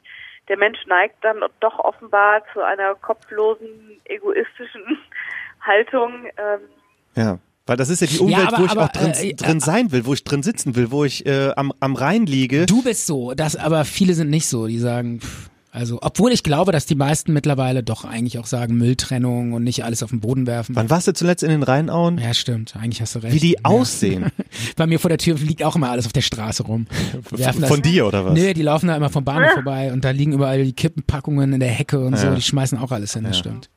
der 0.49 0.57
Mensch 0.59 0.79
neigt 0.87 1.23
dann 1.25 1.41
doch 1.61 1.79
offenbar 1.79 2.43
zu 2.53 2.61
einer 2.65 2.95
kopflosen, 2.97 4.01
egoistischen 4.05 4.83
Haltung. 5.61 6.27
Ähm, 6.37 6.61
Ja, 7.17 7.39
weil 7.67 7.77
das 7.77 7.89
ist 7.89 8.01
ja 8.01 8.07
die 8.07 8.19
Umwelt, 8.19 8.49
aber- 8.49 8.59
wo 8.59 8.65
ich 8.65 8.71
aber, 8.73 8.85
auch 8.85 8.89
drin, 8.89 9.13
äh, 9.13 9.35
drin 9.35 9.59
äh, 9.59 9.61
sein 9.61 9.93
will, 9.93 10.07
wo 10.07 10.13
ich 10.15 10.25
drin 10.25 10.43
sitzen 10.43 10.77
will, 10.77 10.91
wo 10.91 11.05
ich 11.05 11.25
äh, 11.27 11.53
am, 11.57 11.73
am 11.81 11.95
Rhein 11.95 12.27
liege. 12.27 12.67
Du 12.67 12.83
bist 12.83 13.07
so, 13.07 13.33
das, 13.35 13.57
aber 13.57 13.85
viele 13.85 14.15
sind 14.15 14.31
nicht 14.31 14.47
so, 14.49 14.67
die 14.67 14.79
sagen, 14.79 15.21
pff, 15.21 15.51
also, 15.73 15.99
obwohl 16.03 16.33
ich 16.33 16.43
glaube, 16.43 16.73
dass 16.73 16.87
die 16.87 16.95
meisten 16.97 17.33
mittlerweile 17.33 17.83
doch 17.85 18.05
eigentlich 18.05 18.39
auch 18.39 18.47
sagen 18.47 18.77
Mülltrennung 18.77 19.53
und 19.53 19.63
nicht 19.63 19.85
alles 19.85 20.03
auf 20.03 20.11
den 20.11 20.19
Boden 20.21 20.47
werfen. 20.47 20.75
Wann 20.75 20.91
warst 20.91 21.07
du 21.07 21.13
zuletzt 21.15 21.43
in 21.45 21.51
den 21.51 21.63
Rheinauen? 21.63 22.19
Ja, 22.19 22.35
stimmt, 22.35 22.75
eigentlich 22.77 23.01
hast 23.01 23.15
du 23.15 23.21
recht. 23.21 23.35
Wie 23.35 23.39
die 23.39 23.53
ja. 23.53 23.59
aussehen. 23.65 24.33
Bei 24.77 24.87
mir 24.87 24.99
vor 24.99 25.09
der 25.11 25.19
Tür 25.19 25.37
liegt 25.37 25.63
auch 25.63 25.77
immer 25.77 25.91
alles 25.91 26.07
auf 26.07 26.13
der 26.13 26.23
Straße 26.23 26.65
rum. 26.65 26.87
Werfen 27.31 27.65
Von 27.67 27.83
dir 27.83 28.07
oder 28.07 28.25
was? 28.25 28.35
Nö, 28.35 28.53
die 28.53 28.63
laufen 28.63 28.89
da 28.89 28.97
immer 28.97 29.11
vom 29.11 29.25
Bahnhof 29.25 29.53
vorbei 29.53 29.93
und 29.93 30.05
da 30.05 30.11
liegen 30.11 30.33
überall 30.33 30.65
die 30.65 30.73
Kippenpackungen 30.73 31.53
in 31.53 31.61
der 31.61 31.69
Hecke 31.71 32.01
und 32.01 32.17
so, 32.19 32.27
Ja. 32.27 32.35
die 32.35 32.43
schmeißen 32.43 32.77
auch 32.79 32.91
alles 32.91 33.15
hin, 33.15 33.23
das 33.25 33.39
stimmt. 33.39 33.71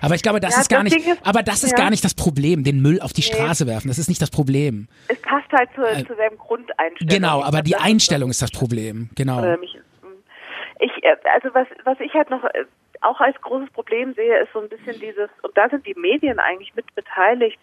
Aber 0.00 0.14
ich 0.14 0.22
glaube, 0.22 0.38
das 0.38 0.54
Ja, 0.54 0.60
ist 0.60 0.68
gar 0.70 0.84
das 0.84 0.92
nicht, 0.94 1.04
ist- 1.06 1.18
aber 1.24 1.42
das 1.42 1.64
ist 1.64 1.72
ja. 1.72 1.76
gar 1.76 1.90
nicht 1.90 2.04
das 2.04 2.14
Problem, 2.14 2.62
den 2.62 2.80
Müll 2.80 3.00
auf 3.00 3.12
die 3.12 3.22
Straße 3.22 3.66
werfen. 3.66 3.88
Das 3.88 3.98
ist 3.98 4.08
nicht 4.08 4.22
das 4.22 4.30
Problem. 4.30 4.86
es 5.08 5.20
passt 5.20 5.50
halt 5.52 5.68
zu, 5.74 5.82
zu 6.06 6.14
seinem 6.16 6.38
Grundeinstellung. 6.38 7.10
Äh, 7.10 7.14
Genau, 7.14 7.42
aber 7.42 7.60
die 7.62 7.74
Einstellung 7.76 8.30
ist 8.30 8.40
das 8.40 8.52
Problem. 8.52 9.10
Genau. 9.16 9.38
Oder 9.40 9.58
mich, 9.58 9.76
ich, 10.80 11.04
äh, 11.04 11.16
also 11.32 11.54
was, 11.54 11.66
was 11.84 12.00
ich 12.00 12.12
halt 12.14 12.30
noch 12.30 12.44
äh, 12.44 12.64
auch 13.00 13.20
als 13.20 13.40
großes 13.40 13.70
Problem 13.70 14.14
sehe, 14.14 14.38
ist 14.38 14.52
so 14.52 14.60
ein 14.60 14.68
bisschen 14.68 14.98
dieses, 14.98 15.30
und 15.42 15.56
da 15.56 15.68
sind 15.68 15.86
die 15.86 15.94
Medien 15.94 16.38
eigentlich 16.38 16.74
mit 16.74 16.92
beteiligt. 16.94 17.58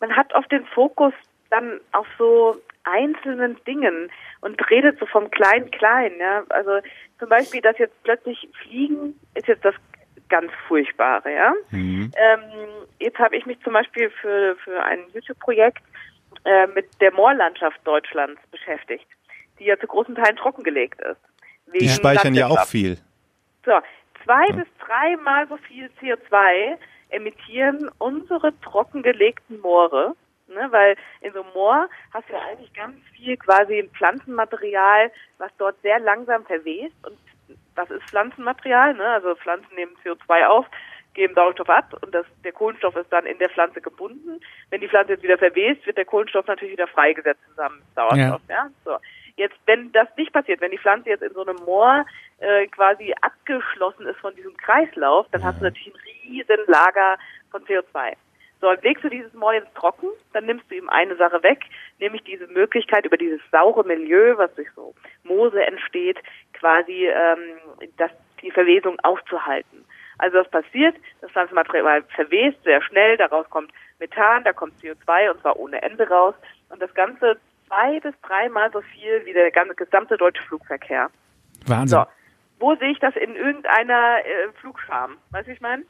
Man 0.00 0.16
hat 0.16 0.34
oft 0.34 0.50
den 0.50 0.64
Fokus 0.66 1.12
dann 1.50 1.80
auf 1.92 2.06
so 2.18 2.56
einzelnen 2.84 3.62
Dingen 3.64 4.10
und 4.40 4.70
redet 4.70 4.98
so 4.98 5.06
vom 5.06 5.30
Klein-Klein. 5.30 6.12
Ja? 6.18 6.44
Also 6.48 6.80
zum 7.18 7.28
Beispiel, 7.28 7.60
dass 7.60 7.78
jetzt 7.78 8.02
plötzlich 8.02 8.48
Fliegen 8.62 9.18
ist 9.34 9.46
jetzt 9.46 9.64
das 9.64 9.74
ganz 10.28 10.50
Furchtbare. 10.66 11.32
Ja? 11.32 11.52
Ähm, 12.16 12.42
jetzt 12.98 13.18
habe 13.18 13.36
ich 13.36 13.46
mich 13.46 13.60
zum 13.62 13.74
Beispiel 13.74 14.10
für, 14.10 14.56
für 14.56 14.82
ein 14.82 15.00
YouTube-Projekt 15.12 15.82
äh, 16.44 16.66
mit 16.68 16.86
der 17.00 17.12
Moorlandschaft 17.12 17.78
Deutschlands 17.84 18.40
beschäftigt, 18.50 19.06
die 19.58 19.64
ja 19.64 19.78
zu 19.78 19.86
großen 19.86 20.14
Teilen 20.14 20.36
trockengelegt 20.36 21.00
ist. 21.02 21.20
Die 21.80 21.88
speichern 21.88 22.34
ja 22.34 22.48
auch 22.48 22.66
viel. 22.66 22.98
So, 23.64 23.72
zwei 24.24 24.46
bis 24.52 24.66
dreimal 24.78 25.46
so 25.48 25.56
viel 25.56 25.90
CO2 26.00 26.76
emittieren 27.10 27.90
unsere 27.98 28.58
trockengelegten 28.60 29.60
Moore, 29.60 30.14
ne, 30.48 30.68
weil 30.70 30.96
in 31.20 31.32
so 31.32 31.42
einem 31.42 31.52
Moor 31.52 31.88
hast 32.12 32.28
du 32.28 32.32
ja 32.32 32.40
eigentlich 32.50 32.72
ganz 32.72 32.96
viel 33.14 33.36
quasi 33.36 33.88
Pflanzenmaterial, 33.94 35.10
was 35.38 35.50
dort 35.58 35.80
sehr 35.82 36.00
langsam 36.00 36.44
verwest 36.44 36.94
und 37.06 37.18
das 37.74 37.90
ist 37.90 38.02
Pflanzenmaterial, 38.04 38.94
ne, 38.94 39.06
also 39.06 39.34
Pflanzen 39.36 39.74
nehmen 39.74 39.96
CO2 40.04 40.46
auf, 40.46 40.66
geben 41.14 41.34
Sauerstoff 41.34 41.68
ab 41.68 41.94
und 42.02 42.14
das, 42.14 42.26
der 42.44 42.52
Kohlenstoff 42.52 42.96
ist 42.96 43.12
dann 43.12 43.26
in 43.26 43.38
der 43.38 43.50
Pflanze 43.50 43.80
gebunden. 43.80 44.40
Wenn 44.70 44.80
die 44.80 44.88
Pflanze 44.88 45.12
jetzt 45.12 45.22
wieder 45.22 45.38
verwest, 45.38 45.84
wird 45.86 45.98
der 45.98 46.06
Kohlenstoff 46.06 46.46
natürlich 46.46 46.72
wieder 46.72 46.88
freigesetzt 46.88 47.42
zusammen 47.48 47.76
mit 47.76 47.94
Sauerstoff. 47.94 48.40
Ja. 48.48 48.68
So. 48.84 48.96
Jetzt, 49.36 49.56
wenn 49.66 49.92
das 49.92 50.08
nicht 50.16 50.32
passiert, 50.32 50.60
wenn 50.60 50.70
die 50.70 50.78
Pflanze 50.78 51.10
jetzt 51.10 51.22
in 51.22 51.32
so 51.32 51.44
einem 51.44 51.56
Moor 51.64 52.04
äh, 52.38 52.66
quasi 52.68 53.14
abgeschlossen 53.20 54.06
ist 54.06 54.20
von 54.20 54.34
diesem 54.34 54.56
Kreislauf, 54.56 55.26
dann 55.32 55.42
hast 55.42 55.60
du 55.60 55.64
natürlich 55.64 55.94
ein 55.94 56.00
riesen 56.24 56.58
Lager 56.66 57.18
von 57.50 57.64
CO2. 57.64 58.14
So, 58.60 58.70
legst 58.82 59.02
du 59.02 59.08
dieses 59.08 59.32
Moor 59.34 59.54
jetzt 59.54 59.74
trocken, 59.74 60.08
dann 60.32 60.46
nimmst 60.46 60.70
du 60.70 60.76
ihm 60.76 60.88
eine 60.88 61.16
Sache 61.16 61.42
weg, 61.42 61.64
nämlich 61.98 62.22
diese 62.22 62.46
Möglichkeit 62.46 63.04
über 63.04 63.16
dieses 63.16 63.40
saure 63.50 63.84
Milieu, 63.84 64.36
was 64.36 64.54
durch 64.54 64.68
so 64.76 64.94
Moose 65.24 65.60
entsteht, 65.64 66.18
quasi 66.52 67.08
ähm, 67.08 67.58
das, 67.96 68.12
die 68.40 68.52
Verwesung 68.52 69.00
aufzuhalten. 69.00 69.84
Also 70.18 70.38
was 70.38 70.48
passiert? 70.48 70.94
Das 71.20 71.32
Pflanzenmaterial 71.32 72.04
verwest 72.14 72.62
sehr 72.62 72.80
schnell, 72.82 73.16
daraus 73.16 73.50
kommt 73.50 73.72
Methan, 73.98 74.44
da 74.44 74.52
kommt 74.52 74.74
CO2 74.80 75.32
und 75.32 75.40
zwar 75.40 75.58
ohne 75.58 75.82
Ende 75.82 76.08
raus. 76.08 76.36
Und 76.68 76.80
das 76.80 76.94
Ganze 76.94 77.38
zwei 77.72 78.00
bis 78.00 78.14
dreimal 78.22 78.70
so 78.72 78.80
viel 78.82 79.24
wie 79.24 79.32
der 79.32 79.50
ganze 79.50 79.74
gesamte 79.74 80.16
deutsche 80.16 80.42
Flugverkehr. 80.44 81.10
Wahnsinn. 81.66 81.98
So, 82.00 82.04
wo 82.58 82.74
sehe 82.76 82.90
ich 82.90 82.98
das 82.98 83.14
in 83.16 83.34
irgendeiner 83.34 84.18
äh, 84.18 84.52
Flugscham? 84.60 85.16
Weißt 85.30 85.46
du, 85.46 85.50
wie 85.50 85.54
ich 85.54 85.60
meine? 85.60 85.84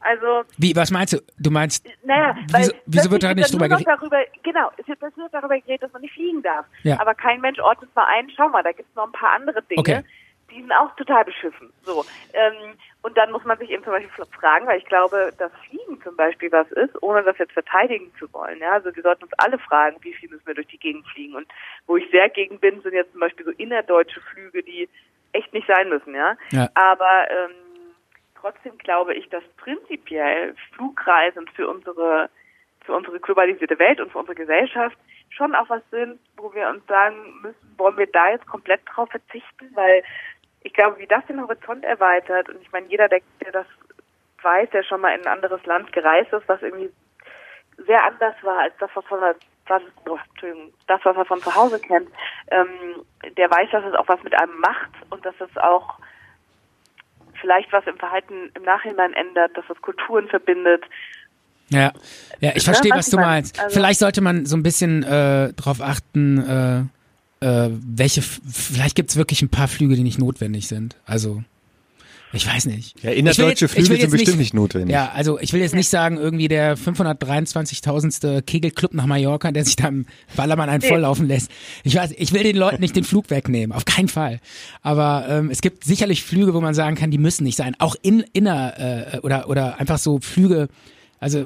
Also, 0.00 0.44
Wie, 0.58 0.76
was 0.76 0.90
meinst 0.90 1.14
du? 1.14 1.18
Du 1.38 1.50
meinst, 1.50 1.86
naja, 2.04 2.36
wieso, 2.54 2.72
wieso 2.86 3.10
wird 3.10 3.22
da 3.22 3.34
nicht 3.34 3.52
drüber 3.52 3.68
geredet? 3.68 3.88
darüber 3.88 4.18
Genau, 4.42 4.70
es 4.76 4.86
wird 4.86 5.16
nur 5.16 5.28
darüber 5.30 5.58
geredet, 5.58 5.82
dass 5.82 5.92
man 5.92 6.02
nicht 6.02 6.14
fliegen 6.14 6.42
darf. 6.42 6.66
Ja. 6.82 7.00
Aber 7.00 7.14
kein 7.14 7.40
Mensch 7.40 7.58
ordnet 7.58 7.94
mal 7.96 8.04
ein, 8.14 8.30
schau 8.36 8.48
mal, 8.48 8.62
da 8.62 8.72
gibt 8.72 8.88
es 8.88 8.94
noch 8.94 9.06
ein 9.06 9.12
paar 9.12 9.30
andere 9.32 9.62
Dinge, 9.62 9.80
Okay. 9.80 10.02
die 10.50 10.60
sind 10.60 10.70
auch 10.72 10.94
total 10.96 11.24
beschissen. 11.24 11.72
So. 11.82 12.04
Ähm, 12.34 12.74
und 13.06 13.16
dann 13.16 13.30
muss 13.30 13.44
man 13.44 13.56
sich 13.56 13.70
eben 13.70 13.84
zum 13.84 13.92
Beispiel 13.92 14.24
fragen, 14.36 14.66
weil 14.66 14.78
ich 14.78 14.84
glaube, 14.86 15.32
dass 15.38 15.52
Fliegen 15.68 16.02
zum 16.02 16.16
Beispiel 16.16 16.50
was 16.50 16.68
ist, 16.72 17.00
ohne 17.04 17.22
das 17.22 17.38
jetzt 17.38 17.52
verteidigen 17.52 18.12
zu 18.18 18.26
wollen. 18.32 18.58
Ja? 18.58 18.72
Also 18.72 18.94
wir 18.96 19.02
sollten 19.04 19.22
uns 19.22 19.32
alle 19.38 19.60
fragen, 19.60 19.96
wie 20.00 20.12
viel 20.12 20.28
müssen 20.28 20.44
wir 20.44 20.54
durch 20.54 20.66
die 20.66 20.78
Gegend 20.80 21.06
fliegen. 21.06 21.36
Und 21.36 21.46
wo 21.86 21.96
ich 21.96 22.10
sehr 22.10 22.28
gegen 22.30 22.58
bin, 22.58 22.82
sind 22.82 22.94
jetzt 22.94 23.12
zum 23.12 23.20
Beispiel 23.20 23.46
so 23.46 23.52
innerdeutsche 23.52 24.20
Flüge, 24.22 24.60
die 24.64 24.88
echt 25.30 25.52
nicht 25.52 25.68
sein 25.68 25.88
müssen, 25.88 26.16
ja. 26.16 26.36
Ja. 26.50 26.68
Aber 26.74 27.30
ähm, 27.30 27.54
trotzdem 28.40 28.76
glaube 28.78 29.14
ich, 29.14 29.28
dass 29.28 29.44
prinzipiell 29.56 30.56
Flugreisen 30.74 31.46
für 31.54 31.68
unsere 31.68 32.28
für 32.80 32.92
unsere 32.92 33.20
globalisierte 33.20 33.78
Welt 33.78 34.00
und 34.00 34.10
für 34.10 34.18
unsere 34.18 34.34
Gesellschaft 34.34 34.98
schon 35.30 35.54
auch 35.54 35.68
was 35.68 35.82
sind, 35.90 36.18
wo 36.36 36.52
wir 36.54 36.68
uns 36.68 36.84
sagen 36.86 37.40
müssen, 37.42 37.74
wollen 37.76 37.96
wir 37.98 38.06
da 38.06 38.30
jetzt 38.30 38.46
komplett 38.46 38.80
drauf 38.86 39.08
verzichten, 39.10 39.70
weil 39.74 40.02
ich 40.66 40.72
glaube, 40.74 40.98
wie 40.98 41.06
das 41.06 41.24
den 41.26 41.40
Horizont 41.40 41.84
erweitert 41.84 42.48
und 42.48 42.60
ich 42.60 42.72
meine, 42.72 42.86
jeder, 42.88 43.08
der, 43.08 43.20
der 43.44 43.52
das 43.52 43.66
weiß, 44.42 44.68
der 44.70 44.82
schon 44.82 45.00
mal 45.00 45.14
in 45.14 45.20
ein 45.22 45.32
anderes 45.32 45.64
Land 45.64 45.92
gereist 45.92 46.32
ist, 46.32 46.48
was 46.48 46.60
irgendwie 46.60 46.90
sehr 47.86 48.04
anders 48.04 48.34
war 48.42 48.58
als 48.60 48.74
das, 48.80 48.90
was 48.94 49.04
von 49.04 49.20
der, 49.20 49.36
was, 49.68 49.82
oh, 50.08 50.18
Entschuldigung, 50.30 50.72
das, 50.88 51.00
was 51.04 51.16
er 51.16 51.24
von 51.24 51.40
zu 51.40 51.54
Hause 51.54 51.78
kennt, 51.78 52.08
ähm, 52.50 53.04
der 53.36 53.48
weiß, 53.50 53.70
dass 53.70 53.84
es 53.84 53.94
auch 53.94 54.08
was 54.08 54.22
mit 54.24 54.34
einem 54.38 54.58
macht 54.58 54.90
und 55.10 55.24
dass 55.24 55.34
es 55.40 55.56
auch 55.56 55.98
vielleicht 57.40 57.72
was 57.72 57.86
im 57.86 57.96
Verhalten 57.98 58.50
im 58.54 58.62
Nachhinein 58.64 59.12
ändert, 59.12 59.56
dass 59.56 59.64
es 59.70 59.80
Kulturen 59.82 60.26
verbindet. 60.28 60.82
Ja, 61.68 61.92
ja, 62.40 62.50
ich 62.54 62.66
Ja, 62.66 62.72
verstehe, 62.72 62.90
was 62.92 62.98
was 62.98 63.06
ich 63.08 63.14
du 63.14 63.20
meinst. 63.20 63.60
Also- 63.60 63.74
Vielleicht 63.74 64.00
sollte 64.00 64.20
man 64.20 64.46
so 64.46 64.56
ein 64.56 64.62
bisschen 64.64 65.02
äh, 65.04 65.52
drauf 65.52 65.80
achten, 65.80 66.90
äh, 67.40 67.68
welche, 67.70 68.22
vielleicht 68.22 68.96
gibt's 68.96 69.16
wirklich 69.16 69.42
ein 69.42 69.48
paar 69.48 69.68
Flüge, 69.68 69.96
die 69.96 70.02
nicht 70.02 70.18
notwendig 70.18 70.68
sind. 70.68 70.96
Also, 71.04 71.42
ich 72.32 72.46
weiß 72.46 72.66
nicht. 72.66 73.02
Ja, 73.02 73.12
innerdeutsche 73.12 73.68
Flüge 73.68 73.96
sind 73.96 74.10
bestimmt 74.10 74.38
nicht 74.38 74.52
notwendig. 74.52 74.92
Ja, 74.92 75.12
also 75.14 75.38
ich 75.38 75.52
will 75.52 75.60
jetzt 75.60 75.74
nicht 75.74 75.88
sagen, 75.88 76.16
irgendwie 76.16 76.48
der 76.48 76.76
523.000. 76.76 78.42
Kegelclub 78.42 78.94
nach 78.94 79.06
Mallorca, 79.06 79.52
der 79.52 79.64
sich 79.64 79.76
da 79.76 79.88
im 79.88 80.06
Ballermann 80.34 80.68
einen 80.68 80.82
volllaufen 80.82 81.26
lässt. 81.28 81.50
Ich 81.84 81.94
weiß, 81.94 82.12
ich 82.16 82.32
will 82.32 82.42
den 82.42 82.56
Leuten 82.56 82.80
nicht 82.80 82.96
den 82.96 83.04
Flug 83.04 83.30
wegnehmen, 83.30 83.74
auf 83.74 83.84
keinen 83.84 84.08
Fall. 84.08 84.40
Aber 84.82 85.26
ähm, 85.28 85.50
es 85.50 85.62
gibt 85.62 85.84
sicherlich 85.84 86.24
Flüge, 86.24 86.52
wo 86.52 86.60
man 86.60 86.74
sagen 86.74 86.96
kann, 86.96 87.10
die 87.10 87.18
müssen 87.18 87.44
nicht 87.44 87.56
sein. 87.56 87.74
Auch 87.78 87.96
in 88.02 88.24
inner 88.32 89.14
äh, 89.14 89.18
oder 89.20 89.48
oder 89.48 89.78
einfach 89.78 89.98
so 89.98 90.18
Flüge, 90.20 90.68
also 91.20 91.44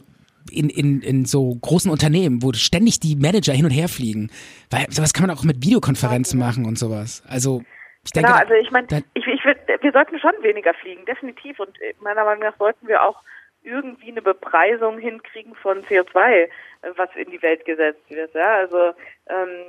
in, 0.50 0.68
in, 0.68 1.02
in 1.02 1.24
so 1.24 1.54
großen 1.60 1.90
Unternehmen, 1.90 2.42
wo 2.42 2.52
ständig 2.52 3.00
die 3.00 3.16
Manager 3.16 3.52
hin 3.52 3.64
und 3.64 3.70
her 3.70 3.88
fliegen. 3.88 4.30
Weil 4.70 4.86
sowas 4.90 5.12
kann 5.12 5.26
man 5.26 5.36
auch 5.36 5.44
mit 5.44 5.64
Videokonferenzen 5.64 6.38
machen 6.38 6.64
und 6.64 6.78
sowas. 6.78 7.22
Also 7.28 7.62
ich 8.04 8.12
denke, 8.12 8.28
genau, 8.28 8.40
also 8.40 8.54
ich 8.54 8.70
meine, 8.70 8.86
ich, 9.14 9.26
ich 9.26 9.44
würd, 9.44 9.58
wir 9.80 9.92
sollten 9.92 10.18
schon 10.18 10.32
weniger 10.42 10.74
fliegen, 10.74 11.04
definitiv. 11.04 11.60
Und 11.60 11.80
äh, 11.80 11.94
meiner 12.00 12.24
Meinung 12.24 12.42
nach 12.42 12.56
sollten 12.56 12.88
wir 12.88 13.02
auch 13.02 13.22
irgendwie 13.62 14.10
eine 14.10 14.22
Bepreisung 14.22 14.98
hinkriegen 14.98 15.54
von 15.54 15.82
CO2, 15.84 16.16
äh, 16.32 16.48
was 16.96 17.10
in 17.16 17.30
die 17.30 17.42
Welt 17.42 17.64
gesetzt 17.64 18.08
wird. 18.08 18.34
Ja, 18.34 18.54
also 18.56 18.94
ähm, 19.28 19.66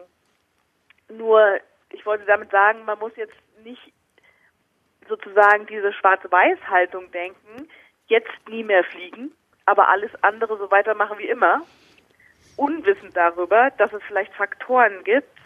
nur, 1.18 1.60
ich 1.92 2.06
wollte 2.06 2.26
damit 2.26 2.52
sagen, 2.52 2.86
man 2.86 3.00
muss 3.00 3.16
jetzt 3.18 3.36
nicht 3.64 3.94
sozusagen 5.10 5.66
diese 5.66 5.92
Schwarz-Weiß-Haltung 5.92 7.12
denken, 7.12 7.68
jetzt 8.08 8.32
nie 8.50 8.64
mehr 8.64 8.84
fliegen, 8.86 9.32
aber 9.66 9.90
alles 9.90 10.12
andere 10.24 10.58
so 10.58 10.72
weitermachen 10.72 11.18
wie 11.20 11.28
immer, 11.28 11.62
unwissend 12.58 13.16
darüber, 13.16 13.72
dass 13.78 13.94
es 13.94 14.02
vielleicht 14.08 14.34
Faktoren 14.34 15.04
gibt, 15.04 15.38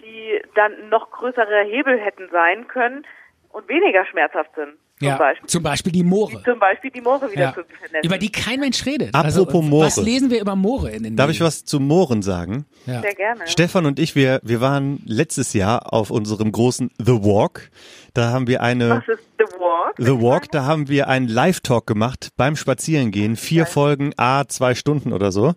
die 0.00 0.42
dann 0.54 0.88
noch 0.88 1.10
größere 1.10 1.62
Hebel 1.62 1.98
hätten 1.98 2.28
sein 2.30 2.68
können 2.68 3.06
und 3.50 3.68
weniger 3.68 4.04
schmerzhaft 4.06 4.54
sind. 4.54 4.76
Zum 5.02 5.08
ja, 5.10 5.16
Beispiel. 5.18 5.48
zum 5.48 5.62
Beispiel 5.62 5.92
die 5.92 6.04
Moore. 6.04 6.42
Zum 6.44 6.58
Beispiel 6.58 6.90
die 6.90 7.00
Moore 7.00 7.30
wieder 7.30 7.40
Ja. 7.42 7.48
zu 7.54 7.62
vernetzen. 7.64 8.00
Über 8.04 8.18
die 8.18 8.30
kein 8.32 8.60
Mensch 8.60 8.86
redet. 8.86 9.14
Apropos 9.14 9.36
also, 9.46 9.62
Moore. 9.62 9.86
Was 9.86 9.96
lesen 9.96 10.30
wir 10.30 10.40
über 10.40 10.56
Moore 10.56 10.90
in 10.90 11.02
den 11.02 11.16
Darf 11.16 11.30
ich 11.30 11.34
Medien? 11.40 11.46
was 11.48 11.64
zu 11.64 11.80
Mooren 11.80 12.22
sagen? 12.22 12.64
Ja. 12.86 13.00
Sehr 13.00 13.14
gerne. 13.14 13.40
Stefan 13.46 13.86
und 13.86 13.98
ich, 13.98 14.14
wir, 14.14 14.40
wir 14.42 14.60
waren 14.60 15.00
letztes 15.04 15.52
Jahr 15.52 15.92
auf 15.92 16.10
unserem 16.10 16.52
großen 16.52 16.90
The 16.98 17.12
Walk. 17.24 17.70
Da 18.14 18.30
haben 18.30 18.46
wir 18.46 18.62
eine, 18.62 18.90
Was 18.90 19.08
ist 19.08 19.24
The 19.38 19.44
Walk? 19.58 19.94
The 19.98 20.22
Walk, 20.22 20.50
da 20.52 20.64
haben 20.64 20.88
wir 20.88 21.08
einen 21.08 21.28
Live-Talk 21.28 21.86
gemacht 21.86 22.28
beim 22.36 22.56
Spazierengehen. 22.56 23.36
Vier 23.36 23.66
Folgen, 23.66 24.12
a 24.18 24.44
zwei 24.48 24.74
Stunden 24.74 25.12
oder 25.12 25.32
so. 25.32 25.54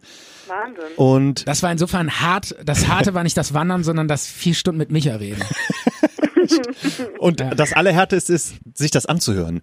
Wahnsinn. 0.47 0.83
Und 0.95 1.47
Das 1.47 1.63
war 1.63 1.71
insofern 1.71 2.21
hart. 2.21 2.55
Das 2.63 2.87
Harte 2.87 3.13
war 3.13 3.23
nicht 3.23 3.35
das 3.37 3.53
Wandern, 3.53 3.83
sondern 3.83 4.07
das 4.07 4.27
vier 4.27 4.53
Stunden 4.53 4.77
mit 4.77 4.91
Micha 4.91 5.15
reden. 5.15 5.43
Und 7.19 7.39
das 7.55 7.73
Allerhärteste 7.73 8.33
ist, 8.33 8.55
sich 8.73 8.91
das 8.91 9.05
anzuhören. 9.05 9.61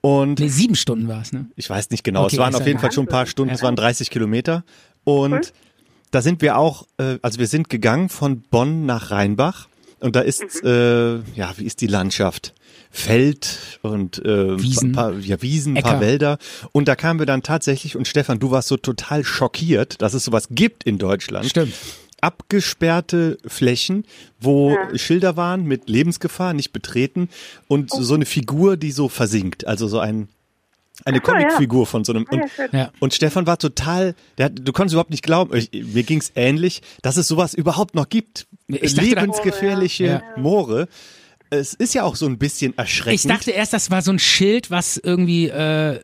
Und 0.00 0.38
Nee, 0.38 0.48
sieben 0.48 0.74
Stunden 0.74 1.08
war 1.08 1.22
es, 1.22 1.32
ne? 1.32 1.46
ich 1.56 1.68
weiß 1.70 1.90
nicht 1.90 2.04
genau, 2.04 2.24
Okay, 2.24 2.34
es 2.36 2.38
waren 2.38 2.54
auf 2.54 2.60
ja 2.60 2.66
jeden 2.68 2.78
Fall 2.78 2.92
schon 2.92 3.04
ein 3.04 3.08
paar 3.08 3.26
Stunden, 3.26 3.48
Ja. 3.50 3.54
es 3.54 3.62
waren 3.62 3.74
30 3.76 4.10
Kilometer. 4.10 4.64
Und 5.04 5.52
da 6.10 6.20
sind 6.20 6.42
wir 6.42 6.58
auch, 6.58 6.86
äh, 6.98 7.18
also 7.22 7.38
wir 7.38 7.46
sind 7.46 7.70
gegangen 7.70 8.08
von 8.10 8.42
Bonn 8.42 8.84
nach 8.86 9.10
Rheinbach. 9.10 9.68
Und 10.00 10.14
da 10.16 10.20
ist, 10.20 10.42
Mhm. 10.62 10.68
äh, 10.68 11.14
ja, 11.34 11.54
wie 11.56 11.64
ist 11.64 11.80
die 11.80 11.86
Landschaft? 11.86 12.52
Feld 12.90 13.78
und 13.82 14.24
äh, 14.24 14.60
Wiesen. 14.60 14.92
Paar, 14.92 15.14
ja, 15.18 15.40
Wiesen, 15.42 15.74
paar 15.74 15.92
Äcker. 15.94 16.00
Wälder. 16.00 16.38
Und 16.72 16.86
da 16.86 16.94
kamen 16.96 17.18
wir 17.18 17.26
dann 17.26 17.42
tatsächlich, 17.42 17.96
und 17.96 18.06
Stefan, 18.06 18.38
du 18.38 18.50
warst 18.50 18.68
so 18.68 18.76
total 18.76 19.24
schockiert, 19.24 20.00
dass 20.02 20.14
es 20.14 20.24
sowas 20.24 20.48
gibt 20.50 20.84
in 20.84 20.98
Deutschland. 20.98 21.46
Stimmt. 21.46 21.72
Abgesperrte 22.24 23.38
Flächen, 23.46 24.04
wo 24.40 24.76
Schilder 24.94 25.36
waren 25.36 25.64
mit 25.64 25.88
Lebensgefahr, 25.88 26.54
nicht 26.54 26.72
betreten 26.72 27.28
und 27.68 27.90
Oh. 27.92 28.00
so 28.02 28.14
eine 28.14 28.26
Figur, 28.26 28.76
die 28.76 28.92
so 28.92 29.08
versinkt. 29.08 29.66
Also 29.66 29.88
so 29.88 29.98
ein, 29.98 30.28
eine 31.04 31.20
so, 31.24 31.32
ja. 31.32 31.42
Comicfigur 31.42 31.86
von 31.86 32.04
so 32.04 32.12
einem. 32.12 32.26
Ah, 32.30 32.36
ja, 32.36 32.42
Und, 32.42 32.50
schön. 32.50 32.68
Ja. 32.72 32.90
und 33.00 33.14
Stefan 33.14 33.46
war 33.46 33.58
total, 33.58 34.14
der, 34.38 34.48
du 34.50 34.72
konntest 34.72 34.94
überhaupt 34.94 35.10
nicht 35.10 35.22
glauben, 35.24 35.54
ich, 35.56 35.70
mir 35.72 36.02
ging's 36.04 36.32
ähnlich, 36.34 36.80
dass 37.02 37.16
es 37.16 37.28
sowas 37.28 37.54
überhaupt 37.54 37.94
noch 37.94 38.08
gibt. 38.08 38.46
Ich 38.68 38.94
dachte, 38.94 39.14
da- 39.14 39.20
Lebensgefährliche 39.22 40.04
Ja. 40.06 40.22
Moore. 40.36 40.88
es 41.50 41.74
ist 41.74 41.94
ja 41.94 42.02
auch 42.04 42.16
so 42.16 42.26
ein 42.26 42.38
bisschen 42.38 42.76
erschreckend. 42.78 43.20
Ich 43.20 43.26
dachte 43.28 43.50
erst, 43.52 43.72
das 43.72 43.90
war 43.90 44.02
so 44.02 44.10
ein 44.10 44.18
Schild, 44.18 44.70
was 44.70 44.96
irgendwie 44.96 45.48
äh, 45.48 46.00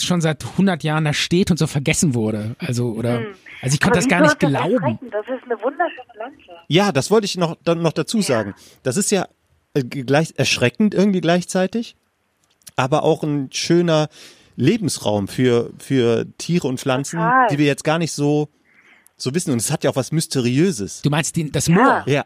schon 0.00 0.20
seit 0.20 0.44
100 0.44 0.82
Jahren 0.84 1.04
da 1.04 1.12
steht 1.14 1.50
und 1.50 1.58
so 1.58 1.66
vergessen 1.66 2.14
wurde. 2.14 2.54
Also 2.58 2.90
oder 2.92 3.22
also 3.62 3.74
ich 3.74 3.80
konnte 3.80 3.98
das 3.98 4.08
gar 4.08 4.20
nicht 4.22 4.42
das 4.42 4.50
glauben. 4.50 4.98
Das 5.10 5.26
ist 5.26 5.44
eine 5.44 5.60
wunderschöne 5.62 6.12
Landschaft. 6.18 6.58
ja, 6.68 6.92
das 6.92 7.10
wollte 7.10 7.24
ich 7.26 7.36
noch, 7.36 7.56
dann 7.64 7.82
noch 7.82 7.92
dazu 7.92 8.20
sagen. 8.22 8.54
Das 8.82 8.96
ist 8.96 9.10
ja 9.10 9.26
äh, 9.74 9.82
gleich 9.84 10.34
erschreckend 10.36 10.94
irgendwie 10.94 11.20
gleichzeitig, 11.20 11.96
aber 12.76 13.02
auch 13.02 13.22
ein 13.22 13.50
schöner 13.52 14.08
Lebensraum 14.56 15.28
für, 15.28 15.70
für 15.78 16.26
Tiere 16.38 16.68
und 16.68 16.78
Pflanzen, 16.80 17.18
Total. 17.18 17.48
die 17.48 17.58
wir 17.58 17.66
jetzt 17.66 17.84
gar 17.84 17.98
nicht 17.98 18.12
so, 18.12 18.48
so 19.16 19.34
wissen. 19.34 19.52
Und 19.52 19.58
es 19.58 19.70
hat 19.70 19.84
ja 19.84 19.90
auch 19.90 19.96
was 19.96 20.12
Mysteriöses. 20.12 21.02
Du 21.02 21.10
meinst 21.10 21.36
die, 21.36 21.50
das 21.50 21.68
Moor? 21.68 22.02
Ja. 22.06 22.24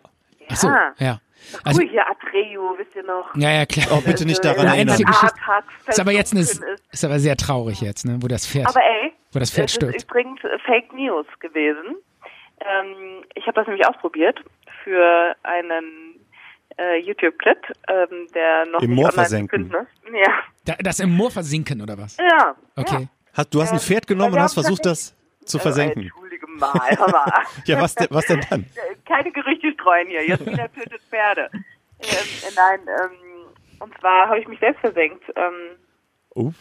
Ach 0.49 0.57
so, 0.57 0.69
Ja. 0.69 0.93
ja. 0.99 1.21
Also 1.63 1.83
cool, 1.83 1.91
hier 1.91 2.03
Atreo, 2.11 2.75
wisst 2.79 2.97
ihr 2.97 3.03
noch? 3.03 3.27
ja, 3.37 3.51
ja 3.51 3.67
klar. 3.67 3.87
Oh, 3.91 4.01
bitte 4.01 4.25
nicht 4.25 4.43
daran 4.43 4.61
Eine 4.67 4.77
erinnern. 4.77 4.93
einzige 4.95 5.11
Geschichte. 5.11 5.35
Artag 5.47 5.65
Ist 5.89 6.01
aber 6.01 6.13
jetzt 6.13 6.33
eine, 6.33 6.41
ist 6.41 7.05
aber 7.05 7.19
sehr 7.21 7.37
traurig 7.37 7.83
jetzt, 7.83 8.07
ne, 8.07 8.17
wo 8.23 8.29
das 8.29 8.47
Pferd, 8.47 8.67
Aber 8.67 8.81
ey, 8.81 9.13
wo 9.35 9.39
das 9.39 9.51
Pferd 9.51 9.69
es 9.69 9.75
stirbt. 9.75 9.97
ist 9.97 10.05
übrigens 10.11 10.43
äh, 10.45 10.59
Fake 10.65 10.93
News 10.93 11.27
gewesen. 11.41 11.97
Ähm, 12.61 13.25
ich 13.35 13.47
habe 13.47 13.55
das 13.55 13.67
nämlich 13.67 13.87
ausprobiert 13.87 14.41
für 14.85 15.35
einen 15.43 16.21
äh, 16.77 16.97
YouTube-Clip, 17.01 17.59
ähm, 17.89 18.29
der 18.35 18.67
noch 18.67 18.81
Im 18.83 18.95
Moor 18.95 19.11
versenken. 19.13 19.71
Ja, 20.13 20.33
Da, 20.65 20.75
das 20.81 21.01
im 21.01 21.17
Moor 21.17 21.31
versinken 21.31 21.81
oder 21.83 21.99
was? 21.99 22.17
ja. 22.17 22.55
Okay. 22.77 23.09
Hast, 23.33 23.53
du 23.53 23.61
hast 23.61 23.71
ein 23.71 23.77
Ähm, 23.77 23.81
Pferd 23.81 24.07
genommen 24.07 24.33
wir 24.33 24.37
und 24.39 24.43
hast 24.45 24.55
versucht, 24.55 24.87
das 24.87 25.17
zu 25.45 25.57
Ja. 25.59 25.63
versenken. 25.63 26.03
Äh, 26.03 26.07
Entschuldige 26.07 26.47
mal, 26.47 26.73
mal. 27.11 27.33
Ja, 27.67 27.81
was, 27.81 27.95
denn- 27.97 28.07
was 28.11 28.27
denn 28.27 28.41
dann? 28.49 28.61
Äh, 28.63 28.95
Keine 29.07 29.33
Gerüchte 29.33 29.73
streuen 29.73 30.07
hier. 30.09 30.25
Jasmina 30.27 30.69
tötet 30.75 31.03
Pferde. 31.11 31.51
Ähm, 31.53 31.61
äh, 32.01 32.53
nein, 32.55 32.81
ähm, 32.83 33.47
und 33.81 33.99
zwar 33.99 34.29
habe 34.29 34.39
ich 34.39 34.47
mich 34.47 34.61
selbst 34.61 34.81
versenkt. 34.81 35.25
Ähm, 35.35 35.77
Uff. 36.35 36.55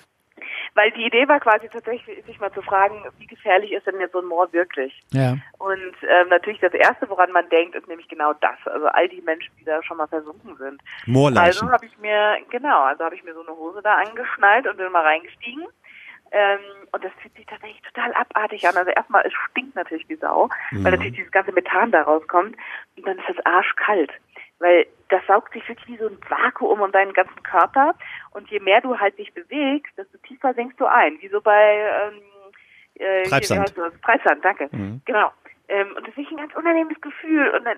Weil 0.75 0.91
die 0.91 1.05
Idee 1.05 1.27
war 1.27 1.39
quasi 1.39 1.69
tatsächlich, 1.69 2.25
sich 2.25 2.39
mal 2.39 2.51
zu 2.51 2.61
fragen, 2.61 3.03
wie 3.19 3.27
gefährlich 3.27 3.71
ist 3.71 3.85
denn 3.85 3.99
jetzt 3.99 4.13
so 4.13 4.19
ein 4.19 4.25
Moor 4.25 4.51
wirklich? 4.53 5.01
Ja. 5.11 5.37
Und 5.59 5.93
ähm, 6.01 6.29
natürlich 6.29 6.59
das 6.59 6.73
Erste, 6.73 7.09
woran 7.09 7.31
man 7.31 7.47
denkt, 7.49 7.75
ist 7.75 7.87
nämlich 7.87 8.07
genau 8.07 8.33
das. 8.33 8.57
Also 8.65 8.87
all 8.87 9.07
die 9.07 9.21
Menschen, 9.21 9.53
die 9.59 9.65
da 9.65 9.83
schon 9.83 9.97
mal 9.97 10.07
versunken 10.07 10.55
sind. 10.57 10.81
Moorleichen. 11.05 11.67
Also 11.67 11.71
habe 11.71 11.85
ich 11.85 11.97
mir, 11.99 12.37
genau, 12.49 12.83
also 12.83 13.03
habe 13.03 13.15
ich 13.15 13.23
mir 13.23 13.33
so 13.33 13.41
eine 13.41 13.55
Hose 13.55 13.81
da 13.83 13.95
angeschnallt 13.95 14.67
und 14.67 14.77
bin 14.77 14.91
mal 14.91 15.03
reingestiegen. 15.03 15.65
Ähm, 16.31 16.59
und 16.91 17.03
das 17.03 17.11
fühlt 17.21 17.35
sich 17.35 17.45
tatsächlich 17.45 17.81
total 17.83 18.11
abartig 18.13 18.67
an. 18.67 18.75
Also 18.75 18.89
erstmal, 18.89 19.23
es 19.25 19.33
stinkt 19.51 19.75
natürlich 19.75 20.09
wie 20.09 20.15
Sau, 20.15 20.49
weil 20.71 20.91
natürlich 20.91 21.15
dieses 21.15 21.31
ganze 21.31 21.51
Methan 21.51 21.91
da 21.91 22.01
rauskommt. 22.01 22.57
Und 22.97 23.07
dann 23.07 23.19
ist 23.19 23.29
das 23.29 23.45
arschkalt. 23.45 24.11
Weil 24.63 24.87
das 25.09 25.21
saugt 25.27 25.51
sich 25.51 25.67
wirklich 25.67 25.87
wie 25.87 25.97
so 25.97 26.07
ein 26.07 26.17
Vakuum 26.29 26.79
um 26.79 26.91
deinen 26.93 27.11
ganzen 27.11 27.43
Körper. 27.43 27.95
Und 28.31 28.49
je 28.49 28.61
mehr 28.61 28.79
du 28.79 28.97
halt 28.97 29.17
dich 29.19 29.33
bewegst, 29.33 29.91
desto 29.97 30.17
tiefer 30.19 30.53
sinkst 30.53 30.79
du 30.79 30.85
ein. 30.85 31.21
Wie 31.21 31.27
so 31.27 31.41
bei 31.41 31.85
ähm, 32.07 32.21
äh, 32.95 33.23
hier, 33.23 33.29
Treibsand. 33.29 33.77
das? 33.77 34.01
Treibsand, 34.01 34.45
danke. 34.45 34.69
Mhm. 34.71 35.01
Genau. 35.03 35.31
Ähm, 35.67 35.89
und 35.89 36.07
das 36.07 36.09
ist 36.09 36.17
wirklich 36.17 36.31
ein 36.31 36.47
ganz 36.47 36.55
unangenehmes 36.55 37.01
Gefühl. 37.01 37.49
Und 37.49 37.65
dann, 37.65 37.77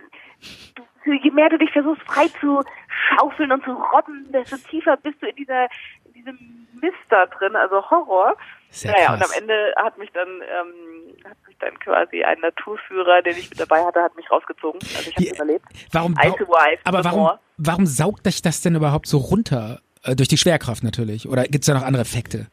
du, 1.05 1.13
je 1.13 1.31
mehr 1.31 1.49
du 1.49 1.57
dich 1.57 1.71
versuchst 1.71 2.03
frei 2.03 2.27
zu 2.39 2.63
schaufeln 2.87 3.51
und 3.51 3.63
zu 3.63 3.71
robben, 3.71 4.31
desto 4.31 4.57
tiefer 4.57 4.95
bist 4.97 5.19
du 5.23 5.27
in 5.27 5.35
dieser, 5.35 5.63
in 6.05 6.13
diesem 6.13 6.67
Mist 6.79 6.95
da 7.09 7.25
drin, 7.25 7.55
also 7.55 7.89
Horror. 7.89 8.37
Sehr 8.75 8.91
naja, 8.91 9.13
und 9.13 9.19
krass. 9.19 9.31
am 9.31 9.41
Ende 9.41 9.73
hat 9.77 9.97
mich 9.97 10.11
dann, 10.11 10.27
ähm, 10.27 11.23
hat 11.23 11.37
mich 11.47 11.57
dann 11.59 11.79
quasi 11.79 12.23
ein 12.23 12.39
Naturführer, 12.39 13.21
den 13.21 13.37
ich 13.37 13.49
mit 13.49 13.59
dabei 13.59 13.83
hatte, 13.85 14.01
hat 14.01 14.15
mich 14.15 14.29
rausgezogen. 14.29 14.79
Also 14.97 15.09
ich 15.09 15.15
habe 15.15 15.35
überlebt. 15.35 15.65
Warum, 15.91 16.15
Wife, 16.15 16.81
aber 16.83 17.03
warum, 17.03 17.29
warum 17.57 17.85
saugt 17.85 18.25
dich 18.25 18.41
das 18.41 18.61
denn 18.61 18.75
überhaupt 18.75 19.07
so 19.07 19.17
runter? 19.17 19.79
Äh, 20.03 20.15
durch 20.15 20.27
die 20.27 20.37
Schwerkraft 20.37 20.83
natürlich. 20.83 21.27
Oder 21.27 21.43
gibt's 21.45 21.67
da 21.67 21.73
noch 21.73 21.83
andere 21.83 22.03
Effekte, 22.03 22.47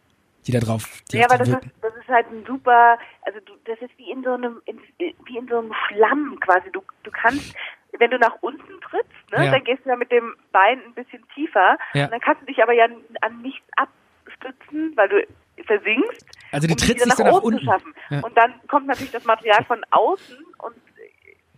die 0.46 0.52
da 0.52 0.60
drauf, 0.60 1.02
die 1.10 1.18
Ja, 1.18 1.26
aber 1.26 1.38
das 1.38 1.48
ist, 1.48 1.58
das 1.82 1.94
ist 1.96 2.08
halt 2.08 2.26
ein 2.30 2.44
super, 2.46 2.98
also 3.22 3.40
du, 3.44 3.52
das 3.64 3.78
ist 3.80 3.90
wie 3.98 4.10
in 4.10 4.22
so 4.22 4.32
einem, 4.32 4.62
in, 4.64 4.80
wie 4.98 5.36
in 5.36 5.48
so 5.48 5.58
einem 5.58 5.72
Schlamm 5.88 6.38
quasi. 6.40 6.70
Du, 6.72 6.82
du 7.02 7.10
kannst, 7.10 7.54
wenn 7.98 8.10
du 8.10 8.18
nach 8.18 8.36
unten 8.40 8.80
trittst, 8.80 9.12
ne, 9.32 9.44
Ja. 9.44 9.50
dann 9.50 9.64
gehst 9.64 9.84
du 9.84 9.90
ja 9.90 9.96
mit 9.96 10.10
dem 10.10 10.34
Bein 10.52 10.80
ein 10.84 10.94
bisschen 10.94 11.22
tiefer. 11.34 11.76
Ja. 11.94 12.04
Und 12.06 12.12
dann 12.12 12.20
kannst 12.20 12.42
du 12.42 12.46
dich 12.46 12.62
aber 12.62 12.72
ja 12.72 12.86
an 13.20 13.42
nichts 13.42 13.66
abstützen, 13.76 14.92
weil 14.96 15.08
du 15.08 15.26
versinkst. 15.64 16.26
Also 16.52 16.66
du 16.66 16.74
um 16.74 16.76
dich 16.76 17.06
nach 17.06 17.16
dann 17.16 17.26
nach 17.26 17.42
oben 17.42 17.58
zu 17.58 17.64
schaffen. 17.64 17.94
Ja. 18.10 18.20
Und 18.20 18.36
dann 18.36 18.54
kommt 18.68 18.86
natürlich 18.86 19.12
das 19.12 19.24
Material 19.24 19.64
von 19.64 19.82
außen 19.90 20.38
und 20.58 20.76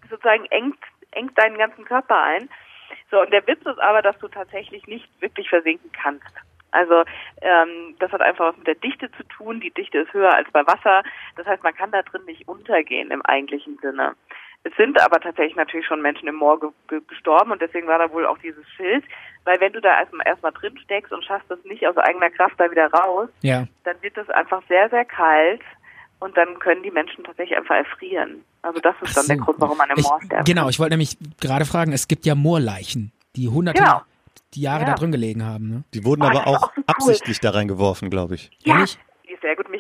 sozusagen 0.09 0.44
engt, 0.46 0.78
engt 1.12 1.36
deinen 1.38 1.59
ganzen 1.59 1.84
Körper 1.84 2.20
ein. 2.22 2.48
So, 3.11 3.20
und 3.20 3.32
der 3.32 3.46
Witz 3.46 3.61
ist 3.61 3.80
aber, 3.80 4.02
dass 4.02 4.18
du 4.18 4.28
tatsächlich 4.28 4.86
nicht 4.86 5.09
wirklich 5.20 5.48
versinken 5.48 5.90
kannst. 5.92 6.34
Also 6.70 7.05
ähm, 7.40 7.94
das 8.00 8.11
hat 8.11 8.20
einfach 8.20 8.46
was 8.46 8.57
mit 8.57 8.66
der 8.66 8.74
Dichte 8.74 9.11
zu 9.12 9.22
tun. 9.24 9.61
Die 9.61 9.70
Dichte 9.70 9.98
ist 9.98 10.12
höher 10.12 10.34
als 10.34 10.50
bei 10.50 10.66
Wasser. 10.66 11.05
Das 11.36 11.46
heißt, 11.46 11.62
man 11.62 11.74
kann 11.74 11.92
da 11.92 12.02
drin 12.02 12.24
nicht 12.24 12.48
untergehen 12.48 13.12
im 13.12 13.22
eigentlichen 13.22 13.78
Sinne. 13.78 14.16
Es 14.66 14.72
sind 14.76 14.98
aber 15.00 15.20
tatsächlich 15.20 15.56
natürlich 15.56 15.86
schon 15.86 16.00
Menschen 16.00 16.26
im 16.26 16.36
Moor 16.36 16.58
ge 16.58 16.70
ge 16.88 17.00
gestorben 17.06 17.52
und 17.52 17.60
deswegen 17.60 17.86
war 17.86 17.98
da 17.98 18.10
wohl 18.10 18.26
auch 18.26 18.38
dieses 18.38 18.66
Schild. 18.70 19.04
Weil 19.44 19.60
wenn 19.60 19.72
du 19.74 19.80
da 19.80 20.00
erstmal 20.00 20.26
erstmal 20.26 20.52
drin 20.52 20.76
steckst 20.82 21.12
und 21.12 21.22
schaffst 21.24 21.50
es 21.50 21.62
nicht 21.64 21.86
aus 21.86 21.96
eigener 21.98 22.30
Kraft 22.30 22.54
da 22.58 22.70
wieder 22.70 22.90
raus, 22.90 23.28
Ja. 23.42 23.66
dann 23.84 23.96
wird 24.00 24.16
es 24.16 24.28
einfach 24.30 24.62
sehr, 24.68 24.88
sehr 24.88 25.04
kalt 25.04 25.60
und 26.18 26.34
dann 26.36 26.58
können 26.60 26.82
die 26.82 26.90
Menschen 26.90 27.24
tatsächlich 27.24 27.58
einfach 27.58 27.74
erfrieren. 27.76 28.42
Also 28.62 28.80
das 28.80 28.94
ist 29.02 29.10
Ach 29.10 29.14
dann 29.16 29.26
der 29.26 29.36
so. 29.36 29.44
Grund, 29.44 29.60
warum 29.60 29.76
man 29.76 29.90
im 29.90 30.02
Moor 30.02 30.18
sterben 30.24 30.44
genau, 30.44 30.68
ich 30.70 30.78
wollte 30.78 30.92
nämlich 30.94 31.18
gerade 31.42 31.66
fragen, 31.66 31.92
es 31.92 32.08
gibt 32.08 32.24
ja 32.24 32.34
Moorleichen, 32.34 33.12
die 33.36 33.48
hunderte 33.50 33.82
Genau. 33.82 34.00
die 34.54 34.62
Jahre 34.62 34.80
Ja. 34.84 34.86
da 34.86 34.94
drin 34.94 35.12
gelegen 35.12 35.44
haben. 35.44 35.68
Ne? 35.68 35.84
Die 35.92 36.04
wurden 36.06 36.22
Oh, 36.22 36.26
aber 36.26 36.38
das 36.38 36.46
auch 36.46 36.62
auch 36.62 36.72
so 36.74 36.78
cool. 36.78 36.84
absichtlich 36.86 37.40
da 37.40 37.50
reingeworfen, 37.50 38.08
glaube 38.08 38.36
ich. 38.36 38.50
Ja, 38.62 38.76
Ehrlich? 38.76 38.98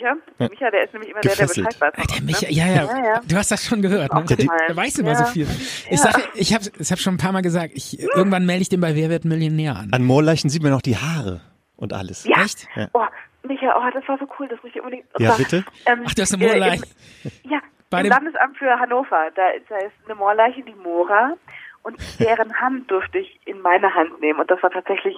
Micha. 0.04 0.16
Ja. 0.38 0.48
Micha, 0.48 0.70
der 0.70 0.84
ist 0.84 0.92
nämlich 0.92 1.10
immer 1.10 1.20
der, 1.20 1.34
der 1.34 1.46
Gefesselt. 1.46 1.68
Bescheid 1.68 1.98
weiß. 1.98 2.06
Der 2.16 2.22
Micha, 2.22 2.46
ja, 2.48 2.66
ja, 2.66 2.74
Ja, 2.84 3.04
ja. 3.14 3.20
du 3.26 3.36
hast 3.36 3.50
das 3.50 3.64
schon 3.64 3.82
gehört. 3.82 4.12
Ne? 4.12 4.20
Mal. 4.20 4.58
Der 4.68 4.76
weiß 4.76 4.98
immer 4.98 5.10
Ja. 5.12 5.16
so 5.16 5.24
viel. 5.24 5.46
Ich 5.46 5.90
Ja. 5.90 5.96
sage, 5.96 6.22
ich 6.34 6.54
habe 6.54 6.64
ich 6.78 6.90
hab 6.92 6.98
schon 6.98 7.14
ein 7.14 7.18
paar 7.18 7.32
Mal 7.32 7.42
gesagt, 7.42 7.72
ich, 7.74 7.98
irgendwann 8.00 8.46
melde 8.46 8.62
ich 8.62 8.68
den 8.68 8.80
bei 8.80 8.94
Wer 8.94 9.10
wird 9.10 9.24
Millionär 9.24 9.76
an. 9.76 9.88
An 9.92 10.04
Moorleichen 10.04 10.50
sieht 10.50 10.62
man 10.62 10.72
noch 10.72 10.82
die 10.82 10.96
Haare 10.96 11.40
und 11.76 11.92
alles. 11.92 12.24
Ja. 12.24 12.42
Echt? 12.44 12.66
Ja. 12.76 12.88
Oh, 12.92 13.04
Micha, 13.46 13.74
oh, 13.76 13.90
das 13.92 14.06
war 14.08 14.18
so 14.18 14.26
cool, 14.38 14.48
das 14.48 14.62
muss 14.62 14.72
ich 14.74 14.80
unbedingt. 14.80 15.06
und 15.14 15.22
Ja, 15.22 15.30
zwar, 15.30 15.38
bitte? 15.38 15.64
Ähm, 15.86 16.04
Ach, 16.06 16.14
du 16.14 16.22
hast 16.22 16.34
eine 16.34 16.44
äh, 16.44 16.48
Moorleiche. 16.48 16.82
im- 17.24 17.50
Ja, 17.50 17.60
Bei 17.90 17.98
im 17.98 18.04
dem- 18.04 18.10
Landesamt 18.10 18.56
für 18.58 18.70
Hannover, 18.78 19.28
da, 19.34 19.42
da 19.68 19.76
ist 19.78 19.92
eine 20.06 20.14
Moorleiche, 20.14 20.62
die 20.62 20.74
Mora, 20.74 21.34
und 21.82 21.96
deren 22.18 22.54
Hand 22.60 22.90
durfte 22.90 23.18
ich 23.18 23.38
in 23.44 23.60
meine 23.60 23.94
Hand 23.94 24.18
nehmen. 24.20 24.40
Und 24.40 24.50
das 24.50 24.62
war 24.62 24.70
tatsächlich, 24.70 25.16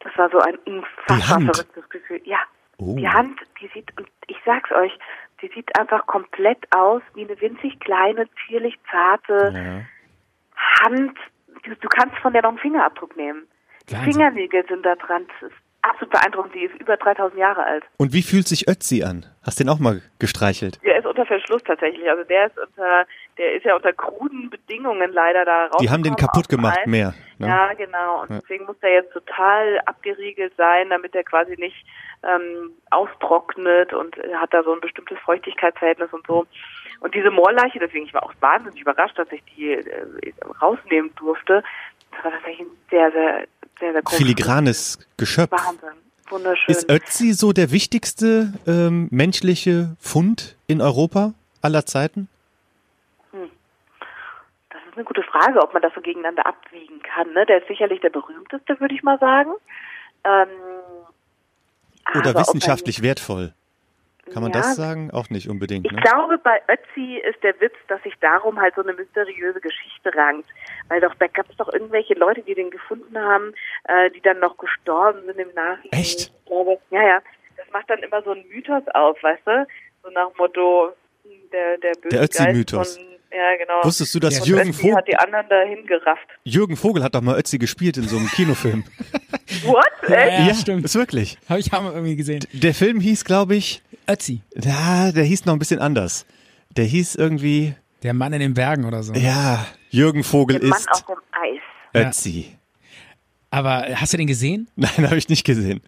das 0.00 0.12
war 0.16 0.30
so 0.30 0.38
ein 0.38 0.56
unfassbar 0.66 1.40
verrücktes 1.40 1.88
Gefühl. 1.88 2.20
Ja, 2.24 2.38
Oh. 2.78 2.96
die 2.96 3.08
Hand, 3.08 3.38
die 3.60 3.68
sieht, 3.74 3.90
und 3.98 4.08
ich 4.26 4.36
sag's 4.44 4.70
euch, 4.72 4.92
die 5.42 5.48
sieht 5.54 5.78
einfach 5.78 6.06
komplett 6.06 6.58
aus 6.74 7.02
wie 7.14 7.24
eine 7.24 7.40
winzig 7.40 7.78
kleine, 7.80 8.26
zierlich 8.46 8.78
zarte 8.90 9.52
Ja. 9.54 10.84
Hand. 10.84 11.16
Du, 11.64 11.74
du 11.74 11.88
kannst 11.88 12.16
von 12.18 12.32
der 12.32 12.42
noch 12.42 12.50
einen 12.50 12.58
Fingerabdruck 12.58 13.16
nehmen. 13.16 13.46
Die 13.88 13.94
Wahnsinn. 13.94 14.12
Fingernägel 14.12 14.64
sind 14.68 14.84
da 14.84 14.94
dran. 14.96 15.26
Das 15.40 15.50
ist 15.50 15.56
absolut 15.82 16.12
beeindruckend. 16.12 16.54
Die 16.54 16.64
ist 16.64 16.74
über 16.80 16.96
3000 16.96 17.38
Jahre 17.38 17.64
alt. 17.64 17.84
Und 17.98 18.12
wie 18.12 18.22
fühlt 18.22 18.48
sich 18.48 18.68
Ötzi 18.68 19.02
an? 19.02 19.26
Hast 19.44 19.60
den 19.60 19.68
auch 19.68 19.78
mal 19.78 20.02
gestreichelt? 20.18 20.78
Der 20.84 20.98
ist 20.98 21.06
unter 21.06 21.26
Verschluss 21.26 21.62
tatsächlich. 21.64 22.08
Also 22.08 22.24
der 22.24 22.46
ist 22.46 22.58
unter, 22.58 23.06
der 23.38 23.54
ist 23.54 23.64
ja 23.64 23.76
unter 23.76 23.92
kruden 23.92 24.48
Bedingungen 24.50 25.12
leider 25.12 25.44
da 25.44 25.66
raus. 25.66 25.76
Die 25.80 25.90
haben 25.90 26.02
den 26.02 26.16
kaputt 26.16 26.48
gemacht, 26.48 26.86
mehr. 26.86 27.14
Ne? 27.38 27.48
Ja, 27.48 27.72
genau. 27.74 28.22
Und 28.22 28.30
Ja. 28.30 28.38
deswegen 28.40 28.64
muss 28.66 28.78
der 28.80 28.92
jetzt 28.92 29.12
total 29.12 29.80
abgeriegelt 29.86 30.54
sein, 30.56 30.88
damit 30.90 31.14
er 31.14 31.24
quasi 31.24 31.56
nicht 31.58 31.84
ähm, 32.26 32.70
austrocknet 32.90 33.92
und 33.92 34.16
hat 34.34 34.52
da 34.52 34.62
so 34.62 34.72
ein 34.72 34.80
bestimmtes 34.80 35.18
Feuchtigkeitsverhältnis 35.24 36.12
und 36.12 36.26
so. 36.26 36.46
Und 37.00 37.14
diese 37.14 37.30
Moorleiche, 37.30 37.78
deswegen 37.78 38.06
ich 38.06 38.14
war 38.14 38.22
auch 38.22 38.32
wahnsinnig 38.40 38.80
überrascht, 38.80 39.18
dass 39.18 39.30
ich 39.30 39.42
die 39.56 39.72
äh, 39.72 40.32
rausnehmen 40.60 41.14
durfte. 41.16 41.62
Das 42.12 42.24
war 42.24 42.32
tatsächlich 42.32 42.66
ein 42.66 42.76
sehr, 42.90 43.12
sehr, 43.12 43.46
sehr, 43.80 43.92
sehr 43.92 44.02
großes 44.02 44.18
Filigranes 44.18 45.08
Geschöpf. 45.16 45.52
Wahnsinn. 45.52 45.90
Wunderschön. 46.30 46.74
Ist 46.74 46.90
Ötzi 46.90 47.32
so 47.32 47.52
der 47.52 47.70
wichtigste 47.70 48.52
ähm, 48.66 49.08
menschliche 49.10 49.96
Fund 50.00 50.56
in 50.66 50.80
Europa 50.80 51.34
aller 51.60 51.84
Zeiten? 51.84 52.28
Das 53.32 54.80
ist 54.88 54.96
eine 54.96 55.04
gute 55.04 55.22
Frage, 55.22 55.60
ob 55.60 55.72
man 55.72 55.82
das 55.82 55.92
so 55.94 56.00
gegeneinander 56.00 56.46
abwiegen 56.46 57.02
kann. 57.02 57.32
Ne? 57.32 57.44
Der 57.46 57.58
ist 57.58 57.68
sicherlich 57.68 58.00
der 58.00 58.10
berühmteste, 58.10 58.78
würde 58.80 58.94
ich 58.94 59.02
mal 59.02 59.18
sagen. 59.18 59.50
Ähm, 60.24 60.48
Oder 62.16 62.34
wissenschaftlich 62.34 63.02
wertvoll? 63.02 63.52
Kann 64.32 64.42
man 64.42 64.52
Ja, 64.52 64.60
das 64.60 64.76
sagen? 64.76 65.10
Auch 65.10 65.28
nicht 65.28 65.48
unbedingt. 65.50 65.84
Ich 65.86 65.92
Ne? 65.92 66.00
glaube, 66.00 66.38
bei 66.38 66.60
Ötzi 66.68 67.18
ist 67.28 67.42
der 67.42 67.60
Witz, 67.60 67.74
dass 67.88 68.02
sich 68.02 68.14
darum 68.20 68.58
halt 68.58 68.74
so 68.74 68.82
eine 68.82 68.94
mysteriöse 68.94 69.60
Geschichte 69.60 70.14
rankt. 70.14 70.48
Weil 70.88 71.00
doch, 71.02 71.14
da 71.16 71.26
gab 71.26 71.48
es 71.50 71.56
doch 71.56 71.70
irgendwelche 71.72 72.14
Leute, 72.14 72.40
die 72.42 72.54
den 72.54 72.70
gefunden 72.70 73.18
haben, 73.18 73.52
äh, 73.84 74.10
die 74.12 74.20
dann 74.22 74.38
noch 74.40 74.56
gestorben 74.56 75.20
sind 75.26 75.38
im 75.38 75.52
Nachhinein. 75.54 75.90
Echt? 76.00 76.20
Ich 76.38 76.44
glaube, 76.46 76.78
ja, 76.90 77.02
ja. 77.02 77.22
Das 77.56 77.66
macht 77.72 77.88
dann 77.90 77.98
immer 78.00 78.22
so 78.22 78.30
einen 78.30 78.48
Mythos 78.48 78.82
auf, 78.94 79.22
weißt 79.22 79.46
du? 79.46 79.66
So 80.02 80.10
nach 80.10 80.28
dem 80.28 80.36
Motto, 80.38 80.92
hm, 81.22 81.30
der, 81.52 81.76
der 81.78 81.92
böse 82.00 82.08
Der 82.08 82.22
Ötzi-Mythos. 82.22 82.96
Von 82.96 83.06
Ja, 83.34 83.56
genau. 83.56 83.84
Wusstest 83.84 84.14
du, 84.14 84.20
dass 84.20 84.38
Ja, 84.38 84.44
Jürgen, 84.44 84.72
Vogel, 84.72 84.96
hat 84.96 85.08
die 85.08 85.16
anderen 85.16 85.48
dahin 85.48 85.86
gerafft. 85.86 86.26
Jürgen 86.44 86.76
Vogel 86.76 87.02
hat 87.02 87.14
doch 87.14 87.20
mal 87.20 87.36
Ötzi 87.36 87.58
gespielt 87.58 87.96
in 87.96 88.06
so 88.06 88.16
einem 88.16 88.28
Kinofilm? 88.28 88.84
What? 89.64 89.84
Echt? 90.02 90.46
Ja, 90.46 90.54
stimmt. 90.54 90.84
Ist 90.84 90.94
wirklich. 90.94 91.36
Habe 91.48 91.58
ich 91.58 91.72
auch 91.72 91.82
mal 91.82 91.92
irgendwie 91.92 92.14
gesehen. 92.16 92.44
Der 92.52 92.74
Film 92.74 93.00
hieß, 93.00 93.24
glaube 93.24 93.56
ich, 93.56 93.82
Ötzi, 94.08 94.42
ja, 94.54 95.10
der 95.10 95.24
hieß 95.24 95.46
noch 95.46 95.54
ein 95.54 95.58
bisschen 95.58 95.80
anders. 95.80 96.26
Der 96.76 96.84
hieß 96.84 97.16
irgendwie, 97.16 97.74
der 98.02 98.14
Mann 98.14 98.32
in 98.32 98.40
den 98.40 98.54
Bergen 98.54 98.84
oder 98.84 99.02
so. 99.02 99.14
ja, 99.14 99.66
Jürgen 99.90 100.22
Vogel 100.22 100.60
Der 100.60 100.68
Mann 100.68 100.78
ist 100.78 100.90
auf 100.92 101.04
dem 101.06 101.16
Eis. 101.32 101.60
Ja. 101.94 102.08
Ötzi. 102.08 102.56
Aber 103.50 103.86
hast 103.94 104.12
du 104.12 104.16
den 104.16 104.26
gesehen? 104.26 104.68
Nein, 104.76 104.90
habe 105.06 105.16
ich 105.16 105.28
nicht 105.28 105.44
gesehen. 105.44 105.80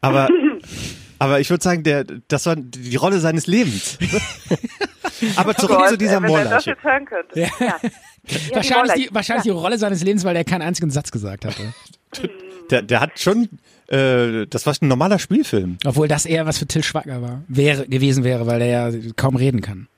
Aber, 0.00 0.28
aber 1.18 1.40
ich 1.40 1.50
würde 1.50 1.62
sagen, 1.62 1.82
der, 1.82 2.04
das 2.28 2.46
war 2.46 2.56
die 2.56 2.96
Rolle 2.96 3.18
seines 3.20 3.46
Lebens. 3.46 3.98
aber 5.36 5.54
zurück 5.54 5.78
Gott, 5.78 5.88
zu 5.90 5.98
dieser 5.98 6.16
ey, 6.16 6.22
wenn 6.22 6.34
er 6.34 6.44
das 6.44 6.64
jetzt 6.64 6.82
hören 6.82 7.04
könnte. 7.04 7.38
Ja. 7.40 7.48
Ja. 7.60 7.76
Ja, 8.26 8.56
wahrscheinlich 8.56 8.74
Moorleiche. 8.74 9.08
die, 9.10 9.14
wahrscheinlich 9.14 9.42
die 9.42 9.50
Rolle 9.50 9.76
seines 9.76 10.02
Lebens, 10.02 10.24
weil 10.24 10.32
der 10.32 10.44
keinen 10.44 10.62
einzigen 10.62 10.88
Satz 10.90 11.10
gesagt 11.10 11.44
hatte. 11.44 11.74
Der, 12.70 12.80
der 12.80 13.00
hat 13.00 13.18
schon, 13.20 13.50
äh, 13.88 14.46
das 14.46 14.64
war 14.64 14.74
ein 14.80 14.88
normaler 14.88 15.18
Spielfilm. 15.18 15.76
Obwohl 15.84 16.08
das 16.08 16.24
eher 16.24 16.46
was 16.46 16.56
für 16.56 16.66
Till 16.66 16.82
Schweiger 16.82 17.20
war, 17.20 17.42
wäre 17.48 17.86
gewesen 17.86 18.24
wäre, 18.24 18.46
weil 18.46 18.60
der 18.60 18.68
ja 18.68 18.90
kaum 19.16 19.36
reden 19.36 19.60
kann. 19.60 19.88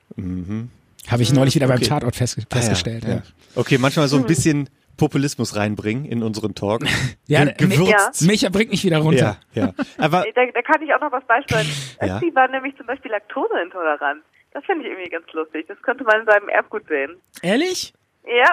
Habe 1.07 1.23
ich 1.23 1.31
neulich 1.31 1.55
wieder 1.55 1.67
beim 1.67 1.77
Mhm. 1.77 1.83
Okay. 1.83 1.89
Tatort 1.89 2.17
festge 2.17 2.41
festgestellt. 2.51 3.03
Ah, 3.05 3.07
ja, 3.07 3.13
ja. 3.15 3.19
ja. 3.21 3.31
Okay, 3.55 3.77
manchmal 3.77 4.09
so 4.09 4.17
ein 4.17 4.25
bisschen 4.25 4.69
Populismus 4.97 5.55
reinbringen 5.55 6.03
in 6.03 6.23
unseren 6.23 6.53
Talk. 6.55 6.81
Ja, 7.27 7.45
Ge- 7.45 7.53
gewürzt. 7.69 8.23
Micha 8.23 8.49
bringt 8.49 8.71
mich 8.71 8.83
wieder 8.83 8.97
runter. 8.97 9.37
Ja, 9.53 9.67
ja. 9.67 9.73
Aber 9.97 10.25
Da, 10.35 10.41
da 10.53 10.61
kann 10.63 10.81
ich 10.81 10.93
auch 10.93 10.99
noch 10.99 11.11
was 11.13 11.23
beisteuern. 11.25 11.65
Ja. 12.01 12.17
Ötzi 12.17 12.35
war 12.35 12.49
nämlich 12.49 12.75
zum 12.75 12.85
Beispiel 12.87 13.11
laktoseintolerant. 13.11 14.21
Das 14.51 14.63
finde 14.65 14.85
ich 14.85 14.91
irgendwie 14.91 15.09
ganz 15.09 15.31
lustig. 15.33 15.65
Das 15.67 15.81
könnte 15.81 16.03
man 16.03 16.21
in 16.21 16.25
seinem 16.25 16.49
Erbgut 16.49 16.87
sehen. 16.87 17.19
Ehrlich? 17.41 17.93
Ja, 18.25 18.49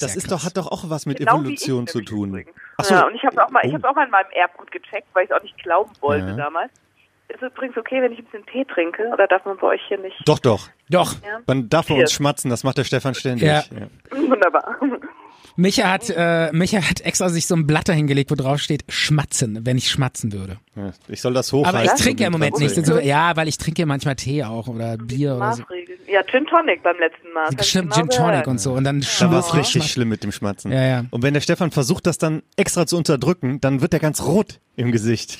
das 0.00 0.16
ist 0.16 0.30
doch, 0.30 0.44
hat 0.44 0.56
doch 0.56 0.66
auch 0.70 0.88
was 0.88 1.04
mit 1.06 1.18
genau 1.18 1.34
Evolution 1.40 1.86
zu 1.86 2.00
tun. 2.00 2.30
übrigens. 2.30 2.56
Ach 2.78 2.84
so. 2.84 2.94
Ja, 2.94 3.06
und 3.06 3.14
ich 3.14 3.22
habe 3.24 3.44
auch 3.44 3.50
mal, 3.50 3.60
ich 3.64 3.70
Oh. 3.72 3.74
habe 3.74 3.90
auch 3.90 3.94
mal 3.94 4.04
in 4.04 4.10
meinem 4.10 4.30
Erbgut 4.32 4.70
gecheckt, 4.70 5.08
weil 5.12 5.24
ich 5.24 5.30
es 5.30 5.36
auch 5.36 5.42
nicht 5.42 5.56
glauben 5.62 5.90
wollte 6.00 6.28
Ja. 6.28 6.36
damals. 6.36 6.72
Ist 7.28 7.42
es 7.42 7.50
übrigens 7.52 7.76
okay, 7.76 8.00
wenn 8.02 8.12
ich 8.12 8.18
ein 8.18 8.24
bisschen 8.24 8.46
Tee 8.46 8.64
trinke? 8.64 9.08
Oder 9.08 9.26
darf 9.26 9.44
man 9.44 9.56
bei 9.58 9.68
euch 9.68 9.80
hier 9.88 9.98
nicht? 9.98 10.16
Doch, 10.26 10.38
doch. 10.38 10.68
Doch. 10.90 11.14
Ja. 11.22 11.40
Man 11.46 11.68
darf 11.68 11.88
bei 11.88 11.94
uns 11.94 12.12
schmatzen, 12.12 12.50
das 12.50 12.62
macht 12.64 12.78
der 12.78 12.84
Stefan 12.84 13.14
ständig. 13.14 13.46
Ja. 13.48 13.62
Wunderbar. 14.10 14.78
Micha 15.56 15.90
hat, 15.90 16.08
äh, 16.10 16.50
Micha 16.52 16.80
hat 16.88 17.00
extra 17.02 17.28
sich 17.28 17.46
so 17.46 17.54
ein 17.54 17.66
Blatt 17.66 17.88
dahingelegt, 17.88 18.30
wo 18.30 18.34
drauf 18.34 18.58
steht, 18.60 18.84
schmatzen, 18.88 19.64
wenn 19.66 19.76
ich 19.78 19.90
schmatzen 19.90 20.32
würde. 20.32 20.58
Ja. 20.76 20.92
Ich 21.08 21.20
soll 21.20 21.34
das 21.34 21.52
hochhalten. 21.52 21.80
Aber 21.80 21.84
ich 21.84 22.00
trinke 22.00 22.16
den 22.24 22.26
im 22.26 22.32
Moment 22.32 22.58
nicht. 22.58 22.76
Insofern- 22.76 23.04
Ja, 23.04 23.36
weil 23.36 23.48
ich 23.48 23.58
trinke 23.58 23.84
manchmal 23.86 24.16
Tee 24.16 24.44
auch 24.44 24.68
oder 24.68 24.96
Bier 24.96 25.36
oder 25.36 25.52
so. 25.54 25.62
Ja, 26.08 26.22
Gin 26.24 26.44
Tonic 26.46 26.82
beim 26.82 26.96
letzten 26.98 27.32
Mal. 27.32 27.48
Stimmt, 27.62 27.92
genau 27.94 28.06
Gin 28.06 28.08
Tonic 28.10 28.46
und 28.46 28.58
so. 28.60 28.72
Und 28.72 28.84
dann 28.84 29.00
Da 29.20 29.30
war 29.30 29.40
es 29.40 29.54
richtig 29.54 29.84
schlimm 29.90 30.08
mit 30.08 30.22
dem 30.24 30.32
Schmatzen. 30.32 30.72
Ja, 30.72 30.82
ja. 30.84 31.04
Und 31.10 31.22
wenn 31.22 31.34
der 31.34 31.40
Stefan 31.40 31.70
versucht, 31.70 32.06
das 32.06 32.18
dann 32.18 32.42
extra 32.56 32.86
zu 32.86 32.96
unterdrücken, 32.96 33.60
dann 33.60 33.80
wird 33.80 33.92
er 33.94 34.00
ganz 34.00 34.22
rot 34.22 34.60
im 34.76 34.92
Gesicht. 34.92 35.38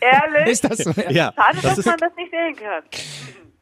Ehrlich? 0.00 0.46
Ist 0.52 0.64
das 0.64 0.78
so? 0.78 0.90
Ja. 0.90 1.10
ja, 1.10 1.32
Schade, 1.34 1.54
das 1.54 1.62
dass 1.62 1.78
ist, 1.78 1.86
man 1.86 1.96
das 1.98 2.10
nicht 2.16 2.30
sehen 2.30 2.56
kann. 2.56 2.82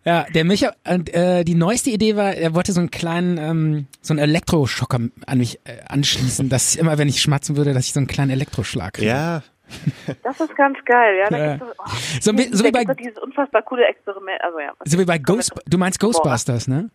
Ja, 0.09 0.27
der 0.35 0.45
Micha, 0.45 0.73
und, 0.89 1.13
äh, 1.13 1.45
die 1.45 1.55
neueste 1.55 1.91
Idee 1.91 2.17
war, 2.17 2.33
er 2.35 2.55
wollte 2.55 2.73
so 2.73 2.81
einen 2.81 2.91
kleinen, 2.91 3.37
ähm, 3.37 3.87
so 4.01 4.15
einen 4.15 4.21
Elektroschocker 4.21 5.01
an 5.27 5.39
mich 5.39 5.59
äh, 5.65 5.73
anschließen, 5.89 6.49
dass 6.49 6.75
ich 6.75 6.81
immer, 6.81 6.97
wenn 6.97 7.09
ich 7.09 7.21
schmatzen 7.21 7.57
würde, 7.59 7.75
dass 7.75 7.85
ich 7.87 7.93
so 7.93 8.01
einen 8.01 8.07
kleinen 8.07 8.31
Elektroschlag 8.31 8.95
kriege. 8.95 9.09
ja, 9.09 9.43
Das 10.23 10.41
ist 10.41 10.57
ganz 10.57 10.79
geil, 10.87 11.19
ja. 11.19 11.29
Da 11.29 11.37
Ja. 11.39 11.57
gibt's 11.57 11.75
doch, 11.77 11.85
oh, 11.87 11.91
So 12.23 12.33
wie- 12.39 12.57
so 12.57 12.65
wie 12.65 12.71
bei- 12.71 12.85
dieses 12.95 13.19
unfassbar 13.19 13.61
coole 13.63 13.85
Experiment. 13.87 14.41
Also 14.43 14.59
ja. 14.61 14.73
So 14.87 14.99
wie 14.99 15.05
bei 15.05 15.19
Ghost, 15.19 15.53
du 15.67 15.77
meinst 15.77 16.01
Ghostbusters, 16.01 16.69
ne? 16.69 16.89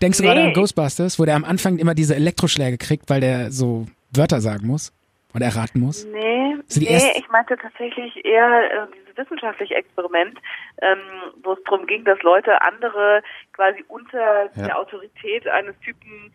Denkst 0.00 0.18
du 0.18 0.24
Nee. 0.24 0.30
gerade 0.30 0.42
an 0.48 0.52
Ghostbusters, 0.52 1.20
wo 1.20 1.24
der 1.24 1.36
am 1.36 1.44
Anfang 1.44 1.78
immer 1.78 1.94
diese 1.94 2.16
Elektroschläge 2.16 2.76
kriegt, 2.76 3.08
weil 3.08 3.20
der 3.20 3.52
so 3.52 3.86
Wörter 4.12 4.40
sagen 4.40 4.66
muss 4.66 4.92
und 5.32 5.42
erraten 5.42 5.78
muss? 5.80 6.04
Nee, 6.06 6.56
So 6.66 6.80
nee, 6.80 6.98
ich 7.16 7.28
meinte 7.30 7.56
tatsächlich 7.56 8.24
eher 8.24 8.48
äh, 8.64 8.86
dieses 9.00 9.16
wissenschaftliche 9.16 9.76
Experiment, 9.76 10.36
ähm, 10.82 10.98
wo 11.42 11.52
es 11.54 11.58
darum 11.64 11.86
ging, 11.86 12.04
dass 12.04 12.20
Leute 12.22 12.60
andere 12.62 13.22
quasi 13.52 13.84
unter 13.88 14.50
Ja. 14.56 14.66
der 14.66 14.78
Autorität 14.78 15.46
eines 15.48 15.78
Typen 15.80 16.32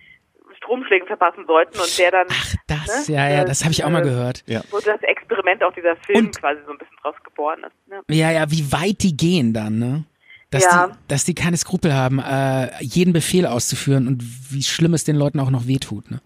Stromschlägen 0.57 1.07
verpassen 1.07 1.45
sollten 1.45 1.77
und 1.77 1.99
der 1.99 2.11
dann 2.11 2.27
Ach, 2.29 2.55
das, 2.67 3.07
Ne? 3.09 3.15
ja, 3.15 3.29
ja, 3.29 3.41
Äh, 3.41 3.45
das 3.45 3.63
habe 3.63 3.71
ich 3.73 3.83
auch 3.83 3.89
mal 3.89 4.01
äh, 4.01 4.05
gehört. 4.05 4.43
ja. 4.47 4.61
wo 4.71 4.79
das 4.79 5.01
Experiment 5.03 5.63
auch 5.63 5.73
dieser 5.73 5.95
Film 5.97 6.27
Und- 6.27 6.39
quasi 6.39 6.61
so 6.65 6.71
ein 6.71 6.77
bisschen 6.77 6.97
draus 7.01 7.15
geboren 7.23 7.59
ist. 7.65 7.87
Ne? 7.89 8.01
Ja, 8.09 8.31
ja, 8.31 8.49
wie 8.49 8.71
weit 8.71 9.03
die 9.03 9.15
gehen 9.15 9.53
dann, 9.53 9.77
ne? 9.79 10.03
Dass, 10.49 10.63
Ja. 10.63 10.87
die, 10.87 10.93
dass 11.09 11.25
die 11.25 11.35
keine 11.35 11.57
Skrupel 11.57 11.93
haben, 11.93 12.19
äh, 12.19 12.69
jeden 12.81 13.11
Befehl 13.11 13.45
auszuführen 13.45 14.07
und 14.07 14.23
wie 14.51 14.63
schlimm 14.63 14.93
es 14.93 15.03
den 15.03 15.17
Leuten 15.17 15.41
auch 15.41 15.49
noch 15.49 15.67
wehtut, 15.67 16.09
ne? 16.09 16.21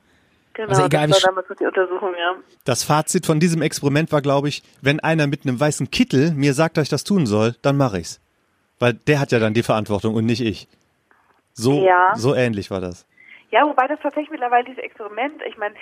Genau, 0.53 0.69
Also 0.69 0.85
egal, 0.85 1.07
das 1.07 1.23
war 1.23 1.29
damals 1.29 1.47
so 1.47 1.53
die 1.53 1.65
Untersuchung, 1.65 2.13
ja. 2.17 2.35
Das 2.65 2.83
Fazit 2.83 3.25
von 3.25 3.39
diesem 3.39 3.61
Experiment 3.61 4.11
war, 4.11 4.21
glaube 4.21 4.49
ich, 4.49 4.63
wenn 4.81 4.99
einer 4.99 5.27
mit 5.27 5.45
einem 5.45 5.59
weißen 5.59 5.89
Kittel 5.91 6.31
mir 6.33 6.53
sagt, 6.53 6.77
dass 6.77 6.83
ich 6.83 6.89
das 6.89 7.03
tun 7.03 7.25
soll, 7.25 7.55
dann 7.61 7.77
mache 7.77 7.99
ich's. 7.99 8.19
Weil 8.79 8.93
der 8.93 9.19
hat 9.19 9.31
ja 9.31 9.39
dann 9.39 9.53
die 9.53 9.63
Verantwortung 9.63 10.15
und 10.15 10.25
nicht 10.25 10.41
ich. 10.41 10.67
So, 11.53 11.85
Ja. 11.85 12.13
so 12.15 12.35
ähnlich 12.35 12.71
war 12.71 12.81
das. 12.81 13.05
Ja, 13.51 13.65
wobei 13.65 13.87
das 13.87 13.99
tatsächlich 14.01 14.31
mittlerweile 14.31 14.63
dieses 14.65 14.79
Experiment, 14.83 15.41
ich 15.47 15.57
meine, 15.57 15.75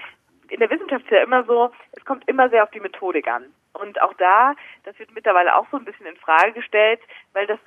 in 0.49 0.59
der 0.59 0.70
Wissenschaft 0.70 1.05
ist 1.05 1.11
ja 1.11 1.24
immer 1.24 1.43
so, 1.45 1.72
es 1.91 2.03
kommt 2.05 2.28
immer 2.28 2.49
sehr 2.49 2.63
auf 2.63 2.72
die 2.72 2.80
Methodik 2.80 3.28
an. 3.28 3.43
Und 3.74 4.01
auch 4.01 4.13
da, 4.15 4.55
das 4.84 4.97
wird 4.99 5.13
mittlerweile 5.13 5.55
auch 5.55 5.65
so 5.72 5.78
ein 5.78 5.86
bisschen 5.86 6.07
in 6.07 6.17
Frage 6.17 6.53
gestellt, 6.53 6.99
weil 7.34 7.45
das 7.47 7.59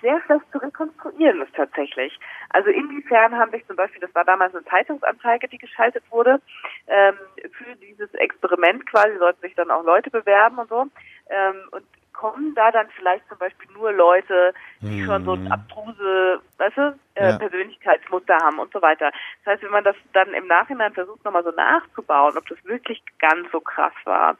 sehr, 0.00 0.20
schlecht 0.22 0.50
zu 0.50 0.58
rekonstruieren 0.58 1.42
ist 1.42 1.54
tatsächlich. 1.54 2.18
Also 2.50 2.70
inwiefern 2.70 3.36
haben 3.36 3.50
sich 3.50 3.66
zum 3.66 3.76
Beispiel, 3.76 4.00
das 4.00 4.14
war 4.14 4.24
damals 4.24 4.54
eine 4.54 4.64
Zeitungsanzeige, 4.64 5.48
die 5.48 5.58
geschaltet 5.58 6.04
wurde, 6.10 6.40
ähm, 6.86 7.14
für 7.52 7.76
dieses 7.76 8.12
Experiment 8.14 8.86
quasi 8.86 9.16
sollten 9.18 9.40
sich 9.42 9.54
dann 9.54 9.70
auch 9.70 9.84
Leute 9.84 10.10
bewerben 10.10 10.58
und 10.58 10.68
so. 10.68 10.86
Ähm, 11.28 11.68
und 11.72 11.84
kommen 12.16 12.54
da 12.54 12.70
dann 12.70 12.88
vielleicht 12.96 13.28
zum 13.28 13.38
Beispiel 13.38 13.68
nur 13.74 13.92
Leute, 13.92 14.54
die 14.80 15.04
schon 15.04 15.24
so 15.24 15.34
ein 15.34 15.52
abstruse, 15.52 16.40
weißt 16.56 16.76
du, 16.76 16.98
äh, 17.14 17.30
Ja. 17.30 17.38
Persönlichkeitsmuster 17.38 18.36
haben 18.38 18.58
und 18.58 18.72
so 18.72 18.80
weiter. 18.80 19.12
Das 19.44 19.52
heißt, 19.52 19.62
wenn 19.62 19.70
man 19.70 19.84
das 19.84 19.96
dann 20.12 20.32
im 20.32 20.46
Nachhinein 20.46 20.94
versucht, 20.94 21.24
nochmal 21.24 21.44
so 21.44 21.50
nachzubauen, 21.50 22.36
ob 22.36 22.46
das 22.48 22.64
wirklich 22.64 23.02
ganz 23.18 23.50
so 23.52 23.60
krass 23.60 23.92
war, 24.04 24.36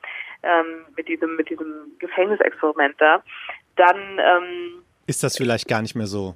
ähm, 0.46 0.84
mit 0.96 1.08
diesem, 1.08 1.36
mit 1.36 1.50
diesem 1.50 1.66
Gefängnisexperiment 1.98 2.94
da, 2.98 3.22
dann, 3.76 3.96
ähm, 4.18 4.82
Ist 5.06 5.22
das 5.22 5.36
vielleicht 5.36 5.68
gar 5.68 5.82
nicht 5.82 5.94
mehr 5.94 6.06
so? 6.06 6.34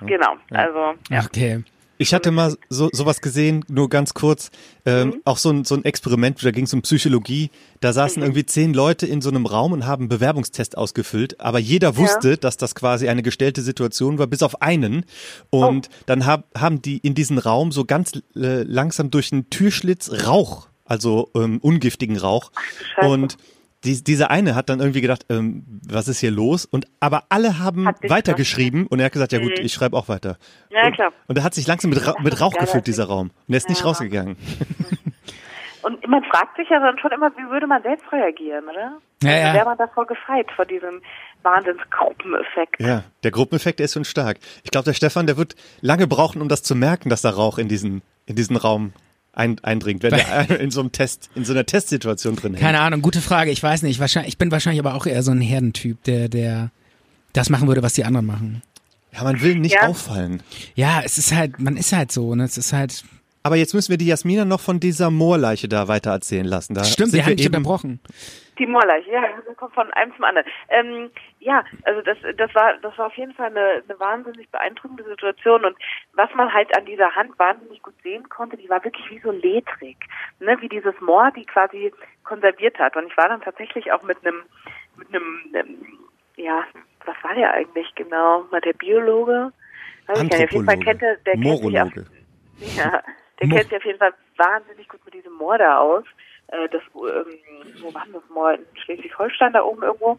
genau, 0.00 0.36
also, 0.50 0.94
ja. 1.10 1.24
Okay. 1.24 1.64
Ich 1.98 2.12
hatte 2.12 2.30
mal 2.30 2.54
so 2.68 2.90
sowas 2.92 3.22
gesehen, 3.22 3.64
nur 3.70 3.88
ganz 3.88 4.12
kurz, 4.12 4.50
ähm, 4.84 5.08
Mhm. 5.08 5.20
auch 5.24 5.38
so 5.38 5.48
ein, 5.50 5.64
so 5.64 5.74
ein 5.76 5.82
Experiment, 5.86 6.44
da 6.44 6.50
ging 6.50 6.64
es 6.64 6.74
um 6.74 6.82
Psychologie. 6.82 7.50
Da 7.80 7.94
saßen 7.94 8.20
Mhm. 8.20 8.26
irgendwie 8.26 8.44
zehn 8.44 8.74
Leute 8.74 9.06
in 9.06 9.22
so 9.22 9.30
einem 9.30 9.46
Raum 9.46 9.72
und 9.72 9.86
haben 9.86 10.02
einen 10.02 10.08
Bewerbungstest 10.10 10.76
ausgefüllt, 10.76 11.40
aber 11.40 11.58
jeder 11.58 11.96
wusste, 11.96 12.36
dass 12.36 12.58
das 12.58 12.74
quasi 12.74 13.08
eine 13.08 13.22
gestellte 13.22 13.62
Situation 13.62 14.18
war, 14.18 14.26
bis 14.26 14.42
auf 14.42 14.60
einen. 14.60 15.06
Und 15.48 15.86
Oh. 15.90 15.94
dann 16.04 16.26
hab, 16.26 16.44
haben 16.54 16.82
die 16.82 16.98
in 16.98 17.14
diesen 17.14 17.38
Raum 17.38 17.72
so 17.72 17.86
ganz 17.86 18.12
äh, 18.36 18.62
langsam 18.64 19.10
durch 19.10 19.32
einen 19.32 19.48
Türschlitz 19.48 20.26
Rauch, 20.26 20.68
also 20.86 21.30
ähm, 21.34 21.58
ungiftigen 21.62 22.16
Rauch. 22.16 22.50
Scheiße. 22.94 23.08
Und 23.08 23.36
die, 23.84 24.02
dieser 24.02 24.30
eine 24.30 24.54
hat 24.54 24.68
dann 24.68 24.80
irgendwie 24.80 25.00
gedacht, 25.02 25.26
ähm, 25.28 25.64
was 25.86 26.08
ist 26.08 26.18
hier 26.18 26.30
los? 26.30 26.64
Und 26.64 26.86
aber 26.98 27.24
alle 27.28 27.58
haben 27.58 27.84
weitergeschrieben 28.08 28.86
und 28.86 28.98
er 28.98 29.06
hat 29.06 29.12
gesagt, 29.12 29.32
ja 29.32 29.38
gut, 29.38 29.58
Mhm. 29.58 29.64
ich 29.64 29.72
schreibe 29.74 29.96
auch 29.96 30.08
weiter. 30.08 30.38
Ja, 30.70 30.86
und, 30.86 30.94
klar. 30.94 31.12
Und 31.28 31.36
er 31.38 31.44
hat 31.44 31.54
sich 31.54 31.66
langsam 31.66 31.90
mit, 31.90 32.04
Ra 32.06 32.14
mit 32.22 32.40
Rauch 32.40 32.54
gefüllt, 32.54 32.86
dieser 32.86 33.04
Raum. 33.04 33.30
Und 33.46 33.54
er 33.54 33.58
ist 33.58 33.68
nicht 33.68 33.80
Ja. 33.80 33.86
rausgegangen. 33.86 34.36
Und 35.82 36.04
man 36.08 36.24
fragt 36.24 36.56
sich 36.56 36.68
ja 36.68 36.80
dann 36.80 36.98
schon 36.98 37.12
immer, 37.12 37.30
wie 37.36 37.48
würde 37.48 37.68
man 37.68 37.80
selbst 37.82 38.10
reagieren, 38.10 38.64
oder? 38.64 38.98
Ja, 39.22 39.30
also 39.30 39.46
ja. 39.46 39.54
Wäre 39.54 39.64
man 39.66 39.78
davor 39.78 40.04
gefeit, 40.04 40.46
vor 40.56 40.64
diesem 40.64 41.00
Wahnsinnsgruppeneffekt. 41.44 42.80
Ja, 42.80 43.04
der 43.22 43.30
Gruppeneffekt 43.30 43.78
der 43.78 43.84
ist 43.84 43.94
schon 43.94 44.04
stark. 44.04 44.38
Ich 44.64 44.70
glaube, 44.70 44.84
der 44.86 44.94
Stefan, 44.94 45.26
der 45.26 45.36
wird 45.36 45.54
lange 45.80 46.06
brauchen, 46.06 46.42
um 46.42 46.48
das 46.48 46.62
zu 46.64 46.74
merken, 46.74 47.08
dass 47.08 47.22
da 47.22 47.30
Rauch 47.30 47.58
in 47.58 47.68
diesen, 47.68 48.02
in 48.26 48.34
diesen 48.36 48.56
Raum 48.56 48.92
ein, 49.36 49.62
eindringt, 49.62 50.02
wenn 50.02 50.12
er 50.14 50.50
in 50.60 50.70
so 50.72 50.80
einem 50.80 50.90
Test, 50.90 51.30
in 51.36 51.44
so 51.44 51.52
einer 51.52 51.64
Testsituation 51.64 52.34
drin 52.36 52.54
hängt. 52.54 52.62
Keine 52.62 52.80
Ahnung, 52.80 53.02
gute 53.02 53.20
Frage. 53.20 53.50
Ich 53.52 53.62
weiß 53.62 53.82
nicht. 53.82 54.00
Wahrscheinlich, 54.00 54.30
ich 54.30 54.38
bin 54.38 54.50
wahrscheinlich 54.50 54.80
aber 54.80 54.94
auch 54.94 55.06
eher 55.06 55.22
so 55.22 55.30
ein 55.30 55.40
Herdentyp, 55.40 56.02
der, 56.04 56.28
der 56.28 56.70
das 57.32 57.50
machen 57.50 57.68
würde, 57.68 57.82
was 57.82 57.92
die 57.94 58.04
anderen 58.04 58.26
machen. 58.26 58.62
Ja, 59.12 59.22
man 59.22 59.40
will 59.40 59.54
nicht 59.56 59.74
Ja. 59.74 59.86
auffallen. 59.88 60.42
Ja, 60.74 61.00
es 61.04 61.16
ist 61.18 61.32
halt, 61.32 61.58
man 61.60 61.76
ist 61.76 61.92
halt 61.92 62.10
so, 62.12 62.34
ne? 62.34 62.44
Es 62.44 62.58
ist 62.58 62.72
halt, 62.72 63.04
Aber 63.46 63.54
jetzt 63.54 63.74
müssen 63.74 63.92
wir 63.92 63.96
die 63.96 64.08
Jasmina 64.08 64.44
noch 64.44 64.58
von 64.58 64.80
dieser 64.80 65.08
Moorleiche 65.08 65.68
da 65.68 65.86
weiter 65.86 66.10
erzählen 66.10 66.44
lassen. 66.44 66.74
Da 66.74 66.82
stimmt, 66.82 67.12
sie 67.12 67.20
haben 67.20 67.28
wir 67.28 67.34
mich 67.36 67.46
eben, 67.46 67.54
unterbrochen. 67.54 68.00
Die 68.58 68.66
Moorleiche, 68.66 69.08
ja, 69.12 69.22
das 69.46 69.56
kommt 69.56 69.72
von 69.72 69.88
einem 69.92 70.12
zum 70.16 70.24
anderen. 70.24 70.48
Ähm, 70.68 71.10
ja, 71.38 71.62
also 71.84 72.02
das, 72.02 72.18
das 72.36 72.52
war, 72.56 72.76
das 72.82 72.98
war 72.98 73.06
auf 73.06 73.16
jeden 73.16 73.34
Fall 73.34 73.50
eine, 73.50 73.84
eine 73.88 74.00
wahnsinnig 74.00 74.50
beeindruckende 74.50 75.04
Situation 75.04 75.64
und 75.64 75.76
was 76.14 76.28
man 76.34 76.52
halt 76.52 76.76
an 76.76 76.86
dieser 76.86 77.14
Hand 77.14 77.38
wahnsinnig 77.38 77.80
gut 77.82 77.94
sehen 78.02 78.28
konnte, 78.28 78.56
die 78.56 78.68
war 78.68 78.82
wirklich 78.82 79.08
wie 79.10 79.20
so 79.20 79.30
ledrig, 79.30 79.96
ne, 80.40 80.56
wie 80.60 80.68
dieses 80.68 81.00
Moor, 81.00 81.30
die 81.30 81.44
quasi 81.44 81.92
konserviert 82.24 82.76
hat. 82.80 82.96
Und 82.96 83.06
ich 83.06 83.16
war 83.16 83.28
dann 83.28 83.42
tatsächlich 83.42 83.92
auch 83.92 84.02
mit 84.02 84.18
einem, 84.26 84.42
mit 84.96 85.08
einem, 85.14 85.38
ähm, 85.54 85.98
ja, 86.34 86.64
was 87.04 87.14
war 87.22 87.36
der 87.36 87.52
eigentlich 87.52 87.94
genau? 87.94 88.44
War 88.50 88.60
der 88.60 88.72
Biologe? 88.72 89.52
Weiß 90.08 90.20
ich 90.20 90.30
gar 90.30 90.38
nicht. 90.38 90.48
Auf 90.48 90.52
jeden 90.52 90.64
Fall 90.64 90.74
Anthropologe, 90.74 90.84
kennt 90.84 91.02
er, 91.02 91.16
der 91.18 91.32
kennt 91.34 91.44
sich 91.44 91.52
auf, 91.52 91.62
Morologe. 91.62 92.06
Ja, 92.76 93.02
der 93.40 93.48
kennt 93.48 93.68
sich 93.68 93.76
auf 93.76 93.84
jeden 93.84 93.98
Fall 93.98 94.14
wahnsinnig 94.36 94.88
gut 94.88 95.04
mit 95.04 95.14
diesem 95.14 95.34
Moor 95.34 95.58
da 95.58 95.78
aus. 95.78 96.04
Äh, 96.48 96.68
das, 96.68 96.82
ähm, 96.94 97.82
wo 97.82 97.92
war 97.92 98.04
denn 98.04 98.14
das 98.14 98.28
Moor? 98.30 98.54
In 98.54 98.66
Schleswig-Holstein 98.84 99.52
da 99.52 99.62
oben 99.62 99.82
irgendwo. 99.82 100.18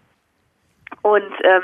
Und 1.01 1.33
ähm, 1.43 1.63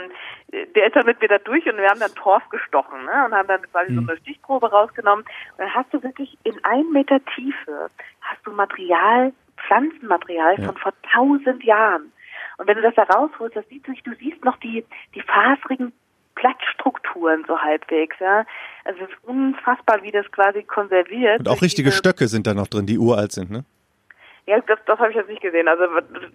der 0.76 0.88
ist 0.88 0.96
dann 0.96 1.06
mit 1.06 1.22
mir 1.22 1.28
da 1.28 1.38
durch 1.38 1.66
und 1.66 1.78
wir 1.78 1.90
haben 1.90 2.00
dann 2.00 2.14
Torf 2.14 2.48
gestochen 2.50 3.06
ne? 3.06 3.26
und 3.26 3.34
haben 3.34 3.48
dann 3.48 3.62
quasi 3.72 3.94
so 3.94 4.02
eine 4.02 4.18
Stichprobe 4.18 4.70
rausgenommen. 4.70 5.24
Und 5.24 5.60
dann 5.60 5.74
hast 5.74 5.94
du 5.94 6.04
wirklich 6.04 6.38
in 6.44 6.64
einem 6.64 6.92
Meter 6.92 7.24
Tiefe 7.36 7.90
hast 8.22 8.46
du 8.46 8.52
Material, 8.52 9.34
Pflanzenmaterial 9.66 10.58
von 10.58 10.78
vor 10.78 10.94
tausend 11.14 11.64
Jahren. 11.64 12.12
Und 12.58 12.68
wenn 12.68 12.76
du 12.76 12.82
das 12.82 12.96
da 12.96 13.04
rausholst, 13.04 13.56
das 13.56 13.68
siehst 13.70 13.88
du, 13.88 13.94
du 13.94 14.16
siehst 14.16 14.44
noch 14.44 14.58
die, 14.58 14.86
die 15.16 15.22
faserigen 15.22 15.94
Blattstrukturen 16.36 17.44
so 17.48 17.58
halbwegs, 17.60 18.16
ja. 18.20 18.46
Also 18.86 19.02
es 19.04 19.10
ist 19.10 19.18
unfassbar, 19.24 20.02
wie 20.04 20.12
das 20.12 20.26
quasi 20.32 20.64
konserviert. 20.64 21.40
Und 21.40 21.48
auch 21.50 21.62
richtige 21.62 21.90
diese- 21.90 21.98
Stöcke 21.98 22.28
sind 22.28 22.48
da 22.48 22.54
noch 22.54 22.68
drin, 22.68 22.86
die 22.86 22.98
uralt 22.98 23.32
sind, 23.32 23.52
ne? 23.52 23.64
Ja, 24.46 24.60
das, 24.68 24.80
das 24.86 25.00
habe 25.00 25.10
ich 25.12 25.16
jetzt 25.16 25.30
nicht 25.30 25.42
gesehen. 25.42 25.68
Also 25.68 25.84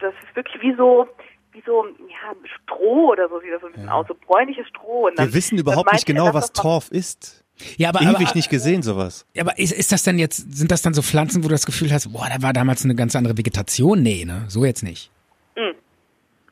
das 0.00 0.14
ist 0.24 0.36
wirklich 0.36 0.62
wie 0.62 0.74
so, 0.76 1.06
wie 1.52 1.62
so 1.66 1.84
ja, 2.08 2.34
Stroh 2.64 3.10
oder 3.10 3.28
so 3.28 3.38
sieht 3.40 3.52
das 3.52 3.60
so 3.60 3.66
ein 3.66 3.72
bisschen 3.74 3.88
aus, 3.90 4.06
so 4.08 4.14
bräunliches 4.26 4.66
Stroh. 4.68 5.08
Und 5.08 5.18
dann, 5.18 5.26
Wir 5.26 5.34
wissen 5.34 5.58
überhaupt 5.58 5.92
nicht 5.92 6.06
genau, 6.06 6.32
was 6.32 6.52
Torf 6.52 6.90
ist. 6.90 7.44
Ja, 7.76 7.88
aber, 7.88 8.00
Ewig 8.02 8.14
aber, 8.28 8.34
nicht 8.36 8.50
gesehen, 8.50 8.82
sowas. 8.82 9.26
aber 9.38 9.58
ist, 9.58 9.72
ist 9.72 9.90
das 9.90 10.04
denn 10.04 10.18
jetzt, 10.18 10.56
sind 10.56 10.70
das 10.70 10.80
dann 10.80 10.94
so 10.94 11.02
Pflanzen, 11.02 11.42
wo 11.42 11.48
du 11.48 11.54
das 11.54 11.66
Gefühl 11.66 11.92
hast, 11.92 12.12
boah, 12.12 12.28
da 12.32 12.40
war 12.40 12.52
damals 12.52 12.84
eine 12.84 12.94
ganz 12.94 13.16
andere 13.16 13.36
Vegetation? 13.36 14.00
Nee, 14.00 14.24
ne? 14.24 14.44
So 14.46 14.64
jetzt 14.64 14.84
nicht. 14.84 15.10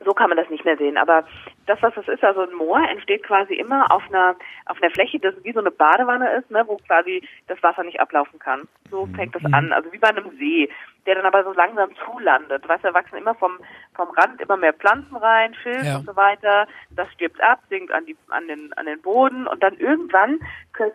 So 0.07 0.15
kann 0.15 0.31
man 0.31 0.39
das 0.39 0.49
nicht 0.49 0.65
mehr 0.65 0.79
sehen. 0.79 0.97
Aber 0.97 1.25
das, 1.67 1.83
was 1.83 1.93
das 1.95 2.09
ist, 2.09 2.25
also 2.25 2.43
ein 2.43 2.55
Moor 2.55 2.79
entsteht 2.89 3.25
quasi 3.25 3.55
immer 3.55 3.91
auf 3.93 4.03
einer 4.09 4.37
auf 4.67 4.81
einer 4.81 4.93
Fläche, 4.93 5.19
das 5.19 5.35
wie 5.43 5.53
so 5.53 5.61
eine 5.61 5.71
Badewanne 5.71 6.33
ist, 6.37 6.51
ne, 6.51 6.63
wo 6.67 6.77
quasi 6.79 7.29
das 7.49 7.63
Wasser 7.63 7.83
nicht 7.83 8.01
ablaufen 8.01 8.39
kann. 8.39 8.69
So 8.91 9.07
fängt 9.17 9.35
das 9.35 9.45
an, 9.53 9.73
also 9.73 9.93
wie 9.93 9.99
bei 9.99 10.09
einem 10.09 10.31
See, 10.39 10.71
der 11.05 11.17
dann 11.17 11.27
aber 11.27 11.45
so 11.45 11.53
langsam 11.53 11.91
zulandet. 12.05 12.67
Weißt 12.67 12.85
du, 12.85 12.89
da 12.89 12.95
wachsen 12.95 13.17
immer 13.19 13.35
vom 13.35 13.59
vom 13.95 14.09
Rand 14.11 14.41
immer 14.41 14.57
mehr 14.57 14.73
Pflanzen 14.73 15.17
rein, 15.17 15.55
Schilf 15.55 15.85
Ja. 15.85 15.97
und 15.97 16.07
so 16.07 16.17
weiter. 16.17 16.69
Das 16.91 17.13
stirbt 17.13 17.43
ab, 17.43 17.61
sinkt 17.69 17.93
an 17.93 18.07
die 18.07 18.17
an 18.29 18.47
den 18.47 18.73
an 18.75 18.87
den 18.87 19.03
Boden 19.03 19.47
und 19.49 19.63
dann 19.63 19.75
irgendwann 19.75 20.39
können 20.73 20.93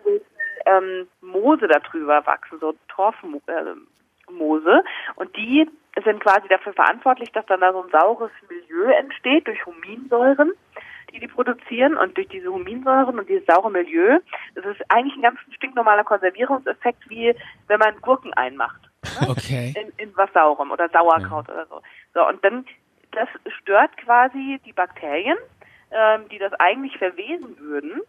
ähm, 0.65 1.07
Moose 1.21 1.67
darüber 1.67 2.25
wachsen, 2.25 2.59
so 2.59 2.73
Torfmoose. 2.87 3.43
Äh. 4.27 4.81
Und 5.15 5.35
die 5.35 5.67
sind 6.03 6.21
quasi 6.21 6.47
dafür 6.47 6.73
verantwortlich, 6.73 7.31
dass 7.31 7.45
dann 7.47 7.61
da 7.61 7.73
so 7.73 7.83
ein 7.83 7.91
saures 7.91 8.31
Milieu 8.49 8.91
entsteht 8.91 9.47
durch 9.47 9.65
Huminsäuren, 9.65 10.53
die 11.13 11.19
die 11.19 11.27
produzieren. 11.27 11.97
Und 11.97 12.15
durch 12.15 12.29
diese 12.29 12.51
Huminsäuren 12.51 13.19
und 13.19 13.27
dieses 13.27 13.45
saure 13.45 13.69
Milieu, 13.69 14.19
das 14.55 14.65
ist 14.65 14.81
eigentlich 14.89 15.15
ein 15.15 15.21
ganz 15.21 15.39
stinknormaler 15.55 16.03
Konservierungseffekt, 16.03 17.09
wie 17.09 17.35
wenn 17.67 17.79
man 17.79 17.99
Gurken 18.01 18.33
einmacht 18.33 18.81
Okay. 19.27 19.73
in, 19.75 19.91
in 19.97 20.17
was 20.17 20.31
Saurem 20.33 20.71
oder 20.71 20.89
Sauerkraut 20.89 21.49
oder 21.49 21.65
so. 21.65 21.81
So, 22.13 22.27
und 22.27 22.43
dann, 22.43 22.65
das 23.11 23.27
stört 23.59 23.95
quasi 23.97 24.59
die 24.65 24.73
Bakterien, 24.73 25.37
ähm, 25.91 26.29
die 26.29 26.37
das 26.37 26.53
eigentlich 26.53 26.97
verwesen 26.97 27.57
würden. 27.59 28.01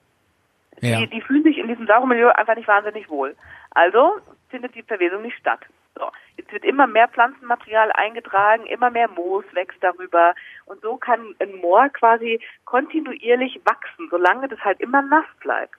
Ja. 0.80 0.99
Die, 0.99 1.07
die 1.09 1.20
fühlen 1.20 1.43
sich 1.45 1.59
in 1.59 1.68
diesem 1.68 1.87
sauren 1.87 2.09
Milieu 2.09 2.28
einfach 2.30 2.57
nicht 2.57 2.68
wahnsinnig 2.68 3.09
wohl. 3.09 3.37
Also 3.70 4.16
findet 4.51 4.74
die 4.74 4.83
Verwesung 4.83 5.22
nicht 5.22 5.37
statt. 5.39 5.61
So, 5.95 6.11
jetzt 6.37 6.53
wird 6.53 6.64
immer 6.64 6.87
mehr 6.87 7.09
Pflanzenmaterial 7.09 7.93
eingetragen, 7.93 8.66
immer 8.66 8.91
mehr 8.91 9.09
Moos 9.09 9.45
wächst 9.53 9.78
darüber 9.83 10.35
und 10.66 10.80
so 10.80 10.97
kann 10.97 11.35
ein 11.41 11.57
Moor 11.57 11.89
quasi 11.91 12.41
kontinuierlich 12.64 13.61
wachsen, 13.64 14.09
solange 14.11 14.49
das 14.49 14.61
halt 14.61 14.80
immer 14.80 15.03
nass 15.03 15.26
bleibt. 15.41 15.74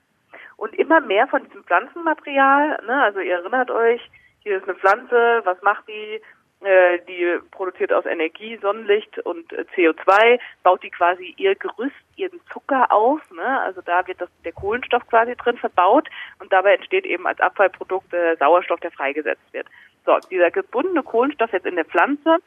Und 0.58 0.74
immer 0.76 1.02
mehr 1.02 1.28
von 1.28 1.44
diesem 1.44 1.64
Pflanzenmaterial, 1.64 2.80
ne, 2.86 3.04
also 3.04 3.20
ihr 3.20 3.36
erinnert 3.36 3.72
euch, 3.72 4.02
hier 4.40 4.58
ist 4.58 4.64
eine 4.64 4.76
Pflanze, 4.76 5.42
was 5.44 5.62
macht 5.62 5.88
die? 5.88 6.22
Äh, 6.64 7.00
die 7.10 7.40
produziert 7.52 7.92
aus 7.92 8.06
Energie, 8.06 8.58
Sonnenlicht 8.62 9.20
und 9.20 9.52
äh, 9.52 9.66
CO2, 9.76 10.40
baut 10.64 10.82
die 10.82 10.92
quasi 10.92 11.34
ihr 11.36 11.56
Gerüst, 11.56 11.96
ihren 12.16 12.40
Zucker 12.54 12.90
auf, 12.90 13.20
ne? 13.32 13.62
Also 13.62 13.82
da 13.82 14.08
wird 14.08 14.22
das, 14.22 14.30
der 14.46 14.54
Kohlenstoff 14.54 15.06
quasi 15.10 15.36
drin 15.36 15.58
verbaut 15.58 16.08
und 16.40 16.54
dabei 16.54 16.76
entsteht 16.76 17.06
eben 17.06 17.28
als 17.28 17.42
Abfallprodukt 17.42 18.14
äh, 18.14 18.38
Sauerstoff, 18.38 18.80
der 18.80 18.92
freigesetzt 18.92 19.44
wird. 19.52 19.68
So, 20.06 20.18
dieser 20.30 20.52
gebundene 20.52 21.04
Kohlenstoff 21.04 21.52
jetzt 21.54 21.66
in 21.66 21.76
der 21.76 21.86
Pflanze 21.86 22.38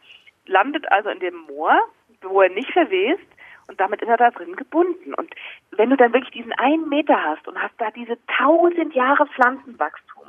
landet 0.46 0.90
also 0.92 1.08
in 1.10 1.20
dem 1.20 1.34
Moor, 1.48 1.78
wo 2.22 2.42
er 2.42 2.50
nicht 2.50 2.70
verwest 2.72 3.26
und 3.68 3.80
damit 3.80 4.02
ist 4.02 4.08
er 4.08 4.16
da 4.16 4.30
drin 4.30 4.54
gebunden. 4.56 5.14
Und 5.14 5.34
wenn 5.72 5.90
du 5.90 5.96
dann 5.96 6.12
wirklich 6.12 6.32
diesen 6.32 6.52
einen 6.52 6.88
Meter 6.88 7.20
hast 7.22 7.46
und 7.48 7.60
hast 7.60 7.74
da 7.78 7.90
diese 7.90 8.16
tausend 8.38 8.94
Jahre 8.94 9.26
Pflanzenwachstum, 9.28 10.24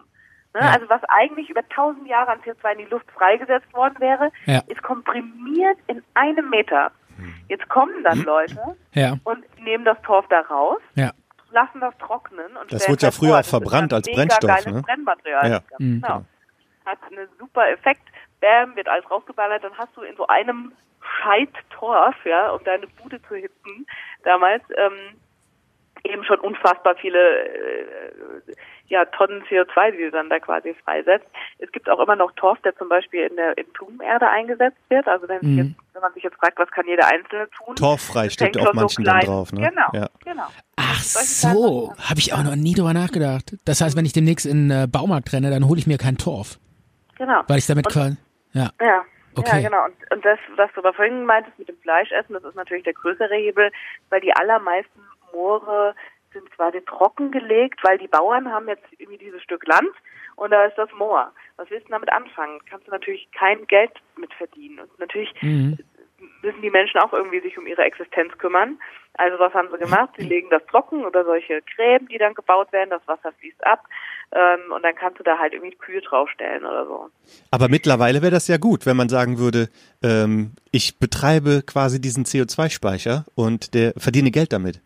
ne, 0.54 0.62
Ja. 0.62 0.72
also 0.72 0.90
was 0.90 1.02
eigentlich 1.10 1.50
über 1.50 1.68
tausend 1.70 2.08
Jahre 2.08 2.32
an 2.32 2.40
CO2 2.42 2.72
in 2.74 2.78
die 2.80 2.86
Luft 2.86 3.10
freigesetzt 3.12 3.72
worden 3.74 3.96
wäre, 4.00 4.32
Ja. 4.46 4.62
ist 4.68 4.82
komprimiert 4.82 5.78
in 5.88 6.02
einem 6.16 6.50
Meter. 6.50 6.92
Jetzt 7.50 7.68
kommen 7.70 8.04
dann 8.04 8.24
Leute 8.24 8.58
Ja. 8.94 9.16
und 9.24 9.44
nehmen 9.62 9.86
das 9.86 10.02
Torf 10.04 10.28
da 10.30 10.42
raus, 10.42 10.80
Ja. 10.96 11.12
lassen 11.52 11.80
das 11.80 11.98
trocknen 11.98 12.56
und 12.58 12.72
Das 12.72 12.88
wurde 12.90 13.04
ja 13.08 13.12
früher 13.12 13.40
auch 13.40 13.46
verbrannt 13.46 13.92
als 13.94 14.08
Brennstoff, 14.10 14.66
ne? 14.66 14.82
Brennmaterial. 14.84 15.44
Ja. 15.50 15.60
Ganz 15.60 15.80
Mhm. 15.80 16.02
genau. 16.02 16.26
Hat 16.88 17.00
einen 17.12 17.28
super 17.38 17.70
Effekt. 17.70 18.02
Bam, 18.40 18.76
wird 18.76 18.88
alles 18.88 19.10
rausgeballert, 19.12 19.64
dann 19.64 19.78
hast 19.78 19.96
du 19.96 20.02
in 20.02 20.16
so 20.16 20.26
einem 20.28 20.72
Scheiß-Torf, 21.24 22.16
ja, 22.26 22.52
um 22.52 22.64
deine 22.64 22.88
Bude 22.88 23.22
zu 23.24 23.36
hitzen, 23.36 23.86
damals, 24.24 24.64
ähm, 24.78 25.16
eben 26.04 26.24
schon 26.24 26.40
unfassbar 26.40 26.96
viele 26.96 27.18
äh, 27.20 28.54
ja, 28.88 29.04
Tonnen 29.06 29.42
CO2, 29.50 29.92
die 29.92 30.04
du 30.04 30.12
dann 30.12 30.30
da 30.30 30.40
quasi 30.40 30.74
freisetzt. 30.86 31.26
Es 31.58 31.72
gibt 31.72 31.90
auch 31.90 32.00
immer 32.00 32.16
noch 32.16 32.32
Torf, 32.34 32.60
der 32.62 32.76
zum 32.78 32.88
Beispiel 32.88 33.22
in 33.28 33.36
der 33.36 33.58
in 33.58 33.66
Blumenerde 33.74 34.30
eingesetzt 34.30 34.78
wird. 34.90 35.08
Also 35.08 35.28
wenn, 35.28 35.40
sich 35.42 35.50
Mhm. 35.50 35.58
jetzt, 35.58 35.94
wenn 35.94 36.02
man 36.04 36.14
sich 36.14 36.24
jetzt 36.24 36.38
fragt, 36.38 36.58
was 36.60 36.70
kann 36.72 36.86
jeder 36.88 37.08
Einzelne 37.08 37.50
tun? 37.50 37.76
Torffrei 37.76 38.30
steht 38.30 38.56
auf 38.58 38.64
schon 38.68 38.74
so 38.76 38.80
manchen 38.82 39.04
dann 39.04 39.20
drauf, 39.22 39.52
ne? 39.52 39.68
Genau, 39.70 39.88
Ja. 39.94 40.08
genau. 40.24 40.48
Ach 40.78 41.02
so, 41.02 41.92
habe 42.00 42.20
ich 42.20 42.34
auch 42.34 42.44
noch 42.44 42.56
nie 42.56 42.76
drüber 42.76 42.94
nachgedacht. 42.94 43.56
Das 43.66 43.82
heißt, 43.82 43.98
wenn 43.98 44.06
ich 44.06 44.14
demnächst 44.14 44.46
in 44.46 44.70
den 44.70 44.84
äh, 44.84 44.88
Baumarkt 44.88 45.34
renne, 45.34 45.50
dann 45.50 45.68
hole 45.68 45.80
ich 45.80 45.88
mir 45.88 45.98
keinen 45.98 46.18
Torf, 46.20 46.58
Genau. 47.18 47.44
weil 47.48 47.58
ich 47.58 47.68
damit 47.68 47.86
Und- 47.88 47.94
quasi, 47.94 48.18
ja. 48.54 48.70
Ja, 48.82 49.06
Okay. 49.36 49.62
ja 49.62 49.70
genau. 49.70 49.86
Und, 49.86 50.12
und 50.12 50.26
das, 50.26 50.40
was 50.56 50.72
du 50.74 50.80
aber 50.82 50.94
vorhin 50.94 51.26
meintest 51.26 51.58
mit 51.60 51.70
dem 51.70 51.78
Fleischessen, 51.80 52.34
das 52.34 52.44
ist 52.44 52.56
natürlich 52.56 52.84
der 52.84 52.94
größere 52.94 53.36
Hebel, 53.36 53.72
weil 54.10 54.22
die 54.22 54.34
allermeisten 54.34 55.00
Moore 55.32 55.94
sind 56.34 56.50
quasi 56.52 56.82
trockengelegt, 56.82 57.80
weil 57.84 57.98
die 57.98 58.08
Bauern 58.08 58.52
haben 58.52 58.68
jetzt 58.68 58.86
irgendwie 58.98 59.18
dieses 59.18 59.42
Stück 59.44 59.66
Land 59.68 59.90
und 60.36 60.52
da 60.52 60.66
ist 60.66 60.78
das 60.78 60.90
Moor. 60.98 61.32
Was 61.56 61.70
willst 61.70 61.88
du 61.88 61.92
damit 61.92 62.12
anfangen? 62.12 62.60
Kannst 62.70 62.88
du 62.88 62.92
natürlich 62.92 63.30
kein 63.32 63.66
Geld 63.68 63.92
mit 64.18 64.34
verdienen. 64.34 64.80
Und 64.80 65.00
natürlich 65.00 65.34
Mhm. 65.42 65.78
Müssen 66.48 66.62
die 66.62 66.70
Menschen 66.70 67.00
auch 67.00 67.12
irgendwie 67.12 67.42
sich 67.42 67.58
um 67.58 67.68
ihre 67.68 67.84
Existenz 67.84 68.38
kümmern. 68.38 68.80
Also 69.16 69.38
was 69.40 69.54
haben 69.54 69.68
sie 69.72 69.78
gemacht? 69.78 70.10
Sie 70.18 70.26
legen 70.34 70.50
das 70.50 70.66
trocken 70.68 71.06
oder 71.06 71.26
solche 71.26 71.62
Gräben, 71.76 72.08
die 72.08 72.18
dann 72.18 72.34
gebaut 72.34 72.72
werden, 72.72 72.90
das 72.90 73.06
Wasser 73.08 73.34
fließt 73.40 73.66
ab 73.66 73.84
ähm, 74.32 74.72
und 74.72 74.84
dann 74.84 74.96
kannst 74.96 75.20
du 75.20 75.24
da 75.24 75.38
halt 75.38 75.54
irgendwie 75.54 75.76
Kühe 75.76 76.02
draufstellen 76.02 76.66
oder 76.66 76.86
so. 76.86 77.10
Aber 77.52 77.68
mittlerweile 77.70 78.22
wäre 78.22 78.32
das 78.32 78.48
ja 78.48 78.58
gut, 78.58 78.86
wenn 78.86 78.98
man 78.98 79.10
sagen 79.10 79.40
würde, 79.40 79.70
ähm, 80.04 80.52
ich 80.72 81.00
betreibe 81.00 81.64
quasi 81.66 82.00
diesen 82.00 82.24
CO2-Speicher 82.24 83.26
und 83.36 83.74
der 83.74 83.94
verdiene 83.98 84.32
Geld 84.32 84.54
damit. 84.54 84.82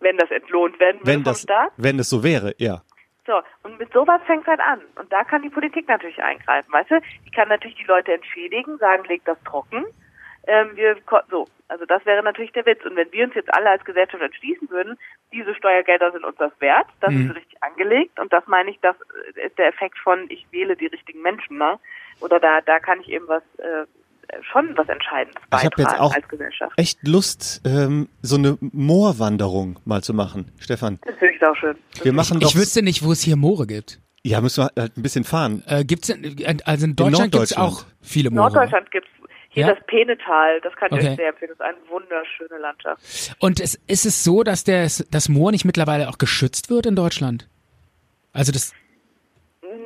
Wenn 0.00 0.16
das 0.18 0.30
entlohnt 0.30 0.78
werden 0.80 1.00
will 1.00 1.14
Wenn 1.14 1.24
das, 1.24 1.42
Staat. 1.42 1.72
wenn 1.76 1.98
das 1.98 2.10
so 2.10 2.22
wäre, 2.22 2.54
ja. 2.58 2.82
So, 3.26 3.40
und 3.62 3.78
mit 3.78 3.90
sowas 3.92 4.20
fängt 4.26 4.46
halt 4.46 4.60
an. 4.60 4.80
Und 4.96 5.10
da 5.10 5.24
kann 5.24 5.42
die 5.42 5.48
Politik 5.48 5.88
natürlich 5.88 6.22
eingreifen, 6.22 6.70
weißt 6.70 6.90
du? 6.90 7.00
Die 7.24 7.30
kann 7.30 7.48
natürlich 7.48 7.76
die 7.76 7.84
Leute 7.84 8.12
entschädigen, 8.12 8.76
sagen, 8.78 9.04
legt 9.08 9.26
das 9.26 9.38
trocken. 9.44 9.86
Ähm, 10.46 10.70
wir 10.76 10.96
so, 11.30 11.46
also 11.68 11.84
das 11.86 12.04
wäre 12.04 12.22
natürlich 12.22 12.52
der 12.52 12.66
Witz. 12.66 12.84
Und 12.84 12.96
wenn 12.96 13.10
wir 13.12 13.24
uns 13.24 13.34
jetzt 13.34 13.52
alle 13.54 13.70
als 13.70 13.84
Gesellschaft 13.84 14.22
entschließen 14.22 14.68
würden, 14.70 14.98
diese 15.32 15.54
Steuergelder 15.54 16.12
sind 16.12 16.24
uns 16.24 16.36
das 16.38 16.52
wert, 16.60 16.86
das 17.00 17.12
Mhm. 17.12 17.30
ist 17.30 17.36
richtig 17.36 17.62
angelegt 17.62 18.20
und 18.20 18.32
das 18.32 18.44
meine 18.46 18.70
ich, 18.70 18.78
das 18.82 18.94
ist 19.44 19.56
der 19.58 19.68
Effekt 19.68 19.96
von 19.98 20.26
ich 20.28 20.46
wähle 20.50 20.76
die 20.76 20.86
richtigen 20.86 21.22
Menschen, 21.22 21.56
ne? 21.58 21.78
Oder 22.20 22.38
da 22.40 22.60
da 22.60 22.78
kann 22.78 23.00
ich 23.00 23.08
eben 23.08 23.26
was 23.28 23.42
äh, 23.58 23.86
schon 24.52 24.76
was 24.76 24.88
Entscheidendes 24.88 25.42
Ich 25.42 25.50
beitragen 25.50 25.74
jetzt 25.82 26.00
auch- 26.00 26.14
als 26.14 26.28
Gesellschaft. 26.28 26.72
Echt 26.76 26.98
Lust, 27.06 27.62
ähm, 27.66 28.08
so 28.22 28.36
eine 28.36 28.58
Moorwanderung 28.60 29.78
mal 29.84 30.02
zu 30.02 30.14
machen, 30.14 30.50
Stefan. 30.58 30.98
Das 31.06 31.16
finde 31.16 31.34
ich 31.34 31.42
auch 31.44 31.56
schön. 31.56 31.76
Wir 32.02 32.12
machen 32.12 32.40
doch, 32.40 32.48
Ich 32.50 32.56
wüsste 32.56 32.82
nicht, 32.82 33.04
wo 33.04 33.12
es 33.12 33.20
hier 33.22 33.36
Moore 33.36 33.66
gibt. 33.66 34.00
ja, 34.22 34.40
müssen 34.40 34.64
wir 34.64 34.82
halt 34.82 34.96
ein 34.96 35.02
bisschen 35.02 35.24
fahren. 35.24 35.62
Äh, 35.66 35.84
gibt's 35.84 36.08
denn, 36.08 36.24
äh, 36.24 36.56
also 36.64 36.86
in 36.86 36.96
Deutschland 36.96 37.32
gibt 37.32 37.44
es 37.44 37.56
Norddeutschland. 37.56 37.72
auch 37.72 37.84
viele 38.02 38.30
Moore. 38.30 38.50
Norddeutschland 38.52 38.90
gibt's 38.90 39.08
hier 39.54 39.66
Ja? 39.66 39.74
das 39.74 39.84
Penetal, 39.86 40.60
das 40.60 40.74
kann 40.76 40.88
ich 40.92 40.98
Okay. 40.98 41.10
euch 41.10 41.16
sehr 41.16 41.28
empfehlen, 41.28 41.52
das 41.56 41.60
ist 41.60 41.64
eine 41.64 41.88
wunderschöne 41.88 42.58
Landschaft. 42.58 43.02
Und 43.40 43.60
es, 43.60 43.76
ist 43.86 44.04
es 44.04 44.24
so, 44.24 44.42
dass 44.42 44.64
der, 44.64 44.82
das 45.10 45.28
Moor 45.28 45.52
nicht 45.52 45.64
mittlerweile 45.64 46.08
auch 46.08 46.18
geschützt 46.18 46.70
wird 46.70 46.86
in 46.86 46.96
Deutschland? 46.96 47.48
Also 48.32 48.50
das, 48.52 48.74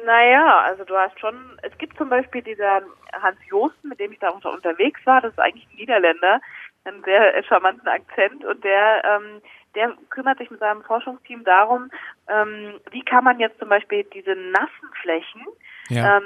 Naja, 0.05 0.61
also 0.65 0.85
du 0.85 0.97
hast 0.97 1.19
schon, 1.21 1.35
es 1.63 1.77
gibt 1.79 1.97
zum 1.99 2.09
Beispiel 2.09 2.43
dieser 2.43 2.83
Hans 3.13 3.39
Josten, 3.49 3.89
mit 3.89 4.01
dem 4.01 4.13
ich 4.13 4.19
da 4.19 4.31
unter, 4.31 4.53
unterwegs 4.53 5.01
war, 5.05 5.21
das 5.21 5.33
ist 5.33 5.39
eigentlich 5.39 5.67
ein 5.73 5.77
Niederländer, 5.77 6.41
einen 6.85 7.05
sehr 7.05 7.43
charmanten 7.45 7.87
Akzent 7.89 8.45
und 8.45 8.65
der, 8.65 9.03
ähm, 9.05 9.43
der 9.75 9.95
kümmert 10.09 10.39
sich 10.39 10.51
mit 10.51 10.61
seinem 10.61 10.83
Forschungsteam 10.83 11.45
darum, 11.45 11.91
ähm, 12.29 12.81
wie 12.91 13.05
kann 13.05 13.25
man 13.25 13.39
jetzt 13.39 13.59
zum 13.59 13.69
Beispiel 13.69 14.05
diese 14.15 14.35
nassen 14.35 14.89
Flächen 15.03 15.45
Ja. 15.91 16.17
ähm, 16.17 16.25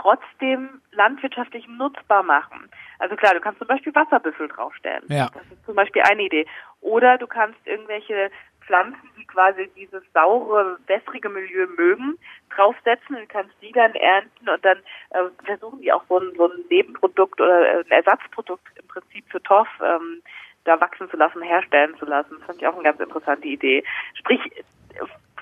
trotzdem 0.00 0.80
landwirtschaftlich 0.92 1.66
nutzbar 1.68 2.22
machen. 2.22 2.68
Also 2.98 3.16
klar, 3.16 3.34
du 3.34 3.40
kannst 3.40 3.58
zum 3.58 3.68
Beispiel 3.68 3.94
Wasserbüffel 3.94 4.48
draufstellen. 4.48 5.04
Ja. 5.08 5.30
Das 5.32 5.42
ist 5.44 5.64
zum 5.64 5.74
Beispiel 5.74 6.02
eine 6.02 6.22
Idee. 6.22 6.46
Oder 6.80 7.18
du 7.18 7.26
kannst 7.26 7.58
irgendwelche 7.64 8.30
Pflanzen, 8.66 9.10
die 9.18 9.26
quasi 9.26 9.70
dieses 9.76 10.02
saure, 10.12 10.78
wässrige 10.86 11.28
Milieu 11.28 11.66
mögen, 11.76 12.18
draufsetzen 12.54 13.16
und 13.16 13.28
kannst 13.28 13.54
die 13.62 13.72
dann 13.72 13.94
ernten 13.94 14.48
und 14.48 14.64
dann 14.64 14.78
äh, 15.10 15.44
versuchen 15.44 15.80
die 15.80 15.92
auch 15.92 16.04
so 16.08 16.18
ein, 16.18 16.32
so 16.36 16.48
ein 16.48 16.64
Nebenprodukt 16.68 17.40
oder 17.40 17.60
äh, 17.60 17.84
ein 17.84 17.90
Ersatzprodukt 17.90 18.66
im 18.80 18.88
Prinzip 18.88 19.24
für 19.30 19.42
Torf 19.42 19.68
ähm, 19.82 20.22
da 20.64 20.80
wachsen 20.80 21.08
zu 21.10 21.16
lassen, 21.16 21.42
herstellen 21.42 21.96
zu 21.98 22.06
lassen. 22.06 22.36
Das 22.38 22.46
fand 22.46 22.60
ich 22.60 22.66
auch 22.66 22.74
eine 22.74 22.82
ganz 22.82 22.98
interessante 22.98 23.46
Idee. 23.46 23.84
Sprich, 24.14 24.40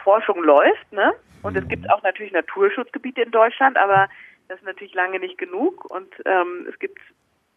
Forschung 0.02 0.42
läuft, 0.42 0.92
ne? 0.92 1.14
Und 1.42 1.56
es 1.56 1.66
gibt 1.68 1.90
auch 1.90 2.02
natürlich 2.02 2.32
Naturschutzgebiete 2.32 3.22
in 3.22 3.30
Deutschland, 3.30 3.76
aber 3.76 4.08
das 4.48 4.58
ist 4.58 4.66
natürlich 4.66 4.94
lange 4.94 5.18
nicht 5.18 5.38
genug 5.38 5.84
und 5.84 6.12
ähm, 6.24 6.66
es 6.70 6.78
gibt 6.78 6.98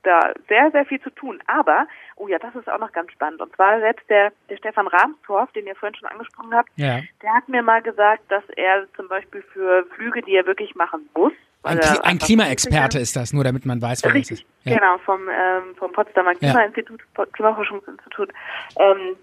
da 0.04 0.32
sehr, 0.48 0.72
sehr 0.72 0.86
viel 0.86 1.02
zu 1.02 1.10
tun. 1.10 1.42
Aber, 1.48 1.88
oh 2.16 2.28
ja, 2.28 2.40
das 2.40 2.56
ist 2.56 2.70
auch 2.70 2.80
noch 2.80 2.92
ganz 2.94 3.12
spannend. 3.12 3.42
Und 3.42 3.54
zwar 3.56 3.80
selbst 3.80 4.10
der, 4.10 4.32
der 4.50 4.58
Stefan 4.58 4.88
Rahmstorff, 4.88 5.52
den 5.52 5.68
ihr 5.68 5.76
vorhin 5.76 5.96
schon 5.96 6.08
angesprochen 6.08 6.54
habt, 6.54 6.70
Ja. 6.76 7.02
der 7.22 7.34
hat 7.34 7.50
mir 7.50 7.62
mal 7.62 7.82
gesagt, 7.82 8.24
dass 8.30 8.44
er 8.56 8.88
zum 8.96 9.08
Beispiel 9.10 9.42
für 9.54 9.86
Flüge, 9.96 10.22
die 10.22 10.36
er 10.36 10.46
wirklich 10.46 10.76
machen 10.76 11.10
muss, 11.14 11.34
Ein, 11.64 11.80
Kli 11.80 12.00
ein 12.04 12.20
Klimaexperte 12.20 13.00
ist 13.00 13.16
das, 13.18 13.34
nur 13.34 13.44
damit 13.44 13.66
man 13.66 13.82
weiß, 13.82 14.04
wer 14.06 14.14
das 14.14 14.32
ist. 14.32 14.46
Ja. 14.64 14.76
genau, 14.76 14.98
vom, 15.00 15.28
ähm, 15.28 15.76
vom 15.76 15.92
Potsdamer 15.92 16.32
Ja. 16.34 16.38
Klimainstitut, 16.38 17.02
Klimaforschungsinstitut. 17.34 18.32
Ähm, 18.80 19.18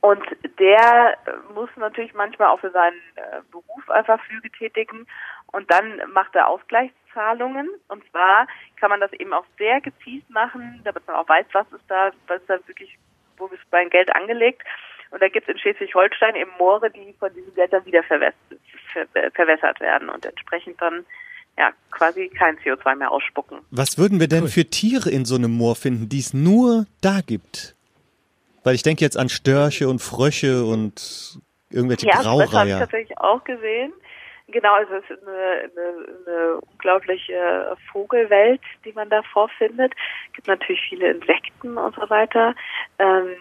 und 0.00 0.24
der 0.58 1.16
muss 1.54 1.68
natürlich 1.76 2.12
manchmal 2.14 2.48
auch 2.48 2.58
für 2.58 2.72
seinen 2.72 2.96
äh, 3.14 3.40
Beruf 3.52 3.88
einfach 3.88 4.20
Flüge 4.24 4.50
tätigen 4.50 5.06
und 5.52 5.70
dann 5.70 6.02
macht 6.12 6.34
er 6.34 6.48
Ausgleichszahlungen. 6.48 7.68
Und 7.88 8.02
zwar 8.10 8.46
kann 8.76 8.90
man 8.90 9.00
das 9.00 9.12
eben 9.12 9.32
auch 9.32 9.44
sehr 9.58 9.80
gezielt 9.80 10.28
machen, 10.30 10.80
damit 10.84 11.06
man 11.06 11.16
auch 11.16 11.28
weiß, 11.28 11.46
was 11.52 11.66
ist 11.72 11.84
da, 11.88 12.10
was 12.26 12.40
ist 12.40 12.50
da 12.50 12.58
wirklich, 12.66 12.98
wo 13.36 13.46
ist 13.46 13.62
mein 13.70 13.90
Geld 13.90 14.14
angelegt. 14.14 14.62
Und 15.10 15.20
da 15.22 15.28
gibt 15.28 15.46
es 15.46 15.54
in 15.54 15.60
Schleswig-Holstein 15.60 16.36
eben 16.36 16.50
Moore, 16.58 16.90
die 16.90 17.14
von 17.18 17.32
diesem 17.34 17.54
Geld 17.54 17.72
dann 17.72 17.84
wieder 17.84 18.02
verwäss 18.02 18.34
ver 18.92 19.06
verwässert 19.32 19.80
werden 19.80 20.08
und 20.08 20.24
entsprechend 20.24 20.80
dann 20.80 21.04
ja 21.58 21.70
quasi 21.90 22.28
kein 22.28 22.56
CO2 22.58 22.96
mehr 22.96 23.10
ausspucken. 23.10 23.58
Was 23.70 23.98
würden 23.98 24.20
wir 24.20 24.28
denn 24.28 24.48
für 24.48 24.64
Tiere 24.64 25.10
in 25.10 25.24
so 25.26 25.34
einem 25.34 25.50
Moor 25.52 25.76
finden, 25.76 26.08
die 26.08 26.18
es 26.20 26.32
nur 26.32 26.86
da 27.02 27.20
gibt? 27.20 27.74
Weil 28.64 28.74
ich 28.74 28.82
denke 28.82 29.04
jetzt 29.04 29.18
an 29.18 29.28
Störche 29.28 29.88
und 29.88 30.00
Frösche 30.00 30.64
und 30.64 31.38
irgendwelche 31.70 32.06
Ja, 32.06 32.16
das 32.16 32.26
habe 32.26 32.44
ich 32.44 32.50
Graureiher. 32.50 32.78
tatsächlich 32.78 33.18
auch 33.18 33.42
gesehen. 33.44 33.92
Genau, 34.52 34.74
also 34.74 34.94
es 34.94 35.10
ist 35.10 35.26
eine, 35.26 35.70
eine, 35.72 36.06
eine 36.26 36.58
unglaubliche 36.72 37.76
Vogelwelt, 37.90 38.60
die 38.84 38.92
man 38.92 39.08
da 39.10 39.22
vorfindet. 39.22 39.92
Es 40.28 40.32
gibt 40.34 40.46
natürlich 40.48 40.80
viele 40.88 41.10
Insekten 41.10 41.76
und 41.76 41.94
so 41.96 42.08
weiter. 42.10 42.54
Ähm, 42.98 43.34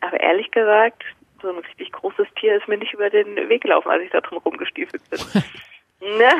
aber 0.00 0.20
ehrlich 0.20 0.50
gesagt, 0.50 1.02
so 1.42 1.48
ein 1.50 1.58
richtig 1.58 1.90
großes 1.92 2.26
Tier 2.38 2.56
ist 2.56 2.68
mir 2.68 2.78
nicht 2.78 2.92
über 2.92 3.10
den 3.10 3.36
Weg 3.48 3.62
gelaufen, 3.62 3.88
als 3.90 4.02
ich 4.04 4.10
da 4.10 4.20
drum 4.20 4.38
rumgestiefelt 4.38 5.02
bin. 5.10 5.20
ne? 6.18 6.30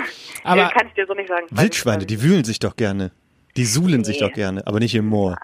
Aber- 0.45 0.68
kann 0.68 0.87
ich 0.89 0.95
dir 0.95 1.07
so 1.07 1.14
nicht 1.14 1.29
sagen. 1.29 1.47
Wildschweine, 1.51 2.07
die 2.07 2.22
wühlen 2.22 2.45
sich 2.45 2.59
doch 2.59 2.76
gerne. 2.76 3.11
Die 3.57 3.64
suhlen 3.64 4.05
sich 4.05 4.20
Nee. 4.20 4.29
doch 4.29 4.35
gerne, 4.35 4.62
aber 4.66 4.79
nicht 4.79 4.95
im 4.95 5.07
Moor. 5.07 5.37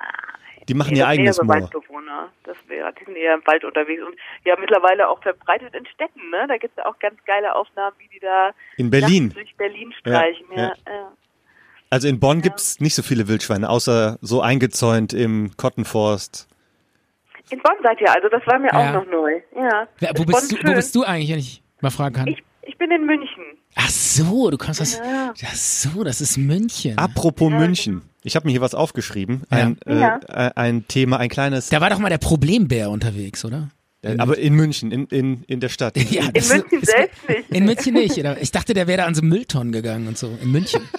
Die 0.69 0.75
machen 0.75 0.93
ihr 0.97 1.03
das 1.03 1.09
eigenes 1.09 1.43
Moor. 1.43 1.55
Waldbewohner. 1.57 2.31
Das 2.45 2.57
wäre, 2.69 2.93
die 2.99 3.05
sind 3.05 3.17
eher 3.17 3.35
im 3.35 3.43
Wald 3.47 3.65
unterwegs 3.65 4.03
und 4.03 4.15
ja 4.45 4.57
mittlerweile 4.59 5.09
auch 5.09 5.21
verbreitet 5.23 5.75
in 5.75 5.87
Städten, 5.87 6.31
ne? 6.31 6.47
Da 6.49 6.57
gibt 6.57 6.77
es 6.77 6.83
ja 6.83 6.87
auch 6.91 6.99
ganz 6.99 7.17
geile 7.27 7.55
Aufnahmen, 7.55 7.95
wie 7.99 8.09
die 8.09 8.21
da 8.21 8.51
In 8.77 8.91
Berlin. 8.91 9.31
durch 9.35 9.55
Berlin 9.57 9.93
streichen, 9.99 10.47
Ja, 10.51 10.57
ja. 10.57 10.73
ja. 10.87 10.93
ja. 10.93 11.13
Also 11.91 12.09
in 12.09 12.19
Bonn 12.19 12.41
gibt's 12.43 12.81
nicht 12.81 12.95
so 12.95 13.03
viele 13.03 13.29
Wildschweine, 13.29 13.69
außer 13.69 14.19
so 14.21 14.41
eingezäunt 14.41 15.13
im 15.13 15.53
Kottenforst. 15.57 16.49
In 17.51 17.61
Bonn 17.61 17.77
seid 17.83 18.01
ihr, 18.01 18.13
also 18.13 18.29
das 18.29 18.45
war 18.47 18.59
mir 18.59 18.69
Ja. 18.73 18.91
auch 18.91 19.05
noch 19.05 19.11
neu. 19.11 19.41
Ja. 19.55 19.87
Wo, 20.01 20.07
Ist 20.23 20.27
bist 20.27 20.53
du, 20.53 20.57
wo 20.69 20.75
bist 20.75 20.95
du 20.97 21.05
eigentlich, 21.05 21.31
wenn 21.31 21.39
ich 21.39 21.63
mal 21.83 21.91
fragen 21.91 22.15
kann? 22.15 22.27
Ich, 22.27 22.43
ich 22.63 22.77
bin 22.79 22.91
in 22.91 23.05
München. 23.07 23.45
Ach 23.77 23.91
so, 23.91 24.51
du 24.51 24.59
kommst 24.59 24.81
aus. 24.81 24.95
Ja. 24.99 25.33
Ach 25.45 25.55
so, 25.55 26.05
das 26.05 26.21
ist 26.21 26.37
München. 26.39 26.97
Apropos 26.99 27.51
München. 27.51 28.03
Ich 28.23 28.37
habe 28.37 28.47
mir 28.47 28.53
hier 28.53 28.61
was 28.61 28.75
aufgeschrieben. 28.75 29.43
Ein, 29.51 29.77
Ja. 29.87 30.21
äh, 30.29 30.51
ein 30.55 30.87
Thema, 30.89 31.19
ein 31.19 31.29
kleines, 31.29 31.69
Da 31.69 31.81
war 31.81 31.91
doch 31.91 31.99
mal 31.99 32.09
der 32.09 32.19
Problembär 32.19 32.91
unterwegs, 32.91 33.45
oder? 33.45 33.71
äh, 34.03 34.17
aber 34.19 34.39
in 34.39 34.55
München, 34.55 34.91
in, 34.93 35.07
in, 35.07 35.43
in 35.47 35.61
der 35.61 35.69
Stadt. 35.71 35.97
Ja, 36.11 36.23
In 36.27 36.33
München 36.33 36.63
ist- 36.81 36.87
selbst 36.91 37.29
nicht. 37.29 37.51
In 37.51 37.65
München 37.65 37.95
nicht. 37.95 38.19
Oder? 38.19 38.41
Ich 38.41 38.51
dachte, 38.53 38.75
der 38.75 38.87
wäre 38.87 38.99
da 38.99 39.07
an 39.07 39.15
so 39.15 39.23
Mülltonnen 39.23 39.73
gegangen 39.73 40.07
und 40.09 40.17
so. 40.19 40.31
In 40.43 40.53
München. 40.53 40.81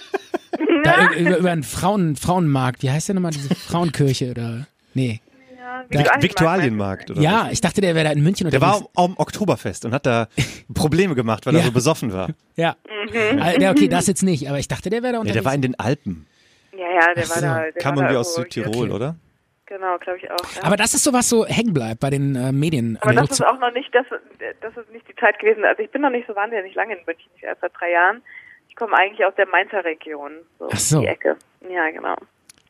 Da 0.84 1.06
über, 1.10 1.16
über, 1.16 1.36
über 1.38 1.50
einen 1.50 1.64
Frauen, 1.64 2.14
Frauenmarkt. 2.16 2.82
Wie 2.82 2.90
heißt 2.90 3.08
der 3.08 3.14
nochmal? 3.16 3.32
Diese 3.32 3.54
Frauenkirche 3.54 4.30
oder? 4.30 4.66
Nee. 4.94 5.20
Ja, 5.66 5.84
Vikt- 5.90 6.22
Viktualienmarkt, 6.22 7.10
oder? 7.10 7.20
Ja, 7.20 7.48
ich 7.50 7.60
dachte, 7.60 7.80
der 7.80 7.94
wäre 7.94 8.04
da 8.06 8.12
in 8.12 8.22
München 8.22 8.48
Der 8.50 8.60
war 8.60 8.86
am 8.96 9.14
Oktoberfest 9.16 9.84
und 9.84 9.92
hat 9.92 10.06
da 10.06 10.28
Probleme 10.74 11.14
gemacht, 11.14 11.44
weil 11.46 11.54
er 11.54 11.60
Ja. 11.60 11.66
so 11.66 11.72
besoffen 11.72 12.12
war. 12.12 12.28
Ja. 12.56 12.76
Mhm. 12.88 13.38
Ja, 13.60 13.70
okay, 13.70 13.86
das 13.88 14.06
jetzt 14.06 14.22
nicht, 14.22 14.48
aber 14.48 14.58
ich 14.58 14.68
dachte, 14.68 14.88
der 14.90 15.02
wäre 15.02 15.12
da 15.12 15.16
Ja, 15.16 15.20
unterwegs. 15.20 15.34
der 15.42 15.44
war 15.44 15.54
in 15.54 15.62
den 15.62 15.78
Alpen. 15.78 16.26
Ja, 16.72 16.78
ja, 16.90 17.14
der 17.14 17.24
Ach 17.24 17.30
war 17.30 17.36
so. 17.36 17.40
da. 17.42 17.60
Der 17.62 17.72
Kam 17.74 17.96
war 17.96 18.04
da 18.04 18.10
irgendwie 18.10 18.16
aus 18.20 18.38
irgendwo 18.38 18.42
Südtirol, 18.62 18.86
okay. 18.86 18.94
oder? 18.96 19.16
Genau, 19.66 19.98
glaube 19.98 20.18
ich 20.18 20.30
auch. 20.30 20.36
Ja. 20.56 20.62
aber 20.62 20.76
das 20.76 20.94
ist 20.94 21.02
so 21.04 21.12
was 21.12 21.28
so 21.28 21.44
hängen 21.44 21.74
bleibt 21.74 22.00
bei 22.00 22.08
den 22.10 22.36
äh, 22.36 22.52
Medien. 22.52 22.96
Aber 23.00 23.08
Also 23.10 23.20
das 23.22 23.30
ist 23.40 23.46
auch 23.46 23.58
noch 23.58 23.72
nicht, 23.72 23.92
das, 23.94 24.06
das 24.60 24.76
ist 24.76 24.92
nicht 24.92 25.06
die 25.08 25.14
Zeit 25.16 25.38
gewesen. 25.40 25.64
Also 25.64 25.82
ich 25.82 25.90
bin 25.90 26.02
noch 26.02 26.10
nicht 26.10 26.26
so 26.28 26.34
wahnsinnig 26.36 26.74
lange 26.74 26.94
in 26.96 27.04
München, 27.04 27.28
ich 27.36 27.42
erst 27.42 27.60
seit 27.62 27.72
drei 27.78 27.90
Jahren. 27.90 28.22
Ich 28.68 28.76
komme 28.76 28.96
eigentlich 28.96 29.24
aus 29.26 29.34
der 29.36 29.46
Mainzer 29.48 29.84
Region, 29.84 30.32
so, 30.58 30.68
Ach 30.72 30.78
so. 30.78 31.00
die 31.00 31.08
Ecke. 31.08 31.36
Ja, 31.68 31.90
genau. 31.90 32.14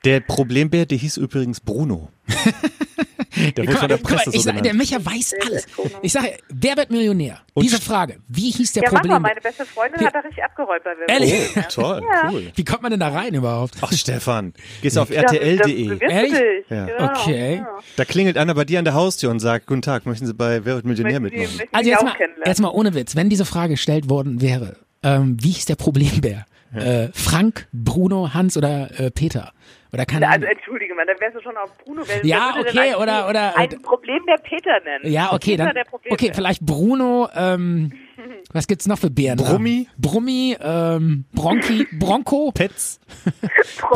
Der 0.05 0.21
Problembär, 0.21 0.87
der 0.87 0.99
hieß 0.99 1.17
übrigens 1.17 1.61
Bruno. 1.61 2.11
der 3.57 3.67
wurde 3.67 3.77
von 3.77 3.89
der 3.89 3.99
Guck 3.99 4.11
mal, 4.11 4.17
Presse 4.17 4.31
ich 4.31 4.43
so 4.43 4.51
sag, 4.51 4.63
der. 4.63 4.75
Micha 4.75 4.97
weiß 5.05 5.35
alles. 5.47 5.67
Ich 6.03 6.13
sage, 6.13 6.37
wer 6.49 6.77
wird 6.77 6.91
Millionär? 6.91 7.41
Und- 7.55 7.65
Diese 7.65 7.81
Frage. 7.81 8.19
Wie 8.29 8.51
hieß 8.51 8.73
der 8.73 8.85
Ja, 8.85 8.91
mal, 8.93 9.01
Problem? 9.01 9.23
meine 9.23 9.41
beste 9.41 9.65
Freundin 9.67 10.01
Wie- 10.01 10.07
hat 10.07 10.15
da 10.15 10.21
richtig 10.21 10.45
abgeräumt 10.45 10.85
bei 10.85 10.91
Wer 10.99 11.09
Ehrlich? 11.09 11.51
Oh, 11.57 11.61
toll, 11.69 12.03
Ja. 12.13 12.31
cool. 12.31 12.53
Wie 12.55 12.65
kommt 12.65 12.83
man 12.83 12.91
denn 12.91 13.01
da 13.01 13.09
rein 13.09 13.35
überhaupt? 13.35 13.75
Ach, 13.81 13.93
Stefan, 13.93 14.55
gehst 14.83 14.97
auf 14.99 15.11
rtl.de. 15.11 15.99
Ehrlich? 16.01 16.35
Ja. 16.71 16.87
Genau, 16.87 17.05
Okay. 17.13 17.57
Ja. 17.57 17.69
Da 17.97 18.05
klingelt 18.05 18.37
einer 18.39 18.55
bei 18.55 18.65
dir 18.65 18.79
an 18.79 18.85
der 18.85 18.95
Haustür 18.95 19.31
und 19.31 19.41
sagt, 19.41 19.67
guten 19.67 19.83
Tag, 19.83 20.07
möchten 20.07 20.27
Sie 20.27 20.35
bei 20.35 20.65
Wer 20.65 20.77
wird 20.77 20.85
Millionär 20.85 21.21
Möchten 21.21 21.39
mitmachen? 21.41 21.59
Sie 21.59 21.75
Also 21.75 21.91
jetzt 21.91 22.05
mal, 22.05 22.15
jetzt 22.47 22.61
mal 22.61 22.69
ohne 22.71 22.95
Witz, 22.95 23.17
wenn 23.17 23.29
diese 23.29 23.45
Frage 23.45 23.75
gestellt 23.75 24.09
worden 24.09 24.41
wäre, 24.41 24.77
ähm, 25.03 25.37
wie 25.41 25.51
hieß 25.51 25.67
der 25.67 25.77
Problembär? 25.77 26.47
Äh, 26.75 27.09
Frank, 27.13 27.69
Bruno, 27.73 28.35
Hans 28.35 28.57
oder 28.57 28.91
äh, 29.01 29.11
Peter? 29.11 29.53
Oder 29.93 30.05
keine 30.07 30.29
Also 30.29 30.47
entschuldige 30.47 30.95
mal, 30.95 31.07
dann 31.07 31.17
wärst 31.21 31.37
du 31.37 31.41
schon 31.41 31.57
auf 31.57 31.77
Bruno. 31.79 32.03
Wer, 32.07 32.25
Ja, 32.27 32.55
okay, 32.59 32.95
oder- 32.95 33.29
oder- 33.29 33.57
ein 33.57 33.69
Problem 33.83 34.23
der 34.27 34.37
Peter 34.39 34.79
nennen. 34.85 35.13
Ja, 35.13 35.33
okay, 35.33 35.57
dann. 35.57 35.73
Okay, 36.11 36.33
vielleicht 36.35 36.61
Bruno, 36.63 37.29
ähm, 37.35 37.93
was 38.53 38.67
gibt's 38.67 38.87
noch 38.87 38.99
für 38.99 39.11
Bären? 39.11 39.39
Brummi? 39.39 39.89
Brummi, 39.99 40.57
ähm, 40.61 41.25
Bronchi, 41.33 41.87
Bronco 41.99 42.51
Pets? 42.55 43.01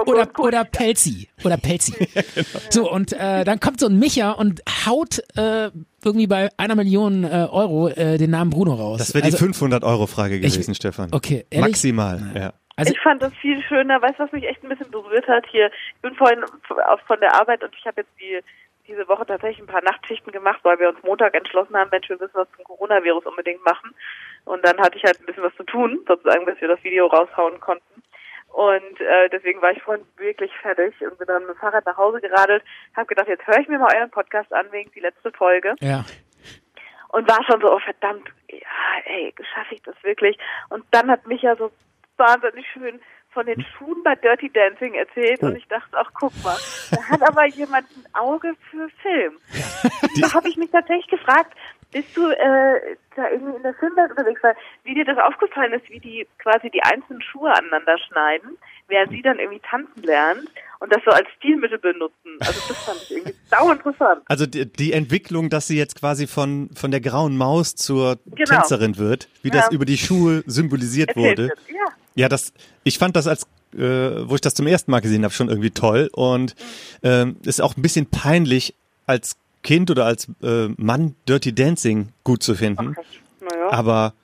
oder, 0.07 0.29
oder 0.39 0.65
Pelzi. 0.65 1.29
Oder 1.45 1.57
Pelzi. 1.57 1.93
genau. 2.35 2.47
So, 2.71 2.91
und 2.91 3.13
äh, 3.13 3.45
dann 3.45 3.61
kommt 3.61 3.81
so 3.81 3.87
ein 3.87 3.99
Micha 3.99 4.33
und 4.33 4.63
haut 4.87 5.23
äh, 5.37 5.71
irgendwie 6.05 6.27
bei 6.27 6.49
einer 6.57 6.77
Million 6.77 7.25
äh, 7.25 7.47
Euro 7.51 7.89
äh, 7.89 8.17
den 8.19 8.31
Namen 8.31 8.51
Bruno 8.51 8.75
raus. 8.75 8.99
Das 8.99 9.15
wäre 9.15 9.27
die 9.27 9.33
also, 9.33 9.45
500-Euro-Frage 9.45 10.41
gewesen, 10.41 10.75
Stefan. 10.75 11.09
Okay, 11.13 11.45
ehrlich? 11.51 11.73
Maximal, 11.73 12.31
ja. 12.35 12.53
Also, 12.81 12.93
ich 12.93 13.01
fand 13.01 13.23
das 13.23 13.35
viel 13.35 13.63
schöner. 13.63 14.03
Weißt 14.03 14.19
du, 14.19 14.25
was 14.25 14.33
mich 14.33 14.45
echt 14.45 14.63
ein 14.63 14.69
bisschen 14.69 14.91
berührt 14.91 15.29
hat 15.29 15.47
hier? 15.47 15.71
Ich 15.95 16.03
bin 16.03 16.15
vorhin 16.15 16.45
von 17.07 17.21
der 17.21 17.35
Arbeit 17.35 17.63
und 17.63 17.75
ich 17.77 17.87
habe 17.87 18.03
jetzt 18.03 18.21
die 18.21 18.41
diese 18.91 19.07
Woche 19.09 19.25
tatsächlich 19.25 19.61
ein 19.61 19.73
paar 19.73 19.83
Nachtschichten 19.83 20.33
gemacht, 20.33 20.61
weil 20.63 20.79
wir 20.81 20.89
uns 20.89 21.03
Montag 21.03 21.35
entschlossen 21.35 21.77
haben, 21.77 21.91
Mensch, 21.91 22.09
wir 22.09 22.19
müssen 22.19 22.35
was 22.35 22.51
zum 22.57 22.65
Coronavirus 22.65 23.25
unbedingt 23.27 23.65
machen. 23.65 23.95
Und 24.45 24.67
dann 24.67 24.79
hatte 24.79 24.99
ich 24.99 25.05
halt 25.05 25.21
ein 25.21 25.27
bisschen 25.27 25.45
was 25.45 25.55
zu 25.55 25.63
tun, 25.63 26.01
sozusagen, 26.07 26.45
bis 26.45 26.61
wir 26.61 26.69
das 26.69 26.83
Video 26.83 27.07
raushauen 27.07 27.61
konnten. 27.61 28.03
Und 28.49 29.01
äh, 29.01 29.29
deswegen 29.31 29.63
war 29.63 29.71
ich 29.71 29.83
vorhin 29.83 30.05
wirklich 30.17 30.51
fertig 30.61 30.95
und 31.03 31.17
bin 31.19 31.29
dann 31.29 31.47
mit 31.47 31.55
dem 31.55 31.61
Fahrrad 31.61 31.87
nach 31.87 31.97
Hause 31.97 32.21
geradelt, 32.21 32.65
habe 32.97 33.07
gedacht, 33.07 33.29
jetzt 33.29 33.47
höre 33.47 33.61
ich 33.61 33.69
mir 33.69 33.79
mal 33.79 33.95
euren 33.95 34.11
Podcast 34.11 34.53
an 34.53 34.67
wegen 34.73 34.91
die 34.91 35.01
letzte 35.01 35.31
Folge 35.31 35.77
ja. 35.81 36.05
und 37.11 37.29
war 37.29 37.45
schon 37.45 37.61
so, 37.61 37.73
oh 37.73 37.79
verdammt, 37.79 38.29
ja, 38.51 38.59
ey, 39.05 39.33
schaffe 39.55 39.77
ich 39.77 39.83
das 39.83 39.95
wirklich? 40.03 40.37
Und 40.69 40.85
dann 40.91 41.09
hat 41.13 41.29
mich 41.29 41.43
ja 41.43 41.55
so 41.55 41.71
wahnsinnig 42.21 42.65
schön 42.73 43.01
von 43.33 43.47
den 43.47 43.65
Schuhen 43.77 44.03
bei 44.05 44.15
Dirty 44.17 44.51
Dancing 44.53 44.95
erzählt 44.95 45.41
und 45.43 45.57
ich 45.57 45.67
dachte, 45.69 45.97
ach 45.97 46.11
guck 46.15 46.33
mal, 46.43 46.57
da 46.91 47.03
hat 47.09 47.23
aber 47.23 47.47
jemand 47.47 47.87
ein 47.97 48.15
Auge 48.15 48.55
für 48.71 48.89
Film. 49.03 49.35
da 50.21 50.33
habe 50.35 50.49
ich 50.49 50.57
mich 50.57 50.71
tatsächlich 50.71 51.07
gefragt, 51.09 51.57
bist 51.93 52.17
du 52.17 52.29
äh, 52.29 52.97
da 53.17 53.31
irgendwie 53.31 53.57
in 53.57 53.63
der 53.63 53.75
Filmwelt 53.75 54.11
unterwegs, 54.11 54.41
weil 54.43 54.55
wie 54.85 54.95
dir 54.95 55.05
das 55.05 55.19
aufgefallen 55.19 55.73
ist, 55.73 55.89
wie 55.91 56.01
die 56.01 56.27
quasi 56.39 56.71
die 56.71 56.83
einzelnen 56.83 57.23
Schuhe 57.23 57.53
aneinander 57.53 57.99
schneiden, 57.99 58.59
während 58.89 59.11
sie 59.13 59.23
dann 59.23 59.39
irgendwie 59.39 59.61
tanzen 59.61 60.03
lernt 60.03 60.49
und 60.81 60.93
das 60.93 61.01
so 61.05 61.11
als 61.13 61.29
Stilmittel 61.39 61.79
benutzen. 61.79 62.37
Also 62.41 62.61
das 62.69 62.79
fand 62.85 63.03
ich 63.03 63.11
irgendwie 63.13 63.35
sau 63.49 63.71
interessant. 63.71 64.23
Also 64.27 64.47
die, 64.47 64.67
die 64.73 64.93
Entwicklung, 64.93 65.51
dass 65.51 65.67
sie 65.69 65.79
jetzt 65.79 65.99
quasi 65.99 66.27
von, 66.27 66.71
von 66.75 66.91
der 66.91 67.01
grauen 67.01 67.37
Maus 67.37 67.75
zur 67.77 68.19
Genau. 68.27 68.45
Tänzerin 68.61 68.97
wird, 68.99 69.29
wie 69.43 69.51
das 69.51 69.67
Ja. 69.67 69.73
über 69.73 69.85
die 69.85 69.99
Schuhe 69.99 70.43
symbolisiert 70.47 71.11
Erzählt 71.11 71.39
wurde. 71.39 71.53
Ja. 71.69 71.85
Ja, 72.15 72.29
das, 72.29 72.53
ich 72.85 72.99
fand 72.99 73.17
das 73.17 73.27
als, 73.27 73.47
äh, 73.75 73.79
wo 73.79 74.35
ich 74.35 74.41
das 74.41 74.55
zum 74.55 74.67
ersten 74.67 74.91
Mal 74.91 75.01
gesehen 75.01 75.25
habe, 75.25 75.33
schon 75.35 75.49
irgendwie 75.49 75.71
toll 75.71 76.11
und 76.13 76.55
ähm, 77.03 77.37
ist 77.45 77.61
auch 77.61 77.77
ein 77.77 77.83
bisschen 77.83 78.07
peinlich 78.07 78.75
als 79.07 79.37
Kind 79.63 79.91
oder 79.91 80.07
als 80.07 80.29
äh, 80.43 80.69
Mann 80.77 81.15
Dirty 81.29 81.55
Dancing 81.55 82.09
gut 82.25 82.43
zu 82.43 82.55
finden. 82.55 82.97
Naja. 83.41 83.71
Aber 83.71 84.15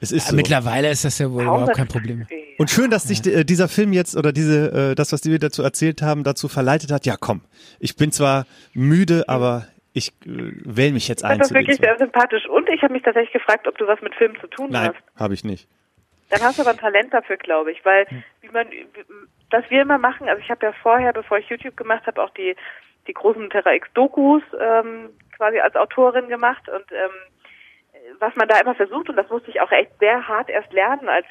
es 0.00 0.12
ist 0.12 0.28
so. 0.28 0.36
Mittlerweile 0.36 0.90
ist 0.90 1.04
das 1.04 1.18
ja 1.18 1.30
wohl 1.30 1.42
überhaupt 1.42 1.76
kein 1.76 1.88
Problem. 1.88 2.26
Und 2.58 2.70
schön, 2.70 2.90
dass 2.90 3.04
sich 3.04 3.26
äh, 3.26 3.44
dieser 3.44 3.68
Film 3.68 3.92
jetzt 3.92 4.16
oder 4.16 4.32
diese, 4.32 4.90
äh, 4.90 4.94
das, 4.94 5.12
was 5.12 5.20
die 5.20 5.30
wir 5.30 5.38
dazu 5.38 5.62
erzählt 5.62 6.02
haben, 6.02 6.24
dazu 6.24 6.48
verleitet 6.48 6.90
hat. 6.90 7.06
Ja, 7.06 7.16
komm, 7.18 7.42
ich 7.78 7.96
bin 7.96 8.12
zwar 8.12 8.46
müde, 8.72 9.24
aber 9.28 9.66
ich 9.92 10.08
äh, 10.24 10.52
wähle 10.64 10.92
mich 10.92 11.08
jetzt 11.08 11.20
Ich 11.20 11.26
fand 11.26 11.32
ein 11.32 11.38
das 11.40 11.48
den 11.48 11.56
wirklich 11.56 11.78
sehr 11.78 11.96
sympathisch 11.98 12.46
und 12.48 12.68
ich 12.68 12.82
habe 12.82 12.92
mich 12.92 13.02
tatsächlich 13.02 13.32
gefragt, 13.32 13.66
ob 13.66 13.76
du 13.78 13.86
was 13.86 14.00
mit 14.02 14.14
Filmen 14.14 14.36
zu 14.40 14.46
tun 14.46 14.68
Nein, 14.70 14.88
hast. 14.88 15.20
habe 15.20 15.34
ich 15.34 15.44
nicht. 15.44 15.68
Dann 16.30 16.42
hast 16.42 16.58
du 16.58 16.62
aber 16.62 16.70
ein 16.70 16.78
Talent 16.78 17.12
dafür, 17.12 17.36
glaube 17.36 17.72
ich, 17.72 17.84
weil 17.84 18.06
wie 18.40 18.48
man, 18.48 18.68
was 19.50 19.68
wir 19.68 19.82
immer 19.82 19.98
machen, 19.98 20.28
also 20.28 20.40
ich 20.40 20.50
habe 20.50 20.66
ja 20.66 20.72
vorher, 20.72 21.12
bevor 21.12 21.38
ich 21.38 21.48
YouTube 21.48 21.76
gemacht 21.76 22.06
habe, 22.06 22.22
auch 22.22 22.30
die 22.30 22.56
die 23.06 23.14
großen 23.14 23.50
Terra 23.50 23.72
X 23.72 23.88
Dokus 23.94 24.42
ähm, 24.60 25.10
quasi 25.36 25.58
als 25.58 25.74
Autorin 25.74 26.28
gemacht 26.28 26.68
und 26.68 26.84
ähm, 26.92 27.10
was 28.18 28.34
man 28.36 28.46
da 28.46 28.60
immer 28.60 28.74
versucht 28.74 29.08
und 29.08 29.16
das 29.16 29.28
musste 29.30 29.50
ich 29.50 29.60
auch 29.60 29.72
echt 29.72 29.98
sehr 29.98 30.28
hart 30.28 30.50
erst 30.50 30.72
lernen 30.72 31.08
als 31.08 31.26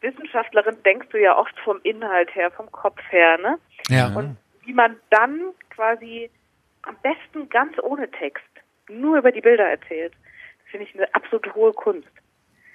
Wissenschaftlerin 0.00 0.82
denkst 0.84 1.08
du 1.10 1.18
ja 1.18 1.36
oft 1.36 1.58
vom 1.60 1.80
Inhalt 1.82 2.34
her, 2.34 2.50
vom 2.50 2.70
Kopf 2.72 3.00
her, 3.10 3.38
ne? 3.38 3.58
Ja. 3.88 4.08
Und 4.16 4.36
wie 4.64 4.72
man 4.72 4.96
dann 5.10 5.52
quasi 5.70 6.30
am 6.82 6.96
besten 7.02 7.48
ganz 7.48 7.78
ohne 7.82 8.10
Text 8.10 8.44
nur 8.88 9.18
über 9.18 9.30
die 9.30 9.40
Bilder 9.40 9.68
erzählt, 9.68 10.14
das 10.62 10.70
finde 10.70 10.86
ich 10.86 10.94
eine 10.94 11.14
absolute 11.14 11.54
hohe 11.54 11.72
Kunst. 11.72 12.08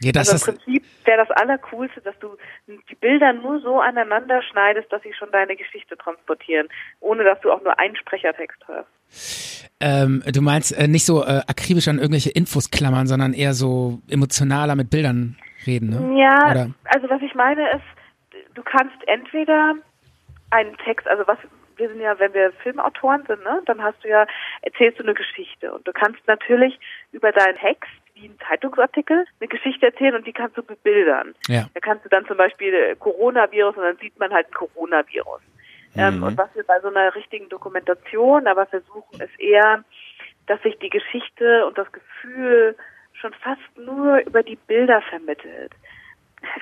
Ja, 0.01 0.11
das 0.11 0.29
also 0.29 0.51
im 0.51 0.57
Prinzip 0.57 0.83
wäre 1.05 1.25
das 1.25 1.31
Allercoolste, 1.37 2.01
dass 2.01 2.17
du 2.19 2.35
die 2.67 2.95
Bilder 2.95 3.33
nur 3.33 3.59
so 3.61 3.79
aneinander 3.79 4.41
schneidest, 4.41 4.91
dass 4.91 5.01
sie 5.03 5.13
schon 5.13 5.31
deine 5.31 5.55
Geschichte 5.55 5.97
transportieren, 5.97 6.67
ohne 6.99 7.23
dass 7.23 7.39
du 7.41 7.51
auch 7.51 7.61
nur 7.63 7.77
einen 7.79 7.95
Sprechertext 7.95 8.59
hörst. 8.67 9.69
ähm, 9.79 10.23
du 10.25 10.41
meinst 10.41 10.77
äh, 10.77 10.87
nicht 10.87 11.05
so 11.05 11.23
äh, 11.23 11.41
akribisch 11.47 11.87
an 11.87 11.97
irgendwelche 11.97 12.31
Infos 12.31 12.71
klammern, 12.71 13.07
sondern 13.07 13.33
eher 13.33 13.53
so 13.53 13.99
emotionaler 14.09 14.75
mit 14.75 14.89
Bildern 14.89 15.37
reden, 15.65 15.89
ne? 15.89 16.19
Ja, 16.19 16.51
Oder? 16.51 16.71
also 16.85 17.09
was 17.09 17.21
ich 17.21 17.33
meine 17.35 17.69
ist, 17.71 17.85
du 18.53 18.63
kannst 18.63 18.95
entweder 19.07 19.75
einen 20.51 20.77
Text, 20.77 21.07
also 21.07 21.23
was 21.27 21.37
wir 21.77 21.89
sind 21.89 21.99
ja, 21.99 22.17
wenn 22.19 22.33
wir 22.33 22.53
Filmautoren 22.63 23.23
sind, 23.27 23.43
ne, 23.43 23.61
dann 23.65 23.83
hast 23.83 24.01
du 24.03 24.07
ja, 24.07 24.25
erzählst 24.61 24.99
du 24.99 25.03
eine 25.03 25.13
Geschichte 25.13 25.73
und 25.73 25.85
du 25.87 25.91
kannst 25.91 26.25
natürlich 26.27 26.79
über 27.11 27.31
deinen 27.31 27.57
Text 27.57 27.91
wie 28.16 28.28
ein 28.28 28.38
Zeitungsartikel 28.47 29.26
eine 29.39 29.47
Geschichte 29.47 29.86
erzählen 29.86 30.16
und 30.16 30.26
die 30.26 30.34
kannst 30.34 30.57
du 30.57 30.63
bebildern. 30.63 31.36
Ja. 31.47 31.68
Da 31.74 31.80
kannst 31.80 32.05
du 32.05 32.09
dann 32.09 32.26
zum 32.26 32.38
Beispiel 32.38 32.74
äh, 32.74 32.95
Coronavirus 32.95 33.76
und 33.76 33.84
dann 33.84 33.97
sieht 33.97 34.18
man 34.20 34.34
halt 34.34 34.47
ein 34.47 34.53
Coronavirus. 34.53 35.41
Ähm, 35.97 36.24
und 36.24 36.38
was 36.38 36.53
wir 36.55 36.63
bei 36.63 36.80
so 36.82 36.89
einer 36.89 37.16
richtigen 37.16 37.47
Dokumentation 37.49 38.47
aber 38.47 38.66
versuchen, 38.66 39.22
ist 39.22 39.39
eher, 39.39 39.84
dass 40.47 40.61
sich 40.61 40.78
die 40.80 40.89
Geschichte 40.89 41.66
und 41.66 41.78
das 41.78 41.91
Gefühl 41.91 42.76
schon 43.13 43.34
fast 43.34 43.61
nur 43.78 44.18
über 44.20 44.43
die 44.43 44.57
Bilder 44.57 45.01
vermittelt. 45.03 45.72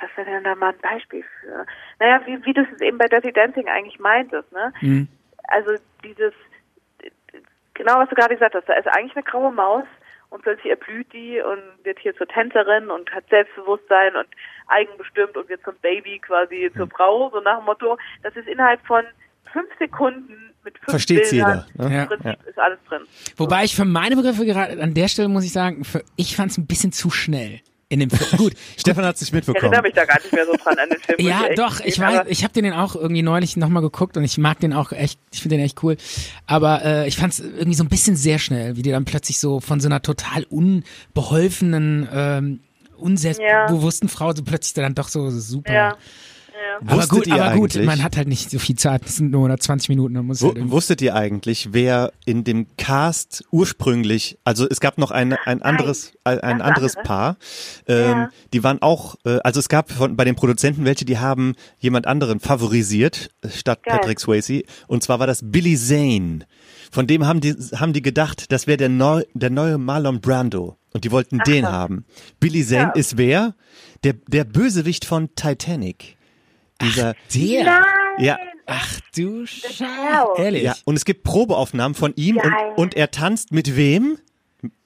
Was 0.01 0.09
wäre 0.15 0.29
denn 0.29 0.43
da 0.43 0.55
mal 0.55 0.69
ein 0.69 0.79
Beispiel 0.81 1.25
für? 1.41 1.65
Naja, 1.99 2.21
wie, 2.25 2.45
wie 2.45 2.53
du 2.53 2.61
es 2.61 2.81
eben 2.81 2.97
bei 2.97 3.07
Dirty 3.07 3.33
Dancing 3.33 3.67
eigentlich 3.67 3.99
meintest, 3.99 4.51
ne? 4.51 4.71
Mhm. 4.81 5.07
Also 5.45 5.73
dieses, 6.03 6.33
genau 7.73 7.99
was 7.99 8.09
du 8.09 8.15
gerade 8.15 8.35
gesagt 8.35 8.55
hast, 8.55 8.69
da 8.69 8.73
ist 8.73 8.87
eigentlich 8.87 9.15
eine 9.15 9.23
graue 9.23 9.51
Maus 9.51 9.85
und 10.33 10.41
plötzlich 10.41 10.71
erblüht 10.71 11.13
die 11.13 11.39
und 11.39 11.61
wird 11.85 11.99
hier 11.99 12.15
zur 12.15 12.27
Tänzerin 12.27 12.89
und 12.89 13.11
hat 13.11 13.23
Selbstbewusstsein 13.29 14.15
und 14.15 14.27
eigenbestimmt 14.67 15.37
und 15.37 15.47
wird 15.47 15.61
zum 15.63 15.75
Baby 15.81 16.19
quasi 16.19 16.71
zur 16.75 16.87
Frau, 16.87 17.29
so 17.29 17.39
nach 17.39 17.59
dem 17.59 17.65
Motto. 17.65 17.97
Das 18.23 18.35
ist 18.35 18.47
innerhalb 18.47 18.83
von 18.87 19.03
fünf 19.51 19.69
Sekunden 19.77 20.53
mit 20.63 20.75
fünf 20.79 20.89
Versteht's 20.89 21.29
Bildern. 21.29 21.65
jeder. 21.77 21.87
Ne? 21.87 21.95
Ja. 21.95 22.01
Im 22.03 22.07
Prinzip 22.07 22.47
ist 22.47 22.57
alles 22.57 22.79
drin. 22.89 23.03
Wobei 23.37 23.63
ich 23.63 23.75
für 23.75 23.85
meine 23.85 24.15
Begriffe 24.15 24.45
gerade 24.45 24.81
an 24.81 24.95
der 24.95 25.07
Stelle 25.07 25.29
muss 25.29 25.45
ich 25.45 25.53
sagen, 25.53 25.83
für, 25.83 26.03
ich 26.15 26.35
fand 26.35 26.49
es 26.49 26.57
ein 26.57 26.65
bisschen 26.65 26.91
zu 26.91 27.11
schnell 27.11 27.61
in 27.93 27.99
dem 28.01 28.09
Film. 28.09 28.37
Gut, 28.37 28.53
Stefan 28.77 29.05
hat 29.05 29.17
sich 29.17 29.29
Ich 29.29 29.33
mitbekommen. 29.33 29.63
erinnere 29.73 29.83
mich 29.83 29.93
da 29.93 30.05
gar 30.05 30.19
nicht 30.21 30.33
mehr 30.33 30.45
so 30.45 30.53
dran 30.53 30.77
an 30.77 30.89
den 30.89 30.99
Film. 30.99 31.17
Ja, 31.27 31.41
ich 31.49 31.55
doch, 31.55 31.79
ich 31.79 31.99
weiß, 31.99 32.23
ich 32.27 32.43
habe 32.43 32.53
den 32.53 32.73
auch 32.73 32.95
irgendwie 32.95 33.21
neulich 33.21 33.55
nochmal 33.55 33.81
geguckt 33.81 34.17
und 34.17 34.23
ich 34.23 34.37
mag 34.37 34.59
den 34.59 34.73
auch 34.73 34.91
echt, 34.91 35.19
ich 35.31 35.41
finde 35.41 35.57
den 35.57 35.65
echt 35.65 35.81
cool. 35.83 35.97
Aber 36.45 36.83
äh, 36.83 37.07
ich 37.07 37.17
fand 37.17 37.33
es 37.33 37.39
irgendwie 37.39 37.75
so 37.75 37.83
ein 37.83 37.89
bisschen 37.89 38.15
sehr 38.15 38.39
schnell, 38.39 38.75
wie 38.75 38.81
die 38.81 38.91
dann 38.91 39.05
plötzlich 39.05 39.39
so 39.39 39.59
von 39.59 39.79
so 39.79 39.87
einer 39.87 40.01
total 40.01 40.43
unbeholfenen, 40.49 42.07
ähm, 42.11 42.59
unselbstbewussten 42.97 44.09
Frau 44.09 44.33
so 44.33 44.43
plötzlich 44.43 44.73
dann 44.73 44.95
doch 44.95 45.07
so 45.09 45.29
super. 45.29 45.73
Ja. 45.73 45.97
Aber 46.85 46.97
Wusstet 46.97 47.09
gut, 47.11 47.27
ihr 47.27 47.43
aber 47.43 47.55
gut, 47.55 47.75
eigentlich- 47.75 47.85
man 47.87 48.03
hat 48.03 48.17
halt 48.17 48.27
nicht 48.27 48.49
so 48.49 48.59
viel 48.59 48.75
Zeit, 48.75 49.05
das 49.05 49.15
sind 49.17 49.31
nur 49.31 49.41
120 49.41 49.89
Minuten, 49.89 50.13
dann 50.15 50.25
muss 50.25 50.41
halt 50.41 50.71
wusstet 50.71 51.01
ihr 51.01 51.15
eigentlich, 51.15 51.69
wer 51.71 52.11
in 52.25 52.43
dem 52.43 52.67
Cast 52.77 53.43
ursprünglich, 53.51 54.37
also 54.43 54.67
es 54.69 54.79
gab 54.79 54.97
noch 54.97 55.11
ein, 55.11 55.33
ein 55.45 55.61
anderes, 55.61 56.13
ein, 56.23 56.39
ein 56.39 56.61
anderes 56.61 56.95
andere. 56.95 57.07
Paar, 57.07 57.37
ähm, 57.87 57.95
Ja. 58.11 58.29
die 58.53 58.63
waren 58.63 58.81
auch, 58.81 59.15
äh, 59.25 59.39
also 59.43 59.59
es 59.59 59.69
gab 59.69 59.91
von, 59.91 60.15
bei 60.15 60.25
den 60.25 60.35
Produzenten 60.35 60.85
welche, 60.85 61.05
die 61.05 61.17
haben 61.19 61.55
jemand 61.79 62.07
anderen 62.07 62.39
favorisiert 62.39 63.29
äh, 63.41 63.49
statt 63.49 63.83
Geil. 63.83 63.97
Patrick 63.99 64.19
Swayze 64.19 64.63
und 64.87 65.03
zwar 65.03 65.19
war 65.19 65.27
das 65.27 65.41
Billy 65.43 65.77
Zane. 65.77 66.39
Von 66.91 67.07
dem 67.07 67.25
haben 67.25 67.41
die, 67.41 67.53
haben 67.75 67.93
die 67.93 68.01
gedacht, 68.03 68.51
das 68.51 68.67
wäre 68.67 68.77
der, 68.77 68.89
neu, 68.89 69.23
der 69.33 69.49
neue 69.49 69.77
Marlon 69.77 70.21
Brando 70.21 70.77
und 70.93 71.03
die 71.05 71.11
wollten 71.11 71.39
den 71.39 71.65
haben. 71.65 72.05
Billy 72.39 72.63
Zane 72.65 72.81
Ja. 72.81 72.89
ist 72.91 73.17
wer? 73.17 73.55
Der, 74.03 74.13
der 74.27 74.43
Bösewicht 74.43 75.05
von 75.05 75.29
Titanic. 75.35 76.17
Dieser, 76.83 77.15
Der. 77.33 77.63
Nein! 77.65 77.83
ja, 78.19 78.37
Ach 78.65 78.99
du 79.15 79.45
Scheiße. 79.45 79.83
Kerl. 79.83 80.27
Ehrlich. 80.37 80.63
Ja, 80.63 80.75
und 80.85 80.95
es 80.95 81.03
gibt 81.05 81.23
Probeaufnahmen 81.23 81.95
von 81.95 82.13
ihm 82.15 82.37
und, 82.37 82.53
und 82.77 82.95
er 82.95 83.11
tanzt 83.11 83.51
mit 83.51 83.75
wem? 83.75 84.17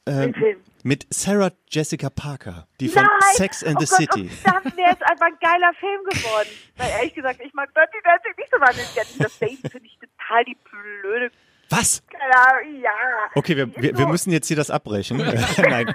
Ähm, 0.08 0.32
Mit 0.32 0.42
wem? 0.42 0.58
mit 0.84 1.06
Sarah 1.10 1.52
Jessica 1.70 2.10
Parker, 2.10 2.66
die 2.80 2.88
von 2.88 3.04
Nein! 3.04 3.12
Sex 3.34 3.64
and 3.64 3.76
oh 3.78 3.82
the 3.82 3.86
Gott, 3.86 3.98
City. 3.98 4.30
Oh, 4.32 4.52
das 4.64 4.78
wäre 4.78 4.90
jetzt 4.90 5.04
einfach 5.04 5.26
ein 5.26 5.38
geiler 5.42 5.74
Film 5.80 6.02
geworden. 6.06 6.48
Weil 6.78 6.90
ehrlich 6.92 7.14
gesagt, 7.14 7.42
ich 7.46 7.54
mag 7.54 7.70
Dirty 7.74 7.98
Dancing 8.04 8.32
nicht 8.38 8.50
so 8.52 8.60
wahnsinnig 8.60 8.94
gerne. 8.94 9.10
Das 9.20 9.38
Date 9.40 9.60
finde 9.72 9.86
ich 9.86 10.00
total 10.00 10.46
die 10.46 10.58
blöde. 10.72 11.32
Was? 11.70 12.02
Ahnung, 12.20 12.82
ja. 12.82 12.90
Okay, 13.36 13.56
wir, 13.58 13.68
Die 13.68 13.82
wir, 13.82 13.98
wir 13.98 14.08
müssen 14.08 14.32
jetzt 14.32 14.48
hier 14.48 14.58
das 14.58 14.70
abbrechen. 14.70 15.18
Nein, 15.58 15.94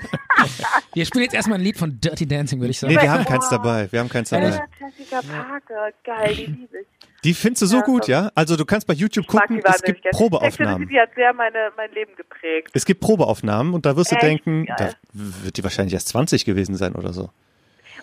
Wir 0.95 1.07
spielen 1.07 1.25
jetzt 1.25 1.35
erstmal 1.35 1.59
ein 1.59 1.65
Lied 1.65 1.77
von 1.79 2.01
Dirty 2.01 2.27
Dancing, 2.27 2.61
würde 2.61 2.71
ich 2.71 2.79
sagen. 2.79 2.95
nee, 2.95 3.01
wir 3.01 3.11
haben 3.11 3.25
keins 3.25 3.49
dabei. 3.49 3.91
Wir 3.91 4.01
haben 4.01 4.09
keins 4.09 4.31
dabei. 4.31 4.63
Jessica 4.81 5.21
Parker, 5.23 5.91
geil, 6.05 6.35
die 6.35 6.47
liebe 6.47 6.79
ich. 6.81 6.87
Die 7.25 7.35
findest 7.35 7.63
du 7.63 7.67
so 7.67 7.77
Ja, 7.77 7.83
gut, 7.83 8.09
ja? 8.09 8.33
Also 8.35 8.57
du 8.57 8.65
kannst 8.65 8.87
bei 8.87 8.95
YouTube 8.95 9.29
gucken, 9.29 9.57
die 9.59 9.63
es 9.65 9.83
gibt 9.83 10.03
Probeaufnahmen. 10.11 10.89
City 10.89 10.99
hat 10.99 11.11
sehr 11.15 11.33
meine, 11.33 11.71
mein 11.77 11.93
Leben 11.93 12.17
geprägt. 12.17 12.71
Es 12.73 12.85
gibt 12.85 13.01
Probeaufnahmen 13.01 13.75
und 13.75 13.87
da 13.87 13.97
wirst 13.97 14.11
du 14.11 14.17
Echt? 14.17 14.25
denken, 14.25 14.67
da 14.77 14.91
wird 15.13 15.57
die 15.57 15.63
wahrscheinlich 15.63 15.95
erst 15.95 16.09
20 16.09 16.45
gewesen 16.45 16.75
sein 16.75 16.97
oder 16.97 17.13
so. 17.13 17.31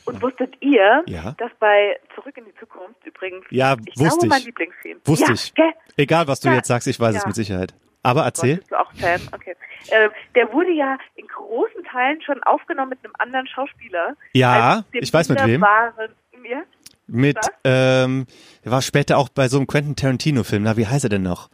Und 0.06 0.22
wusstet 0.22 0.54
ihr, 0.62 1.04
Ja. 1.08 1.36
dass 1.38 1.52
bei 1.60 1.98
Zurück 2.16 2.36
in 2.38 2.46
die 2.46 2.56
Zukunft 2.60 3.06
übrigens, 3.06 3.46
Ja, 3.50 3.76
ich 3.86 3.98
wusste 4.00 4.20
glaube, 4.20 4.28
mein 4.28 4.40
ich. 4.40 4.46
Lieblingsfilm. 4.46 5.00
Wusste 5.06 5.26
ja, 5.28 5.34
ich. 5.34 5.54
Gell? 5.54 5.72
Egal, 5.98 6.28
was 6.28 6.40
du 6.40 6.50
Ja. 6.50 6.56
jetzt 6.56 6.68
sagst, 6.68 6.88
ich 6.88 7.00
weiß 7.00 7.16
es 7.16 7.26
mit 7.26 7.36
Sicherheit. 7.36 7.74
Aber 8.02 8.22
Gott, 8.22 8.26
erzähl. 8.28 8.58
bist 8.58 8.72
du 8.72 8.80
auch 8.80 8.92
Fan? 8.94 9.22
Okay. 9.34 9.56
Ähm, 9.92 10.10
der 10.36 10.52
wurde 10.54 10.72
ja 10.72 10.98
in 11.16 11.28
großen 11.28 11.84
Teilen 11.84 12.22
schon 12.22 12.42
aufgenommen 12.44 12.90
mit 12.92 13.00
einem 13.04 13.14
anderen 13.18 13.46
Schauspieler. 13.48 14.16
Ja, 14.34 14.84
ich 14.94 15.14
weiß 15.14 15.28
mit 15.30 15.40
wem. 15.44 15.62
wunderbaren- 15.62 16.12
Ja? 16.50 16.62
Mit, 17.08 17.38
Was? 17.38 17.50
ähm, 17.66 18.26
er 18.64 18.72
war 18.72 18.82
später 18.82 19.18
auch 19.18 19.30
bei 19.30 19.48
so 19.50 19.58
einem 19.58 19.68
Quentin 19.68 19.96
Tarantino-Film, 19.96 20.64
na, 20.64 20.78
wie 20.78 20.88
heißt 20.88 21.04
er 21.06 21.10
denn 21.10 21.24
noch? 21.24 21.50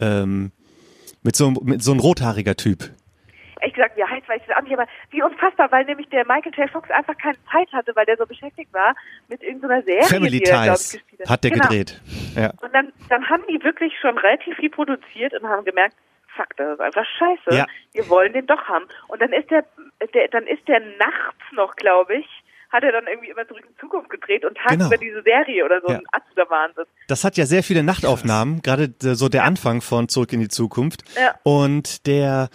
Ähm, 0.00 0.52
mit 1.22 1.34
so, 1.34 1.48
einem- 1.48 1.58
mit 1.64 1.82
so 1.82 1.90
einem 1.90 2.00
rothaariger 2.00 2.54
Typ. 2.56 2.90
Ehrlich 3.68 3.74
gesagt, 3.74 3.96
wie 3.98 4.04
heißt, 4.04 4.28
weiß 4.28 4.40
ich 4.46 4.56
auch 4.56 4.62
nicht, 4.62 4.72
aber 4.72 4.86
wie 5.10 5.22
unfassbar, 5.22 5.70
weil 5.70 5.84
nämlich 5.84 6.08
der 6.08 6.24
Michael 6.24 6.52
J. 6.56 6.70
Fox 6.70 6.90
einfach 6.90 7.16
keine 7.18 7.36
Zeit 7.52 7.70
hatte, 7.72 7.94
weil 7.94 8.06
der 8.06 8.16
so 8.16 8.24
beschäftigt 8.24 8.72
war 8.72 8.94
mit 9.28 9.42
irgendeiner 9.42 9.82
Serie, 9.82 10.04
Family 10.04 10.38
die 10.38 10.44
er, 10.44 10.64
glaub 10.64 10.76
ich, 10.76 10.80
Ties 10.80 10.92
gespielt 10.92 11.28
hat 11.28 11.44
der 11.44 11.50
genau. 11.50 11.68
gedreht. 11.68 12.00
Ja. 12.34 12.52
Und 12.62 12.72
dann, 12.72 12.92
dann 13.10 13.28
haben 13.28 13.42
die 13.46 13.62
wirklich 13.62 13.92
schon 14.00 14.16
relativ 14.16 14.56
viel 14.56 14.70
produziert 14.70 15.34
und 15.34 15.46
haben 15.46 15.64
gemerkt, 15.66 15.96
fuck, 16.34 16.56
das 16.56 16.74
ist 16.74 16.80
einfach 16.80 17.04
scheiße. 17.18 17.58
Ja. 17.58 17.66
Wir 17.92 18.08
wollen 18.08 18.32
den 18.32 18.46
doch 18.46 18.62
haben. 18.68 18.86
Und 19.08 19.20
dann 19.20 19.34
ist 19.34 19.50
der, 19.50 19.64
der 20.14 20.28
dann 20.28 20.46
ist 20.46 20.66
der 20.66 20.80
nachts 20.80 21.42
noch, 21.52 21.76
glaube 21.76 22.14
ich, 22.16 22.37
hat 22.70 22.82
er 22.84 22.92
dann 22.92 23.06
irgendwie 23.06 23.30
immer 23.30 23.46
zurück 23.48 23.62
in 23.66 23.72
die 23.74 23.80
Zukunft 23.80 24.10
gedreht 24.10 24.44
und 24.44 24.56
tagsüber 24.56 24.88
Genau. 24.96 25.00
diese 25.00 25.22
Serie 25.22 25.64
oder 25.64 25.80
so 25.80 25.88
Ja. 25.92 25.98
ein 25.98 26.06
absoluter 26.12 26.50
Wahnsinn. 26.50 26.84
Das 27.08 27.24
hat 27.24 27.36
ja 27.36 27.46
sehr 27.46 27.62
viele 27.62 27.82
Nachtaufnahmen, 27.82 28.60
gerade 28.62 28.92
so 29.00 29.28
der 29.28 29.44
Anfang 29.44 29.80
von 29.80 30.08
Zurück 30.08 30.32
in 30.32 30.40
die 30.40 30.48
Zukunft. 30.48 31.02
Ja. 31.16 31.34
Und 31.44 32.06
der 32.06 32.48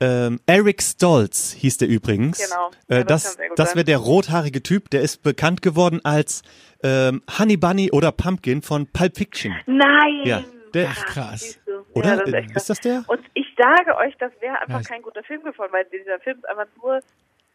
ähm, 0.00 0.40
Eric 0.46 0.80
Stolz 0.82 1.52
hieß 1.52 1.78
der 1.78 1.88
übrigens. 1.88 2.38
Genau. 2.38 2.70
Äh, 2.88 2.98
Ja, 2.98 3.04
das 3.04 3.36
das 3.56 3.74
wäre 3.74 3.84
der 3.84 3.98
rothaarige 3.98 4.62
Typ, 4.62 4.90
der 4.90 5.02
ist 5.02 5.22
bekannt 5.22 5.60
geworden 5.60 6.00
als 6.04 6.42
ähm, 6.84 7.22
Honey 7.38 7.56
Bunny 7.56 7.90
oder 7.90 8.12
Pumpkin 8.12 8.62
von 8.62 8.86
Pulp 8.92 9.16
Fiction. 9.16 9.54
Nein! 9.66 10.22
Ja, 10.24 10.44
der- 10.72 10.88
Ach, 10.92 11.04
krass. 11.06 11.58
Oder? 11.94 12.10
Ja, 12.10 12.16
das 12.18 12.28
ist, 12.28 12.34
echt 12.34 12.52
krass. 12.52 12.62
ist 12.62 12.70
das 12.70 12.80
der? 12.80 13.04
Und 13.08 13.20
ich 13.34 13.46
sage 13.56 13.96
euch, 13.96 14.14
das 14.18 14.30
wäre 14.40 14.60
einfach 14.60 14.82
Ja, 14.82 14.88
kein 14.88 15.02
guter 15.02 15.24
Film 15.24 15.42
geworden, 15.42 15.72
weil 15.72 15.84
dieser 15.86 16.20
Film 16.20 16.38
ist 16.38 16.48
einfach 16.48 16.66
nur. 16.80 17.00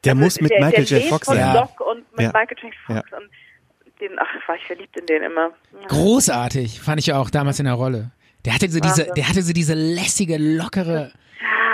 Der 0.05 0.13
also 0.13 0.23
muss 0.23 0.41
mit 0.41 0.51
der, 0.51 0.59
Michael 0.65 0.85
der 0.85 0.99
J. 0.99 1.09
Fox 1.09 1.27
sein. 1.27 1.37
Ja. 1.39 1.61
Und 1.79 2.11
mit 2.11 2.21
Ja. 2.21 2.27
Michael 2.33 2.57
J. 2.61 2.73
Fox 2.85 2.99
und 3.13 3.29
den, 4.01 4.11
ach, 4.19 4.47
war 4.47 4.55
ich 4.55 4.65
verliebt 4.65 4.97
in 4.99 5.05
den 5.05 5.23
immer. 5.23 5.51
Ja. 5.81 5.87
Großartig, 5.87 6.81
fand 6.81 6.99
ich 6.99 7.13
auch 7.13 7.29
damals 7.29 7.59
in 7.59 7.65
der 7.65 7.75
Rolle. 7.75 8.11
Der 8.45 8.53
hatte 8.53 8.69
so 8.69 8.79
diese, 8.79 9.01
Wahnsinn. 9.01 9.13
der 9.15 9.29
hatte 9.29 9.41
so 9.41 9.53
diese 9.53 9.73
lässige, 9.73 10.37
lockere, 10.37 11.11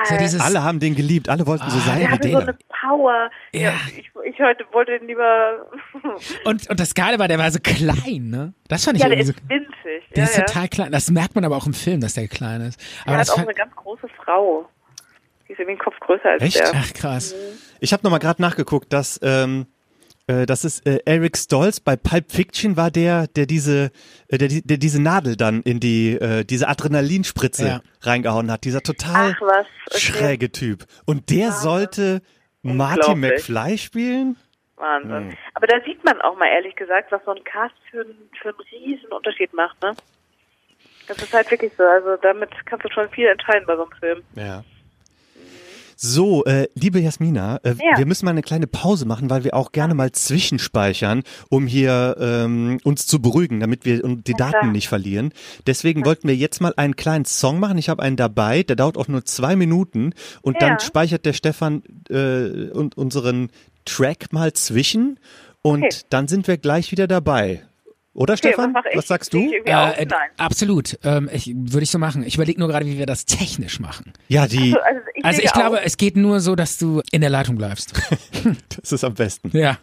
so 0.03 0.15
dieses, 0.17 0.39
Alle 0.39 0.63
haben 0.63 0.79
den 0.79 0.95
geliebt, 0.95 1.27
alle 1.29 1.45
wollten 1.45 1.69
so 1.69 1.77
Ah, 1.77 1.81
sein 1.81 1.99
Der 1.99 2.11
wie 2.11 2.17
den. 2.19 2.31
so 2.31 2.37
eine 2.37 2.57
Power. 2.81 3.29
Ja. 3.53 3.61
Ja. 3.61 3.73
ich, 3.97 4.09
ich 4.25 4.39
heute 4.39 4.63
wollte 4.71 4.97
den 4.97 5.07
lieber. 5.07 5.65
und, 6.45 6.69
und 6.69 6.79
das 6.79 6.93
Geile 6.95 7.19
war, 7.19 7.27
der 7.27 7.37
war 7.37 7.51
so 7.51 7.59
klein, 7.61 8.29
ne? 8.29 8.53
Das 8.67 8.85
fand 8.85 8.97
ich 8.97 9.03
ja, 9.03 9.09
der 9.09 9.17
irgendwie 9.17 9.33
so, 9.33 9.43
ist 9.43 9.49
winzig. 9.49 10.09
der 10.15 10.23
ja, 10.23 10.29
ist 10.29 10.37
ja. 10.37 10.43
total 10.45 10.67
klein. 10.69 10.91
Das 10.91 11.09
merkt 11.11 11.35
man 11.35 11.43
aber 11.43 11.57
auch 11.57 11.65
im 11.65 11.73
Film, 11.73 11.99
dass 12.01 12.13
der 12.13 12.27
klein 12.27 12.61
ist. 12.61 12.79
Aber 13.03 13.13
Er 13.13 13.17
das 13.19 13.29
hat 13.31 13.37
auch 13.39 13.43
eine 13.43 13.53
ganz 13.53 13.75
große 13.75 14.07
Frau. 14.23 14.69
Die 15.47 15.53
ist 15.53 15.59
irgendwie 15.59 15.71
einen 15.71 15.79
Kopf 15.79 15.99
größer 15.99 16.29
als 16.29 16.43
Echt? 16.43 16.55
der. 16.59 16.71
ach 16.75 16.93
krass. 16.93 17.33
Ich 17.79 17.93
habe 17.93 18.03
nochmal 18.03 18.19
gerade 18.19 18.41
nachgeguckt, 18.41 18.91
dass 18.93 19.19
ähm, 19.23 19.65
äh, 20.27 20.45
das 20.45 20.65
ist 20.65 20.85
äh, 20.85 20.99
Eric 21.05 21.37
Stolz 21.37 21.79
bei 21.79 21.95
Pulp 21.95 22.31
Fiction 22.31 22.77
war 22.77 22.91
der, 22.91 23.27
der 23.27 23.45
diese, 23.45 23.91
äh, 24.27 24.37
der, 24.37 24.47
die- 24.47 24.61
der 24.65 24.77
diese 24.77 25.01
Nadel 25.01 25.35
dann 25.35 25.61
in 25.63 25.79
die 25.79 26.13
äh, 26.15 26.43
diese 26.43 26.67
Adrenalinspritze 26.67 27.67
Ja. 27.67 27.81
reingehauen 28.01 28.51
hat. 28.51 28.63
Dieser 28.65 28.81
total 28.81 29.35
Ach 29.35 29.41
was. 29.41 29.65
Okay. 29.89 29.99
schräge 29.99 30.51
Typ. 30.51 30.85
Und 31.05 31.29
der 31.29 31.51
sollte 31.51 32.21
Marty. 32.61 33.15
McFly 33.15 33.77
spielen? 33.77 34.35
Wahnsinn. 34.75 35.35
Aber 35.55 35.67
da 35.67 35.77
sieht 35.85 36.03
man 36.05 36.21
auch 36.21 36.37
mal 36.37 36.47
ehrlich 36.47 36.75
gesagt, 36.75 37.11
was 37.11 37.21
so 37.25 37.31
ein 37.31 37.43
Cast 37.43 37.75
für, 37.91 38.01
einen- 38.01 38.29
für 38.41 38.49
einen 38.49 38.59
riesen 38.85 39.11
Unterschied 39.11 39.53
macht, 39.53 39.81
ne? 39.81 39.93
Das 41.07 41.17
ist 41.17 41.33
halt 41.33 41.49
wirklich 41.49 41.71
so. 41.77 41.83
Also 41.83 42.17
damit 42.21 42.49
kannst 42.65 42.85
du 42.85 42.89
schon 42.93 43.09
viel 43.09 43.27
entscheiden 43.27 43.65
bei 43.65 43.75
so 43.75 43.83
einem 43.83 43.91
Film. 43.99 44.23
Ja. 44.35 44.63
So, 46.01 46.45
äh, 46.45 46.69
liebe 46.75 47.01
Jasmina, 47.01 47.57
äh, 47.63 47.71
Ja. 47.71 47.97
wir 47.97 48.05
müssen 48.05 48.23
mal 48.23 48.31
eine 48.31 48.41
kleine 48.41 48.67
Pause 48.67 49.05
machen, 49.05 49.29
weil 49.29 49.43
wir 49.43 49.53
auch 49.53 49.73
gerne 49.73 49.93
mal 49.93 50.13
zwischenspeichern, 50.13 51.23
um 51.49 51.67
hier 51.67 52.15
ähm, 52.21 52.79
uns 52.85 53.05
zu 53.05 53.21
beruhigen, 53.21 53.59
damit 53.59 53.83
wir 53.83 54.01
die. 54.01 54.33
Daten 54.33 54.71
nicht 54.71 54.87
verlieren. 54.87 55.33
Deswegen 55.67 56.05
wollten 56.05 56.29
wir 56.29 56.35
jetzt 56.37 56.61
mal 56.61 56.73
einen 56.77 56.95
kleinen 56.95 57.25
Song 57.25 57.59
machen. 57.59 57.77
Ich 57.77 57.89
habe 57.89 58.01
einen 58.01 58.15
dabei, 58.15 58.63
der 58.63 58.77
dauert 58.77 58.97
auch 58.97 59.09
nur 59.09 59.25
zwei 59.25 59.57
Minuten 59.57 60.13
und 60.41 60.61
dann 60.61 60.79
speichert 60.79 61.25
der 61.25 61.33
Stefan 61.33 61.83
äh, 62.09 62.69
und 62.69 62.95
unseren 62.97 63.49
Track 63.83 64.31
mal 64.31 64.53
zwischen 64.53 65.19
und 65.61 65.83
Okay. 65.83 65.97
dann 66.09 66.29
sind 66.29 66.47
wir 66.47 66.57
gleich 66.57 66.93
wieder 66.93 67.07
dabei. 67.07 67.63
Oder 68.19 68.33
Okay, 68.33 68.49
Stefan? 68.49 68.73
was, 68.73 68.83
was 68.93 69.07
sagst 69.07 69.33
du? 69.33 69.39
Äh, 69.39 69.61
Nein. 69.65 70.07
absolut. 70.37 70.99
Ähm, 71.05 71.29
ich, 71.31 71.53
Würde 71.55 71.83
ich 71.83 71.89
so 71.91 71.97
machen. 71.99 72.21
Ich 72.23 72.35
überlege 72.35 72.59
nur 72.59 72.67
gerade, 72.67 72.85
wie 72.85 72.97
wir 72.97 73.05
das 73.05 73.25
technisch 73.25 73.79
machen. 73.79 74.11
Ja, 74.27 74.45
die, 74.45 74.75
Also, 74.75 74.79
also 74.81 74.99
ich, 75.15 75.25
Also 75.25 75.41
ich 75.41 75.53
glaube, 75.53 75.81
es 75.85 75.95
geht 75.95 76.17
nur 76.17 76.41
so, 76.41 76.55
dass 76.55 76.77
du 76.77 77.01
in 77.11 77.21
der 77.21 77.29
Leitung 77.29 77.55
bleibst. 77.55 77.93
das 78.81 78.91
ist 78.91 79.03
am 79.05 79.13
besten. 79.13 79.55
ja. 79.57 79.77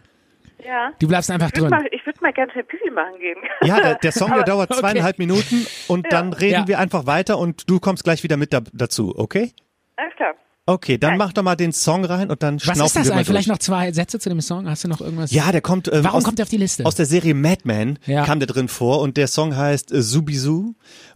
ja. 0.64 0.93
Du 0.99 1.09
bleibst 1.09 1.30
einfach 1.30 1.49
Ich 1.55 1.61
würde 1.61 1.70
drin. 1.76 1.82
mal, 1.82 1.89
ich 1.93 2.05
würd 2.05 2.20
mal 2.20 2.32
gerne 2.34 2.53
Pipi 2.53 2.91
machen 2.91 3.18
gehen. 3.18 3.39
Ja, 3.62 3.80
der, 3.80 3.95
der 3.95 4.12
Song, 4.12 4.30
der 4.30 4.43
dauert 4.43 4.70
okay. 4.70 4.80
zweieinhalb 4.80 5.18
Minuten 5.18 5.66
und 5.89 6.07
dann 6.12 6.34
reden 6.34 6.53
Ja. 6.62 6.68
wir 6.68 6.78
einfach 6.78 7.07
weiter 7.07 7.39
und 7.39 7.70
du 7.70 7.80
kommst 7.80 8.05
gleich 8.05 8.22
wieder 8.22 8.37
mit 8.37 8.53
da, 8.53 8.61
dazu, 8.74 9.14
okay? 9.16 9.53
Alles 9.97 10.14
klar. 10.16 10.34
Okay, 10.69 10.99
dann 10.99 11.11
Nein. 11.12 11.19
mach 11.19 11.33
doch 11.33 11.45
mal 11.45 11.55
den 11.55 11.73
Song 11.73 12.05
rein 12.05 12.29
und 12.29 12.43
dann 12.43 12.57
Was 12.57 12.62
schnaufen 12.64 12.83
ist 12.87 12.97
das 12.97 13.05
wir 13.05 13.11
mal 13.11 13.14
eigentlich? 13.19 13.27
Vielleicht 13.29 13.49
noch 13.49 13.59
zwei 13.59 13.93
Sätze 13.93 14.19
zu 14.19 14.29
dem 14.29 14.41
Song? 14.41 14.69
Hast 14.69 14.83
du 14.83 14.89
noch 14.89 15.01
irgendwas? 15.01 15.31
Ja, 15.31 15.53
der 15.53 15.61
kommt 15.61 15.87
ähm, 15.87 16.03
Warum 16.03 16.19
aus, 16.19 16.25
kommt 16.25 16.39
der 16.39 16.43
auf 16.43 16.49
die 16.51 16.57
Liste? 16.57 16.85
aus 16.85 16.97
der 16.97 17.07
Serie 17.07 17.35
Madman 17.35 18.01
Ja. 18.05 18.25
kam 18.25 18.41
der 18.41 18.49
drin 18.49 18.67
vor 18.67 19.01
und 19.01 19.17
der 19.17 19.29
Song 19.29 19.55
heißt 19.57 19.93
äh, 19.93 20.03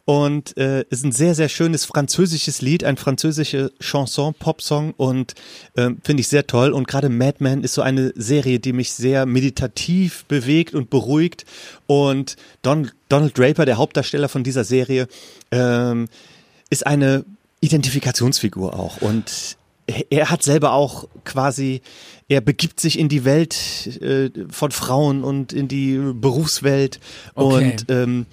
und 0.05 0.57
äh, 0.57 0.85
ist 0.91 1.05
ein 1.05 1.11
sehr 1.11 1.35
sehr 1.35 1.49
schönes 1.49 1.85
französisches 1.85 2.63
Lied, 2.63 2.85
ein 2.85 2.97
französische 2.97 3.73
Chanson, 3.81 4.35
Popsong 4.35 4.95
und 4.97 5.35
ähm, 5.77 5.99
finde 6.05 6.21
ich 6.21 6.29
sehr 6.29 6.47
toll 6.47 6.71
und 6.71 6.87
gerade 6.87 7.09
Madman 7.09 7.65
ist 7.65 7.75
so 7.75 7.83
eine 7.83 8.13
Serie, 8.15 8.61
die 8.61 8.73
mich 8.73 8.93
sehr 8.93 9.27
meditativ 9.27 10.27
bewegt 10.27 10.75
und 10.75 10.91
beruhigt 10.91 11.45
und 11.89 12.37
Don, 12.63 12.93
Donald 13.09 13.37
Draper, 13.37 13.65
der 13.67 13.79
Hauptdarsteller 13.79 14.29
von 14.29 14.45
dieser 14.45 14.63
Serie, 14.63 15.09
ähm, 15.51 16.07
ist 16.71 16.87
eine 16.87 17.25
Identifikationsfigur 17.61 18.75
auch 18.79 19.01
und 19.01 19.57
er 20.11 20.31
hat 20.31 20.43
selber 20.45 20.73
auch 20.73 21.09
quasi, 21.25 21.83
er 22.29 22.41
begibt 22.41 22.79
sich 22.79 22.99
in 22.99 23.09
die 23.09 23.25
Welt 23.25 23.57
äh, 24.01 24.31
von 24.51 24.71
Frauen 24.71 25.25
und 25.25 25.53
in 25.53 25.67
die 25.69 25.99
Berufswelt 26.15 27.01
Okay. 27.35 27.73
und 27.73 27.87
ähm, 27.89 28.27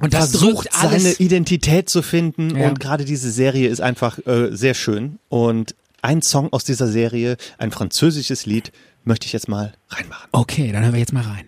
und 0.00 0.14
das 0.14 0.30
versucht 0.30 0.68
alles. 0.80 1.02
seine 1.02 1.14
Identität 1.14 1.88
zu 1.88 2.02
finden 2.02 2.56
Ja. 2.56 2.68
und 2.68 2.78
gerade 2.78 3.04
diese 3.04 3.32
Serie 3.32 3.68
ist 3.68 3.80
einfach 3.80 4.18
äh, 4.26 4.54
sehr 4.54 4.74
schön 4.74 5.18
und 5.28 5.74
ein 6.02 6.22
Song 6.22 6.52
aus 6.52 6.62
dieser 6.62 6.86
Serie, 6.86 7.36
ein 7.58 7.72
französisches 7.72 8.46
Lied, 8.46 8.70
möchte 9.02 9.26
ich 9.26 9.32
jetzt 9.32 9.48
mal 9.48 9.72
reinmachen. 9.88 10.28
Okay, 10.30 10.70
dann 10.70 10.84
hören 10.84 10.92
wir 10.92 11.00
jetzt 11.00 11.12
mal 11.12 11.24
rein. 11.24 11.46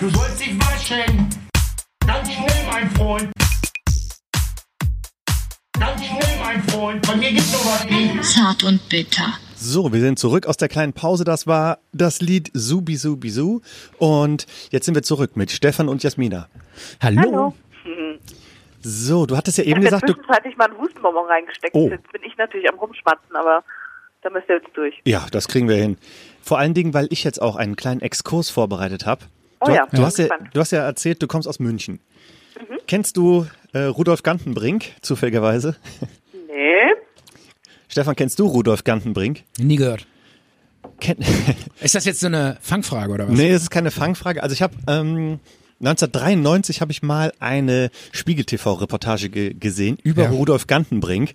Du 0.00 0.10
sollst 0.10 0.40
dich 0.40 0.58
waschen. 0.58 1.28
Ganz 2.04 2.28
schnell, 2.32 2.66
mein 2.68 2.90
Freund. 2.96 3.30
Ganz 5.78 6.04
schnell, 6.04 6.38
mein 6.42 6.62
Freund. 6.64 7.06
Von 7.06 7.18
mir 7.18 7.30
gibt's 7.30 7.52
sowas 7.52 7.84
nicht. 7.88 8.24
Zart 8.24 8.64
und 8.64 8.88
bitter. 8.88 9.34
So, 9.56 9.92
wir 9.92 10.00
sind 10.00 10.18
zurück 10.18 10.46
aus 10.46 10.56
der 10.56 10.68
kleinen 10.68 10.92
Pause. 10.92 11.24
Das 11.24 11.46
war 11.46 11.78
das 11.92 12.20
Lied 12.20 12.50
Subi 12.54 12.96
Subi 12.96 13.30
Su. 13.30 13.60
Und 13.98 14.46
jetzt 14.70 14.86
sind 14.86 14.94
wir 14.94 15.02
zurück 15.02 15.36
mit 15.36 15.50
Stefan 15.50 15.88
und 15.88 16.02
Jasmina. 16.02 16.48
Hallo. 17.00 17.20
Hallo. 17.20 17.54
So, 18.80 19.26
du 19.26 19.36
hattest 19.36 19.58
ja 19.58 19.64
Ich 19.64 19.70
eben 19.70 19.78
habe 19.78 19.86
gesagt, 19.86 20.08
du, 20.08 20.12
zwischenzeitlich 20.14 20.56
mal 20.56 20.68
einen 20.70 20.78
Hustenbonbon 20.78 21.26
reingesteckt. 21.26 21.74
Oh. 21.74 21.88
Jetzt 21.88 22.10
bin 22.12 22.22
ich 22.24 22.36
natürlich 22.36 22.68
am 22.70 22.78
Rumschmatzen, 22.78 23.34
aber 23.34 23.64
da 24.22 24.30
müsst 24.30 24.48
ihr 24.48 24.56
jetzt 24.56 24.76
durch. 24.76 24.94
ja, 25.04 25.26
das 25.32 25.48
kriegen 25.48 25.68
wir 25.68 25.76
hin. 25.76 25.96
Vor 26.42 26.58
allen 26.58 26.74
Dingen, 26.74 26.94
weil 26.94 27.08
ich 27.10 27.24
jetzt 27.24 27.42
auch 27.42 27.56
einen 27.56 27.74
kleinen 27.74 28.00
Exkurs 28.00 28.48
vorbereitet 28.50 29.04
habe. 29.04 29.24
Oh 29.60 29.66
Du, 29.66 29.72
ja, 29.72 29.86
du, 29.90 30.02
hast 30.02 30.18
ja, 30.18 30.28
du 30.52 30.60
hast 30.60 30.70
ja 30.70 30.84
erzählt, 30.84 31.20
du 31.20 31.26
kommst 31.26 31.48
aus 31.48 31.58
München. 31.58 31.98
Mhm. 32.58 32.78
Kennst 32.86 33.16
du 33.16 33.46
äh, 33.72 33.80
Rudolf 33.84 34.22
Gantenbrink, 34.22 34.92
zufälligerweise? 35.02 35.76
Nee. 36.48 36.94
Stefan, 37.88 38.16
kennst 38.16 38.38
du 38.38 38.46
Rudolf 38.46 38.82
Gantenbrink? 38.84 39.42
Nie 39.58 39.76
gehört. 39.76 40.06
Ken 41.00 41.18
Ist 41.80 41.94
das 41.94 42.06
jetzt 42.06 42.20
so 42.20 42.28
eine 42.28 42.56
Fangfrage 42.62 43.12
oder 43.12 43.28
was? 43.28 43.34
nee, 43.36 43.52
das 43.52 43.62
ist 43.62 43.70
keine 43.70 43.90
Fangfrage. 43.90 44.42
Also 44.42 44.54
ich 44.54 44.62
habe 44.62 44.74
ähm, 44.88 45.38
1993 45.80 46.80
habe 46.80 46.92
ich 46.92 47.02
mal 47.02 47.32
eine 47.40 47.90
Spiegel-TV-Reportage 48.12 49.28
ge 49.28 49.52
gesehen 49.52 49.98
über 50.02 50.22
Ja. 50.24 50.30
Rudolf 50.30 50.66
Gantenbrink 50.66 51.34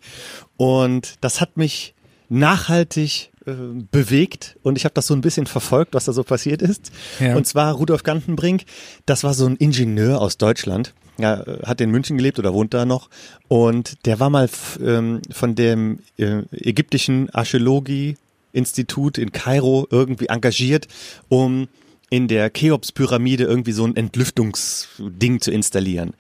und 0.58 1.16
das 1.22 1.40
hat 1.40 1.56
mich 1.58 1.94
nachhaltig 2.30 3.30
äh, 3.46 3.52
bewegt 3.92 4.58
und 4.64 4.78
ich 4.78 4.86
habe 4.86 4.94
das 4.96 5.06
so 5.06 5.14
ein 5.14 5.22
bisschen 5.22 5.46
verfolgt, 5.46 5.94
was 5.94 6.06
da 6.06 6.14
so 6.14 6.24
passiert 6.24 6.62
ist. 6.64 6.92
Ja. 7.20 7.36
Und 7.36 7.46
zwar 7.46 7.74
Rudolf 7.76 8.02
Gantenbrink, 8.04 8.64
das 9.06 9.24
war 9.24 9.36
so 9.36 9.46
ein 9.46 9.58
Ingenieur 9.58 10.20
aus 10.20 10.38
Deutschland. 10.40 10.94
Ja, 11.22 11.44
hat 11.64 11.82
in 11.82 11.92
München 11.92 12.18
gelebt 12.18 12.40
oder 12.40 12.54
wohnt 12.54 12.74
da 12.74 12.86
noch. 12.86 13.10
Und 13.48 14.06
der 14.06 14.20
war 14.20 14.30
mal 14.30 14.50
ähm, 14.84 15.22
von 15.32 15.56
dem 15.56 16.00
äh, 16.18 16.44
ägyptischen 16.52 17.30
Archäologie-Institut 17.30 19.18
in 19.18 19.32
Kairo 19.32 19.88
irgendwie 19.90 20.28
engagiert, 20.28 20.88
um 21.30 21.68
in 22.10 22.28
der 22.28 22.52
Cheops-Pyramide 22.52 23.46
irgendwie 23.46 23.72
so 23.72 23.86
ein 23.86 23.96
Entlüftungsding 23.96 25.40
zu 25.40 25.52
installieren. 25.52 26.14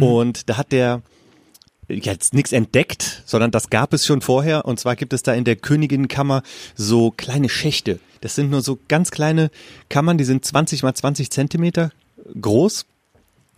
Und 0.00 0.50
da 0.50 0.58
hat 0.58 0.70
der 0.70 1.02
jetzt 1.88 2.34
nichts 2.34 2.52
entdeckt, 2.52 3.22
sondern 3.26 3.50
das 3.50 3.70
gab 3.70 3.92
es 3.92 4.06
schon 4.06 4.20
vorher. 4.20 4.64
Und 4.64 4.78
zwar 4.78 4.96
gibt 4.96 5.12
es 5.12 5.22
da 5.22 5.32
in 5.32 5.44
der 5.44 5.56
Königinnenkammer 5.56 6.42
so 6.74 7.10
kleine 7.10 7.48
Schächte. 7.48 8.00
Das 8.20 8.34
sind 8.34 8.50
nur 8.50 8.62
so 8.62 8.78
ganz 8.88 9.10
kleine 9.10 9.50
Kammern, 9.88 10.18
die 10.18 10.24
sind 10.24 10.44
20 10.44 10.82
mal 10.82 10.94
20 10.94 11.30
Zentimeter 11.30 11.90
groß. 12.40 12.86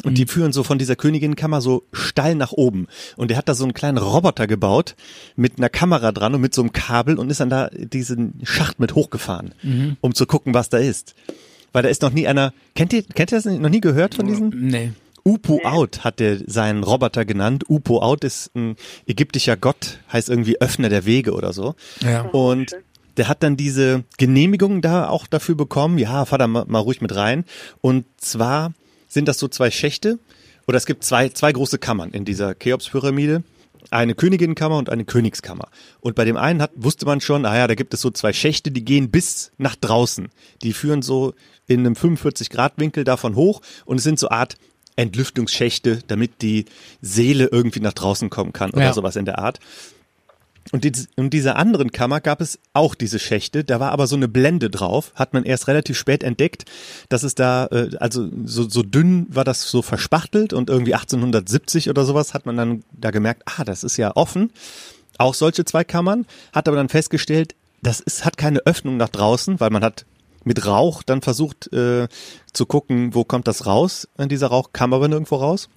Und 0.05 0.19
die 0.19 0.27
führen 0.27 0.53
so 0.53 0.65
von 0.65 0.79
dieser 0.79 0.97
Königinnenkammer 0.97 1.61
so 1.61 1.85
steil 1.93 2.35
nach 2.35 2.53
oben. 2.53 2.89
Und 3.17 3.31
er 3.31 3.37
hat 3.37 3.49
da 3.49 3.55
so 3.55 3.65
einen 3.65 3.75
kleinen 3.75 3.99
Roboter 3.99 4.47
gebaut 4.47 4.97
mit 5.37 5.59
einer 5.59 5.69
Kamera 5.69 6.11
dran 6.11 6.35
und 6.35 6.41
mit 6.41 6.55
so 6.55 6.63
einem 6.63 6.73
Kabel 6.73 7.19
und 7.19 7.31
ist 7.31 7.41
dann 7.41 7.51
da 7.51 7.69
diesen 7.73 8.41
Schacht 8.43 8.81
mit 8.81 8.95
hochgefahren, 8.97 9.55
um 10.01 10.15
zu 10.15 10.27
gucken, 10.27 10.55
was 10.55 10.71
da 10.71 10.79
ist. 10.79 11.15
Weil 11.73 11.85
da 11.85 11.89
ist 11.89 12.03
noch 12.03 12.13
nie 12.13 12.27
einer, 12.27 12.53
kennt 12.75 12.93
ihr, 12.93 13.03
kennt 13.03 13.33
ihr 13.33 13.41
das 13.41 13.45
noch 13.45 13.69
nie 13.69 13.81
gehört 13.81 14.17
von 14.17 14.27
diesen? 14.27 14.51
Nee. 14.51 14.93
Upo 15.25 15.61
Out 15.65 16.03
hat 16.03 16.21
er 16.21 16.39
seinen 16.47 16.83
Roboter 16.83 17.25
genannt. 17.25 17.65
Upo 17.69 18.01
Out 18.01 18.25
ist 18.25 18.55
ein 18.57 18.77
ägyptischer 19.07 19.57
Gott, 19.57 20.01
heißt 20.13 20.29
irgendwie 20.29 20.61
Öffner 20.61 20.89
der 20.89 21.07
Wege 21.07 21.33
oder 21.33 21.53
so. 21.53 21.77
Ja. 22.01 22.23
Und 22.23 22.77
der 23.17 23.29
hat 23.29 23.43
dann 23.43 23.57
diese 23.57 24.05
Genehmigung 24.19 24.83
da 24.83 25.09
auch 25.09 25.27
dafür 25.27 25.55
bekommen. 25.55 25.99
Ja, 25.99 26.25
fahr 26.25 26.39
da 26.39 26.47
mal, 26.47 26.65
mal 26.67 26.81
ruhig 26.81 27.01
mit 27.01 27.15
rein. 27.15 27.45
Und 27.81 28.05
zwar 28.17 28.73
sind 29.13 29.29
das 29.29 29.39
so 29.39 29.49
zwei 29.49 29.71
Schächte 29.71 30.19
oder 30.67 30.77
es 30.79 30.87
gibt 30.87 31.05
zwei, 31.05 31.29
zwei 31.29 31.53
große 31.53 31.79
Kammern 31.79 32.11
in 32.13 32.25
dieser 32.25 32.55
Cheops-Pyramide. 32.55 33.43
Eine 33.91 34.15
Königinnenkammer 34.15 34.79
und 34.79 34.91
eine 34.91 35.05
Königskammer. 35.05 35.69
Und 36.01 36.15
bei 36.15 36.25
dem 36.25 36.37
einen 36.37 36.63
hat, 36.63 36.71
wusste 36.77 37.05
man 37.05 37.21
schon, 37.21 37.45
ah 37.45 37.57
ja, 37.57 37.67
da 37.67 37.75
gibt 37.75 37.93
es 37.95 38.01
so 38.01 38.11
zwei 38.11 38.33
Schächte, 38.33 38.71
die 38.71 38.85
gehen 38.85 39.11
bis 39.11 39.51
nach 39.59 39.75
draußen. 39.75 40.29
Die 40.63 40.73
führen 40.73 41.03
so 41.03 41.35
in 41.67 41.81
einem 41.81 41.95
45-Grad-Winkel 41.95 43.03
davon 43.05 43.35
hoch 43.35 43.61
und 43.85 43.97
es 43.99 44.05
sind 44.05 44.19
so 44.21 44.29
Art 44.29 44.57
Entlüftungsschächte, 44.97 46.01
damit 46.07 46.43
die 46.43 46.67
Seele 47.01 47.49
irgendwie 47.51 47.81
nach 47.81 47.93
draußen 47.93 48.31
kommen 48.31 48.53
kann 48.53 48.71
oder 48.71 48.85
Ja. 48.85 48.93
sowas 48.93 49.17
in 49.17 49.25
der 49.25 49.39
Art. 49.39 49.59
Und 50.71 50.85
in 51.17 51.31
dieser 51.31 51.57
anderen 51.57 51.91
Kammer 51.91 52.21
gab 52.21 52.41
es 52.41 52.59
auch 52.73 52.95
diese 52.95 53.19
Schächte, 53.19 53.65
da 53.65 53.81
war 53.81 53.91
aber 53.91 54.07
so 54.07 54.17
eine 54.17 54.29
Blende 54.29 54.71
drauf, 54.71 55.13
hat 55.15 55.35
man 55.35 55.45
erst 55.45 55.67
relativ 55.67 55.99
spät 55.99 56.23
entdeckt, 56.23 56.65
dass 57.09 57.25
es 57.25 57.35
da, 57.35 57.67
äh, 57.67 57.91
also 57.99 58.29
so, 58.45 58.69
so 58.69 58.83
dünn 58.83 59.27
war 59.29 59.45
das 59.45 59.69
so 59.69 59.83
verspachtelt 59.83 60.53
und 60.53 60.71
irgendwie 60.71 60.95
1870 60.95 61.91
oder 61.91 62.05
sowas 62.05 62.33
hat 62.33 62.47
man 62.47 62.57
dann 62.57 62.85
da 62.93 63.11
gemerkt, 63.11 63.43
ah, 63.47 63.65
das 63.65 63.83
ist 63.83 63.97
ja 63.97 64.15
offen. 64.15 64.51
Auch 65.19 65.35
solche 65.35 65.65
zwei 65.65 65.85
Kammern, 65.85 66.27
hat 66.53 66.69
aber 66.69 66.77
dann 66.77 66.89
festgestellt, 66.89 67.55
das 67.83 68.01
ist, 68.01 68.25
hat 68.25 68.37
keine 68.37 68.61
Öffnung 68.61 68.97
nach 68.97 69.09
draußen, 69.09 69.61
weil 69.61 69.71
man 69.71 69.83
hat 69.83 70.07
mit 70.45 70.67
Rauch 70.67 71.03
dann 71.03 71.23
versucht 71.23 71.73
äh, 71.73 72.09
zu 72.53 72.67
gucken, 72.67 73.15
wo 73.15 73.25
kommt 73.25 73.47
das 73.47 73.67
raus 73.67 74.09
in 74.19 74.29
dieser 74.29 74.49
Rauch, 74.49 74.71
kam 74.73 74.93
aber 74.93 75.09
nirgendwo 75.09 75.37
raus. 75.37 75.69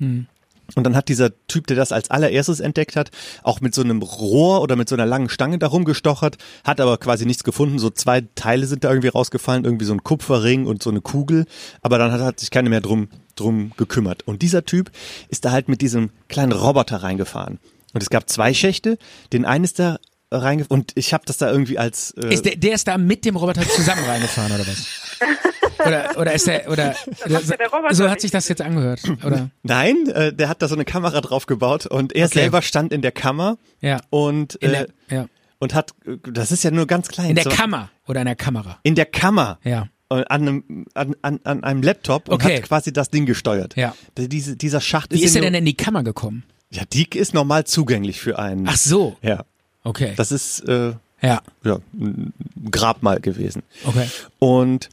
Und 0.73 0.83
dann 0.83 0.95
hat 0.95 1.09
dieser 1.09 1.31
Typ, 1.47 1.67
der 1.67 1.77
das 1.77 1.91
als 1.91 2.09
allererstes 2.09 2.59
entdeckt 2.59 2.95
hat, 2.95 3.11
auch 3.43 3.61
mit 3.61 3.75
so 3.75 3.83
einem 3.83 4.01
Rohr 4.01 4.61
oder 4.61 4.75
mit 4.75 4.89
so 4.89 4.95
einer 4.95 5.05
langen 5.05 5.29
Stange 5.29 5.59
da 5.59 5.67
rumgestochert, 5.67 6.37
hat 6.63 6.81
aber 6.81 6.97
quasi 6.97 7.25
nichts 7.25 7.43
gefunden. 7.43 7.77
So 7.77 7.91
zwei 7.91 8.23
Teile 8.35 8.65
sind 8.65 8.83
da 8.83 8.89
irgendwie 8.89 9.09
rausgefallen, 9.09 9.63
irgendwie 9.63 9.85
so 9.85 9.93
ein 9.93 10.03
Kupferring 10.03 10.65
und 10.65 10.81
so 10.81 10.89
eine 10.89 11.01
Kugel. 11.01 11.45
Aber 11.81 11.97
dann 11.99 12.11
hat, 12.11 12.21
hat 12.21 12.39
sich 12.39 12.49
keiner 12.49 12.69
mehr 12.69 12.81
drum, 12.81 13.09
drum 13.35 13.71
gekümmert. 13.77 14.27
Und 14.27 14.41
dieser 14.41 14.65
Typ 14.65 14.91
ist 15.29 15.45
da 15.45 15.51
halt 15.51 15.69
mit 15.69 15.81
diesem 15.81 16.09
kleinen 16.29 16.51
Roboter 16.51 16.97
reingefahren. 16.97 17.59
Und 17.93 18.01
es 18.01 18.09
gab 18.09 18.29
zwei 18.29 18.53
Schächte. 18.53 18.97
Den 19.31 19.45
einen 19.45 19.63
ist 19.63 19.79
da 19.79 19.99
reingefahren. 20.31 20.81
Und 20.81 20.91
ich 20.95 21.13
habe 21.13 21.25
das 21.25 21.37
da 21.37 21.51
irgendwie 21.51 21.77
als... 21.77 22.11
Äh, 22.11 22.33
Ist 22.33 22.45
der, 22.45 22.55
der 22.55 22.73
ist 22.73 22.87
da 22.87 22.97
mit 22.97 23.23
dem 23.23 23.35
Roboter 23.35 23.61
zusammen 23.69 24.03
reingefahren 24.03 24.51
oder 24.51 24.65
was? 24.67 24.87
Oder, 25.85 26.17
oder 26.17 26.33
ist 26.33 26.47
der, 26.47 26.69
oder, 26.71 26.95
der 27.25 27.69
Roboter 27.71 27.95
so 27.95 28.09
hat 28.09 28.21
sich 28.21 28.31
das 28.31 28.47
jetzt 28.47 28.61
angehört, 28.61 29.01
oder? 29.25 29.49
Nein, 29.63 30.07
äh, 30.09 30.33
der 30.33 30.49
hat 30.49 30.61
da 30.61 30.67
so 30.67 30.75
eine 30.75 30.85
Kamera 30.85 31.21
drauf 31.21 31.45
gebaut 31.45 31.85
und 31.85 32.13
er 32.13 32.25
Okay. 32.25 32.39
selber 32.39 32.61
stand 32.61 32.93
in 32.93 33.01
der 33.01 33.11
Kammer 33.11 33.57
Ja. 33.81 34.01
und, 34.09 34.61
äh, 34.61 34.69
der, 34.69 34.87
ja. 35.09 35.25
und 35.59 35.73
hat, 35.73 35.91
das 36.23 36.51
ist 36.51 36.63
ja 36.63 36.71
nur 36.71 36.87
ganz 36.87 37.07
klein. 37.07 37.29
In 37.29 37.35
der 37.35 37.45
so, 37.45 37.49
Kammer 37.49 37.89
oder 38.07 38.21
in 38.21 38.25
der 38.27 38.35
Kamera. 38.35 38.79
In 38.83 38.95
der 38.95 39.05
Kammer. 39.05 39.59
Ja. 39.63 39.89
Äh, 40.09 40.23
An 40.27 40.41
einem, 40.41 40.85
an, 40.93 41.15
an, 41.23 41.39
an 41.43 41.63
einem 41.63 41.81
Laptop 41.81 42.29
und 42.29 42.35
Okay. 42.35 42.57
hat 42.57 42.63
quasi 42.63 42.93
das 42.93 43.09
Ding 43.09 43.25
gesteuert. 43.25 43.75
Ja. 43.75 43.95
Diese, 44.17 44.55
dieser 44.55 44.79
Schacht 44.81 45.11
Wie 45.11 45.15
ist, 45.17 45.23
ist 45.25 45.35
ja 45.35 45.41
er 45.41 45.45
denn 45.45 45.55
in 45.55 45.65
die 45.65 45.75
Kammer 45.75 46.03
gekommen? 46.03 46.43
Ja, 46.69 46.83
die 46.91 47.07
ist 47.13 47.33
normal 47.33 47.63
zugänglich 47.65 48.19
für 48.19 48.37
einen. 48.37 48.67
Ach 48.67 48.75
so. 48.77 49.17
Ja. 49.23 49.45
Okay. 49.83 50.13
Das 50.15 50.31
ist 50.31 50.59
äh, 50.67 50.93
ja. 51.21 51.41
ja, 51.63 51.79
ein 51.93 52.33
Grabmal 52.69 53.19
gewesen. 53.19 53.63
Okay. 53.85 54.07
Und 54.39 54.89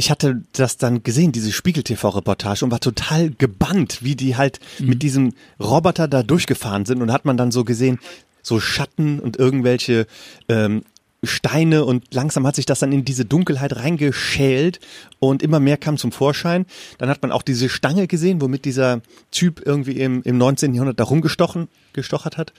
ich 0.00 0.10
hatte 0.10 0.42
das 0.52 0.78
dann 0.78 1.02
gesehen, 1.02 1.30
diese 1.30 1.52
Spiegel-TV-Reportage 1.52 2.64
und 2.64 2.70
war 2.70 2.80
total 2.80 3.28
gebannt, 3.30 4.02
wie 4.02 4.16
die 4.16 4.34
halt 4.36 4.58
Mhm. 4.78 4.86
mit 4.88 5.02
diesem 5.02 5.34
Roboter 5.60 6.08
da 6.08 6.22
durchgefahren 6.22 6.86
sind 6.86 7.02
und 7.02 7.12
hat 7.12 7.26
man 7.26 7.36
dann 7.36 7.50
so 7.50 7.64
gesehen, 7.64 7.98
so 8.42 8.60
Schatten 8.60 9.20
und 9.20 9.36
irgendwelche 9.38 10.06
ähm, 10.48 10.82
Steine 11.22 11.84
und 11.84 12.14
langsam 12.14 12.46
hat 12.46 12.56
sich 12.56 12.64
das 12.64 12.78
dann 12.78 12.92
in 12.92 13.04
diese 13.04 13.26
Dunkelheit 13.26 13.76
reingeschält 13.76 14.80
und 15.18 15.42
immer 15.42 15.60
mehr 15.60 15.76
kam 15.76 15.98
zum 15.98 16.12
Vorschein. 16.12 16.64
Dann 16.96 17.10
hat 17.10 17.20
man 17.20 17.30
auch 17.30 17.42
diese 17.42 17.68
Stange 17.68 18.06
gesehen, 18.06 18.40
womit 18.40 18.64
dieser 18.64 19.02
Typ 19.30 19.60
irgendwie 19.66 20.00
im, 20.00 20.22
im 20.22 20.38
19. 20.38 20.72
Jahrhundert 20.72 20.98
da 20.98 21.04
rumgestochen, 21.04 21.68
gestochert 21.92 22.38
hat. 22.38 22.54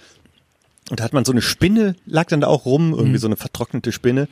Und 0.91 0.99
da 0.99 1.03
hat 1.03 1.13
man 1.13 1.26
so 1.26 1.31
eine 1.31 1.41
Spinne, 1.41 1.95
lag 2.05 2.27
dann 2.27 2.41
da 2.41 2.47
auch 2.47 2.65
rum, 2.65 2.93
irgendwie 2.93 3.18
so 3.18 3.26
eine 3.26 3.35
vertrocknete 3.38 3.91
Spinne. 3.91 4.27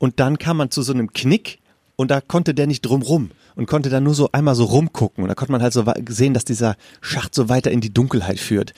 Und 0.00 0.18
dann 0.18 0.38
kam 0.38 0.56
man 0.56 0.72
zu 0.72 0.82
so 0.82 0.92
einem 0.92 1.12
Knick 1.12 1.59
und 2.00 2.10
da 2.10 2.22
konnte 2.22 2.54
der 2.54 2.66
nicht 2.66 2.80
drum 2.80 3.02
rum 3.02 3.30
und 3.56 3.66
konnte 3.66 3.90
dann 3.90 4.04
nur 4.04 4.14
so 4.14 4.30
einmal 4.32 4.54
so 4.54 4.64
rumgucken. 4.64 5.22
Und 5.22 5.28
da 5.28 5.34
konnte 5.34 5.52
man 5.52 5.60
halt 5.60 5.74
so 5.74 5.84
sehen, 6.08 6.32
dass 6.32 6.46
dieser 6.46 6.76
Schacht 7.02 7.34
so 7.34 7.50
weiter 7.50 7.70
in 7.70 7.82
die 7.82 7.92
Dunkelheit 7.92 8.40
führt. 8.40 8.72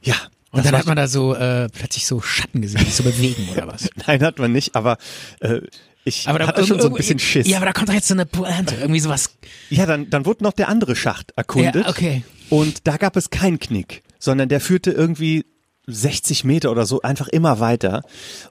Ja. 0.00 0.14
Und 0.50 0.64
dann 0.64 0.74
hat 0.74 0.86
man 0.86 0.96
da 0.96 1.06
so 1.06 1.34
äh, 1.34 1.68
plötzlich 1.68 2.06
so 2.06 2.22
Schatten 2.22 2.62
gesehen, 2.62 2.78
die 2.78 2.86
sich 2.86 2.94
so 2.94 3.02
bewegen 3.04 3.46
oder 3.52 3.66
was? 3.66 3.90
Nein, 4.06 4.22
hat 4.22 4.38
man 4.38 4.52
nicht, 4.52 4.74
aber 4.74 4.96
äh, 5.40 5.60
ich 6.04 6.26
Aber 6.26 6.38
da 6.38 6.46
hatte 6.46 6.66
schon 6.66 6.80
so 6.80 6.88
ein 6.88 6.94
bisschen 6.94 7.18
Schiss. 7.18 7.46
Ja, 7.46 7.58
aber 7.58 7.66
da 7.66 7.74
kommt 7.74 7.90
doch 7.90 7.94
jetzt 7.94 8.08
so 8.08 8.14
eine 8.14 8.24
Pointe, 8.24 8.74
irgendwie 8.76 9.00
sowas. 9.00 9.36
Ja, 9.68 9.84
dann, 9.84 10.08
dann 10.08 10.24
wurde 10.24 10.44
noch 10.44 10.54
der 10.54 10.70
andere 10.70 10.96
Schacht 10.96 11.32
erkundet. 11.36 11.84
Ja, 11.84 11.90
okay. 11.90 12.24
Und 12.48 12.86
da 12.86 12.96
gab 12.96 13.16
es 13.16 13.28
keinen 13.28 13.58
Knick, 13.58 14.02
sondern 14.18 14.48
der 14.48 14.60
führte 14.60 14.92
irgendwie 14.92 15.44
60 15.88 16.44
Meter 16.44 16.70
oder 16.70 16.86
so 16.86 17.02
einfach 17.02 17.28
immer 17.28 17.60
weiter. 17.60 18.02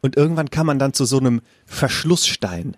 Und 0.01 0.15
irgendwann 0.15 0.51
kam 0.51 0.67
man 0.67 0.77
dann 0.77 0.93
zu 0.93 1.05
so 1.05 1.17
einem 1.17 1.41
Verschlussstein. 1.65 2.77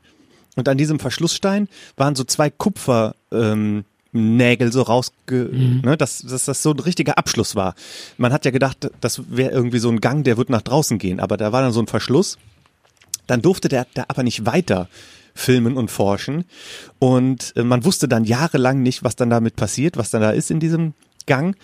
Und 0.55 0.69
an 0.69 0.77
diesem 0.77 0.99
Verschlussstein 0.99 1.67
waren 1.97 2.15
so 2.15 2.23
zwei 2.23 2.49
Kupfer, 2.49 3.15
ähm, 3.31 3.85
Nägel 4.11 4.71
so 4.71 4.81
rausge, 4.81 5.49
ne, 5.83 5.97
dass, 5.97 6.19
dass 6.19 6.45
das 6.45 6.63
so 6.63 6.71
ein 6.71 6.79
richtiger 6.79 7.17
Abschluss 7.17 7.55
war. 7.55 7.75
Man 8.17 8.31
hat 8.31 8.45
ja 8.45 8.51
gedacht, 8.51 8.89
das 9.01 9.21
wäre 9.29 9.51
irgendwie 9.51 9.79
so 9.79 9.89
ein 9.89 9.99
Gang, 9.99 10.23
der 10.23 10.37
wird 10.37 10.49
nach 10.49 10.61
draußen 10.61 10.97
gehen, 10.99 11.19
aber 11.19 11.35
da 11.35 11.51
war 11.51 11.61
dann 11.61 11.73
so 11.73 11.81
ein 11.81 11.87
Verschluss. 11.87 12.37
Dann 13.27 13.41
durfte 13.41 13.67
der, 13.67 13.85
der 13.95 14.09
aber 14.09 14.23
nicht 14.23 14.45
weiter 14.45 14.87
filmen 15.33 15.75
und 15.75 15.91
forschen. 15.91 16.45
Und 16.97 17.53
äh, 17.57 17.63
man 17.63 17.83
wusste 17.83 18.07
dann 18.07 18.23
jahrelang 18.23 18.81
nicht, 18.81 19.03
was 19.03 19.17
dann 19.17 19.29
damit 19.29 19.57
passiert, 19.57 19.97
was 19.97 20.09
dann 20.11 20.21
da 20.21 20.31
ist 20.31 20.49
in 20.49 20.61
diesem 20.61 20.93
Gang. 21.25 21.57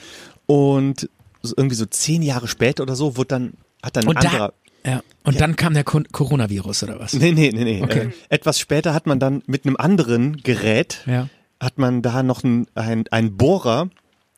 Und 0.46 1.10
irgendwie 1.56 1.76
so 1.76 1.86
zehn 1.86 2.22
Jahre 2.22 2.50
später 2.50 2.84
oder 2.84 2.96
so 2.96 3.16
wurde 3.16 3.28
dann, 3.30 3.54
hat 3.82 3.96
dann 3.96 4.04
ein 4.04 4.10
Und 4.10 4.18
anderer. 4.18 4.54
Ja. 4.86 5.02
Und 5.24 5.40
dann 5.40 5.56
kam 5.56 5.74
der 5.74 5.84
Coronavirus 5.84 6.84
oder 6.84 6.99
was? 6.99 7.14
Nee, 7.14 7.32
nee, 7.32 7.52
nee, 7.53 7.64
nee. 7.64 7.82
Okay. 7.84 8.08
Äh, 8.08 8.36
etwas 8.36 8.60
später 8.60 8.94
hat 8.94 9.06
man 9.06 9.20
dann 9.20 9.44
mit 9.45 9.66
einem 9.66 9.78
anderen 9.78 10.38
Gerät, 10.38 11.03
Ja. 11.06 11.30
hat 11.60 11.78
man 11.78 12.02
da 12.02 12.24
noch 12.24 12.44
ein, 12.44 12.66
ein, 12.76 13.06
ein 13.12 13.38
Bohrer 13.38 13.90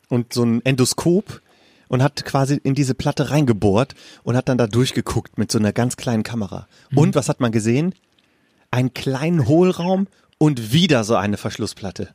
und 0.08 0.32
so 0.34 0.44
ein 0.44 0.64
Endoskop 0.64 1.40
und 1.88 2.02
hat 2.02 2.24
quasi 2.24 2.60
in 2.62 2.74
diese 2.74 2.94
Platte 2.94 3.30
reingebohrt 3.30 3.94
und 4.24 4.36
hat 4.36 4.48
dann 4.48 4.58
da 4.58 4.66
durchgeguckt 4.66 5.38
mit 5.38 5.50
so 5.50 5.58
einer 5.58 5.72
ganz 5.72 5.96
kleinen 5.96 6.22
Kamera. 6.22 6.66
Mhm. 6.90 6.98
Und 6.98 7.14
was 7.14 7.28
hat 7.28 7.40
man 7.40 7.52
gesehen? 7.52 7.94
Einen 8.70 8.92
kleinen 8.92 9.46
Hohlraum 9.46 10.08
und 10.38 10.72
wieder 10.72 11.04
so 11.04 11.16
eine 11.16 11.36
Verschlussplatte. 11.38 12.08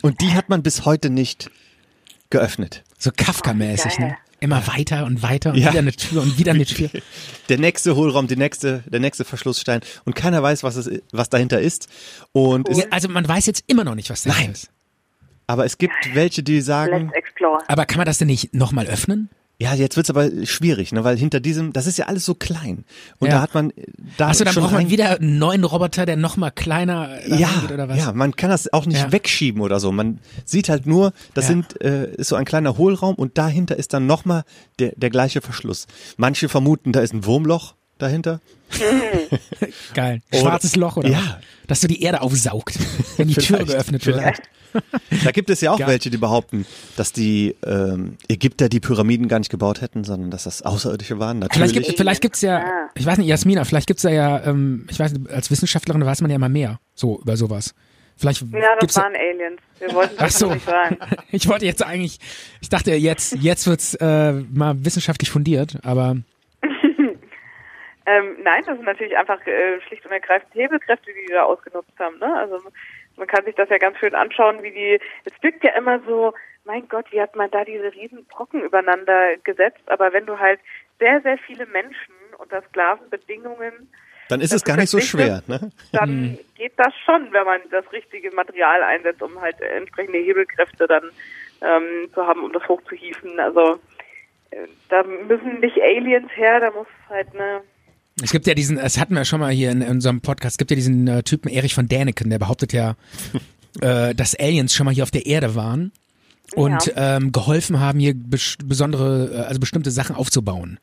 Und 0.00 0.20
die 0.22 0.32
hat 0.32 0.48
man 0.48 0.62
bis 0.62 0.84
heute 0.84 1.10
nicht 1.10 1.50
geöffnet. 2.30 2.84
So 2.98 3.10
Kafka-mäßig, 3.10 3.98
ne? 3.98 4.16
Immer 4.40 4.66
weiter 4.66 5.06
und 5.06 5.22
weiter 5.22 5.50
und 5.52 5.56
Ja. 5.58 5.70
wieder 5.70 5.78
eine 5.80 5.92
Tür 5.92 6.22
und 6.22 6.38
wieder 6.38 6.52
eine 6.52 6.64
Tür. 6.66 6.90
Der 7.48 7.58
nächste 7.58 7.96
Hohlraum, 7.96 8.26
die 8.26 8.36
nächste, 8.36 8.84
der 8.86 9.00
nächste 9.00 9.24
Verschlussstein 9.24 9.80
und 10.04 10.14
keiner 10.14 10.42
weiß, 10.42 10.62
was 10.62 10.76
es, 10.76 10.90
was 11.12 11.30
dahinter 11.30 11.60
ist. 11.60 11.88
Und 12.32 12.68
es, 12.68 12.78
Ja, 12.78 12.84
also 12.90 13.08
man 13.08 13.26
weiß 13.26 13.46
jetzt 13.46 13.64
immer 13.66 13.84
noch 13.84 13.94
nicht, 13.94 14.10
was 14.10 14.22
da 14.24 14.30
Nein. 14.30 14.52
ist. 14.52 14.70
aber 15.46 15.64
es 15.64 15.78
gibt 15.78 15.94
welche, 16.14 16.42
die 16.42 16.60
sagen, 16.60 17.06
Let's 17.06 17.16
explore. 17.16 17.58
Aber 17.68 17.86
kann 17.86 17.96
man 17.98 18.06
das 18.06 18.18
denn 18.18 18.26
nicht 18.28 18.52
nochmal 18.54 18.86
öffnen? 18.86 19.30
Ja, 19.58 19.72
jetzt 19.74 19.96
wird's 19.96 20.10
aber 20.10 20.28
schwierig, 20.44 20.92
ne, 20.92 21.02
weil 21.02 21.16
hinter 21.16 21.40
diesem, 21.40 21.72
das 21.72 21.86
ist 21.86 21.96
ja 21.96 22.06
alles 22.06 22.26
so 22.26 22.34
klein. 22.34 22.84
Und 23.18 23.28
Ja. 23.28 23.36
da 23.36 23.40
hat 23.40 23.54
man 23.54 23.72
da 24.18 24.28
Achso, 24.28 24.44
dann 24.44 24.52
schon 24.52 24.62
braucht 24.64 24.74
man 24.74 24.90
wieder 24.90 25.18
einen 25.18 25.38
neuen 25.38 25.64
Roboter, 25.64 26.04
der 26.04 26.16
nochmal 26.16 26.50
kleiner 26.50 27.08
ja, 27.26 27.48
reingeht 27.48 27.72
oder 27.72 27.88
was? 27.88 27.96
ja, 27.96 28.12
man 28.12 28.36
kann 28.36 28.50
das 28.50 28.70
auch 28.72 28.84
nicht 28.84 28.98
Ja. 29.00 29.12
wegschieben 29.12 29.62
oder 29.62 29.80
so. 29.80 29.92
Man 29.92 30.20
sieht 30.44 30.68
halt 30.68 30.84
nur, 30.86 31.14
das 31.32 31.44
Ja. 31.46 31.48
sind 31.52 31.80
äh, 31.80 32.10
ist 32.16 32.28
so 32.28 32.36
ein 32.36 32.44
kleiner 32.44 32.76
Hohlraum 32.76 33.14
und 33.14 33.38
dahinter 33.38 33.76
ist 33.76 33.94
dann 33.94 34.06
nochmal 34.06 34.44
der 34.78 34.92
der 34.94 35.08
gleiche 35.08 35.40
Verschluss. 35.40 35.86
Manche 36.18 36.50
vermuten, 36.50 36.92
da 36.92 37.00
ist 37.00 37.14
ein 37.14 37.24
Wurmloch 37.24 37.74
dahinter. 37.98 38.40
Geil. 39.94 40.20
Oder- 40.32 40.40
Schwarzes 40.40 40.76
Loch 40.76 40.96
oder 40.96 41.08
Ja. 41.08 41.18
was? 41.18 41.36
Dass 41.66 41.80
du 41.80 41.88
die 41.88 42.02
Erde 42.02 42.20
aufsaugt, 42.20 42.78
wenn 43.16 43.28
die 43.28 43.34
Tür 43.34 43.42
Vielleicht, 43.58 43.66
geöffnet 43.68 44.06
wird. 44.06 44.16
vielleicht. 44.18 44.42
Da 45.24 45.30
gibt 45.32 45.48
es 45.48 45.60
ja 45.62 45.72
auch 45.72 45.78
Geil. 45.78 45.88
welche, 45.88 46.10
die 46.10 46.18
behaupten, 46.18 46.66
dass 46.96 47.12
die 47.12 47.56
ähm, 47.64 48.18
Ägypter 48.28 48.68
die 48.68 48.78
Pyramiden 48.78 49.26
gar 49.26 49.38
nicht 49.38 49.50
gebaut 49.50 49.80
hätten, 49.80 50.04
sondern 50.04 50.30
dass 50.30 50.44
das 50.44 50.62
Außerirdische 50.62 51.18
waren. 51.18 51.38
Natürlich. 51.38 51.70
Vielleicht, 51.72 51.86
gibt, 51.86 51.96
vielleicht 51.98 52.20
gibt's 52.20 52.42
ja, 52.42 52.58
Ah. 52.58 52.90
ich 52.94 53.06
weiß 53.06 53.16
nicht, 53.18 53.26
Jasmina, 53.28 53.64
vielleicht 53.64 53.86
gibt's 53.86 54.02
da 54.02 54.10
ja, 54.10 54.44
ähm, 54.44 54.86
ich 54.90 54.98
weiß 54.98 55.12
nicht, 55.14 55.30
als 55.30 55.50
Wissenschaftlerin 55.50 56.04
weiß 56.04 56.20
man 56.20 56.30
ja 56.30 56.36
immer 56.36 56.48
mehr, 56.50 56.78
so 56.94 57.18
über 57.20 57.36
sowas. 57.38 57.74
Vielleicht 58.18 58.42
Ja, 58.42 58.48
das 58.74 58.80
gibt's 58.80 58.96
waren 58.96 59.14
Aliens. 59.14 59.60
Wir 59.78 59.92
wollten 59.94 60.14
Ach 60.18 60.24
das 60.26 60.38
so. 60.38 60.52
nicht 60.52 60.66
sagen. 60.66 60.98
Ich 61.30 61.48
wollte 61.48 61.64
jetzt 61.66 61.82
eigentlich, 61.82 62.18
ich 62.60 62.68
dachte 62.68 62.92
jetzt, 62.94 63.36
jetzt 63.40 63.66
wird's 63.66 63.94
äh, 63.94 64.32
mal 64.32 64.84
wissenschaftlich 64.84 65.30
fundiert, 65.30 65.78
aber 65.82 66.16
Ähm, 68.06 68.36
nein, 68.42 68.62
das 68.66 68.76
sind 68.76 68.86
natürlich 68.86 69.16
einfach 69.16 69.44
äh, 69.46 69.80
schlicht 69.82 70.04
und 70.06 70.12
ergreifend 70.12 70.54
Hebelkräfte, 70.54 71.12
die 71.12 71.26
die 71.26 71.32
da 71.32 71.42
ausgenutzt 71.42 71.98
haben. 71.98 72.18
Ne? 72.18 72.32
Also 72.34 72.60
man 73.16 73.26
kann 73.26 73.44
sich 73.44 73.54
das 73.56 73.68
ja 73.68 73.78
ganz 73.78 73.98
schön 73.98 74.14
anschauen, 74.14 74.62
wie 74.62 74.70
die. 74.70 75.00
Es 75.24 75.42
wirkt 75.42 75.64
ja 75.64 75.72
immer 75.76 76.00
so, 76.06 76.32
mein 76.64 76.88
Gott, 76.88 77.06
wie 77.10 77.20
hat 77.20 77.34
man 77.34 77.50
da 77.50 77.64
diese 77.64 77.92
riesen 77.92 78.24
Brocken 78.26 78.62
übereinander 78.62 79.36
gesetzt? 79.38 79.82
Aber 79.86 80.12
wenn 80.12 80.26
du 80.26 80.38
halt 80.38 80.60
sehr, 80.98 81.20
sehr 81.22 81.38
viele 81.38 81.66
Menschen 81.66 82.14
unter 82.38 82.62
Sklavenbedingungen 82.62 83.90
Dann 84.28 84.40
ist 84.40 84.52
Das 84.52 84.58
es 84.58 84.64
gar 84.64 84.76
nicht 84.76 84.90
so 84.90 85.00
schwer, 85.00 85.42
ne? 85.46 85.72
dann 85.92 86.38
geht 86.56 86.72
das 86.76 86.92
schon, 87.04 87.32
wenn 87.32 87.44
man 87.44 87.60
das 87.70 87.90
richtige 87.92 88.30
Material 88.32 88.82
einsetzt, 88.82 89.22
um 89.22 89.40
halt 89.40 89.60
entsprechende 89.60 90.18
Hebelkräfte 90.18 90.86
dann 90.86 91.10
ähm, 91.62 92.10
zu 92.12 92.26
haben, 92.26 92.44
um 92.44 92.52
das 92.52 92.66
hochzuhieven. 92.68 93.38
Also 93.40 93.80
äh, 94.50 94.66
da 94.88 95.02
müssen 95.02 95.60
nicht 95.60 95.80
Aliens 95.80 96.30
her, 96.34 96.60
da 96.60 96.70
muss 96.70 96.88
halt 97.08 97.34
eine 97.34 97.62
Es 98.22 98.32
gibt 98.32 98.46
ja 98.46 98.54
diesen, 98.54 98.76
das 98.76 98.98
hatten 98.98 99.14
wir 99.14 99.24
schon 99.24 99.40
mal 99.40 99.52
hier 99.52 99.70
in, 99.70 99.82
in 99.82 99.90
unserem 99.90 100.20
Podcast, 100.20 100.54
es 100.54 100.58
gibt 100.58 100.70
ja 100.70 100.74
diesen 100.74 101.06
äh, 101.06 101.22
Typen 101.22 101.50
Erich 101.50 101.74
von 101.74 101.86
Däniken, 101.86 102.30
der 102.30 102.38
behauptet 102.38 102.72
ja, 102.72 102.96
äh, 103.80 104.14
dass 104.14 104.34
Aliens 104.34 104.74
schon 104.74 104.86
mal 104.86 104.94
hier 104.94 105.02
auf 105.02 105.10
der 105.10 105.26
Erde 105.26 105.54
waren 105.54 105.92
und 106.54 106.92
ähm, 106.96 107.32
geholfen 107.32 107.78
haben, 107.80 107.98
hier 107.98 108.14
bes 108.14 108.56
besondere, 108.64 109.32
äh, 109.32 109.38
also 109.40 109.60
bestimmte 109.60 109.90
Sachen 109.90 110.16
aufzubauen. 110.16 110.78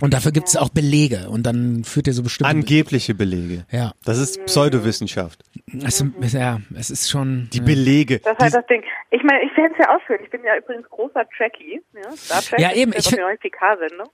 Und 0.00 0.14
dafür 0.14 0.32
gibt 0.32 0.48
es 0.48 0.56
auch 0.56 0.70
Belege 0.70 1.28
und 1.28 1.44
dann 1.44 1.84
führt 1.84 2.06
er 2.06 2.12
so 2.14 2.22
bestimmte. 2.22 2.50
Angebliche 2.50 3.14
Belege. 3.14 3.64
ja, 3.70 3.92
Das 4.04 4.18
ist 4.18 4.44
Pseudowissenschaft. 4.46 5.44
es, 5.84 6.02
ja, 6.32 6.60
es 6.76 6.90
ist 6.90 7.10
schon. 7.10 7.48
Die 7.52 7.58
ja. 7.58 7.64
Belege. 7.64 8.18
Das 8.20 8.32
ist 8.34 8.40
halt 8.40 8.54
das 8.54 8.66
Ding. 8.66 8.82
Ich 9.10 9.22
meine, 9.22 9.42
ich 9.44 9.56
werde 9.56 9.72
es 9.74 9.78
ja 9.78 9.94
ausführen. 9.94 10.20
Ich 10.24 10.30
bin 10.30 10.42
ja 10.44 10.56
übrigens 10.56 10.88
großer 10.88 11.26
Trekkie. 11.36 11.82
Ja, 11.94 12.10
Star 12.16 12.40
Trek 12.42 12.60
Ja, 12.60 12.72
eben, 12.72 12.92
ist 12.92 13.12
ich 13.12 13.18
ja 13.18 13.26
PK-Sendung. 13.36 14.08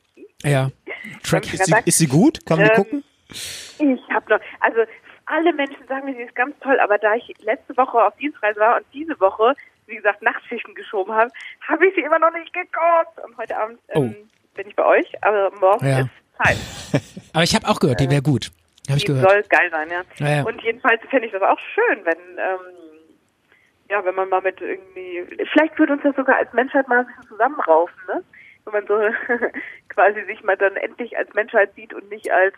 Ja, 0.45 0.71
Track. 1.23 1.53
ist, 1.53 1.65
sie, 1.67 1.75
ist 1.85 1.99
sie 1.99 2.07
gut? 2.09 2.45
Kann 2.47 2.59
man 2.59 2.69
Ähm, 2.69 2.75
gucken? 2.77 3.05
Ich 3.31 4.11
habe 4.11 4.31
noch, 4.31 4.41
also 4.61 4.81
alle 5.27 5.53
Menschen 5.55 5.87
sagen 5.89 6.05
mir, 6.07 6.15
sie 6.15 6.23
ist 6.23 6.35
ganz 6.35 6.55
toll, 6.61 6.79
aber 6.81 6.99
da 6.99 7.15
ich 7.15 7.33
letzte 7.41 7.77
Woche 7.77 7.99
auf 8.05 8.15
Dienstreise 8.17 8.61
war 8.61 8.77
und 8.77 8.87
diese 8.93 9.19
Woche, 9.21 9.55
wie 9.87 9.97
gesagt, 9.97 10.23
Nachtschichten 10.23 10.75
geschoben 10.75 11.13
habe, 11.15 11.31
habe 11.67 11.87
ich 11.89 11.95
sie 11.95 12.03
immer 12.03 12.19
noch 12.19 12.33
nicht 12.33 12.53
geguckt. 12.53 13.19
Und 13.25 13.37
heute 13.37 13.57
Abend 13.59 13.79
ähm, 13.89 14.15
bin 14.57 14.69
ich 14.69 14.77
bei 14.77 14.85
euch, 14.85 15.07
aber 15.23 15.51
morgen. 15.61 15.87
Ja. 15.87 16.01
ist 16.01 16.09
Zeit. 16.43 17.03
Aber 17.33 17.45
ich 17.45 17.55
habe 17.55 17.67
auch 17.69 17.79
gehört, 17.81 18.01
die 18.01 18.11
wäre 18.11 18.23
gut. 18.23 18.51
Habe 18.89 18.99
ich 18.99 19.05
Die 19.05 19.13
gehört. 19.13 19.29
soll 19.31 19.43
geil 19.45 19.69
sein, 19.71 19.91
ja. 19.91 20.03
Ja, 20.19 20.37
ja. 20.37 20.43
Und 20.45 20.63
jedenfalls 20.63 21.01
fände 21.11 21.27
ich 21.27 21.33
das 21.33 21.43
auch 21.43 21.59
schön, 21.75 22.05
wenn, 22.05 22.19
ähm, 22.39 22.61
ja, 23.91 24.05
wenn 24.05 24.15
man 24.15 24.29
mal 24.29 24.41
mit 24.41 24.61
irgendwie, 24.61 25.25
vielleicht 25.53 25.79
würde 25.79 25.95
uns 25.95 26.03
das 26.03 26.17
sogar 26.17 26.37
als 26.37 26.53
Menschheit 26.53 26.89
mal 26.89 27.01
ein 27.01 27.07
bisschen 27.07 27.29
zusammenraufen, 27.29 27.95
ne? 28.09 28.23
Wenn 28.65 28.73
man 28.73 28.87
so 28.87 28.99
quasi 29.89 30.25
sich 30.25 30.43
mal 30.45 30.57
dann 30.57 30.77
endlich 30.77 31.17
als 31.17 31.33
Menschheit 31.35 31.75
sieht 31.75 31.93
und 31.95 32.09
nicht 32.11 32.31
als 32.31 32.55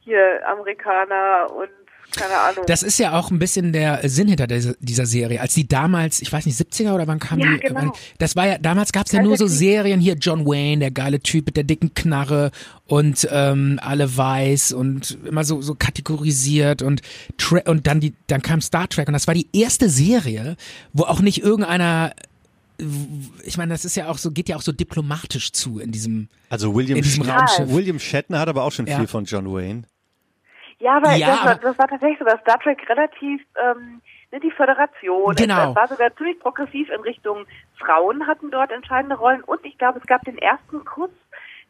hier 0.00 0.40
Amerikaner 0.48 1.48
und 1.52 1.70
keine 2.16 2.36
Ahnung. 2.38 2.64
Das 2.66 2.82
ist 2.82 2.98
ja 2.98 3.12
auch 3.18 3.30
ein 3.30 3.38
bisschen 3.38 3.72
der 3.72 4.08
Sinn 4.08 4.28
hinter 4.28 4.46
dieser, 4.46 4.74
dieser 4.80 5.06
Serie. 5.06 5.40
Als 5.40 5.54
die 5.54 5.66
damals, 5.66 6.20
ich 6.22 6.32
weiß 6.32 6.46
nicht, 6.46 6.58
70er 6.58 6.92
oder 6.94 7.06
wann 7.06 7.18
kam 7.18 7.38
Ja, 7.40 7.52
die? 7.54 7.60
genau. 7.60 7.74
wann- 7.80 7.92
Das 8.18 8.36
war 8.36 8.46
ja, 8.46 8.58
damals 8.58 8.92
gab 8.92 9.06
es 9.06 9.12
ja 9.12 9.22
nur 9.22 9.36
so 9.36 9.46
Serien 9.46 10.00
hier, 10.00 10.14
John 10.14 10.46
Wayne, 10.46 10.78
der 10.80 10.90
geile 10.90 11.20
Typ 11.20 11.46
mit 11.46 11.56
der 11.56 11.64
dicken 11.64 11.94
Knarre 11.94 12.50
und 12.86 13.26
ähm, 13.30 13.78
alle 13.82 14.16
weiß 14.16 14.72
und 14.72 15.18
immer 15.26 15.44
so 15.44 15.62
so 15.62 15.74
kategorisiert 15.74 16.82
und 16.82 17.00
Tra 17.38 17.60
und 17.66 17.86
dann 17.86 18.00
die, 18.00 18.12
dann 18.26 18.42
kam 18.42 18.60
Star 18.60 18.88
Trek 18.88 19.08
und 19.08 19.14
das 19.14 19.26
war 19.26 19.34
die 19.34 19.48
erste 19.52 19.88
Serie, 19.88 20.56
wo 20.92 21.04
auch 21.04 21.20
nicht 21.20 21.42
irgendeiner 21.42 22.12
ich 23.44 23.56
meine, 23.58 23.72
das 23.72 23.84
ist 23.84 23.96
ja 23.96 24.08
auch 24.08 24.18
so, 24.18 24.32
geht 24.32 24.48
ja 24.48 24.56
auch 24.56 24.62
so 24.62 24.72
diplomatisch 24.72 25.52
zu 25.52 25.78
in 25.78 25.92
diesem, 25.92 26.28
Also 26.48 26.74
William, 26.74 26.96
in 26.96 27.04
diesem 27.04 27.22
Sch- 27.22 27.28
Raumschiff. 27.30 27.68
William 27.68 27.98
Shatner 28.00 28.40
hat 28.40 28.48
aber 28.48 28.64
auch 28.64 28.72
schon 28.72 28.86
Ja. 28.88 28.96
viel 28.98 29.06
von 29.06 29.24
John 29.24 29.46
Wayne. 29.52 29.82
Ja, 30.82 30.96
aber, 30.96 31.14
Ja, 31.14 31.28
das, 31.28 31.44
war, 31.44 31.54
das 31.56 31.78
war 31.78 31.88
tatsächlich 31.88 32.18
so, 32.18 32.24
dass 32.24 32.40
Star 32.40 32.58
Trek 32.58 32.78
relativ, 32.88 33.40
ähm, 33.62 34.00
ne, 34.32 34.40
die 34.40 34.50
Föderation, 34.50 35.34
Genau. 35.34 35.62
es, 35.64 35.70
es 35.70 35.76
war 35.76 35.88
sogar 35.88 36.16
ziemlich 36.16 36.38
progressiv 36.40 36.88
in 36.90 37.00
Richtung 37.02 37.46
Frauen 37.78 38.26
hatten 38.26 38.50
dort 38.50 38.70
entscheidende 38.70 39.16
Rollen 39.16 39.42
und 39.42 39.64
ich 39.64 39.76
glaube, 39.78 39.98
es 40.00 40.06
gab 40.06 40.22
den 40.24 40.38
ersten 40.38 40.84
Kuss 40.84 41.10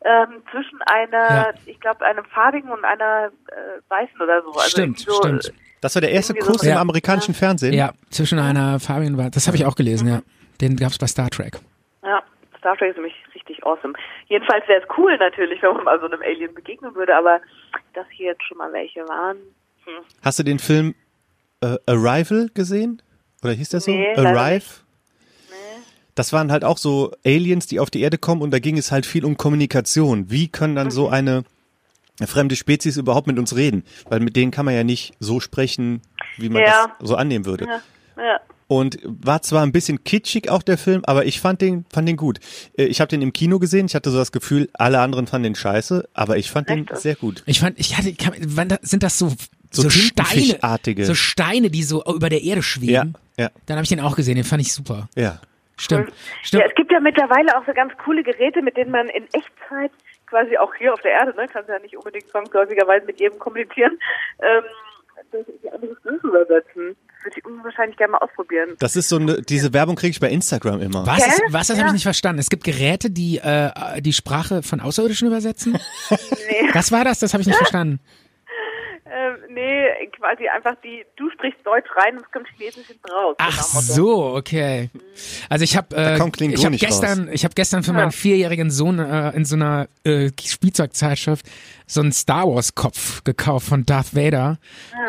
ähm, 0.05 0.43
zwischen 0.51 0.80
einer, 0.82 1.28
Ja. 1.30 1.51
ich 1.66 1.78
glaube, 1.80 2.05
einem 2.05 2.24
farbigen 2.24 2.70
und 2.70 2.84
einer 2.84 3.26
äh, 3.48 3.80
weißen 3.89 4.20
oder 4.20 4.43
so. 4.43 4.48
Also 4.51 4.68
Stimmt, 4.68 4.98
so, 4.98 5.12
stimmt. 5.14 5.52
Das 5.80 5.94
war 5.94 6.01
der 6.02 6.10
erste 6.12 6.32
Irgendwie 6.32 6.47
so- 6.47 6.52
Kuss 6.52 6.62
im 6.64 6.70
Ja. 6.70 6.80
amerikanischen 6.80 7.34
Fernsehen. 7.34 7.72
Ja, 7.72 7.93
zwischen 8.10 8.39
einer 8.39 8.80
Fabian 8.80 9.16
war, 9.18 9.30
das 9.30 9.47
habe 9.47 9.56
ich 9.56 9.64
auch 9.66 9.74
gelesen, 9.76 10.09
ja. 10.09 10.20
Den 10.60 10.76
gab's 10.76 10.98
bei 10.98 11.06
Star 11.06 11.28
Trek. 11.30 11.59
Ja, 12.05 12.22
Star 12.59 12.76
Trek 12.76 12.90
ist 12.90 12.97
nämlich 12.97 13.14
richtig 13.48 13.64
awesome. 13.64 13.94
Jedenfalls 14.28 14.66
wäre 14.69 14.81
es 14.82 14.89
cool 14.97 15.16
natürlich, 15.19 15.62
wenn 15.62 15.74
man 15.74 15.85
mal 15.85 16.01
so 16.01 16.06
einem 16.06 16.23
Alien 16.23 16.55
begegnen 16.55 16.94
würde, 16.94 17.16
aber 17.16 17.40
dass 17.94 18.06
hier 18.10 18.27
jetzt 18.32 18.44
schon 18.44 18.59
mal 18.59 18.73
welche 18.73 19.01
waren. 19.09 19.36
Hm. 19.85 20.05
Hast 20.23 20.39
du 20.39 20.43
den 20.43 20.59
Film 20.59 20.94
äh, 21.60 21.77
Arrival 21.86 22.48
gesehen? 22.55 23.02
Oder 23.43 23.52
hieß 23.52 23.70
der 23.70 23.81
so? 23.81 23.90
Nee, 23.90 24.14
Arrive? 24.16 24.64
Das 26.14 26.32
waren 26.35 26.52
halt 26.52 26.62
auch 26.62 26.77
so 26.77 27.12
Aliens, 27.24 27.66
die 27.66 27.81
auf 27.81 27.89
die 27.89 28.02
Erde 28.02 28.19
kommen 28.19 28.43
und 28.43 28.51
da 28.51 28.59
ging 28.59 28.77
es 28.77 28.93
halt 28.93 29.06
viel 29.06 29.24
um 29.24 29.39
Kommunikation. 29.39 30.31
Wie 30.31 30.47
können 30.48 30.77
dann 30.77 30.89
Mhm. 30.89 30.90
so 30.90 31.09
eine 31.09 31.44
fremde 32.27 32.55
Spezies 32.55 32.98
überhaupt 32.98 33.27
mit 33.27 33.39
uns 33.39 33.56
reden? 33.56 33.82
Weil 34.10 34.20
mit 34.20 34.36
denen 34.36 34.51
kann 34.51 34.66
man 34.66 34.74
ja 34.74 34.85
nicht 34.85 35.14
so 35.20 35.40
sprechen, 35.40 36.02
wie 36.36 36.51
man 36.51 36.60
Ja. 36.62 36.93
das 36.98 37.09
so 37.09 37.16
annehmen 37.16 37.47
würde. 37.47 37.64
Ja, 38.16 38.23
ja. 38.23 38.40
Und 38.72 38.98
war 39.04 39.42
zwar 39.42 39.62
ein 39.64 39.72
bisschen 39.72 40.02
kitschig 40.02 40.48
auch 40.48 40.62
der 40.62 40.78
Film, 40.78 41.02
aber 41.04 41.26
ich 41.26 41.40
fand 41.40 41.60
den, 41.60 41.84
fand 41.92 42.08
den 42.08 42.16
gut. 42.16 42.38
Äh, 42.78 42.84
Ich 42.84 43.00
habe 43.02 43.08
den 43.08 43.20
im 43.20 43.32
Kino 43.34 43.58
gesehen, 43.58 43.84
ich 43.86 43.94
hatte 43.94 44.10
so 44.10 44.16
das 44.16 44.32
Gefühl, 44.32 44.70
alle 44.72 44.98
anderen 45.00 45.26
fanden 45.26 45.44
den 45.44 45.54
scheiße, 45.54 46.08
aber 46.14 46.38
ich 46.38 46.50
fand 46.50 46.70
den 46.70 46.88
Echt? 46.88 46.96
sehr 46.96 47.14
gut. 47.16 47.42
Ich 47.46 47.60
fand, 47.60 47.78
ich 47.78 47.98
hatte, 47.98 48.14
kann, 48.14 48.32
wann 48.46 48.68
da, 48.68 48.78
sind 48.80 49.02
das 49.02 49.18
so, 49.18 49.28
So 49.70 49.82
so, 49.82 49.90
Steine, 49.90 51.04
so 51.04 51.14
Steine, 51.14 51.68
die 51.70 51.82
so 51.82 52.02
über 52.04 52.28
der 52.30 52.42
Erde 52.42 52.60
Ja, 52.60 52.62
schweben. 52.62 53.14
ja, 53.36 53.50
Dann 53.66 53.76
habe 53.76 53.82
ich 53.84 53.90
den 53.90 54.00
auch 54.00 54.16
gesehen, 54.16 54.36
den 54.36 54.44
fand 54.44 54.62
ich 54.62 54.72
super. 54.72 55.08
ja. 55.16 55.40
Stimmt, 55.78 56.08
Ja, 56.10 56.14
stimmt. 56.42 56.64
es 56.68 56.74
gibt 56.76 56.92
ja 56.92 57.00
mittlerweile 57.00 57.58
auch 57.58 57.66
so 57.66 57.72
ganz 57.72 57.92
coole 58.04 58.22
Geräte, 58.22 58.62
mit 58.62 58.76
denen 58.76 58.90
man 58.90 59.08
in 59.08 59.24
Echtzeit 59.32 59.90
quasi 60.26 60.56
auch 60.58 60.72
hier 60.76 60.92
auf 60.94 61.00
der 61.00 61.12
Erde, 61.12 61.34
ne, 61.36 61.46
kannst 61.52 61.68
ja 61.68 61.78
nicht 61.80 61.96
unbedingt 61.96 62.28
zwangsläufigerweise 62.30 63.04
mit 63.06 63.18
jedem 63.18 63.38
kommunizieren, 63.38 63.98
ähm, 64.40 64.64
das 65.32 65.40
die 65.62 65.70
andere 65.70 65.96
Sprache 65.96 66.26
übersetzen. 66.28 66.96
Das 67.24 67.36
würde 67.36 67.58
ich 67.58 67.64
wahrscheinlich 67.64 67.96
gerne 67.96 68.12
mal 68.12 68.18
ausprobieren. 68.18 68.70
Das 68.78 68.96
ist 68.96 69.08
so 69.08 69.16
eine, 69.16 69.42
diese 69.42 69.72
Werbung 69.72 69.96
kriege 69.96 70.10
ich 70.10 70.20
bei 70.20 70.30
Instagram 70.30 70.80
immer. 70.80 71.06
Was, 71.06 71.26
ist, 71.26 71.42
was 71.50 71.66
das 71.68 71.76
habe 71.76 71.80
Ja. 71.80 71.86
ich 71.88 71.92
nicht 71.94 72.02
verstanden. 72.02 72.38
Es 72.40 72.50
gibt 72.50 72.64
Geräte, 72.64 73.10
die 73.10 73.38
äh, 73.38 74.00
die 74.00 74.12
Sprache 74.12 74.62
von 74.62 74.80
Außerirdischen 74.80 75.28
übersetzen. 75.28 75.78
Nee, 76.10 76.68
Was 76.72 76.90
war 76.92 77.04
das? 77.04 77.20
Das 77.20 77.32
habe 77.32 77.40
ich 77.42 77.46
nicht 77.46 77.56
verstanden. 77.64 78.00
Nee, 79.54 80.06
quasi 80.16 80.48
einfach 80.48 80.74
die, 80.82 81.04
du 81.16 81.30
sprichst 81.30 81.58
Deutsch 81.64 81.88
rein 81.96 82.16
und 82.16 82.24
es 82.24 82.30
kommt 82.32 82.48
Chinesisch 82.56 82.86
hinten 82.86 83.10
raus. 83.10 83.36
so 83.38 83.44
Ach 83.44 83.74
Motto. 83.74 83.86
so, 83.86 84.36
okay. 84.36 84.90
Also 85.48 85.64
ich 85.64 85.76
habe 85.76 85.94
äh, 85.96 86.14
ich 86.14 86.20
habe 86.20 86.70
nicht 86.70 86.80
gestern 86.80 87.28
ich 87.32 87.44
habe 87.44 87.54
gestern 87.54 87.82
für 87.82 87.92
meinen 87.92 88.12
vierjährigen 88.12 88.70
Sohn 88.70 88.98
äh, 88.98 89.30
in 89.30 89.44
so 89.44 89.56
einer 89.56 89.88
äh, 90.04 90.30
Spielzeugzeitschrift 90.40 91.46
so 91.86 92.00
einen 92.00 92.12
Star 92.12 92.48
Wars 92.48 92.74
Kopf 92.74 93.22
gekauft 93.24 93.68
von 93.68 93.84
Darth 93.84 94.14
Vader 94.14 94.58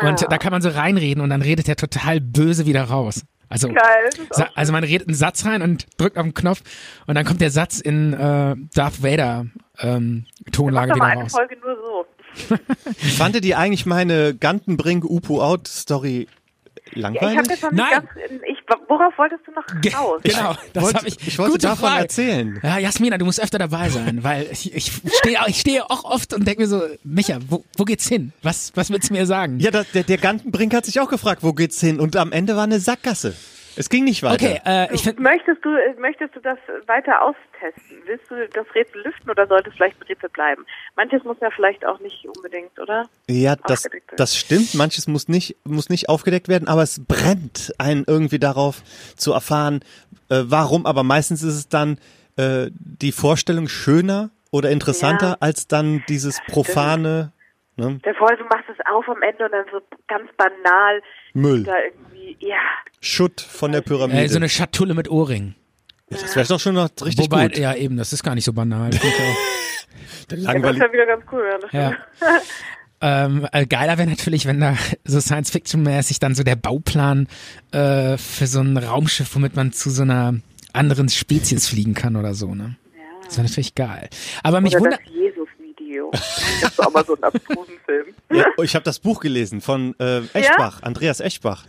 und 0.02 0.22
da 0.30 0.38
kann 0.38 0.52
man 0.52 0.62
so 0.62 0.68
reinreden 0.68 1.22
und 1.22 1.30
dann 1.30 1.42
redet 1.42 1.68
er 1.68 1.76
total 1.76 2.20
böse 2.20 2.66
wieder 2.66 2.84
raus. 2.84 3.22
Also 3.48 3.68
Geil. 3.68 4.10
also 4.54 4.72
man 4.72 4.84
redet 4.84 5.08
einen 5.08 5.14
Satz 5.14 5.44
rein 5.44 5.62
und 5.62 5.86
drückt 5.98 6.18
auf 6.18 6.24
den 6.24 6.34
Knopf 6.34 6.62
und 7.06 7.14
dann 7.14 7.24
kommt 7.24 7.40
der 7.40 7.50
Satz 7.50 7.80
in 7.80 8.12
äh, 8.12 8.56
Darth 8.74 9.02
Vader 9.02 9.46
ähm, 9.78 10.26
Tonlage 10.50 10.94
wieder 10.94 11.04
eine 11.04 11.22
raus. 11.22 11.32
Folge 11.32 11.56
nur 11.58 11.76
so. 11.76 12.06
Fandet 13.16 13.44
ihr 13.44 13.58
eigentlich 13.58 13.86
meine 13.86 14.34
Gantenbrink 14.34 15.04
Upo 15.04 15.42
Out 15.42 15.68
Story 15.68 16.26
Ja, 16.26 16.92
ich 16.94 16.96
langweilig? 17.02 17.38
habe 17.38 17.48
jetzt 17.50 17.62
noch 17.62 17.72
Nein. 17.72 17.90
ganz, 17.92 18.08
ich, 18.48 18.58
worauf 18.88 19.16
wolltest 19.18 19.40
du 19.46 19.52
noch 19.52 19.80
Ge- 19.80 19.92
raus? 19.94 20.20
Genau, 20.24 20.54
das 20.72 20.82
wollte- 20.84 20.98
habe 20.98 21.08
ich. 21.08 21.26
ich 21.26 21.38
wollte 21.38 21.52
Gute 21.52 21.66
davon 21.68 21.88
Frage. 21.88 22.02
erzählen. 22.02 22.60
Ja, 22.62 22.78
Jasmina, 22.78 23.18
du 23.18 23.24
musst 23.24 23.42
öfter 23.42 23.58
dabei 23.58 23.88
sein, 23.88 24.22
weil 24.24 24.48
ich, 24.50 24.74
ich 24.74 24.92
stehe 25.20 25.38
ich 25.46 25.60
stehe 25.60 25.88
auch 25.90 26.04
oft 26.04 26.32
und 26.34 26.46
denke 26.46 26.62
mir 26.62 26.68
so, 26.68 26.82
Micha, 27.04 27.38
wo, 27.48 27.64
wo 27.76 27.84
geht's 27.84 28.08
hin? 28.08 28.32
Was 28.42 28.72
was 28.74 28.90
willst 28.90 29.10
du 29.10 29.14
mir 29.14 29.26
sagen? 29.26 29.58
Ja, 29.60 29.70
das, 29.70 29.90
der, 29.92 30.02
der 30.04 30.18
Gantenbrink 30.18 30.74
hat 30.74 30.84
sich 30.86 31.00
auch 31.00 31.08
gefragt, 31.08 31.42
wo 31.42 31.52
geht's 31.52 31.80
hin? 31.80 32.00
Und 32.00 32.16
am 32.16 32.32
Ende 32.32 32.56
war 32.56 32.64
eine 32.64 32.80
Sackgasse. 32.80 33.34
Es 33.76 33.88
ging 33.88 34.04
nicht 34.04 34.22
weiter. 34.22 34.34
Okay, 34.34 34.60
äh, 34.64 34.94
ich 34.94 35.02
find, 35.02 35.18
Möchtest 35.20 35.64
du, 35.64 35.70
möchtest 35.98 36.36
du 36.36 36.40
das 36.40 36.58
weiter 36.86 37.22
austesten? 37.22 38.02
Willst 38.06 38.30
du 38.30 38.48
das 38.48 38.66
Rätsel 38.74 39.02
lüften 39.02 39.30
oder 39.30 39.46
sollte 39.46 39.70
es 39.70 39.76
vielleicht 39.76 40.00
ein 40.00 40.06
Rätsel 40.06 40.28
bleiben? 40.28 40.64
Manches 40.96 41.24
muss 41.24 41.36
ja 41.40 41.50
vielleicht 41.50 41.84
auch 41.84 41.98
nicht 42.00 42.26
unbedingt, 42.36 42.78
oder? 42.78 43.08
Ja, 43.28 43.56
das, 43.56 43.88
das 44.16 44.36
stimmt. 44.36 44.74
Manches 44.74 45.06
muss 45.08 45.28
nicht, 45.28 45.56
muss 45.64 45.88
nicht 45.88 46.08
aufgedeckt 46.08 46.48
werden, 46.48 46.68
aber 46.68 46.82
es 46.82 47.04
brennt 47.04 47.72
einen 47.78 48.04
irgendwie 48.06 48.38
darauf 48.38 48.82
zu 49.16 49.32
erfahren, 49.32 49.80
äh, 50.28 50.42
warum. 50.44 50.86
Aber 50.86 51.02
meistens 51.02 51.42
ist 51.42 51.54
es 51.54 51.68
dann 51.68 51.98
äh, 52.36 52.70
die 52.74 53.12
Vorstellung 53.12 53.68
schöner 53.68 54.30
oder 54.50 54.70
interessanter 54.70 55.30
Ja. 55.30 55.36
als 55.40 55.66
dann 55.66 56.04
dieses 56.08 56.40
profane 56.46 57.32
ne, 57.76 57.98
Der 58.04 58.14
du 58.14 58.44
machst 58.44 58.68
es 58.68 58.86
auf 58.86 59.08
am 59.08 59.22
Ende 59.22 59.44
und 59.44 59.52
dann 59.52 59.66
so 59.72 59.80
ganz 60.06 60.30
banal 60.36 61.02
Müll, 61.32 61.64
da 61.64 61.76
irgendwie, 61.78 62.03
ja. 62.40 62.56
Schutt 63.00 63.40
von 63.40 63.72
der 63.72 63.80
Pyramide. 63.82 64.22
äh, 64.24 64.28
so 64.28 64.36
eine 64.36 64.48
Schatulle 64.48 64.94
mit 64.94 65.08
Ohrring. 65.10 65.54
das 66.10 66.34
wäre 66.36 66.46
doch 66.46 66.60
schon 66.60 66.74
noch 66.74 66.88
richtig 67.04 67.26
Wobei, 67.26 67.48
gut. 67.48 67.58
ja 67.58 67.74
eben, 67.74 67.96
das 67.96 68.12
ist 68.12 68.22
gar 68.22 68.34
nicht 68.34 68.44
so 68.44 68.52
banal. 68.52 68.90
Der 68.90 69.00
Das 70.28 70.38
ist 70.38 70.44
langweilig- 70.46 70.80
ja 70.82 70.92
wieder 70.92 71.06
ganz 71.06 71.24
cool, 71.32 71.44
ja. 71.72 71.80
Ja. 71.90 71.96
Ähm, 73.00 73.46
äh, 73.52 73.66
geiler 73.66 73.98
wäre 73.98 74.08
natürlich, 74.08 74.46
wenn 74.46 74.60
da 74.60 74.78
so 75.04 75.20
Science-Fiction-mäßig 75.20 76.20
dann 76.20 76.34
so 76.34 76.42
der 76.42 76.56
Bauplan 76.56 77.28
äh, 77.70 78.16
für 78.16 78.46
so 78.46 78.60
ein 78.60 78.78
Raumschiff, 78.78 79.34
womit 79.34 79.56
man 79.56 79.72
zu 79.72 79.90
so 79.90 80.02
einer 80.02 80.36
anderen 80.72 81.10
Spezies 81.10 81.68
fliegen 81.68 81.92
kann 81.92 82.16
oder 82.16 82.32
so, 82.32 82.54
ne? 82.54 82.76
Das 83.26 83.36
wäre 83.36 83.46
natürlich 83.46 83.74
geil. 83.74 84.08
Aber 84.42 84.62
mich 84.62 84.72
wundert, 84.78 85.00
das 85.04 85.12
Jesus-Video. 85.12 86.10
Das 86.12 86.62
ist 86.62 86.80
aber 86.80 87.04
so 87.04 87.14
ein 87.16 87.22
abstrusen 87.24 87.74
Film. 87.84 88.06
Ja, 88.32 88.46
oh, 88.56 88.62
ich 88.62 88.74
habe 88.74 88.84
das 88.84 89.00
Buch 89.00 89.20
gelesen 89.20 89.60
von 89.60 89.94
äh, 89.98 90.22
Eschbach, 90.32 90.82
Andreas 90.82 91.20
Eschbach. 91.20 91.64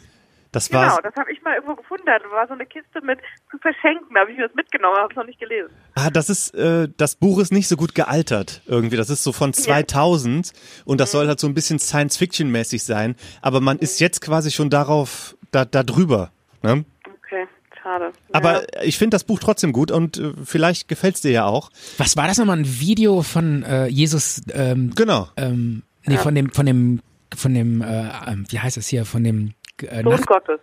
Das 0.56 0.70
Genau, 0.70 0.82
war, 0.82 1.02
das 1.02 1.14
habe 1.16 1.32
ich 1.34 1.42
mal 1.42 1.54
irgendwo 1.56 1.76
gefunden. 1.76 2.06
Da 2.06 2.14
war 2.32 2.48
so 2.48 2.54
eine 2.54 2.66
Kiste 2.66 3.02
mit 3.04 3.20
zu 3.52 3.58
verschenken. 3.58 4.08
Da 4.14 4.22
habe 4.22 4.32
ich 4.32 4.38
mir 4.38 4.48
das 4.48 4.56
mitgenommen, 4.56 4.96
habe 4.98 5.12
es 5.12 5.18
noch 5.18 5.26
nicht 5.26 5.40
gelesen. 5.40 5.70
ah, 5.96 6.10
das 6.10 6.30
ist, 6.30 6.56
äh, 6.56 6.88
das 6.96 7.16
Buch 7.16 7.40
ist 7.40 7.52
nicht 7.52 7.68
so 7.68 7.76
gut 7.76 7.94
gealtert 7.94 8.62
irgendwie. 8.66 8.96
Das 8.96 9.10
ist 9.10 9.24
so 9.24 9.34
von 9.34 9.54
2000 9.54 10.54
und 10.86 11.00
das 11.02 11.12
soll 11.12 11.28
halt 11.28 11.40
so 11.40 11.48
ein 11.48 11.54
bisschen 11.54 11.78
Science-Fiction-mäßig 11.80 12.84
sein. 12.84 13.16
Aber 13.42 13.60
man 13.60 13.80
ist 13.80 14.00
jetzt 14.00 14.22
quasi 14.22 14.50
schon 14.52 14.70
darauf, 14.70 15.36
da, 15.52 15.66
da 15.66 15.84
drüber. 15.84 16.32
Ne? 16.64 16.86
Okay, 17.06 17.48
schade. 17.84 18.14
Aber 18.32 18.62
ja. 18.76 18.82
ich 18.84 18.98
finde 18.98 19.16
das 19.16 19.24
Buch 19.26 19.40
trotzdem 19.40 19.74
gut 19.74 19.92
und 19.92 20.18
äh, 20.18 20.32
vielleicht 20.46 20.88
gefällt's 20.88 21.20
dir 21.22 21.32
ja 21.32 21.46
auch. 21.46 21.70
Was 21.98 22.16
war 22.16 22.28
das 22.28 22.38
nochmal? 22.38 22.58
Ein 22.60 22.80
Video 22.80 23.22
von 23.24 23.64
äh, 23.64 23.88
Jesus, 23.88 24.42
ähm, 24.54 24.94
Genau. 24.96 25.28
ähm, 25.36 25.84
nee, 26.06 26.18
von 26.18 26.34
dem, 26.34 26.50
von 26.52 26.66
dem, 26.66 27.02
von 27.36 27.54
dem, 27.54 27.82
äh, 27.82 28.10
ähm, 28.28 28.46
wie 28.50 28.60
heißt 28.60 28.78
das 28.78 28.88
hier, 28.88 29.06
von 29.06 29.24
dem 29.24 29.54
äh, 29.84 30.02
Sohn 30.04 30.12
Nacht 30.14 30.28
Gottes. 30.28 30.60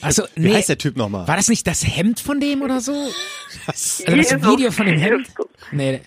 Achso, 0.00 0.24
Wie 0.36 0.48
nee. 0.48 0.54
heißt 0.54 0.68
der 0.68 0.78
Typ 0.78 0.96
nochmal? 0.96 1.26
War 1.26 1.36
das 1.36 1.48
nicht 1.48 1.66
das 1.66 1.84
Hemd 1.84 2.20
von 2.20 2.38
dem 2.38 2.62
oder 2.62 2.80
so? 2.80 2.92
Was? 3.66 4.02
Also 4.06 4.36
das. 4.36 4.50
Video 4.50 4.70
von 4.70 4.86
dem 4.86 4.98
Hemd? 4.98 5.28
Nee. 5.72 6.02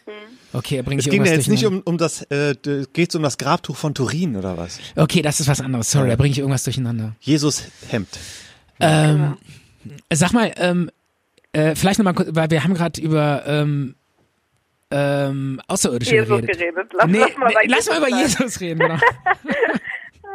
Okay, 0.54 0.78
er 0.78 0.84
bringt 0.84 1.02
Es 1.02 1.10
ging 1.10 1.24
ja 1.26 1.34
jetzt 1.34 1.48
nicht 1.48 1.64
durcheinander. 1.64 1.88
um, 1.88 1.94
um 1.94 1.98
das, 1.98 2.24
äh, 2.32 2.56
geht's 2.94 3.16
um 3.16 3.22
das 3.24 3.38
Grabtuch 3.38 3.76
von 3.76 3.94
Turin 3.94 4.36
oder 4.36 4.58
was? 4.58 4.80
Okay, 4.96 5.22
das 5.22 5.40
ist 5.40 5.48
was 5.48 5.62
anderes. 5.62 5.92
Sorry, 5.92 6.10
da 6.10 6.16
bringe 6.16 6.32
ich 6.32 6.40
irgendwas 6.40 6.64
durcheinander. 6.64 7.16
Jesus 7.20 7.66
Hemd. 7.90 8.08
Ähm, 8.80 9.38
sag 10.12 10.32
mal, 10.32 10.52
ähm, 10.58 10.90
äh, 11.52 11.76
vielleicht 11.76 12.00
nochmal 12.00 12.14
kurz, 12.14 12.30
weil 12.32 12.50
wir 12.50 12.64
haben 12.64 12.74
gerade 12.74 13.00
über 13.02 13.44
ähm, 13.46 13.96
ähm, 14.92 15.62
Außerirdische 15.68 16.16
Jesus 16.16 16.30
geredet. 16.30 16.58
geredet. 16.58 16.92
Lass, 16.98 17.08
nee, 17.08 17.20
lass 17.20 17.38
mal 17.38 17.54
lass 17.66 17.90
mal 17.90 17.98
über. 17.98 18.18
Jesus 18.18 18.60
reden, 18.60 18.80
genau. 18.80 18.98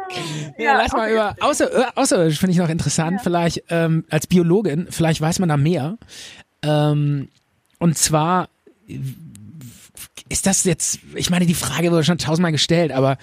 ja, 0.57 0.65
Ja, 0.65 0.77
lass 0.77 0.91
mal 0.91 1.03
okay. 1.03 1.13
über 1.13 1.35
Außer, 1.39 1.73
äh, 1.73 1.85
Außerirdisch 1.95 2.39
finde 2.39 2.51
ich 2.53 2.57
noch 2.57 2.69
interessant. 2.69 3.21
Vielleicht 3.23 3.63
ähm, 3.69 4.05
als 4.09 4.27
Biologin, 4.27 4.87
vielleicht 4.89 5.21
weiß 5.21 5.39
man 5.39 5.49
da 5.49 5.57
mehr. 5.57 5.97
Ähm, 6.61 7.29
und 7.79 7.97
zwar 7.97 8.49
ist 10.29 10.45
das 10.47 10.63
jetzt, 10.63 10.99
ich 11.15 11.29
meine, 11.29 11.45
die 11.45 11.53
Frage 11.53 11.91
wurde 11.91 12.03
schon 12.03 12.17
tausendmal 12.17 12.51
gestellt, 12.51 12.91
aber 12.91 13.17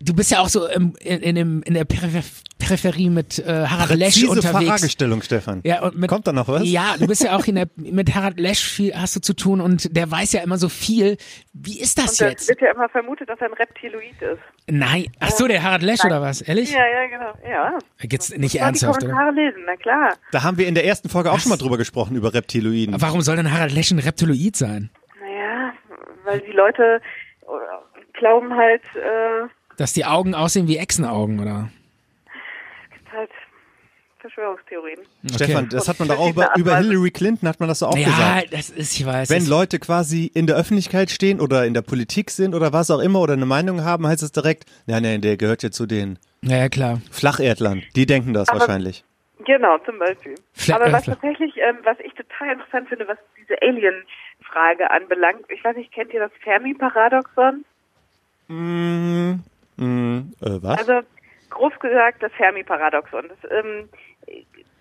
du 0.00 0.14
bist 0.14 0.30
ja 0.30 0.40
auch 0.40 0.48
so 0.48 0.66
im, 0.68 0.94
in, 1.00 1.20
in, 1.20 1.34
dem, 1.34 1.62
in 1.62 1.74
der 1.74 1.84
Peripher 1.84 2.22
Peripherie 2.58 3.10
mit 3.10 3.38
äh, 3.38 3.66
Harald 3.66 3.98
Lesch 3.98 4.14
Präzise 4.14 4.30
unterwegs. 4.30 4.70
Fragestellung, 4.70 5.20
Stefan. 5.20 5.60
Ja, 5.62 5.82
und 5.82 5.98
mit, 5.98 6.08
Kommt 6.08 6.26
da 6.26 6.32
noch 6.32 6.48
was? 6.48 6.62
Ja, 6.64 6.94
du 6.98 7.06
bist 7.06 7.22
ja 7.22 7.36
auch 7.36 7.44
in 7.46 7.56
der, 7.56 7.68
mit 7.76 8.14
Harald 8.14 8.40
Lesch 8.40 8.64
viel 8.64 8.94
hast 8.94 9.14
du 9.14 9.20
zu 9.20 9.34
tun 9.34 9.60
und 9.60 9.94
der 9.94 10.10
weiß 10.10 10.32
ja 10.32 10.40
immer 10.40 10.56
so 10.56 10.70
viel. 10.70 11.18
Wie 11.52 11.78
ist 11.78 11.98
das 11.98 12.12
Und 12.12 12.20
das 12.22 12.30
jetzt? 12.30 12.48
wird 12.48 12.62
ja 12.62 12.72
immer 12.72 12.88
vermutet, 12.88 13.28
dass 13.28 13.38
er 13.40 13.48
ein 13.48 13.52
Reptiloid 13.52 14.22
ist. 14.22 14.40
Nein, 14.68 15.06
ach 15.20 15.30
so, 15.30 15.46
der 15.46 15.62
Harald 15.62 15.82
Lesch 15.82 16.04
oder 16.04 16.22
was? 16.22 16.40
Ehrlich? 16.40 16.72
Ja, 16.72 16.86
ja, 16.86 17.06
genau. 17.08 17.32
Ja. 17.48 17.78
Jetzt 18.00 18.30
nicht 18.30 18.40
Mal 18.40 18.48
die 18.48 18.58
ernsthaft, 18.58 19.02
oder? 19.02 19.12
Kommentare 19.12 19.34
lesen, 19.34 19.62
na 19.66 19.76
klar. 19.76 20.14
Da 20.32 20.42
haben 20.42 20.56
wir 20.56 20.66
in 20.66 20.74
der 20.74 20.86
ersten 20.86 21.10
Folge 21.10 21.32
auch 21.32 21.38
schon 21.38 21.50
mal 21.50 21.58
drüber 21.58 21.76
gesprochen, 21.76 22.16
über 22.16 22.32
Reptiloiden. 22.32 23.00
Warum 23.00 23.20
soll 23.20 23.36
denn 23.36 23.52
Harald 23.52 23.72
Lesch 23.72 23.90
ein 23.90 23.98
Reptiloid 23.98 24.56
sein? 24.56 24.90
Naja, 25.20 25.72
weil 26.24 26.40
die 26.40 26.52
Leute 26.52 27.00
äh, 27.42 27.46
glauben 28.18 28.54
halt, 28.54 28.82
äh, 28.96 29.46
Dass 29.76 29.92
die 29.92 30.04
Augen 30.04 30.34
aussehen 30.34 30.68
wie 30.68 30.78
Echsenaugen, 30.78 31.40
oder? 31.40 31.70
es 32.90 32.94
gibt 32.98 33.12
halt 33.12 33.30
Verschwörungstheorien. 34.18 34.98
Stefan, 35.34 35.68
das 35.68 35.88
hat 35.88 35.98
man 35.98 36.08
doch 36.08 36.18
auch 36.18 36.30
über, 36.30 36.50
über 36.56 36.72
Abweisen. 36.72 36.90
Hillary 36.90 37.10
Clinton 37.10 37.48
hat 37.48 37.60
man 37.60 37.68
das 37.68 37.80
doch 37.80 37.88
auch 37.90 37.96
Ja, 37.96 38.06
gesagt. 38.06 38.52
das 38.52 38.70
ist, 38.70 38.98
ich 38.98 39.06
weiß. 39.06 39.30
Wenn 39.30 39.46
Leute 39.46 39.78
quasi 39.78 40.30
in 40.34 40.46
der 40.46 40.56
Öffentlichkeit 40.56 41.10
stehen 41.10 41.40
oder 41.40 41.64
in 41.66 41.74
der 41.74 41.82
Politik 41.82 42.30
sind 42.30 42.54
oder 42.54 42.72
was 42.72 42.90
auch 42.90 43.00
immer 43.00 43.20
oder 43.20 43.34
eine 43.34 43.46
Meinung 43.46 43.84
haben, 43.84 44.06
heißt 44.06 44.22
es 44.22 44.32
direkt, 44.32 44.64
nein, 44.86 45.02
nein, 45.02 45.20
der 45.20 45.36
gehört 45.36 45.62
ja 45.62 45.70
zu 45.70 45.86
den 45.86 46.18
ja, 46.42 46.56
ja, 46.56 46.68
klar. 46.68 47.00
Flacherdlern. 47.10 47.82
Die 47.94 48.06
denken 48.06 48.32
das 48.32 48.48
Aber- 48.48 48.60
wahrscheinlich. 48.60 49.04
Genau, 49.44 49.78
zum 49.84 49.98
Beispiel. 50.00 50.34
Aber 50.72 50.86
äh, 50.86 50.92
was 50.92 51.04
tatsächlich, 51.04 51.52
ähm, 51.58 51.76
was 51.84 51.96
ich 52.00 52.12
total 52.14 52.54
interessant 52.54 52.88
finde, 52.88 53.06
was 53.06 53.18
diese 53.40 53.54
Alien-Frage 53.62 54.90
anbelangt, 54.90 55.44
ich 55.50 55.62
weiß 55.62 55.76
nicht, 55.76 55.92
kennt 55.92 56.12
ihr 56.12 56.18
das 56.18 56.32
Fermi-Paradoxon? 56.42 57.64
Mm, 58.48 59.34
mm, 59.76 60.18
äh, 60.40 60.62
was? 60.62 60.78
Also 60.78 61.06
groß 61.50 61.78
gesagt 61.80 62.22
das 62.22 62.32
Fermi-Paradoxon. 62.32 63.28
Das 63.28 63.50
ähm, 63.50 63.88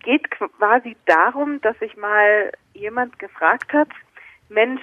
geht 0.03 0.29
quasi 0.31 0.95
darum, 1.05 1.61
dass 1.61 1.77
sich 1.79 1.95
mal 1.97 2.51
jemand 2.73 3.17
gefragt 3.19 3.73
hat, 3.73 3.89
Mensch, 4.49 4.81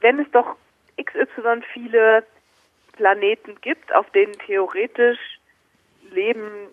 wenn 0.00 0.18
es 0.18 0.30
doch 0.32 0.56
XY 1.02 1.62
viele 1.72 2.24
Planeten 2.92 3.56
gibt, 3.60 3.94
auf 3.94 4.08
denen 4.10 4.32
theoretisch 4.46 5.18
Leben 6.10 6.68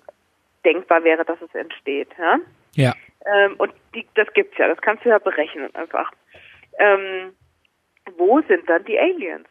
denkbar 0.63 1.03
wäre, 1.03 1.25
dass 1.25 1.41
es 1.41 1.53
entsteht, 1.53 2.09
ja? 2.17 2.39
Ja. 2.75 2.93
Ähm, 3.25 3.55
und 3.57 3.73
die, 3.93 4.07
das 4.15 4.31
gibt's 4.33 4.57
ja, 4.57 4.67
das 4.67 4.81
kannst 4.81 5.05
du 5.05 5.09
ja 5.09 5.19
berechnen 5.19 5.73
einfach. 5.75 6.11
Ähm, 6.79 7.33
wo 8.17 8.41
sind 8.41 8.69
dann 8.69 8.83
die 8.85 8.99
Aliens? 8.99 9.47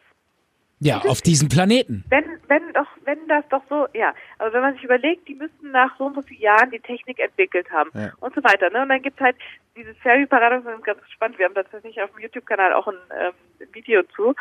Ja, 0.83 0.97
auf 1.07 1.21
diesem 1.21 1.49
Planeten. 1.49 2.03
Wenn, 2.09 2.25
wenn 2.47 2.73
doch, 2.73 2.87
wenn 3.05 3.27
das 3.27 3.47
doch 3.49 3.61
so, 3.69 3.87
ja, 3.93 4.13
aber 4.39 4.53
wenn 4.53 4.61
man 4.61 4.73
sich 4.73 4.83
überlegt, 4.83 5.27
die 5.27 5.35
müssten 5.35 5.71
nach 5.71 5.95
so 5.97 6.05
und 6.05 6.15
so 6.15 6.21
vielen 6.21 6.41
Jahren 6.41 6.71
die 6.71 6.79
Technik 6.79 7.19
entwickelt 7.19 7.69
haben 7.71 7.89
Ja. 7.93 8.11
und 8.19 8.33
so 8.35 8.43
weiter, 8.43 8.69
ne? 8.69 8.81
Und 8.81 8.89
dann 8.89 9.01
gibt's 9.01 9.19
halt 9.21 9.35
dieses 9.75 9.97
Ferry-Paradoxon, 9.99 10.71
das 10.71 10.79
ist 10.79 10.85
ganz 10.85 10.99
spannend. 11.11 11.37
Wir 11.39 11.45
haben 11.45 11.55
tatsächlich 11.55 12.01
auf 12.01 12.11
dem 12.11 12.19
YouTube-Kanal 12.21 12.73
auch 12.73 12.87
ein 12.87 12.97
ähm, 13.19 13.33
Video 13.73 14.03
zu. 14.15 14.35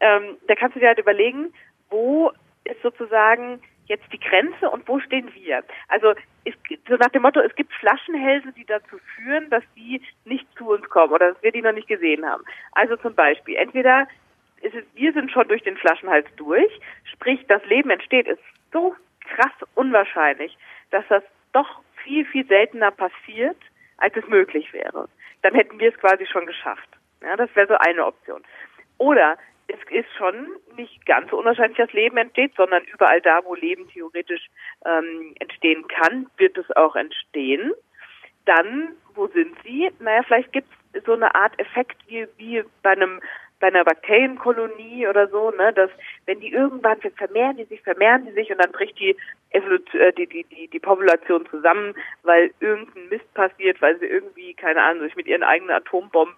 Ähm, 0.00 0.36
da 0.46 0.54
kannst 0.54 0.76
du 0.76 0.80
dir 0.80 0.88
halt 0.88 0.98
überlegen, 0.98 1.52
wo 1.90 2.30
ist 2.64 2.80
sozusagen 2.82 3.60
jetzt 3.86 4.04
die 4.12 4.20
Grenze 4.20 4.70
und 4.70 4.86
wo 4.86 5.00
stehen 5.00 5.28
wir? 5.34 5.64
Also 5.88 6.14
es, 6.44 6.54
gibt- 6.68 6.88
so 6.88 6.94
nach 6.94 7.08
dem 7.08 7.22
Motto, 7.22 7.40
es 7.40 7.54
gibt 7.56 7.72
Flaschenhälse, 7.74 8.52
die 8.52 8.64
dazu 8.64 8.98
führen, 9.16 9.50
dass 9.50 9.64
die 9.76 10.00
nicht 10.24 10.46
zu 10.56 10.70
uns 10.70 10.88
kommen 10.88 11.12
oder 11.12 11.32
dass 11.32 11.42
wir 11.42 11.50
die 11.52 11.60
noch 11.62 11.72
nicht 11.72 11.88
gesehen 11.88 12.24
haben. 12.24 12.44
Also 12.72 12.96
zum 12.96 13.14
Beispiel, 13.14 13.56
entweder 13.56 14.06
ist 14.60 14.74
es, 14.74 14.84
wir 14.94 15.12
sind 15.12 15.30
schon 15.30 15.48
durch 15.48 15.62
den 15.62 15.76
Flaschenhals 15.76 16.26
durch, 16.36 16.70
sprich 17.04 17.44
das 17.48 17.64
Leben 17.66 17.90
entsteht, 17.90 18.26
ist 18.26 18.42
so 18.72 18.94
krass 19.20 19.52
unwahrscheinlich, 19.74 20.56
dass 20.90 21.04
das 21.08 21.22
doch 21.52 21.80
viel, 22.02 22.24
viel 22.26 22.46
seltener 22.46 22.90
passiert, 22.90 23.56
als 23.98 24.16
es 24.16 24.26
möglich 24.28 24.72
wäre. 24.72 25.08
Dann 25.42 25.54
hätten 25.54 25.78
wir 25.78 25.90
es 25.92 25.98
quasi 25.98 26.26
schon 26.26 26.46
geschafft. 26.46 26.88
Ja, 27.22 27.36
das 27.36 27.54
wäre 27.54 27.68
so 27.68 27.74
eine 27.74 28.06
Option. 28.06 28.42
Oder 28.98 29.38
es 29.68 29.78
ist 29.90 30.10
schon 30.16 30.48
nicht 30.76 31.06
ganz 31.06 31.30
so 31.30 31.38
unwahrscheinlich, 31.38 31.76
dass 31.76 31.92
Leben 31.92 32.16
entsteht, 32.16 32.54
sondern 32.56 32.84
überall 32.84 33.20
da, 33.20 33.44
wo 33.44 33.54
Leben 33.54 33.88
theoretisch 33.88 34.48
ähm, 34.84 35.34
entstehen 35.38 35.86
kann, 35.88 36.26
wird 36.38 36.58
es 36.58 36.70
auch 36.76 36.96
entstehen. 36.96 37.72
Dann, 38.46 38.96
wo 39.14 39.26
sind 39.28 39.56
sie? 39.64 39.90
Naja, 40.00 40.22
vielleicht 40.24 40.52
gibt 40.52 40.68
es 40.92 41.04
so 41.04 41.12
eine 41.12 41.34
Art 41.34 41.58
Effekt 41.58 41.96
wie, 42.08 42.26
wie 42.36 42.64
bei 42.82 42.90
einem 42.90 43.20
bei 43.60 43.66
einer 43.68 43.84
Bakterienkolonie 43.84 45.06
oder 45.06 45.28
so, 45.28 45.50
ne, 45.50 45.72
dass 45.74 45.90
wenn 46.26 46.40
die 46.40 46.50
irgendwann 46.52 46.98
vermehren 47.16 47.56
die 47.56 47.64
sich, 47.64 47.82
vermehren 47.82 48.24
die 48.26 48.32
sich 48.32 48.50
und 48.50 48.58
dann 48.58 48.72
bricht 48.72 48.98
die 48.98 49.14
Evolution, 49.50 50.00
äh, 50.00 50.12
die, 50.14 50.26
die, 50.26 50.44
die, 50.44 50.68
die 50.68 50.78
Population 50.80 51.46
zusammen, 51.50 51.94
weil 52.22 52.50
irgendein 52.60 53.08
Mist 53.10 53.32
passiert, 53.34 53.80
weil 53.82 53.98
sie 53.98 54.06
irgendwie, 54.06 54.54
keine 54.54 54.82
Ahnung, 54.82 55.02
sich 55.04 55.14
mit 55.16 55.26
ihren 55.26 55.42
eigenen 55.42 55.76
Atombomben 55.76 56.34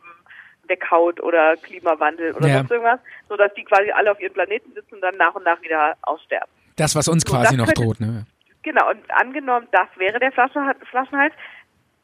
weghaut 0.66 1.20
oder 1.20 1.56
Klimawandel 1.56 2.32
oder 2.34 2.48
Ja. 2.48 2.58
sonst 2.58 2.70
irgendwas, 2.72 3.00
so 3.28 3.36
dass 3.36 3.52
die 3.54 3.64
quasi 3.64 3.90
alle 3.92 4.10
auf 4.12 4.20
ihren 4.20 4.32
Planeten 4.32 4.72
sitzen 4.74 4.94
und 4.96 5.00
dann 5.00 5.16
nach 5.16 5.34
und 5.34 5.44
nach 5.44 5.60
wieder 5.62 5.96
aussterben. 6.02 6.48
Das, 6.76 6.94
was 6.96 7.08
uns 7.08 7.24
quasi 7.24 7.56
noch 7.56 7.66
könnte- 7.66 7.82
droht, 7.82 8.00
ne? 8.00 8.24
Genau, 8.64 8.90
und 8.90 8.98
angenommen, 9.10 9.66
das 9.72 9.88
wäre 9.96 10.20
der 10.20 10.30
Flaschen- 10.32 10.72
Flaschenhals, 10.88 11.34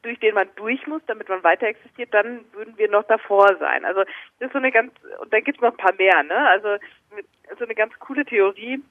durch 0.08 0.18
den 0.20 0.34
man 0.34 0.48
durch 0.56 0.86
muss, 0.86 1.02
damit 1.06 1.28
man 1.28 1.44
weiter 1.44 1.66
existiert, 1.66 2.12
dann 2.14 2.40
würden 2.52 2.78
wir 2.78 2.90
noch 2.90 3.04
davor 3.04 3.54
sein. 3.60 3.84
Also 3.84 4.00
das 4.38 4.46
ist 4.46 4.52
so 4.52 4.58
eine 4.58 4.72
ganz, 4.72 4.90
und 5.20 5.30
dann 5.32 5.44
gibt 5.44 5.58
es 5.58 5.62
noch 5.62 5.72
ein 5.72 5.76
paar 5.76 5.94
mehr, 5.94 6.22
ne? 6.22 6.48
Also 6.48 6.68
so 7.58 7.64
eine 7.64 7.74
ganz 7.74 7.92
coole 7.98 8.24
Theorie, 8.24 8.82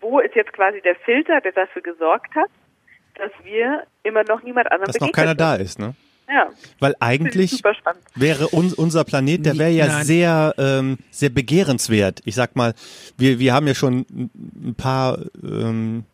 wo 0.00 0.20
ist 0.20 0.34
jetzt 0.34 0.52
quasi 0.52 0.82
der 0.82 0.96
Filter, 0.96 1.40
der 1.40 1.52
dafür 1.52 1.80
gesorgt 1.80 2.34
hat, 2.34 2.50
dass 3.14 3.30
wir 3.44 3.84
immer 4.02 4.24
noch 4.24 4.42
niemand 4.42 4.70
anderem 4.70 4.92
Dass 4.92 5.00
noch 5.00 5.12
keiner 5.12 5.30
sind. 5.30 5.40
da 5.40 5.54
ist, 5.54 5.78
ne? 5.78 5.94
Ja, 6.28 6.50
Weil 6.80 6.94
eigentlich 7.00 7.62
wäre 8.14 8.48
uns, 8.48 8.74
unser 8.74 9.04
Planet, 9.04 9.44
der 9.44 9.58
wäre 9.58 9.70
ja 9.70 9.86
Nein. 9.86 10.04
sehr, 10.04 10.54
ähm, 10.56 10.98
sehr 11.10 11.30
begehrenswert. 11.30 12.20
Ich 12.24 12.34
sag 12.34 12.56
mal, 12.56 12.74
wir, 13.18 13.38
wir 13.38 13.52
haben 13.52 13.66
ja 13.66 13.74
schon 13.74 14.06
ein 14.10 14.30
ein 14.68 14.74
paar, 14.74 15.18
ähm, 15.42 16.04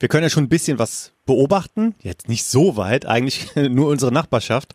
wir 0.00 0.08
können 0.08 0.24
ja 0.24 0.30
schon 0.30 0.44
ein 0.44 0.48
bisschen 0.48 0.78
was 0.78 1.12
beobachten. 1.28 1.94
Jetzt 2.00 2.28
nicht 2.28 2.42
so 2.44 2.76
weit, 2.76 3.06
eigentlich 3.06 3.54
nur 3.70 3.88
unsere 3.88 4.10
Nachbarschaft. 4.12 4.74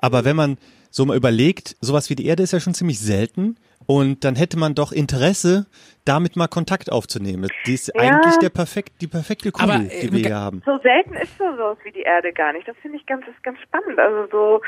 Aber 0.00 0.26
wenn 0.26 0.36
man 0.36 0.58
so 0.90 1.06
mal 1.06 1.16
überlegt, 1.16 1.76
sowas 1.80 2.10
wie 2.10 2.14
die 2.14 2.26
Erde 2.26 2.42
ist 2.42 2.52
ja 2.52 2.60
schon 2.60 2.74
ziemlich 2.74 3.00
selten. 3.00 3.56
Und 3.86 4.22
dann 4.24 4.36
hätte 4.36 4.56
man 4.58 4.76
doch 4.76 4.92
Interesse, 4.92 5.66
damit 6.04 6.36
mal 6.36 6.46
Kontakt 6.46 6.92
aufzunehmen. 6.92 7.48
Die 7.66 7.74
ist 7.74 7.88
Ja. 7.94 8.00
eigentlich 8.02 8.36
der 8.38 8.50
perfekt, 8.50 8.92
die 9.00 9.08
perfekte 9.08 9.50
Kugel, 9.50 9.70
Aber, 9.70 9.84
äh, 9.84 10.02
die 10.02 10.12
wir 10.12 10.22
ga- 10.22 10.28
hier 10.28 10.36
haben. 10.36 10.62
So 10.64 10.78
selten 10.82 11.14
ist 11.14 11.36
so 11.36 11.44
sowas 11.56 11.78
wie 11.82 11.90
die 11.90 12.02
Erde 12.02 12.32
gar 12.32 12.52
nicht. 12.52 12.68
Das 12.68 12.76
finde 12.80 12.98
ich 12.98 13.06
ganz, 13.06 13.26
ist 13.26 13.42
ganz 13.42 13.58
spannend. 13.60 13.98
Also 13.98 14.28
so, 14.30 14.60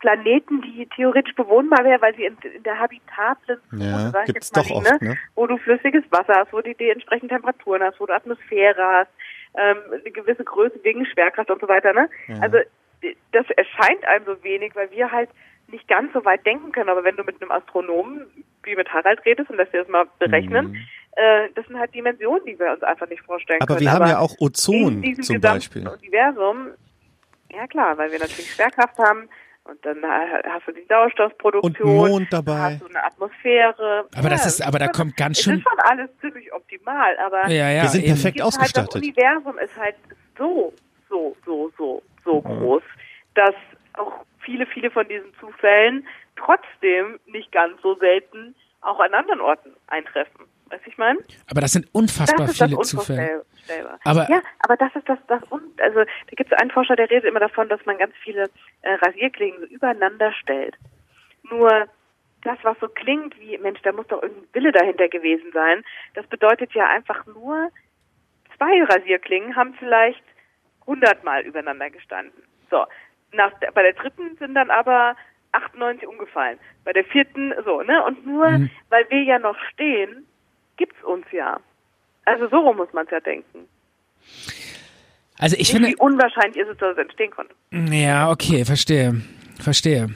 Planeten, 0.00 0.62
die 0.62 0.86
theoretisch 0.96 1.34
bewohnbar 1.34 1.84
wären, 1.84 2.00
weil 2.00 2.14
sie 2.16 2.24
in, 2.24 2.36
in 2.56 2.62
der 2.62 2.78
habitablen 2.78 3.58
Zone, 3.70 3.84
Ja, 3.84 4.10
sag 4.10 4.28
ich 4.28 4.34
gibt's 4.34 4.50
jetzt 4.54 4.56
mal, 4.56 4.62
doch 4.62 4.70
oft, 4.90 5.00
ne? 5.02 5.08
ne? 5.10 5.18
wo 5.34 5.46
du 5.46 5.56
flüssiges 5.58 6.04
Wasser 6.10 6.34
hast, 6.40 6.52
wo 6.52 6.60
du 6.60 6.74
die 6.74 6.90
entsprechenden 6.90 7.28
Temperaturen 7.30 7.82
hast, 7.82 7.98
wo 8.00 8.06
du 8.06 8.14
Atmosphäre 8.14 8.82
hast, 8.82 9.10
ähm, 9.56 9.76
eine 9.92 10.10
gewisse 10.10 10.44
Größe 10.44 10.78
wegen 10.82 11.04
Schwerkraft 11.06 11.50
und 11.50 11.60
so 11.60 11.68
weiter. 11.68 11.92
Ne? 11.92 12.08
Also 12.40 12.58
d- 13.02 13.16
das 13.32 13.46
erscheint 13.50 14.04
einem 14.06 14.24
so 14.26 14.42
wenig, 14.44 14.74
weil 14.74 14.90
wir 14.90 15.10
halt 15.10 15.30
nicht 15.68 15.88
ganz 15.88 16.12
so 16.12 16.24
weit 16.24 16.44
denken 16.46 16.72
können. 16.72 16.88
Aber 16.90 17.04
wenn 17.04 17.16
du 17.16 17.24
mit 17.24 17.40
einem 17.42 17.50
Astronomen 17.50 18.26
wie 18.62 18.76
mit 18.76 18.88
Harald 18.92 19.24
redest 19.24 19.50
und 19.50 19.56
lässt 19.56 19.72
dir 19.72 19.80
das 19.80 19.88
mal 19.88 20.06
berechnen, 20.18 20.76
äh, 21.16 21.48
das 21.54 21.66
sind 21.66 21.78
halt 21.78 21.94
Dimensionen, 21.94 22.44
die 22.46 22.58
wir 22.58 22.72
uns 22.72 22.82
einfach 22.82 23.08
nicht 23.08 23.22
vorstellen 23.22 23.58
Mhm. 23.58 23.62
Aber 23.64 23.74
können. 23.74 23.86
wir 23.86 23.92
haben 23.92 24.06
ja 24.08 24.18
auch 24.18 24.32
in 24.38 24.46
Ozon 24.46 25.02
diesem 25.02 25.24
zum 25.24 25.40
Beispiel. 25.40 25.88
Universum, 25.88 26.68
ja 27.52 27.66
klar, 27.66 27.96
weil 27.98 28.10
wir 28.12 28.18
natürlich 28.18 28.50
Schwerkraft 28.52 28.98
haben 28.98 29.28
und 29.68 29.84
dann 29.84 30.02
ha- 30.04 30.42
hast 30.48 30.66
du 30.68 30.72
die 30.72 30.84
Sauerstoffproduktion, 30.88 31.88
Und 31.88 32.08
Mond 32.10 32.32
dabei. 32.32 32.52
hast 32.74 32.80
du 32.82 32.86
eine 32.86 33.04
Atmosphäre. 33.04 34.06
Aber 34.16 34.28
das 34.30 34.42
Ja, 34.42 34.48
ist- 34.48 34.66
aber 34.66 34.78
da 34.78 34.88
kommt 34.88 35.16
ganz 35.16 35.40
schön- 35.40 35.58
ist 35.58 35.62
schon 35.68 35.78
alles 35.80 36.10
ziemlich 36.20 36.52
optimal, 36.52 37.16
aber 37.18 37.48
Ja, 37.48 37.70
ja, 37.70 37.82
Wir 37.82 37.88
sind 37.88 38.04
eben. 38.04 38.12
perfekt 38.14 38.36
ist 38.38 38.44
halt 38.44 38.54
das 38.54 38.58
ausgestattet. 38.60 39.02
Universum 39.02 39.58
ist 39.58 39.76
halt 39.76 39.96
so, 40.38 40.72
so, 41.08 41.36
so, 41.44 41.72
so, 41.76 42.02
so 42.24 42.40
groß, 42.42 42.82
dass 43.34 43.54
auch 43.94 44.24
viele, 44.40 44.66
viele 44.66 44.90
von 44.90 45.06
diesen 45.08 45.32
Zufällen 45.40 46.06
trotzdem 46.36 47.18
nicht 47.26 47.50
ganz 47.52 47.80
so 47.82 47.94
selten 47.96 48.54
auch 48.82 49.00
an 49.00 49.14
anderen 49.14 49.40
Orten 49.40 49.74
eintreffen. 49.88 50.44
Weißt 50.68 50.84
du, 50.84 50.90
ich 50.90 50.98
meine? 50.98 51.18
Aber 51.50 51.60
das 51.60 51.72
sind 51.72 51.86
unfassbar 51.94 52.46
Das 52.46 52.50
ist 52.60 52.62
viele 52.62 52.76
das 52.76 52.88
Zufälle. 52.88 53.44
Aber- 54.04 54.26
ja, 54.30 54.40
aber 54.60 54.76
das 54.76 54.94
ist 54.96 55.08
das, 55.08 55.18
das 55.28 55.42
un 55.50 55.62
also 55.80 56.00
da 56.00 56.34
gibt 56.36 56.52
es 56.52 56.58
einen 56.58 56.70
Forscher, 56.70 56.96
der 56.96 57.08
redet 57.10 57.24
immer 57.24 57.40
davon, 57.40 57.68
dass 57.68 57.84
man 57.86 57.98
ganz 57.98 58.14
viele 58.22 58.50
äh, 58.82 58.94
Rasierklingen 58.94 59.60
so 59.60 59.66
übereinander 59.66 60.32
stellt. 60.32 60.76
Nur 61.50 61.86
das, 62.42 62.58
was 62.62 62.78
so 62.80 62.88
klingt 62.88 63.38
wie, 63.40 63.58
Mensch, 63.58 63.80
da 63.82 63.92
muss 63.92 64.06
doch 64.08 64.22
irgendein 64.22 64.54
Wille 64.54 64.72
dahinter 64.72 65.08
gewesen 65.08 65.50
sein, 65.52 65.84
das 66.14 66.26
bedeutet 66.26 66.72
ja 66.74 66.86
einfach 66.88 67.24
nur, 67.26 67.70
zwei 68.56 68.82
Rasierklingen 68.84 69.56
haben 69.56 69.74
vielleicht 69.74 70.22
hundertmal 70.86 71.42
übereinander 71.42 71.90
gestanden. 71.90 72.42
So, 72.70 72.84
nach, 73.32 73.52
der- 73.60 73.72
bei 73.72 73.82
der 73.82 73.92
dritten 73.94 74.36
sind 74.38 74.54
dann 74.54 74.70
aber 74.70 75.16
98 75.52 76.06
umgefallen. 76.08 76.58
Bei 76.84 76.92
der 76.92 77.04
vierten 77.04 77.52
so, 77.64 77.82
ne? 77.82 78.04
Und 78.04 78.26
nur, 78.26 78.48
Mhm. 78.48 78.70
weil 78.90 79.08
wir 79.10 79.22
ja 79.22 79.38
noch 79.38 79.58
stehen, 79.72 80.26
gibt's 80.76 81.02
uns 81.04 81.26
ja. 81.32 81.58
Also 82.24 82.48
so 82.48 82.56
rum 82.56 82.76
muss 82.76 82.92
man 82.92 83.04
es 83.06 83.10
ja 83.12 83.20
denken. 83.20 83.60
Also 85.38 85.54
ich 85.54 85.60
Nicht, 85.60 85.70
finde, 85.72 85.88
wie 85.90 85.96
unwahrscheinlich 85.96 86.56
ist 86.56 86.68
es, 86.70 86.78
dass 86.78 86.92
es 86.92 86.98
entstehen 86.98 87.30
konnte. 87.30 87.54
ja, 87.94 88.30
okay, 88.30 88.64
verstehe, 88.64 89.20
verstehe. 89.60 90.08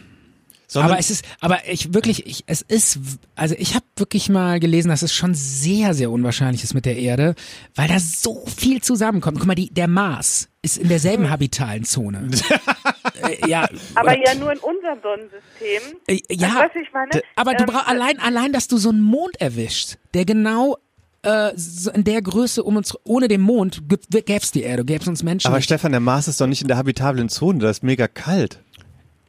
Sondern- 0.66 0.92
aber 0.92 1.00
es 1.00 1.10
ist, 1.10 1.24
aber 1.40 1.58
ich 1.68 1.92
wirklich, 1.94 2.26
ich, 2.26 2.44
es 2.46 2.62
ist, 2.62 3.00
also 3.34 3.54
ich 3.58 3.74
habe 3.74 3.84
wirklich 3.96 4.28
mal 4.28 4.60
gelesen, 4.60 4.88
dass 4.88 5.02
es 5.02 5.12
schon 5.12 5.34
sehr, 5.34 5.94
sehr 5.94 6.10
unwahrscheinlich 6.10 6.62
ist 6.62 6.74
mit 6.74 6.86
der 6.86 6.96
Erde, 6.96 7.34
weil 7.74 7.88
da 7.88 7.98
so 7.98 8.46
viel 8.46 8.80
zusammenkommt. 8.80 9.38
Guck 9.38 9.46
mal, 9.48 9.54
die, 9.56 9.68
der 9.74 9.88
Mars 9.88 10.48
ist 10.62 10.78
in 10.78 10.88
derselben 10.88 11.28
habitalen 11.30 11.84
Zone. 11.84 12.30
äh, 13.22 13.48
ja, 13.48 13.68
Aber 13.94 14.16
ja 14.18 14.34
nur 14.34 14.52
in 14.52 14.58
unserem 14.58 14.98
Sonnensystem. 15.02 15.82
Äh, 16.06 16.20
ja, 16.30 16.48
Also, 16.48 16.58
weißt 16.60 16.74
du, 16.74 16.80
ich 16.80 16.92
meine, 16.92 17.10
d- 17.10 17.22
aber 17.36 17.54
du 17.54 17.64
ähm, 17.64 17.70
brauchst 17.70 17.88
allein, 17.88 18.18
allein, 18.20 18.52
dass 18.52 18.68
du 18.68 18.76
so 18.76 18.88
einen 18.90 19.02
Mond 19.02 19.40
erwischst, 19.40 19.98
der 20.14 20.24
genau 20.24 20.76
äh, 21.22 21.50
in 21.94 22.04
der 22.04 22.22
Größe 22.22 22.62
um 22.62 22.76
uns, 22.76 22.96
ohne 23.04 23.28
den 23.28 23.40
Mond 23.42 23.82
gäbe 24.10 24.32
es 24.42 24.52
die 24.52 24.62
Erde, 24.62 24.84
gäbe 24.84 25.02
es 25.02 25.08
uns 25.08 25.22
Menschen. 25.22 25.46
Aber 25.48 25.56
nicht. 25.56 25.66
Stefan, 25.66 25.92
der 25.92 26.00
Mars 26.00 26.28
ist 26.28 26.40
doch 26.40 26.46
nicht 26.46 26.62
in 26.62 26.68
der 26.68 26.76
habitablen 26.78 27.28
Zone, 27.28 27.58
das 27.58 27.78
ist 27.78 27.82
mega 27.82 28.08
kalt. 28.08 28.60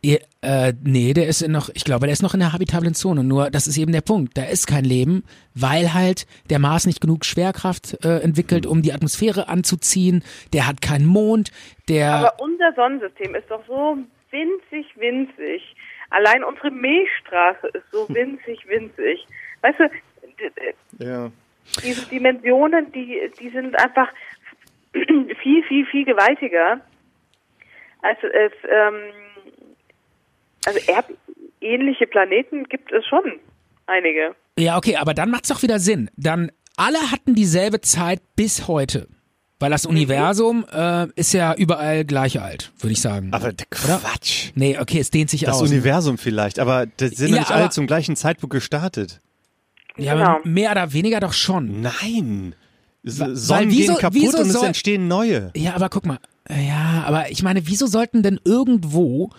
Äh, 0.04 0.74
nee, 0.84 1.14
der 1.14 1.28
ist 1.28 1.48
noch, 1.48 1.70
ich 1.76 1.84
glaube, 1.86 2.08
der 2.08 2.14
ist 2.14 2.24
noch 2.24 2.34
in 2.34 2.40
der 2.40 2.54
habitablen 2.54 2.96
Zone. 2.96 3.24
Nur, 3.24 3.52
das 3.52 3.68
ist 3.68 3.78
eben 3.78 3.92
der 3.92 4.02
Punkt. 4.02 4.36
Da 4.36 4.46
ist 4.46 4.66
kein 4.66 4.84
Leben, 4.84 5.24
weil 5.54 5.94
halt 5.94 6.26
der 6.50 6.58
Mars 6.58 6.88
nicht 6.88 7.02
genug 7.02 7.24
Schwerkraft 7.24 8.04
äh, 8.04 8.20
entwickelt, 8.20 8.66
um 8.66 8.82
die 8.82 8.94
Atmosphäre 8.94 9.48
anzuziehen. 9.48 10.24
Der 10.54 10.66
hat 10.68 10.82
keinen 10.82 11.06
Mond. 11.06 11.52
Der, 11.88 12.14
Aber 12.16 12.40
unser 12.40 12.74
Sonnensystem 12.74 13.36
ist 13.36 13.50
doch 13.52 13.64
so 13.68 13.98
winzig, 14.32 14.88
winzig. 14.98 15.76
Allein 16.10 16.44
unsere 16.44 16.72
Milchstraße 16.72 17.68
ist 17.68 17.86
so 17.92 18.08
winzig, 18.14 18.68
winzig. 18.68 19.28
Weißt 19.62 19.80
du, 19.80 21.06
Ja. 21.06 21.32
diese 21.84 22.08
Dimensionen, 22.10 22.92
die, 22.94 23.20
die 23.40 23.50
sind 23.50 23.76
einfach 23.80 24.08
viel, 24.94 25.64
viel, 25.68 25.86
viel 25.86 26.06
gewaltiger. 26.06 26.82
Also 28.02 28.26
es, 28.26 28.52
ähm, 28.68 28.96
also 30.66 30.80
erdähnliche 31.62 32.08
Planeten 32.08 32.66
gibt 32.66 32.92
es 32.92 33.06
schon 33.06 33.40
einige. 33.88 34.36
ja, 34.58 34.78
okay, 34.78 34.96
aber 34.98 35.14
dann 35.14 35.30
macht's 35.32 35.50
doch 35.50 35.62
wieder 35.64 35.80
Sinn. 35.80 36.10
Dann 36.18 36.52
alle 36.78 37.00
hatten 37.12 37.36
dieselbe 37.36 37.82
Zeit 37.82 38.22
bis 38.36 38.68
heute. 38.68 39.08
Weil 39.60 39.70
das 39.70 39.86
Universum 39.86 40.66
äh, 40.74 41.06
ist 41.16 41.34
ja 41.34 41.54
überall 41.54 42.04
gleich 42.04 42.42
alt, 42.42 42.72
würde 42.80 42.94
ich 42.94 43.00
sagen. 43.02 43.30
Aber 43.32 43.52
Quatsch. 43.70 44.50
nee, 44.56 44.80
okay, 44.80 44.98
es 45.00 45.12
dehnt 45.12 45.30
sich 45.30 45.42
Das 45.42 45.58
aus. 45.62 45.70
Universum 45.70 46.18
vielleicht, 46.18 46.58
aber 46.58 46.88
das 46.98 47.12
sind 47.12 47.30
Ja, 47.30 47.36
ja, 47.36 47.42
nicht 47.42 47.52
alle 47.52 47.70
zum 47.70 47.86
gleichen 47.86 48.16
Zeitpunkt 48.16 48.54
gestartet. 48.56 49.20
ja, 49.98 50.16
Genau. 50.16 50.26
aber 50.38 50.48
mehr 50.48 50.72
oder 50.72 50.94
weniger 50.94 51.20
doch 51.20 51.34
schon. 51.34 51.82
Nein. 51.82 52.56
Sonnen 53.04 53.70
wieso- 53.70 53.94
gehen 53.94 54.02
kaputt 54.02 54.20
wieso 54.22 54.38
und 54.40 54.50
es 54.50 54.64
entstehen 54.64 55.08
neue. 55.08 55.52
Ja, 55.56 55.76
aber 55.76 55.90
guck 55.90 56.08
mal. 56.08 56.18
Ja, 56.50 57.04
aber 57.06 57.30
ich 57.30 57.44
meine, 57.44 57.68
wieso 57.68 57.86
sollten 57.86 58.24
denn 58.24 58.40
irgendwo 58.44 59.30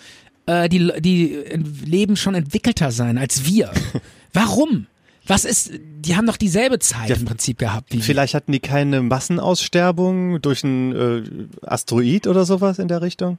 äh, 0.46 0.68
die, 0.68 0.92
die 1.00 1.44
Leben 1.84 2.16
schon 2.16 2.34
entwickelter 2.34 2.90
sein 2.90 3.18
als 3.18 3.44
wir? 3.46 3.70
Warum? 4.32 4.86
Was 5.26 5.44
ist, 5.44 5.70
die 5.74 6.16
haben 6.16 6.26
doch 6.26 6.36
dieselbe 6.36 6.78
Zeit 6.80 7.08
Ja, 7.08 7.14
im 7.16 7.24
Prinzip 7.24 7.58
gehabt 7.58 7.92
wie 7.92 7.98
wir. 7.98 8.02
Vielleicht 8.02 8.34
hatten 8.34 8.50
die 8.50 8.58
keine 8.60 9.02
Massenaussterbung 9.02 10.42
durch 10.42 10.64
einen 10.64 11.48
äh, 11.62 11.66
Asteroid 11.66 12.26
oder 12.26 12.44
sowas 12.44 12.78
in 12.80 12.88
der 12.88 13.02
Richtung? 13.02 13.38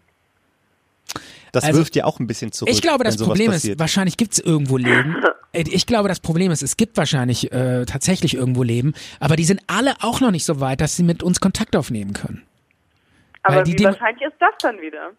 Das 1.52 1.64
Also, 1.66 1.80
wirft 1.80 1.96
ja 1.96 2.06
auch 2.06 2.20
ein 2.20 2.26
bisschen 2.28 2.52
zurück. 2.52 2.74
Ich 2.74 2.82
glaube, 2.82 3.04
das 3.04 3.18
Problem 3.18 3.52
passiert. 3.52 3.76
ist, 3.76 3.80
wahrscheinlich 3.80 4.18
gibt's 4.18 4.40
irgendwo 4.40 4.78
Leben. 4.78 5.16
Äh, 5.56 5.66
Ich 5.70 5.86
glaube, 5.86 6.10
das 6.10 6.20
Problem 6.20 6.50
ist, 6.52 6.64
es 6.64 6.78
gibt 6.78 6.98
wahrscheinlich 6.98 7.52
äh, 7.52 7.86
tatsächlich 7.86 8.34
irgendwo 8.34 8.64
Leben, 8.64 8.94
aber 9.20 9.36
die 9.36 9.44
sind 9.44 9.62
alle 9.68 9.94
auch 10.02 10.20
noch 10.20 10.32
nicht 10.32 10.46
so 10.46 10.60
weit, 10.60 10.82
dass 10.82 10.96
sie 10.96 11.04
mit 11.04 11.22
uns 11.22 11.40
Kontakt 11.42 11.76
aufnehmen 11.76 12.14
können. 12.14 12.42
Aber 13.44 13.58
Weil 13.58 13.64
die 13.66 13.74
wie 13.74 13.76
Dinge- 13.76 13.92
wahrscheinlich 13.92 14.24
ist 14.24 14.34
das 14.40 14.50
dann 14.64 14.82
wieder? 14.82 15.12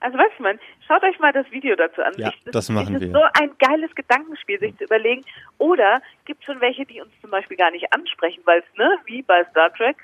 Also 0.00 0.18
weißt 0.18 0.32
du, 0.38 0.42
man, 0.42 0.58
schaut 0.86 1.02
euch 1.02 1.18
mal 1.18 1.32
das 1.32 1.50
Video 1.50 1.74
dazu 1.74 2.02
an. 2.02 2.12
Ja, 2.16 2.28
Ich- 2.28 2.50
das 2.52 2.68
machen 2.68 2.94
es 2.96 3.00
wir. 3.00 3.08
ist 3.08 3.14
so 3.14 3.22
ein 3.40 3.50
geiles 3.58 3.94
Gedankenspiel, 3.94 4.58
sich 4.60 4.76
zu 4.76 4.84
überlegen. 4.84 5.22
Oder 5.58 6.02
gibt 6.26 6.44
schon 6.44 6.60
welche, 6.60 6.84
die 6.84 7.00
uns 7.00 7.10
zum 7.20 7.30
Beispiel 7.30 7.56
gar 7.56 7.70
nicht 7.70 7.92
ansprechen, 7.92 8.42
weil 8.44 8.60
es, 8.60 8.78
ne, 8.78 8.98
wie 9.06 9.22
bei 9.22 9.44
Star 9.50 9.72
Trek, 9.72 9.96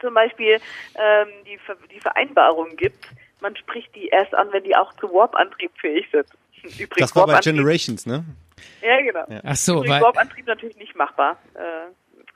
zum 0.00 0.14
Beispiel 0.14 0.58
ähm, 0.94 1.28
die, 1.46 1.58
Ver 1.58 1.76
die 1.90 2.00
Vereinbarung 2.00 2.74
gibt, 2.76 3.06
man 3.40 3.54
spricht 3.56 3.94
die 3.94 4.08
erst 4.08 4.34
an, 4.34 4.48
wenn 4.52 4.64
die 4.64 4.74
auch 4.74 4.92
zu 4.94 5.12
Warp-Antrieb 5.12 5.72
fähig 5.78 6.06
sind. 6.10 6.26
Übrigens, 6.62 6.96
das 7.12 7.16
war 7.16 7.26
bei 7.26 7.40
Generations, 7.40 8.06
ne? 8.06 8.24
Ja, 8.80 9.00
genau. 9.02 9.26
Ach 9.44 9.56
so, 9.56 9.74
Übrigens, 9.74 9.90
weil 9.94 10.02
Warp-Antrieb 10.02 10.46
natürlich 10.46 10.76
nicht 10.76 10.94
machbar. 10.96 11.36
Äh, 11.54 11.60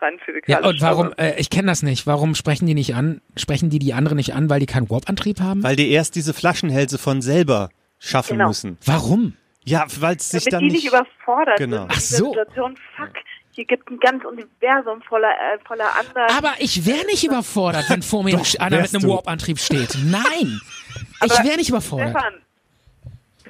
rein 0.00 0.18
physikalisch. 0.24 0.62
ja 0.62 0.68
und 0.68 0.80
warum? 0.80 1.12
Äh, 1.16 1.38
ich 1.40 1.50
kenne 1.50 1.68
das 1.68 1.82
nicht. 1.82 2.06
Warum 2.06 2.34
sprechen 2.34 2.66
die 2.66 2.74
nicht 2.74 2.94
an? 2.94 3.20
Sprechen 3.36 3.70
die 3.70 3.78
die 3.78 3.94
anderen 3.94 4.16
nicht 4.16 4.34
an, 4.34 4.48
weil 4.50 4.60
die 4.60 4.66
keinen 4.66 4.88
Warp-Antrieb 4.90 5.40
haben? 5.40 5.62
Weil 5.62 5.76
die 5.76 5.90
erst 5.90 6.14
diese 6.16 6.34
Flaschenhälse 6.34 6.98
von 6.98 7.22
selber 7.22 7.70
schaffen 7.98 8.36
Genau. 8.38 8.48
müssen. 8.48 8.78
Warum? 8.84 9.34
Ja, 9.64 9.86
weil 10.00 10.16
es 10.16 10.30
sich 10.30 10.44
damit 10.44 10.52
dann 10.52 10.60
die 10.60 10.66
nicht 10.70 10.84
nicht... 10.84 10.88
überfordert 10.92 11.58
Genau. 11.58 11.82
sind. 11.82 11.90
Ach 11.92 12.00
so. 12.00 12.24
Situation, 12.26 12.76
fuck, 12.96 13.10
hier 13.50 13.64
gibt 13.64 13.90
ein 13.90 13.98
ganz 13.98 14.22
Universum 14.24 15.02
voller, 15.02 15.30
äh, 15.30 15.58
voller 15.66 15.88
anderer. 15.98 16.26
Aber 16.36 16.52
ich 16.58 16.84
wäre 16.86 17.04
nicht 17.06 17.24
überfordert, 17.24 17.86
wenn 17.88 18.02
vor 18.02 18.22
mir 18.22 18.36
Doch, 18.36 18.46
einer 18.60 18.80
mit 18.82 18.94
einem. 18.94 19.08
Warp-Antrieb 19.08 19.58
steht. 19.58 19.96
Nein, 20.04 20.60
ich 21.24 21.32
Aber 21.32 21.44
wäre 21.44 21.56
nicht 21.56 21.70
überfordert. 21.70 22.10
Stefan, 22.10 22.34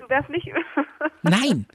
du 0.01 0.09
wärst 0.09 0.31
nicht. 0.31 0.49
Nein, 1.23 1.67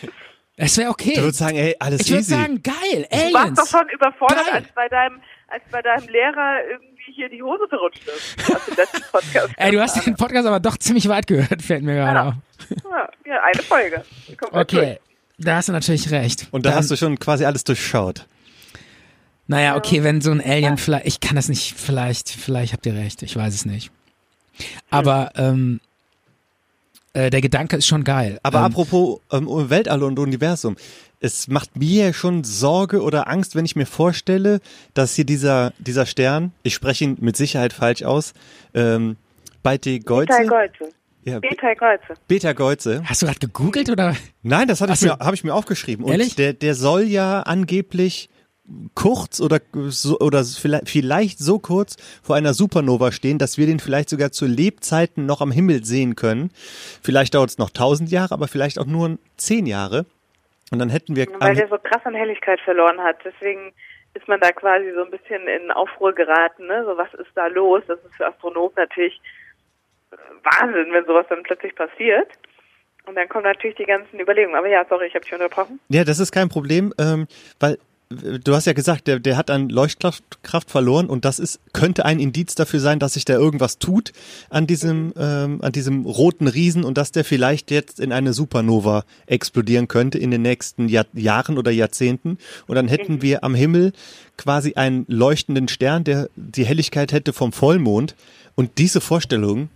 es 0.64 0.76
wäre 0.78 0.90
okay. 0.90 1.14
Du 1.14 1.22
würdest 1.22 1.38
sagen, 1.38 1.56
ey, 1.56 1.74
alles 1.78 2.00
Ich 2.02 2.10
würde 2.10 2.20
easy. 2.20 2.30
sagen, 2.30 2.62
geil, 2.62 2.74
Du 3.10 3.16
warst 3.18 3.34
Aliens. 3.36 3.58
doch 3.58 3.66
schon 3.80 3.88
überfordert, 3.88 4.44
Geil. 4.46 4.54
als 4.54 4.66
bei 4.74 4.88
deinem, 4.88 5.20
als 5.48 5.62
bei 5.70 5.82
deinem 5.82 6.08
Lehrer 6.08 6.58
irgendwie 6.70 7.12
hier 7.12 7.28
die 7.28 7.42
Hose 7.42 7.64
verrutscht 7.68 8.02
ist. 8.06 8.54
Aus 8.54 8.64
dem 8.66 8.76
letzten 8.76 9.02
Podcast. 9.10 9.48
Ey, 9.56 9.72
du 9.72 9.80
hast 9.80 10.06
den 10.06 10.14
Podcast 10.16 10.46
aber 10.46 10.60
doch 10.60 10.76
ziemlich 10.76 11.08
weit 11.08 11.26
gehört, 11.26 11.60
fällt 11.62 11.82
mir 11.82 11.94
gerade 11.96 12.18
Ja. 12.18 12.28
auf. 12.28 12.34
Ja, 12.84 13.08
ja, 13.34 13.42
eine 13.42 13.62
Folge. 13.62 14.04
Okay, 14.52 14.98
da 15.38 15.56
hast 15.56 15.68
du 15.68 15.72
natürlich 15.72 16.10
recht. 16.10 16.46
Und 16.50 16.64
da 16.66 16.70
Dann- 16.70 16.78
hast 16.78 16.90
du 16.90 16.96
schon 16.96 17.18
quasi 17.18 17.44
alles 17.44 17.64
durchschaut. 17.64 18.26
Naja, 19.48 19.74
okay, 19.76 20.04
wenn 20.04 20.20
so 20.20 20.30
ein 20.30 20.40
Alien 20.40 20.76
vielleicht, 20.78 21.06
ich 21.06 21.18
kann 21.20 21.34
das 21.34 21.48
nicht, 21.48 21.74
vielleicht, 21.76 22.28
vielleicht 22.28 22.72
habt 22.72 22.86
ihr 22.86 22.94
recht, 22.94 23.22
ich 23.22 23.34
weiß 23.34 23.52
es 23.52 23.64
nicht. 23.64 23.90
Aber 24.90 25.32
ähm, 25.36 25.80
äh, 27.12 27.30
der 27.30 27.40
Gedanke 27.40 27.76
ist 27.76 27.86
schon 27.86 28.04
geil. 28.04 28.38
Aber 28.42 28.58
ähm, 28.58 28.64
apropos 28.64 29.20
ähm, 29.32 29.48
Weltall 29.70 30.02
und 30.02 30.18
Universum. 30.18 30.76
Es 31.22 31.48
macht 31.48 31.76
mir 31.76 32.14
schon 32.14 32.44
Sorge 32.44 33.02
oder 33.02 33.28
Angst, 33.28 33.54
wenn 33.54 33.66
ich 33.66 33.76
mir 33.76 33.84
vorstelle, 33.84 34.60
dass 34.94 35.14
hier 35.14 35.26
dieser, 35.26 35.74
dieser 35.78 36.06
Stern, 36.06 36.52
ich 36.62 36.72
spreche 36.74 37.04
ihn 37.04 37.18
mit 37.20 37.36
Sicherheit 37.36 37.74
falsch 37.74 38.02
aus, 38.04 38.32
ähm, 38.72 39.16
durch. 39.62 39.62
Michael 39.62 39.98
Betelgeuse, 40.00 40.46
Golze. 40.48 40.94
Ja, 41.24 41.38
Be- 41.38 41.48
Beta 41.50 41.74
Kreuze. 41.74 42.14
Beta 42.26 42.52
Geuze. 42.54 43.02
Hast 43.04 43.20
du 43.20 43.26
gerade 43.26 43.38
gegoogelt 43.40 43.90
oder? 43.90 44.16
Nein, 44.42 44.68
das 44.68 44.80
hatte 44.80 44.94
ich 44.94 45.00
so. 45.00 45.08
mir, 45.08 45.18
habe 45.18 45.34
ich 45.34 45.44
mir 45.44 45.52
aufgeschrieben. 45.54 46.06
Und 46.06 46.12
Ehrlich? 46.12 46.34
der, 46.36 46.54
der 46.54 46.74
soll 46.74 47.02
ja 47.02 47.42
angeblich 47.42 48.29
kurz 48.94 49.40
oder 49.40 49.60
so, 49.72 50.18
oder 50.18 50.44
vielleicht, 50.44 51.38
so 51.38 51.58
kurz 51.58 51.96
vor 52.22 52.36
einer 52.36 52.54
Supernova 52.54 53.12
stehen, 53.12 53.38
dass 53.38 53.58
wir 53.58 53.66
den 53.66 53.80
vielleicht 53.80 54.10
sogar 54.10 54.32
zu 54.32 54.46
Lebzeiten 54.46 55.26
noch 55.26 55.40
am 55.40 55.50
Himmel 55.50 55.84
sehen 55.84 56.16
können. 56.16 56.50
Vielleicht 57.02 57.34
dauert 57.34 57.50
es 57.50 57.58
noch 57.58 57.70
tausend 57.70 58.10
Jahre, 58.10 58.34
aber 58.34 58.48
vielleicht 58.48 58.78
auch 58.78 58.86
nur 58.86 59.18
zehn 59.36 59.66
Jahre. 59.66 60.06
Und 60.70 60.78
dann 60.78 60.88
hätten 60.88 61.16
wir 61.16 61.26
Weil 61.38 61.56
der 61.56 61.68
so 61.68 61.78
krass 61.78 62.02
an 62.04 62.14
Helligkeit 62.14 62.60
verloren 62.60 63.00
hat. 63.00 63.16
Deswegen 63.24 63.72
ist 64.14 64.28
man 64.28 64.40
da 64.40 64.52
quasi 64.52 64.92
so 64.94 65.04
ein 65.04 65.10
bisschen 65.10 65.46
in 65.48 65.70
Aufruhr 65.70 66.12
geraten. 66.12 66.66
Ne? 66.66 66.84
So, 66.84 66.96
was 66.96 67.12
ist 67.14 67.30
da 67.34 67.46
los? 67.48 67.82
Das 67.88 67.98
ist 68.04 68.14
für 68.14 68.26
Astronomen 68.26 68.74
natürlich 68.76 69.20
äh, 70.12 70.16
Wahnsinn, 70.44 70.92
wenn 70.92 71.04
sowas 71.06 71.26
dann 71.28 71.42
plötzlich 71.42 71.74
passiert. 71.74 72.28
Und 73.06 73.16
dann 73.16 73.28
kommen 73.28 73.44
natürlich 73.44 73.76
die 73.76 73.84
ganzen 73.84 74.20
Überlegungen. 74.20 74.56
Aber 74.56 74.68
ja, 74.68 74.84
sorry, 74.88 75.06
ich 75.06 75.14
habe 75.14 75.24
dich 75.24 75.32
unterbrochen. 75.32 75.80
Ja, 75.88 76.04
das 76.04 76.20
ist 76.20 76.32
kein 76.32 76.48
Problem, 76.48 76.92
ähm, 76.98 77.26
weil 77.58 77.78
du 78.10 78.54
hast 78.54 78.66
ja 78.66 78.72
gesagt, 78.72 79.06
der, 79.06 79.20
der 79.20 79.36
hat 79.36 79.50
an 79.50 79.68
Leuchtkraft 79.68 80.42
Kraft 80.42 80.70
verloren 80.70 81.06
und 81.06 81.24
das 81.24 81.38
ist 81.38 81.60
könnte 81.72 82.04
ein 82.04 82.18
Indiz 82.18 82.56
dafür 82.56 82.80
sein, 82.80 82.98
dass 82.98 83.14
sich 83.14 83.24
da 83.24 83.34
irgendwas 83.34 83.78
tut 83.78 84.12
an 84.48 84.66
diesem 84.66 85.12
ähm, 85.16 85.60
an 85.62 85.70
diesem 85.70 86.04
roten 86.04 86.48
Riesen 86.48 86.84
und 86.84 86.98
dass 86.98 87.12
der 87.12 87.24
vielleicht 87.24 87.70
jetzt 87.70 88.00
in 88.00 88.12
eine 88.12 88.32
Supernova 88.32 89.04
explodieren 89.26 89.86
könnte 89.86 90.18
in 90.18 90.32
den 90.32 90.42
nächsten 90.42 90.88
Jahr, 90.88 91.06
Jahren 91.12 91.56
oder 91.56 91.70
Jahrzehnten. 91.70 92.38
Und 92.66 92.74
dann 92.74 92.88
hätten 92.88 93.22
wir 93.22 93.44
am 93.44 93.54
Himmel 93.54 93.92
quasi 94.36 94.74
einen 94.74 95.04
leuchtenden 95.06 95.68
Stern, 95.68 96.02
der 96.02 96.28
die 96.34 96.64
Helligkeit 96.64 97.12
hätte 97.12 97.32
vom 97.32 97.52
Vollmond. 97.52 98.16
Und 98.56 98.78
diese 98.78 99.00
Vorstellung 99.00 99.68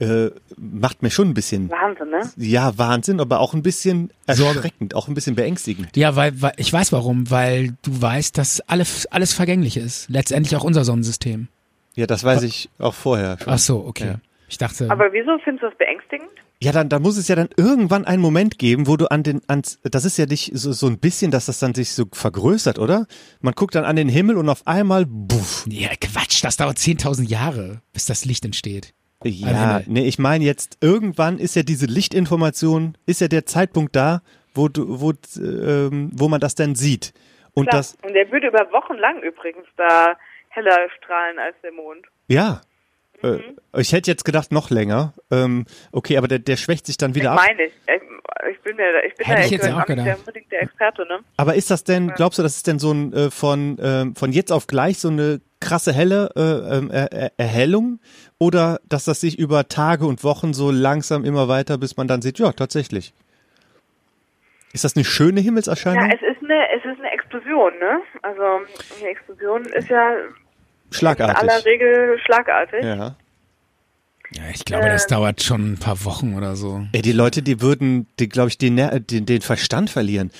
äh, 0.00 0.30
macht 0.56 1.02
mir 1.02 1.10
schon 1.10 1.28
ein 1.28 1.34
bisschen 1.34 1.70
Wahnsinn, 1.70 2.10
ne? 2.10 2.20
ja 2.36 2.76
Wahnsinn, 2.78 3.20
aber 3.20 3.40
auch 3.40 3.54
ein 3.54 3.62
bisschen 3.62 4.10
Sorge. 4.28 4.58
erschreckend, 4.58 4.94
auch 4.94 5.08
ein 5.08 5.14
bisschen 5.14 5.34
beängstigend. 5.34 5.96
Ja, 5.96 6.14
weil, 6.16 6.40
weil 6.40 6.52
ich 6.56 6.72
weiß 6.72 6.92
warum, 6.92 7.30
weil 7.30 7.76
du 7.82 8.00
weißt, 8.00 8.38
dass 8.38 8.60
alles, 8.68 9.06
alles 9.06 9.32
vergänglich 9.32 9.76
ist. 9.76 10.08
Letztendlich 10.08 10.56
auch 10.56 10.64
unser 10.64 10.84
Sonnensystem. 10.84 11.48
Ja, 11.96 12.06
das 12.06 12.22
weiß 12.22 12.44
ich 12.44 12.70
auch 12.78 12.94
vorher 12.94 13.38
schon. 13.38 13.52
Ach 13.52 13.58
so, 13.58 13.84
okay. 13.84 14.06
Ja. 14.06 14.14
Ich 14.48 14.56
dachte, 14.56 14.90
Aber 14.90 15.12
wieso 15.12 15.36
findest 15.44 15.64
du 15.64 15.68
das 15.68 15.78
beängstigend? 15.78 16.30
Ja, 16.60 16.72
dann, 16.72 16.88
dann 16.88 17.02
muss 17.02 17.16
es 17.16 17.28
ja 17.28 17.36
dann 17.36 17.50
irgendwann 17.56 18.04
einen 18.04 18.22
Moment 18.22 18.58
geben, 18.58 18.86
wo 18.86 18.96
du 18.96 19.10
an 19.10 19.22
den, 19.22 19.42
ans, 19.46 19.78
das 19.82 20.04
ist 20.04 20.16
ja 20.16 20.26
nicht 20.26 20.50
so, 20.54 20.72
so 20.72 20.86
ein 20.86 20.98
bisschen, 20.98 21.30
dass 21.30 21.46
das 21.46 21.58
dann 21.58 21.74
sich 21.74 21.92
so 21.92 22.06
vergrößert, 22.12 22.78
oder? 22.78 23.06
Man 23.40 23.54
guckt 23.54 23.74
dann 23.74 23.84
an 23.84 23.96
den 23.96 24.08
Himmel 24.08 24.36
und 24.36 24.48
auf 24.48 24.66
einmal, 24.66 25.06
buff. 25.06 25.66
ja, 25.68 25.90
Quatsch, 26.00 26.42
das 26.42 26.56
dauert 26.56 26.78
10.000 26.78 27.28
Jahre, 27.28 27.82
bis 27.92 28.06
das 28.06 28.24
Licht 28.24 28.44
entsteht. 28.44 28.94
Ja, 29.24 29.78
Himmel. 29.78 29.84
nee, 29.88 30.06
ich 30.06 30.18
meine 30.18 30.44
jetzt, 30.44 30.78
irgendwann 30.80 31.38
ist 31.38 31.56
ja 31.56 31.62
diese 31.62 31.86
Lichtinformation, 31.86 32.96
ist 33.06 33.20
ja 33.20 33.28
der 33.28 33.46
Zeitpunkt 33.46 33.96
da, 33.96 34.22
wo 34.54 34.68
du, 34.68 35.00
wo, 35.00 35.12
ähm, 35.40 36.10
wo 36.14 36.28
man 36.28 36.40
das 36.40 36.54
dann 36.54 36.74
sieht. 36.74 37.12
Und 37.54 37.68
Klar. 37.68 37.78
das, 37.80 37.96
Und 38.02 38.14
der 38.14 38.30
würde 38.30 38.48
über 38.48 38.70
Wochen 38.72 38.94
lang 38.94 39.20
übrigens 39.22 39.66
da 39.76 40.16
heller 40.50 40.88
strahlen 40.98 41.38
als 41.38 41.56
der 41.62 41.72
Mond. 41.72 42.06
ja. 42.28 42.60
Mhm. 43.22 43.58
Äh, 43.72 43.80
ich 43.80 43.92
hätte 43.92 44.10
jetzt 44.10 44.24
gedacht, 44.24 44.52
noch 44.52 44.70
länger. 44.70 45.14
Ähm, 45.30 45.66
okay, 45.92 46.16
aber 46.16 46.28
der, 46.28 46.38
der 46.38 46.56
schwächt 46.56 46.86
sich 46.86 46.96
dann 46.96 47.14
wieder 47.14 47.34
ich 47.34 47.40
ab. 47.40 47.46
meine 47.46 47.62
ich. 47.64 47.72
Ich, 47.86 48.02
ich 48.50 48.60
bin 48.60 48.76
mir, 48.76 49.04
ich 49.06 49.14
bin 49.14 49.26
Hätte 49.26 49.40
da 49.40 49.44
ich 49.44 49.50
jetzt 49.50 49.68
auch 49.70 49.84
der, 49.84 50.18
unbedingt 50.18 50.50
der 50.52 50.62
Experte, 50.62 51.02
ne? 51.06 51.20
Aber 51.36 51.54
ist 51.54 51.70
das 51.70 51.84
denn, 51.84 52.08
glaubst 52.08 52.38
du, 52.38 52.42
das 52.42 52.56
ist 52.56 52.66
denn 52.66 52.78
so 52.78 52.92
ein 52.92 53.12
äh, 53.12 53.30
von, 53.30 53.76
ähm, 53.80 54.14
von 54.14 54.32
jetzt 54.32 54.52
auf 54.52 54.66
gleich 54.66 54.98
so 54.98 55.08
eine 55.08 55.40
krasse 55.60 55.92
helle 55.92 56.30
äh, 56.36 56.76
ähm, 56.76 56.90
er 56.90 57.12
er 57.12 57.32
Erhellung? 57.36 58.00
Oder 58.38 58.80
dass 58.88 59.04
das 59.04 59.20
sich 59.20 59.38
über 59.38 59.68
Tage 59.68 60.06
und 60.06 60.22
Wochen 60.22 60.54
so 60.54 60.70
langsam 60.70 61.24
immer 61.24 61.48
weiter, 61.48 61.78
bis 61.78 61.96
man 61.96 62.06
dann 62.06 62.22
sieht, 62.22 62.38
ja, 62.38 62.52
tatsächlich. 62.52 63.12
Ist 64.72 64.84
das 64.84 64.96
eine 64.96 65.04
schöne 65.04 65.40
Himmelserscheinung? 65.40 66.08
Ja, 66.08 66.14
es 66.14 66.20
ist 66.22 66.44
eine, 66.44 66.60
es 66.76 66.84
ist 66.84 66.98
eine 67.00 67.10
Explosion, 67.10 67.72
ne? 67.78 68.00
Also 68.22 68.42
eine 69.00 69.08
Explosion 69.08 69.64
ist 69.64 69.88
ja 69.88 70.14
in 70.90 70.94
Schlagartig. 70.94 71.36
aller 71.50 71.64
Regel 71.64 72.18
schlagartig. 72.24 72.82
Ja. 72.84 73.16
Ja, 74.32 74.42
ich 74.54 74.64
glaube, 74.66 74.88
das 74.90 75.06
dauert 75.06 75.42
schon 75.42 75.72
ein 75.72 75.78
paar 75.78 76.04
Wochen 76.04 76.36
oder 76.36 76.54
so. 76.54 76.82
Ey, 76.92 77.00
die 77.00 77.12
Leute, 77.12 77.40
die 77.42 77.62
würden, 77.62 78.06
die, 78.18 78.28
glaube 78.28 78.48
ich, 78.50 78.58
den, 78.58 78.76
den, 78.76 79.24
den 79.24 79.40
Verstand 79.40 79.88
verlieren. 79.88 80.30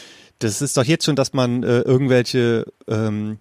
Das 0.40 0.60
ist 0.60 0.76
doch 0.76 0.84
jetzt 0.84 1.06
schon, 1.06 1.16
dass 1.16 1.32
man 1.32 1.62
äh, 1.62 1.80
irgendwelche, 1.80 2.66
ähm, 2.86 3.38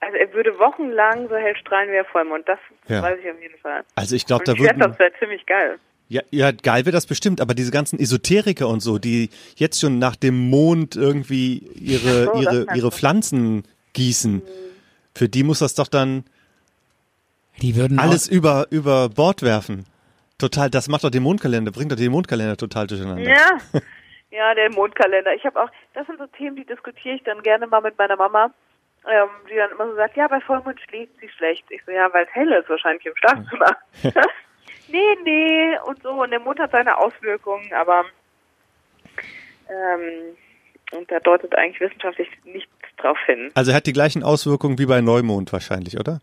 Also 0.00 0.16
er 0.16 0.32
würde 0.32 0.58
wochenlang 0.58 1.28
so 1.28 1.36
hell 1.36 1.54
strahlen 1.56 1.88
wie 1.90 1.92
der 1.92 2.06
Vollmond. 2.06 2.48
Das 2.48 2.58
Ja. 2.88 3.02
weiß 3.02 3.18
ich 3.22 3.30
auf 3.30 3.40
jeden 3.42 3.58
Fall. 3.60 3.82
also 3.94 4.16
ich 4.16 4.24
glaube, 4.24 4.44
da 4.44 4.52
ich 4.54 4.58
würden, 4.60 4.78
das 4.80 4.98
wäre 4.98 5.12
ziemlich 5.18 5.44
geil. 5.44 5.78
ja, 6.08 6.22
ja, 6.30 6.50
geil 6.50 6.86
wird 6.86 6.94
das 6.94 7.06
bestimmt, 7.06 7.42
aber 7.42 7.52
diese 7.54 7.70
ganzen 7.70 7.98
Esoteriker 8.00 8.68
und 8.68 8.80
so, 8.80 8.98
die 8.98 9.28
jetzt 9.56 9.78
schon 9.80 9.98
nach 9.98 10.16
dem 10.16 10.48
Mond 10.48 10.96
irgendwie 10.96 11.58
ihre, 11.78 12.24
so, 12.24 12.40
ihre, 12.40 12.66
ihre. 12.74 12.90
Pflanzen 12.90 13.64
gießen, 13.92 14.40
für 15.18 15.28
die 15.28 15.42
muss 15.42 15.58
das 15.58 15.74
doch 15.74 15.88
dann 15.88 16.24
Die 17.60 17.74
würden 17.74 17.98
alles 17.98 18.28
über, 18.28 18.66
über 18.70 19.08
Bord 19.08 19.42
werfen. 19.42 19.84
Total, 20.38 20.70
das 20.70 20.88
macht 20.88 21.02
doch 21.02 21.10
den 21.10 21.24
Mondkalender, 21.24 21.72
bringt 21.72 21.90
doch 21.90 21.96
den 21.96 22.12
Mondkalender 22.12 22.56
total 22.56 22.86
durcheinander. 22.86 23.28
Ja, 23.28 23.58
ja, 24.30 24.54
der 24.54 24.70
Mondkalender. 24.70 25.34
Ich 25.34 25.44
habe 25.44 25.60
auch, 25.60 25.68
das 25.94 26.06
sind 26.06 26.18
so 26.18 26.26
Themen, 26.28 26.54
die 26.54 26.64
diskutiere 26.64 27.16
ich 27.16 27.24
dann 27.24 27.42
gerne 27.42 27.66
mal 27.66 27.80
mit 27.80 27.98
meiner 27.98 28.16
Mama, 28.16 28.52
ähm, 29.10 29.28
die 29.50 29.56
dann 29.56 29.72
immer 29.72 29.88
so 29.88 29.96
sagt, 29.96 30.16
ja, 30.16 30.28
bei 30.28 30.40
Vollmond 30.40 30.80
schläft 30.82 31.18
sie 31.20 31.28
schlecht. 31.30 31.64
Ich 31.70 31.82
so, 31.84 31.90
ja, 31.90 32.08
weil 32.14 32.24
es 32.24 32.34
hell 32.34 32.52
ist 32.52 32.68
wahrscheinlich 32.68 33.04
im 33.04 33.16
Schlafzimmer. 33.16 33.76
nee, 34.88 35.16
nee, 35.24 35.78
und 35.84 36.00
so. 36.04 36.10
Und 36.10 36.30
der 36.30 36.40
Mond 36.40 36.60
hat 36.60 36.70
seine 36.70 36.96
Auswirkungen, 36.96 37.72
aber 37.72 38.04
ähm, 39.68 40.36
und 40.92 41.10
da 41.10 41.18
deutet 41.20 41.54
eigentlich 41.56 41.80
wissenschaftlich 41.80 42.28
nichts 42.44 42.77
drauf 42.98 43.18
hin. 43.26 43.50
Also 43.54 43.70
er 43.70 43.76
hat 43.78 43.86
die 43.86 43.92
gleichen 43.92 44.22
Auswirkungen 44.22 44.78
wie 44.78 44.86
bei 44.86 45.00
Neumond 45.00 45.52
wahrscheinlich, 45.52 45.98
oder? 45.98 46.20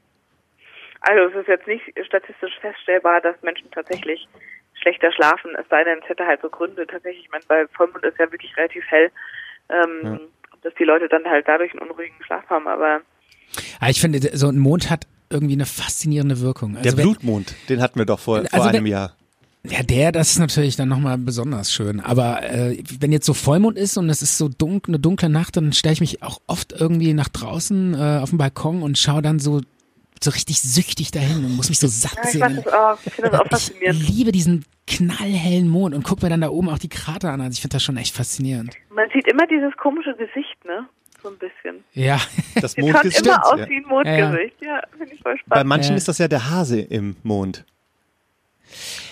Also 1.02 1.30
es 1.30 1.41
ist 1.41 1.47
jetzt 1.47 1.68
nicht 1.68 1.84
statistisch 2.06 2.53
feststellbar, 2.61 3.22
dass 3.22 3.35
Menschen 3.43 3.69
tatsächlich 3.72 4.27
schlechter 4.73 5.11
schlafen, 5.11 5.52
es 5.60 5.68
sei 5.69 5.84
denn, 5.84 5.99
es 6.03 6.10
hätte 6.10 6.26
halt 6.26 6.41
so 6.41 6.49
Gründe 6.49 6.85
tatsächlich, 6.88 7.26
ich 7.26 7.31
meine, 7.31 7.43
bei 7.47 7.65
Vollmond 7.76 8.03
ist 8.03 8.18
ja 8.19 8.31
wirklich 8.31 8.56
relativ 8.57 8.84
hell, 8.88 9.10
ähm, 9.69 10.19
dass 10.64 10.73
die 10.76 10.84
Leute 10.84 11.07
dann 11.07 11.23
halt 11.26 11.47
dadurch 11.47 11.72
einen 11.72 11.88
unruhigen 11.89 12.15
Schlaf 12.26 12.43
haben, 12.49 12.68
aber 12.68 13.02
Aber 13.80 13.89
ich 13.89 14.02
finde, 14.02 14.19
so 14.35 14.47
ein 14.49 14.57
Mond 14.57 14.89
hat 14.89 15.06
irgendwie 15.30 15.53
eine 15.53 15.65
faszinierende 15.65 16.39
Wirkung. 16.41 16.73
Der 16.73 16.84
Also 16.85 16.97
wenn- 16.97 17.03
Blutmond, 17.03 17.56
den 17.69 17.81
hatten 17.81 17.99
wir 17.99 18.06
doch 18.06 18.19
vor, 18.19 18.39
vor 18.41 18.47
Also 18.53 18.68
wenn- 18.69 18.76
einem 18.77 18.85
Jahr. 18.88 19.15
Ja, 19.69 19.83
der, 19.83 20.11
das 20.11 20.31
ist 20.31 20.39
natürlich 20.39 20.75
dann 20.75 20.89
nochmal 20.89 21.17
besonders 21.17 21.71
schön. 21.71 21.99
Aber 21.99 22.43
äh, 22.43 22.81
wenn 22.99 23.11
jetzt 23.11 23.25
so 23.25 23.33
Vollmond 23.33 23.77
ist 23.77 23.97
und 23.97 24.09
es 24.09 24.21
ist 24.21 24.37
so 24.37 24.47
dunkel, 24.49 24.91
eine 24.93 24.99
dunkle 24.99 25.29
Nacht, 25.29 25.57
dann 25.57 25.73
stelle 25.73 25.93
ich 25.93 26.01
mich 26.01 26.23
auch 26.23 26.39
oft 26.47 26.71
irgendwie 26.73 27.13
nach 27.13 27.29
draußen 27.29 27.93
äh, 27.93 28.19
auf 28.21 28.29
dem 28.29 28.37
Balkon 28.37 28.81
und 28.83 28.97
schaue 28.97 29.21
dann 29.21 29.39
so 29.39 29.61
so 30.23 30.31
richtig 30.31 30.61
süchtig 30.61 31.11
dahin 31.11 31.43
und 31.45 31.55
muss 31.57 31.67
mich 31.69 31.77
so 31.77 31.87
satt 31.87 32.13
ja, 32.15 32.23
ich 32.23 32.29
sehen. 32.31 32.61
das 32.63 32.73
auch, 32.73 32.97
ich 33.05 33.13
finde 33.13 33.31
das 33.31 33.39
auch 33.41 33.45
ich 33.45 33.51
faszinierend. 33.51 34.07
liebe 34.09 34.31
diesen 34.31 34.63
knallhellen 34.87 35.67
Mond 35.67 35.93
und 35.93 36.03
guck 36.03 36.23
mir 36.23 36.29
dann 36.29 36.41
da 36.41 36.49
oben 36.49 36.69
auch 36.69 36.79
die 36.79 36.87
Krater 36.89 37.31
an. 37.31 37.41
Also 37.41 37.51
ich 37.53 37.61
finde 37.61 37.73
das 37.75 37.83
schon 37.83 37.97
echt 37.97 38.15
faszinierend. 38.15 38.73
Man 38.89 39.07
sieht 39.13 39.27
immer 39.27 39.45
dieses 39.45 39.75
komische 39.77 40.11
Gesicht, 40.13 40.55
ne? 40.65 40.87
So 41.21 41.29
ein 41.29 41.37
bisschen. 41.37 41.83
Ja, 41.93 42.19
Das 42.61 42.77
Mondgesicht. 42.77 43.25
immer 43.25 43.45
aus 43.45 43.59
ja. 43.59 43.69
wie 43.69 43.75
ein 43.77 43.85
Mondgesicht, 43.87 44.55
ja, 44.61 44.81
finde 44.97 45.13
ich 45.13 45.21
voll 45.21 45.33
Bei 45.33 45.39
spannend. 45.39 45.67
manchen 45.69 45.91
Ja. 45.91 45.97
ist 45.97 46.07
das 46.07 46.17
ja 46.17 46.27
der 46.27 46.49
Hase 46.49 46.79
im 46.79 47.17
Mond. 47.23 47.65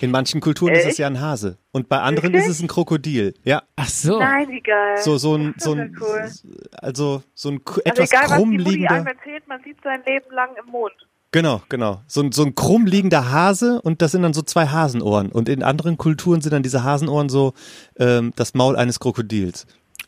In 0.01 0.11
manchen 0.11 0.41
Kulturen 0.41 0.73
ist 0.73 0.85
es 0.85 0.97
ja 0.97 1.07
ein 1.07 1.19
Hase. 1.19 1.57
Und 1.71 1.89
bei 1.89 1.99
anderen 1.99 2.33
Wirklich? 2.33 2.49
ist 2.49 2.57
es 2.57 2.61
ein 2.61 2.67
Krokodil. 2.67 3.33
Ja. 3.43 3.63
ach 3.75 3.89
so. 3.89 4.19
Nein, 4.19 4.47
wie 4.49 4.61
geil. 4.61 4.97
So, 4.97 5.17
so 5.17 5.35
ein, 5.35 5.55
so 5.57 5.73
ein, 5.73 5.95
cool. 5.99 6.31
also, 6.73 7.23
so 7.33 7.49
ein 7.49 7.61
Also 7.65 7.81
etwas 7.83 8.11
egal, 8.11 8.23
was 8.29 8.37
krumm 8.37 8.51
die 8.51 8.57
Mutti 8.57 8.69
einem 8.87 9.05
liegender. 9.05 9.11
erzählt, 9.11 9.47
man 9.47 9.61
sieht 9.63 9.77
sein 9.83 10.01
Leben 10.05 10.31
lang 10.31 10.49
im 10.63 10.71
Mond. 10.71 10.93
Genau, 11.31 11.63
genau. 11.67 12.01
So 12.05 12.21
ein, 12.21 12.31
so 12.31 12.43
ein 12.43 12.53
krumm 12.53 12.85
liegender 12.85 13.31
Hase 13.31 13.81
und 13.81 14.03
das 14.03 14.11
sind 14.11 14.21
dann 14.21 14.33
so 14.33 14.43
zwei 14.43 14.67
Hasenohren. 14.67 15.31
Und 15.31 15.49
in 15.49 15.63
anderen 15.63 15.97
Kulturen 15.97 16.41
sind 16.41 16.53
dann 16.53 16.61
diese 16.61 16.83
Hasenohren 16.83 17.27
so, 17.29 17.53
ähm, 17.97 18.33
das 18.35 18.53
Maul 18.53 18.75
eines 18.75 18.99
Krokodils. 18.99 19.65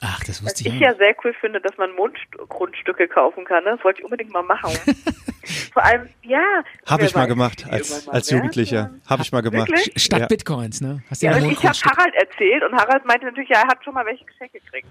Ach, 0.07 0.19
das 0.19 0.43
Was 0.43 0.51
wusste 0.51 0.67
ich 0.69 0.75
ich 0.75 0.81
ja 0.81 0.93
sehr 0.95 1.15
cool 1.23 1.33
finde, 1.41 1.59
dass 1.61 1.75
man 1.77 1.91
Mondgrundstücke 1.95 3.07
kaufen 3.07 3.43
kann. 3.45 3.63
Ne? 3.63 3.71
Das 3.75 3.83
wollte 3.83 3.99
ich 4.01 4.05
unbedingt 4.05 4.31
mal 4.31 4.43
machen. 4.43 4.71
Vor 5.73 5.83
allem, 5.83 6.07
ja. 6.21 6.43
Habe 6.85 7.05
ich 7.05 7.15
mal 7.15 7.25
gemacht 7.25 7.65
als, 7.69 8.07
als. 8.07 8.29
Jugendlicher. 8.29 8.91
Habe 9.07 9.23
ich 9.23 9.31
mal 9.31 9.41
gemacht. 9.41 9.69
Wirklich? 9.69 9.93
Statt 10.03 10.19
Ja. 10.21 10.27
Bitcoins, 10.27 10.81
ne? 10.81 11.03
Hast 11.09 11.21
du 11.21 11.25
Ja, 11.27 11.37
ja, 11.37 11.45
ich 11.49 11.63
habe. 11.65 11.77
Harald 11.97 12.13
erzählt 12.15 12.63
und 12.63 12.73
Harald 12.75 13.05
meinte 13.05 13.25
natürlich, 13.25 13.49
ja, 13.49 13.61
er 13.61 13.67
hat 13.67 13.83
schon 13.83 13.93
mal 13.93 14.05
welche 14.05 14.25
Geschenke 14.25 14.59
gekriegt. 14.59 14.87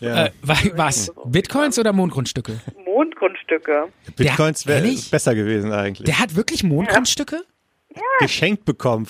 Ja. 0.00 0.26
Äh, 0.26 0.30
wa- 0.42 0.54
was? 0.74 1.12
Bitcoins 1.24 1.78
oder 1.78 1.92
Mondgrundstücke? 1.92 2.60
Mondgrundstücke. 2.84 3.88
Bitcoins 4.16 4.66
wäre 4.66 4.86
besser 5.10 5.34
gewesen 5.34 5.72
eigentlich. 5.72 6.04
Der 6.06 6.18
hat 6.18 6.36
wirklich 6.36 6.62
Mondgrundstücke? 6.62 7.42
Geschenkt 8.20 8.64
bekommen. 8.66 9.06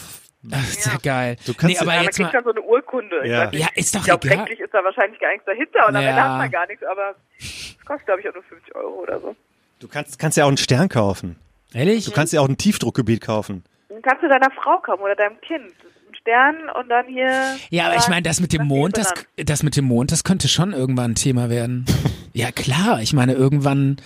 Ach, 0.52 0.68
ist 0.68 0.86
ja 0.86 0.96
geil. 1.02 1.36
Du 1.46 1.54
kannst 1.54 1.74
nee, 1.74 1.78
aber 1.78 1.90
Ja, 1.92 1.96
man 1.96 2.04
jetzt 2.04 2.16
kriegt 2.16 2.32
mal, 2.32 2.42
dann 2.42 2.44
so 2.44 2.50
eine 2.50 2.62
Urkunde. 2.62 3.26
Ja. 3.26 3.50
ja, 3.52 3.68
ist 3.74 3.94
doch 3.94 4.00
ich 4.00 4.06
glaube, 4.06 4.26
egal. 4.26 4.38
rechtlich 4.40 4.60
ist 4.60 4.72
da 4.74 4.84
wahrscheinlich 4.84 5.20
gar 5.20 5.30
nichts 5.32 5.44
dahinter 5.46 5.88
und 5.88 5.96
am 5.96 6.02
Ja. 6.02 6.08
Ende 6.10 6.22
hat 6.22 6.38
man 6.38 6.50
gar 6.50 6.66
nichts, 6.66 6.84
aber 6.84 7.14
es 7.38 7.76
kostet, 7.84 8.06
glaube 8.06 8.20
ich, 8.20 8.28
auch 8.28 8.34
nur 8.34 8.42
50 8.44 8.74
Euro 8.74 9.02
oder 9.02 9.20
so. 9.20 9.36
Du 9.78 9.88
kannst, 9.88 10.18
kannst 10.18 10.36
ja 10.38 10.44
auch 10.44 10.48
einen 10.48 10.56
Stern 10.56 10.88
kaufen. 10.88 11.36
Ehrlich? 11.74 12.04
Du 12.04 12.10
kannst 12.12 12.32
ja 12.32 12.40
auch 12.40 12.48
ein 12.48 12.56
Tiefdruckgebiet 12.56 13.20
kaufen. 13.20 13.64
Dann 13.88 14.00
kannst 14.02 14.22
du 14.22 14.28
deiner 14.28 14.50
Frau 14.52 14.78
kaufen 14.78 15.02
oder 15.02 15.14
deinem 15.14 15.40
Kind. 15.40 15.64
Ein 16.08 16.14
Sternen 16.14 16.70
und 16.70 16.88
dann 16.88 17.06
hier. 17.06 17.56
Ja, 17.70 17.86
aber 17.88 17.96
ich 17.96 18.08
meine, 18.08 18.22
das 18.22 18.40
mit 18.40 18.52
dem 18.52 18.60
das 18.60 18.68
Mond, 18.68 18.96
das, 18.96 19.12
das 19.36 19.62
mit 19.62 19.76
dem 19.76 19.84
Mond, 19.84 20.12
das 20.12 20.24
könnte 20.24 20.48
schon 20.48 20.72
irgendwann 20.72 21.12
ein 21.12 21.14
Thema 21.16 21.50
werden. 21.50 21.84
ja, 22.32 22.50
klar. 22.52 23.00
Ich 23.02 23.12
meine, 23.12 23.34
irgendwann, 23.34 23.98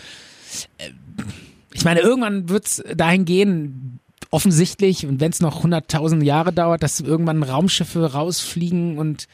äh, 0.78 0.90
ich 1.72 1.84
meine, 1.84 2.00
irgendwann 2.00 2.48
wird's 2.48 2.82
dahin 2.96 3.24
gehen, 3.24 3.99
offensichtlich, 4.31 5.07
und 5.07 5.20
wenn 5.20 5.31
es 5.31 5.40
noch 5.40 5.65
100.000 5.65 6.23
Jahre 6.23 6.52
dauert, 6.52 6.82
dass 6.82 7.01
irgendwann 7.01 7.43
Raumschiffe 7.43 8.12
rausfliegen 8.12 8.98
und 8.98 9.27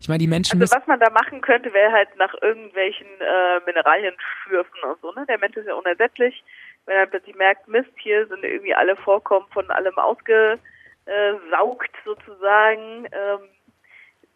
ich 0.00 0.08
meine, 0.08 0.18
die 0.18 0.26
Menschen 0.28 0.60
Also 0.60 0.74
was 0.74 0.86
man 0.86 0.98
da 0.98 1.10
machen 1.10 1.42
könnte, 1.42 1.74
wäre 1.74 1.92
halt 1.92 2.08
nach 2.16 2.32
irgendwelchen 2.40 3.06
äh, 3.20 3.60
Mineralien 3.66 4.14
schürfen 4.42 4.80
und 4.82 4.98
so, 5.02 5.12
ne? 5.12 5.26
Der 5.28 5.38
Mensch 5.38 5.56
ist 5.56 5.66
ja 5.66 5.74
unersättlich. 5.74 6.42
Wenn 6.86 6.96
er 6.96 7.06
plötzlich 7.06 7.36
merkt, 7.36 7.68
Mist, 7.68 7.90
hier 7.96 8.26
sind 8.26 8.42
irgendwie 8.42 8.74
alle 8.74 8.96
Vorkommen 8.96 9.46
von 9.52 9.70
allem 9.70 9.98
ausgesaugt 9.98 10.58
sozusagen, 12.06 13.06
ähm, 13.12 13.40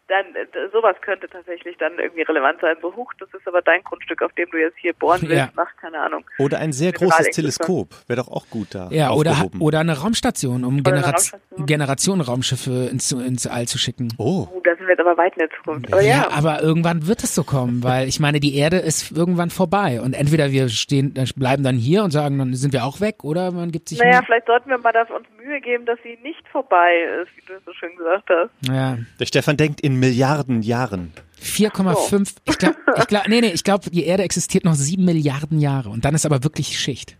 dann 0.07 0.25
äh, 0.35 0.45
sowas 0.71 0.95
könnte 1.01 1.27
tatsächlich 1.27 1.77
dann 1.77 1.97
irgendwie 1.97 2.21
relevant 2.21 2.59
sein. 2.61 2.75
So, 2.81 2.95
huch, 2.95 3.11
das 3.19 3.29
ist 3.33 3.47
aber 3.47 3.61
dein 3.61 3.83
Grundstück, 3.83 4.21
auf 4.21 4.31
dem 4.33 4.49
du 4.51 4.57
jetzt 4.57 4.77
hier 4.77 4.93
bohren 4.93 5.21
willst, 5.23 5.35
Ja. 5.35 5.49
nach, 5.55 5.75
keine 5.77 5.99
Ahnung. 5.99 6.23
Oder 6.37 6.59
ein 6.59 6.71
sehr 6.73 6.91
großes. 6.91 7.29
Teleskop. 7.31 7.89
Wäre 8.07 8.21
doch 8.21 8.27
auch 8.27 8.47
gut 8.49 8.75
da. 8.75 8.89
ja, 8.91 9.11
oder, 9.11 9.49
oder 9.59 9.79
eine 9.79 9.97
Raumstation, 9.99 10.63
um 10.63 10.83
Genera. 10.83 11.15
Generation 11.57 12.21
Raumschiffe 12.21 12.89
ins, 12.91 13.11
ins 13.11 13.47
All 13.47 13.67
zu 13.67 13.77
schicken. 13.77 14.13
Oh. 14.17 14.47
Da 14.63 14.74
sind 14.85 14.87
wir 14.87 15.03
jetzt 15.03 15.05
aber 15.05 15.17
weit 15.17 15.33
in 15.33 15.39
der 15.39 15.49
Zukunft. 15.57 15.91
Aber 15.91 16.01
Ja, 16.01 16.15
ja, 16.15 16.31
aber 16.31 16.61
irgendwann 16.61 17.07
wird 17.07 17.23
es 17.23 17.33
so 17.33 17.43
kommen, 17.43 17.83
weil 17.83 18.07
ich 18.07 18.19
meine, 18.19 18.39
die 18.39 18.55
Erde 18.55 18.77
ist 18.77 19.11
irgendwann 19.11 19.49
vorbei 19.49 20.01
und 20.01 20.13
entweder 20.13 20.51
wir 20.51 20.69
stehen, 20.69 21.13
bleiben 21.35 21.63
dann 21.63 21.77
hier 21.77 22.03
und 22.03 22.11
sagen, 22.11 22.37
dann 22.37 22.53
sind 22.53 22.73
wir 22.73 22.85
auch 22.85 22.99
weg, 23.01 23.23
oder 23.23 23.51
man 23.51 23.71
gibt 23.71 23.89
sich 23.89 23.99
naja, 23.99 24.21
vielleicht 24.25 24.45
sollten 24.47 24.69
wir 24.69 24.77
mal 24.77 24.93
dafür 24.93 25.17
uns 25.17 25.27
Mühe 25.43 25.59
geben, 25.61 25.85
dass 25.85 25.97
sie 26.03 26.17
nicht 26.23 26.47
vorbei 26.51 26.91
ist, 27.21 27.35
wie 27.35 27.45
du 27.47 27.53
es 27.53 27.65
so 27.65 27.73
schön 27.73 27.95
gesagt 27.97 28.29
hast. 28.29 28.51
Ja, 28.69 28.97
Der 29.19 29.25
Stefan 29.25 29.57
denkt 29.57 29.81
in 29.81 29.99
Milliarden 29.99 30.61
Jahren. 30.61 31.13
4,5. 31.41 32.35
Ich 32.45 32.57
glaube, 32.57 32.75
ich 32.97 33.07
glaub, 33.07 33.27
nee, 33.27 33.41
nee, 33.41 33.51
ich 33.51 33.63
glaube, 33.63 33.89
die 33.89 34.05
Erde 34.05 34.23
existiert 34.23 34.65
noch 34.65 34.73
sieben 34.73 35.05
Milliarden 35.05 35.59
Jahre 35.59 35.89
und 35.89 36.05
dann 36.05 36.15
ist 36.15 36.25
aber 36.25 36.43
wirklich 36.43 36.79
Schicht. 36.79 37.17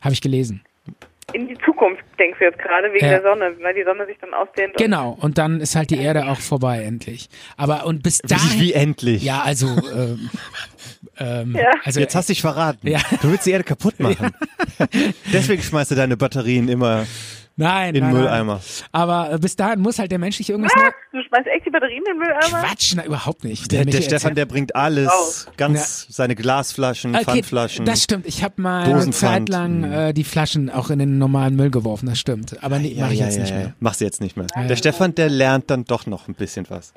Habe 0.00 0.12
ich 0.12 0.20
gelesen. 0.20 0.62
In 1.32 1.48
die 1.48 1.58
Zukunft 1.64 2.02
denkst 2.20 2.38
du 2.38 2.44
jetzt 2.44 2.58
gerade 2.58 2.92
wegen 2.92 3.04
Ja. 3.04 3.18
der 3.18 3.22
Sonne, 3.22 3.52
weil 3.60 3.74
die 3.74 3.82
Sonne 3.82 4.06
sich 4.06 4.16
dann 4.20 4.32
ausdehnt. 4.32 4.74
Genau, 4.76 5.18
und 5.20 5.38
dann 5.38 5.60
ist 5.60 5.74
halt 5.74 5.90
die 5.90 5.98
Erde 5.98 6.26
auch 6.26 6.38
vorbei, 6.38 6.82
endlich. 6.84 7.28
Aber 7.56 7.84
und 7.84 8.02
bis 8.04 8.20
Wie, 8.22 8.28
dahin. 8.28 8.60
wie 8.60 8.72
endlich. 8.72 9.22
Ja, 9.24 9.42
also, 9.42 9.66
ähm, 9.94 10.30
ähm, 11.18 11.56
Ja. 11.56 11.70
also 11.84 11.98
Jetzt 11.98 12.14
hast 12.14 12.28
du 12.28 12.32
dich 12.32 12.40
verraten. 12.42 12.86
Ja. 12.88 13.00
Du 13.22 13.30
willst 13.30 13.44
die 13.44 13.50
Erde 13.50 13.64
kaputt 13.64 13.98
machen. 13.98 14.30
Deswegen 15.32 15.62
schmeißt 15.62 15.90
du 15.90 15.94
deine 15.96 16.16
Batterien 16.16 16.68
immer 16.68 17.06
nein, 17.56 17.88
in 17.88 17.94
den 17.94 18.04
nein. 18.04 18.12
Mülleimer. 18.14 18.60
Aber 18.92 19.38
bis 19.38 19.56
dahin 19.56 19.80
muss 19.80 19.98
halt 19.98 20.10
der 20.12 20.18
menschliche 20.18 20.52
irgendwas. 20.52 20.72
Was? 20.76 20.82
Neu 20.82 20.90
Du 21.22 21.28
schmeißt 21.28 21.46
echt 21.48 21.66
die 21.66 21.70
Batterien 21.70 21.98
in 21.98 22.04
den 22.12 22.18
Mülleimer? 22.18 22.62
Quatsch, 22.68 22.94
na, 22.96 23.04
überhaupt 23.04 23.44
nicht. 23.44 23.72
Der, 23.72 23.78
der 23.78 23.86
Michael 23.86 24.02
Stefan, 24.02 24.14
erzählt- 24.32 24.36
der 24.38 24.44
bringt 24.46 24.76
alles, 24.76 25.08
Raus. 25.10 25.46
ganz 25.56 26.06
seine 26.10 26.34
Glasflaschen, 26.34 27.14
Okay, 27.14 27.24
Pfandflaschen. 27.24 27.84
das 27.86 28.02
stimmt. 28.02 28.26
Ich 28.26 28.42
habe 28.44 28.60
mal 28.62 28.84
eine. 28.84 29.10
Zeit 29.10 29.48
lang 29.48 29.84
äh, 29.84 30.12
die 30.14 30.24
Flaschen 30.24 30.70
auch 30.70 30.90
in 30.90 30.98
den 30.98 31.18
normalen 31.18 31.56
Müll 31.56 31.70
geworfen. 31.70 32.06
Das 32.06 32.18
stimmt. 32.18 32.62
Aber 32.62 32.78
nee, 32.78 32.88
Ja, 32.92 33.02
mache 33.04 33.14
ich 33.14 33.20
ja, 33.20 33.26
jetzt 33.26 33.36
ja, 33.36 33.40
nicht 33.42 33.50
ja. 33.52 33.56
mehr. 33.58 33.74
Machst 33.80 34.00
du 34.00 34.04
jetzt 34.04 34.20
nicht 34.20 34.36
mehr. 34.36 34.46
Ja. 34.54 34.64
Der 34.64 34.76
Stefan, 34.76 35.14
der 35.14 35.28
lernt 35.28 35.70
dann 35.70 35.84
doch 35.84 36.06
noch 36.06 36.28
ein 36.28 36.34
bisschen 36.34 36.66
was. 36.68 36.92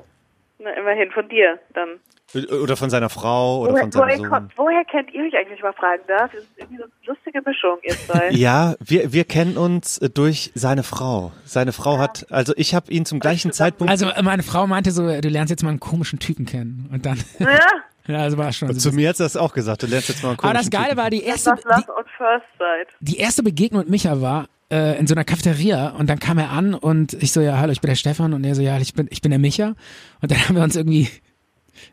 Na, 0.58 0.70
immerhin 0.78 1.10
von 1.12 1.28
dir 1.28 1.58
dann. 1.74 1.88
Oder 2.34 2.76
von 2.76 2.90
seiner 2.90 3.08
Frau 3.08 3.60
oder 3.62 3.72
Woher, 3.72 3.82
von 3.82 3.92
seinem 3.92 4.02
woher, 4.04 4.16
Sohn. 4.18 4.28
kommt, 4.28 4.52
woher 4.58 4.84
kennt 4.84 5.12
ihr 5.12 5.22
euch 5.24 5.34
eigentlich, 5.34 5.48
wenn 5.50 5.56
ich 5.56 5.62
mal 5.62 5.72
fragen 5.72 6.02
darf? 6.06 6.30
Das 6.32 6.42
ist 6.42 6.48
irgendwie 6.56 6.76
so 6.76 6.84
eine 6.84 6.92
lustige 7.06 7.42
Mischung, 7.44 7.78
ihr 7.82 7.94
zwei. 7.96 8.30
Ja, 8.32 8.74
wir, 8.80 9.12
wir 9.12 9.24
kennen 9.24 9.56
uns 9.56 9.98
äh, 9.98 10.10
durch 10.10 10.52
seine 10.54 10.82
Frau. 10.82 11.32
Seine 11.44 11.72
Frau 11.72 11.98
hat, 11.98 12.26
also 12.30 12.52
ich 12.56 12.74
habe 12.74 12.90
ihn 12.92 13.04
zum 13.04 13.18
gleichen 13.20 13.52
Zeitpunkt 13.52 13.90
Also 13.90 14.06
äh, 14.08 14.22
meine 14.22 14.42
Frau 14.44 14.66
meinte 14.66 14.92
so, 14.92 15.02
du 15.20 15.28
lernst 15.28 15.50
jetzt 15.50 15.62
mal 15.64 15.70
einen 15.70 15.80
komischen 15.80 16.18
Typen 16.20 16.46
kennen. 16.46 16.88
Und 16.92 17.04
dann, 17.06 17.18
Ja, 17.38 17.48
ja, 18.06 18.18
also 18.20 18.38
war 18.38 18.52
schon. 18.52 18.72
Zu 18.78 18.92
mir 18.92 19.08
hat 19.08 19.16
sie 19.16 19.24
das 19.24 19.36
auch 19.36 19.52
gesagt. 19.52 19.82
Du 19.82 19.86
lernst 19.88 20.08
jetzt 20.08 20.22
mal 20.22 20.30
einen 20.30 20.38
Aber 20.38 20.52
das 20.52 20.70
komischen 20.70 20.70
Geile 20.70 20.88
Typen. 20.90 20.98
war, 21.02 21.10
die 21.10 21.22
erste, 21.24 21.50
das 21.50 21.64
Love 21.64 21.96
on 21.98 22.04
First 22.16 22.46
Sight. 22.58 22.88
die 23.00 23.18
erste 23.18 23.42
Begegnung 23.42 23.80
mit 23.80 23.90
Micha 23.90 24.20
war 24.20 24.46
äh, 24.70 24.96
in 25.00 25.08
so 25.08 25.14
einer 25.16 25.24
Cafeteria 25.24 25.88
und 25.90 26.08
dann 26.08 26.20
kam 26.20 26.38
er 26.38 26.50
an 26.50 26.74
und 26.74 27.12
ich 27.14 27.32
so, 27.32 27.40
ja, 27.40 27.58
hallo, 27.58 27.72
ich 27.72 27.80
bin 27.80 27.88
der 27.88 27.96
Stefan 27.96 28.32
und 28.34 28.44
er 28.44 28.54
so, 28.54 28.62
ja, 28.62 28.78
ich 28.78 28.94
bin, 28.94 29.08
ich 29.10 29.20
bin 29.20 29.30
der 29.30 29.40
Micha. 29.40 29.74
Und 30.22 30.30
dann 30.30 30.38
haben 30.48 30.54
wir 30.54 30.62
uns 30.62 30.76
irgendwie, 30.76 31.08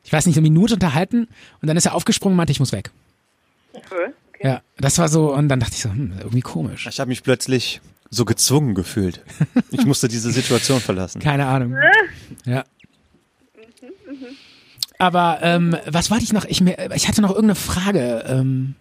ich 0.08 0.14
weiß 0.14 0.26
nicht, 0.26 0.38
eine 0.38 0.44
Minute 0.44 0.76
unterhalten 0.76 1.28
und 1.62 1.68
dann 1.68 1.76
ist 1.76 1.86
er 1.86 1.94
aufgesprungen 1.94 2.34
und 2.34 2.38
meinte, 2.38 2.52
ich 2.52 2.62
muss 2.62 2.72
weg. 2.72 2.92
Cool. 3.92 4.14
Okay. 4.30 4.48
Ja, 4.48 4.62
das 4.78 4.98
war 5.00 5.10
so, 5.10 5.34
und 5.34 5.50
dann 5.50 5.60
dachte 5.60 5.74
ich 5.74 5.82
so, 5.82 5.90
hm, 5.90 6.14
irgendwie 6.18 6.40
komisch. 6.40 6.88
Ich 6.88 7.02
habe 7.02 7.10
mich 7.10 7.24
plötzlich 7.24 7.82
so 8.10 8.24
gezwungen 8.24 8.74
gefühlt. 8.74 9.22
Ich 9.70 9.86
musste 9.86 10.08
diese 10.08 10.32
Situation 10.32 10.80
verlassen. 10.80 11.20
Keine 11.20 11.46
Ahnung. 11.46 11.76
Ja. 12.46 12.64
Aber 14.98 15.40
ähm, 15.42 15.76
was 15.86 16.10
wollte 16.10 16.24
ich 16.24 16.32
noch? 16.32 16.46
Ich, 16.46 16.62
mir, 16.62 16.90
ich 16.96 17.10
hatte 17.10 17.22
noch 17.22 17.32
irgendeine 17.32 17.56
Frage 17.56 18.24
ähm, 18.28 18.76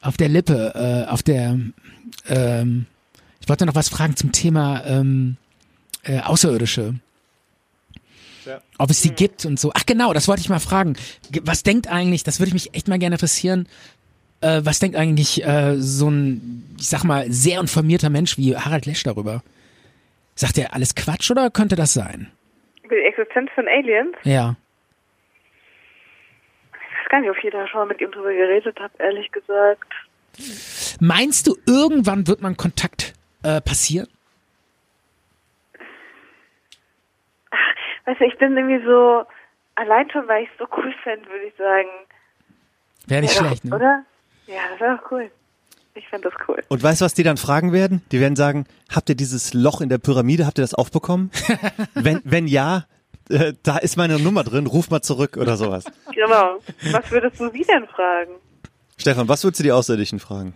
auf 0.00 0.16
der 0.16 0.30
Lippe, 0.30 1.04
äh, 1.06 1.10
auf 1.10 1.22
der. 1.22 1.58
Ähm, 2.28 2.86
ich 3.40 3.48
wollte 3.48 3.66
noch 3.66 3.74
was 3.74 3.90
fragen 3.90 4.16
zum 4.16 4.32
Thema 4.32 4.82
ähm, 4.86 5.36
äh, 6.04 6.20
Außerirdische. 6.20 6.94
Ja. 8.46 8.60
Ob 8.78 8.90
es 8.90 9.02
sie 9.02 9.10
gibt 9.10 9.44
und 9.44 9.58
so. 9.60 9.70
Ach 9.74 9.86
genau, 9.86 10.12
das 10.12 10.26
wollte 10.28 10.40
ich 10.40 10.48
mal 10.48 10.58
fragen. 10.58 10.94
Ge- 11.30 11.42
Was 11.44 11.62
denkt 11.62 11.86
eigentlich, 11.88 12.24
das 12.24 12.40
würde 12.40 12.48
ich 12.48 12.54
mich 12.54 12.74
echt 12.74 12.88
mal 12.88 12.98
gerne 12.98 13.14
interessieren, 13.16 13.68
äh, 14.40 14.60
was 14.64 14.78
denkt 14.80 14.96
eigentlich 14.96 15.44
äh, 15.44 15.76
so 15.78 16.08
ein, 16.10 16.74
ich 16.78 16.88
sag 16.88 17.04
mal, 17.04 17.30
sehr 17.30 17.60
informierter 17.60 18.10
Mensch 18.10 18.36
wie 18.38 18.56
Harald 18.56 18.86
Lesch 18.86 19.02
darüber? 19.04 19.42
Sagt 20.34 20.58
er 20.58 20.74
alles 20.74 20.94
Quatsch 20.94 21.30
oder 21.30 21.50
könnte 21.50 21.76
das 21.76 21.92
sein? 21.92 22.30
Über 22.82 22.96
die 22.96 23.02
Existenz 23.02 23.50
von 23.54 23.68
Aliens? 23.68 24.16
Ja. 24.24 24.56
Ich 26.72 27.04
weiß 27.04 27.10
gar 27.10 27.20
nicht, 27.20 27.30
ob 27.30 27.36
ich 27.44 27.50
da 27.52 27.68
schon 27.68 27.80
mal 27.80 27.86
mit 27.86 28.00
ihm 28.00 28.10
drüber 28.10 28.32
geredet 28.32 28.78
habe, 28.80 28.92
ehrlich 28.98 29.30
gesagt. 29.30 29.92
Meinst 31.00 31.46
du, 31.46 31.56
irgendwann 31.66 32.26
wird 32.26 32.40
man 32.40 32.56
Kontakt 32.56 33.12
äh, 33.42 33.60
passieren? 33.60 34.08
Weißt 38.04 38.20
du, 38.20 38.24
ich 38.24 38.38
bin 38.38 38.56
irgendwie 38.56 38.84
so, 38.84 39.24
allein 39.74 40.10
schon, 40.10 40.26
weil 40.28 40.44
ich 40.44 40.50
es 40.50 40.58
so 40.58 40.66
cool 40.76 40.92
fände, 41.02 41.28
würde 41.28 41.44
ich 41.46 41.54
sagen. 41.56 41.88
Wäre 43.06 43.22
nicht 43.22 43.34
ja, 43.34 43.44
schlecht, 43.44 43.64
ne? 43.64 43.74
Oder? 43.74 44.04
Ja, 44.46 44.60
das 44.70 44.80
wäre 44.80 44.96
doch 44.96 45.10
cool. 45.10 45.30
Ich 45.94 46.08
fände 46.08 46.30
das 46.30 46.48
cool. 46.48 46.62
Und 46.68 46.82
weißt 46.82 47.00
du, 47.00 47.04
was 47.04 47.14
die 47.14 47.22
dann 47.22 47.36
fragen 47.36 47.72
werden? 47.72 48.02
Die 48.12 48.20
werden 48.20 48.36
sagen, 48.36 48.66
habt 48.94 49.08
ihr 49.08 49.14
dieses 49.14 49.52
Loch 49.52 49.80
in 49.80 49.88
der 49.88 49.98
Pyramide, 49.98 50.46
habt 50.46 50.58
ihr 50.58 50.62
das 50.62 50.74
aufbekommen? 50.74 51.30
wenn, 51.94 52.22
wenn 52.24 52.46
ja, 52.46 52.86
äh, 53.28 53.52
da 53.62 53.76
ist 53.78 53.96
meine 53.96 54.18
Nummer 54.18 54.42
drin, 54.42 54.66
ruf 54.66 54.90
mal 54.90 55.02
zurück 55.02 55.36
oder 55.36 55.56
sowas. 55.56 55.84
Genau. 56.14 56.58
Was 56.92 57.10
würdest 57.10 57.40
du 57.40 57.50
sie 57.50 57.64
denn 57.64 57.86
fragen? 57.88 58.32
Stefan, 58.96 59.28
was 59.28 59.44
würdest 59.44 59.60
du 59.60 59.64
die 59.64 59.72
Außerirdischen 59.72 60.18
fragen? 60.18 60.54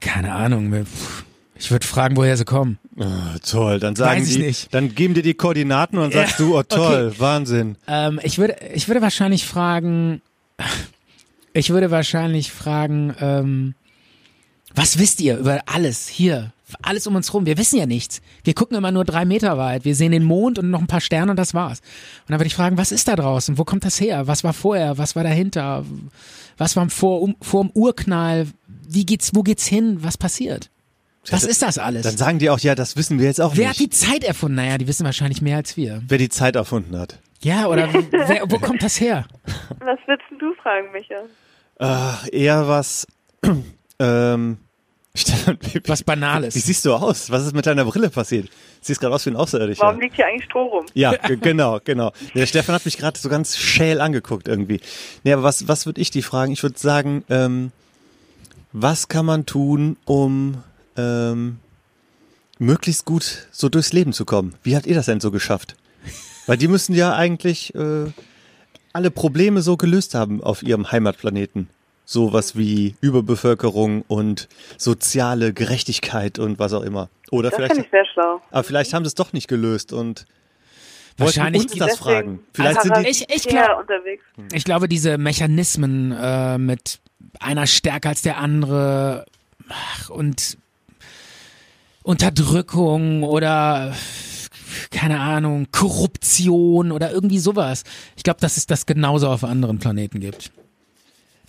Keine 0.00 0.34
Ahnung. 0.34 0.84
pff, 0.84 1.24
Ich 1.58 1.70
würde 1.70 1.86
fragen, 1.86 2.16
woher 2.16 2.36
sie 2.36 2.44
kommen. 2.44 2.78
Ah, 2.98 3.36
toll, 3.44 3.80
dann 3.80 3.96
sagen 3.96 4.20
Weiß 4.20 4.28
ich 4.28 4.36
die, 4.36 4.42
nicht. 4.42 4.74
dann 4.74 4.94
geben 4.94 5.14
dir 5.14 5.22
die 5.22 5.34
Koordinaten 5.34 5.98
und 5.98 6.14
Ja, 6.14 6.20
sagst 6.20 6.38
du, 6.38 6.56
oh 6.56 6.62
toll, 6.62 7.12
Wahnsinn. 7.18 7.76
Ähm, 7.88 8.20
ich 8.22 8.38
würde, 8.38 8.56
ich 8.74 8.88
würde 8.88 9.02
wahrscheinlich 9.02 9.44
fragen, 9.44 10.22
ich 11.52 11.70
würde 11.70 11.90
wahrscheinlich 11.90 12.52
fragen, 12.52 13.14
ähm, 13.20 13.74
was 14.74 14.98
wisst 14.98 15.20
ihr 15.20 15.38
über 15.38 15.60
alles 15.66 16.06
hier? 16.08 16.52
Alles 16.82 17.06
um 17.06 17.16
uns 17.16 17.32
rum. 17.32 17.46
Wir 17.46 17.56
wissen 17.56 17.78
ja 17.78 17.86
nichts. 17.86 18.20
Wir 18.44 18.52
gucken 18.54 18.76
immer 18.76 18.92
nur 18.92 19.04
drei 19.06 19.24
Meter 19.24 19.56
weit. 19.56 19.86
Wir 19.86 19.94
sehen 19.96 20.12
den 20.12 20.22
Mond 20.22 20.58
und 20.58 20.70
noch 20.70 20.80
ein 20.80 20.86
paar 20.86 21.00
Sterne 21.00 21.30
und 21.30 21.38
das 21.38 21.54
war's. 21.54 21.80
Und 21.80 22.30
dann 22.30 22.38
würde 22.38 22.46
ich 22.48 22.54
fragen, 22.54 22.76
was 22.76 22.92
ist 22.92 23.08
da 23.08 23.16
draußen? 23.16 23.56
Wo 23.56 23.64
kommt 23.64 23.86
das 23.86 23.98
her? 24.00 24.26
Was 24.26 24.44
war 24.44 24.52
vorher? 24.52 24.98
Was 24.98 25.16
war 25.16 25.22
dahinter? 25.22 25.84
Was 26.58 26.76
war 26.76 26.88
vor, 26.90 27.22
um, 27.22 27.36
vor 27.40 27.64
dem 27.64 27.70
Urknall? 27.70 28.46
Wie 28.86 29.06
geht's, 29.06 29.34
wo 29.34 29.42
geht's 29.42 29.66
hin? 29.66 29.98
Was 30.02 30.18
passiert? 30.18 30.68
Was 31.30 31.44
ist 31.44 31.62
das 31.62 31.78
alles? 31.78 32.02
Dann 32.02 32.16
sagen 32.16 32.38
die 32.38 32.50
auch, 32.50 32.58
ja, 32.58 32.74
das 32.74 32.96
wissen 32.96 33.18
wir 33.18 33.26
jetzt 33.26 33.40
auch 33.40 33.56
Wer 33.56 33.68
hat 33.70 33.78
nicht. 33.78 33.92
die 33.92 33.96
Zeit 33.96 34.24
erfunden? 34.24 34.56
Naja, 34.56 34.78
die 34.78 34.86
wissen 34.88 35.04
wahrscheinlich 35.04 35.42
mehr 35.42 35.56
als 35.56 35.76
wir. 35.76 36.02
Wer 36.06 36.18
die 36.18 36.28
Zeit 36.28 36.56
erfunden 36.56 36.98
hat. 36.98 37.18
Ja, 37.40 37.66
oder 37.66 37.88
wer, 38.10 38.50
wo 38.50 38.58
kommt 38.58 38.82
das 38.82 39.00
her? 39.00 39.26
Was 39.80 39.98
würdest 40.06 40.28
du 40.38 40.54
fragen, 40.62 40.90
Micha? 40.92 41.16
Ach, 41.78 42.26
eher 42.32 42.66
was, 42.66 43.06
ähm, 43.98 44.58
Was 45.86 46.02
Banales. 46.02 46.54
wie 46.54 46.60
siehst 46.60 46.84
du 46.84 46.94
aus? 46.94 47.30
Was 47.30 47.44
ist 47.46 47.54
mit 47.54 47.66
deiner 47.66 47.84
Brille 47.84 48.10
passiert? 48.10 48.48
Siehst 48.80 49.00
gerade 49.00 49.14
aus 49.14 49.26
wie 49.26 49.30
ein 49.30 49.36
Außerirdischer. 49.36 49.82
Warum 49.82 50.00
liegt 50.00 50.16
hier 50.16 50.26
eigentlich 50.26 50.44
Stroh 50.44 50.66
rum? 50.66 50.86
Ja, 50.94 51.12
genau, 51.40 51.80
genau. 51.82 52.12
Der 52.34 52.46
Stefan 52.46 52.74
hat 52.74 52.84
mich 52.84 52.98
gerade 52.98 53.18
so 53.18 53.28
ganz 53.28 53.56
schäl 53.56 54.00
angeguckt 54.00 54.48
irgendwie. 54.48 54.80
Nee, 55.24 55.32
aber 55.32 55.42
was, 55.42 55.66
was 55.66 55.86
würde 55.86 56.00
ich 56.00 56.10
die 56.10 56.22
fragen? 56.22 56.52
Ich 56.52 56.62
würde 56.62 56.78
sagen, 56.78 57.24
ähm, 57.30 57.72
was 58.72 59.08
kann 59.08 59.26
man 59.26 59.46
tun, 59.46 59.96
um 60.04 60.62
ähm, 60.98 61.58
möglichst 62.58 63.04
gut 63.06 63.46
so 63.52 63.68
durchs 63.68 63.92
Leben 63.92 64.12
zu 64.12 64.24
kommen? 64.24 64.54
Wie 64.62 64.76
habt 64.76 64.86
ihr 64.86 64.94
das 64.94 65.06
denn 65.06 65.20
so 65.20 65.30
geschafft? 65.30 65.76
Weil 66.46 66.56
die 66.58 66.68
müssen 66.68 66.94
ja 66.94 67.14
eigentlich 67.14 67.74
äh, 67.74 68.06
alle 68.92 69.10
Probleme 69.10 69.62
so 69.62 69.76
gelöst 69.76 70.14
haben 70.14 70.42
auf 70.42 70.62
ihrem 70.62 70.90
Heimatplaneten. 70.90 71.68
sowas 72.04 72.56
wie 72.56 72.94
Überbevölkerung 73.02 74.02
und 74.08 74.48
soziale 74.78 75.52
Gerechtigkeit 75.52 76.38
und 76.38 76.58
was 76.58 76.72
auch 76.72 76.82
immer. 76.82 77.10
Oder 77.30 77.50
Das 77.50 77.56
vielleicht, 77.56 77.76
ich 77.76 77.90
sehr 77.90 78.06
schlau. 78.06 78.40
aber 78.50 78.64
vielleicht 78.64 78.94
haben 78.94 79.04
sie 79.04 79.08
es 79.08 79.14
doch 79.14 79.32
nicht 79.34 79.46
gelöst 79.48 79.92
und 79.92 80.24
Wahrscheinlich 81.18 81.64
uns 81.64 81.72
das 81.72 81.88
Deswegen 81.98 82.02
fragen. 82.02 82.40
Vielleicht 82.54 82.82
sind 82.82 82.96
die, 82.96 83.08
Ich, 83.08 83.28
ich 83.28 83.42
sehr 83.42 83.52
glaube, 83.52 83.80
unterwegs. 83.82 84.24
ich 84.52 84.64
glaube, 84.64 84.88
diese 84.88 85.18
Mechanismen 85.18 86.12
äh, 86.12 86.56
mit 86.58 87.00
einer 87.40 87.66
stärker 87.66 88.10
als 88.10 88.22
der 88.22 88.38
andere 88.38 89.26
ach, 89.68 90.08
und 90.10 90.56
Unterdrückung 92.08 93.22
oder 93.22 93.92
keine 94.90 95.20
Ahnung, 95.20 95.66
Korruption 95.70 96.90
oder 96.90 97.10
irgendwie 97.10 97.38
sowas. 97.38 97.84
Ich 98.16 98.22
glaube, 98.22 98.40
dass 98.40 98.56
es 98.56 98.66
das 98.66 98.86
genauso 98.86 99.28
auf 99.28 99.44
anderen 99.44 99.78
Planeten 99.78 100.18
gibt. 100.18 100.50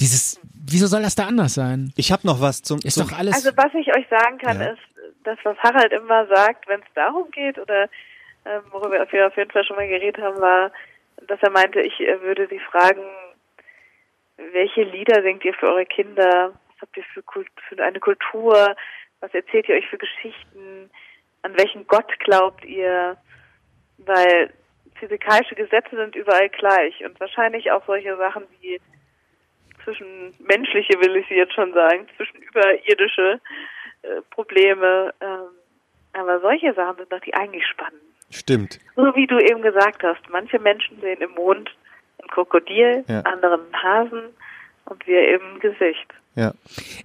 Dieses, 0.01 0.37
wieso 0.53 0.87
soll 0.87 1.01
das 1.01 1.15
da 1.15 1.27
anders 1.27 1.53
sein? 1.53 1.93
ich 1.95 2.11
habe 2.11 2.27
noch 2.27 2.41
was 2.41 2.61
zum, 2.61 2.79
Ist 2.83 2.95
zum 2.95 3.07
doch 3.07 3.17
alles. 3.17 3.35
Also 3.35 3.55
was 3.55 3.73
ich 3.73 3.87
euch 3.95 4.05
sagen 4.09 4.37
kann, 4.37 4.59
Ja. 4.59 4.71
ist, 4.71 4.81
das, 5.23 5.37
was 5.43 5.57
Harald 5.59 5.93
immer 5.93 6.27
sagt, 6.27 6.67
wenn 6.67 6.81
es 6.81 6.93
darum 6.93 7.31
geht, 7.31 7.57
oder 7.57 7.83
ähm, 8.45 8.61
worüber 8.71 9.07
wir 9.11 9.27
auf 9.27 9.37
jeden 9.37 9.51
Fall 9.51 9.63
schon 9.63 9.77
mal 9.77 9.87
geredet 9.87 10.21
haben, 10.21 10.41
war, 10.41 10.71
dass 11.25 11.39
er 11.41 11.51
meinte, 11.51 11.79
ich 11.79 12.01
äh, 12.01 12.21
würde 12.21 12.47
sie 12.49 12.59
fragen, 12.59 13.01
welche 14.51 14.83
Lieder 14.83 15.21
singt 15.21 15.45
ihr 15.45 15.53
für 15.53 15.67
eure 15.67 15.85
Kinder? 15.85 16.51
Was 16.73 16.81
habt 16.81 16.97
ihr 16.97 17.03
für, 17.13 17.23
Kult 17.23 17.47
für 17.69 17.81
eine 17.81 17.99
Kultur? 18.01 18.75
Was 19.21 19.33
erzählt 19.33 19.67
ihr 19.69 19.75
euch 19.75 19.87
für 19.87 19.97
Geschichten? 19.97 20.89
An 21.41 21.57
welchen 21.57 21.85
Gott 21.87 22.11
glaubt 22.19 22.63
ihr? 22.65 23.17
Weil 23.97 24.51
physikalische 24.95 25.55
Gesetze 25.55 25.95
sind 25.95 26.15
überall 26.15 26.49
gleich 26.49 27.03
und 27.05 27.19
wahrscheinlich 27.19 27.71
auch 27.71 27.85
solche 27.85 28.15
Sachen 28.17 28.43
wie 28.61 28.79
zwischenmenschliche, 29.83 30.99
will 30.99 31.15
ich 31.17 31.27
sie 31.27 31.35
jetzt 31.35 31.53
schon 31.53 31.73
sagen, 31.73 32.07
zwischen 32.17 32.37
überirdische 32.41 33.39
äh, 34.03 34.21
Probleme. 34.31 35.13
Ähm, 35.21 35.47
aber 36.13 36.39
solche 36.41 36.73
Sachen 36.73 36.97
sind 36.97 37.11
doch 37.11 37.19
die 37.21 37.33
eigentlich 37.33 37.65
spannend. 37.67 38.01
stimmt. 38.31 38.79
So 38.95 39.15
wie 39.15 39.27
du 39.27 39.39
eben 39.39 39.61
gesagt 39.61 40.03
hast, 40.03 40.21
manche 40.29 40.59
Menschen 40.59 40.99
sehen 41.01 41.21
im 41.21 41.31
Mond 41.31 41.69
ein 42.21 42.27
Krokodil, 42.29 43.03
Ja. 43.07 43.21
andere 43.21 43.53
einen 43.55 43.83
Hasen 43.83 44.21
und 44.85 45.05
wir 45.07 45.19
eben 45.21 45.53
ein 45.55 45.59
Gesicht. 45.59 46.07
Ja. 46.35 46.53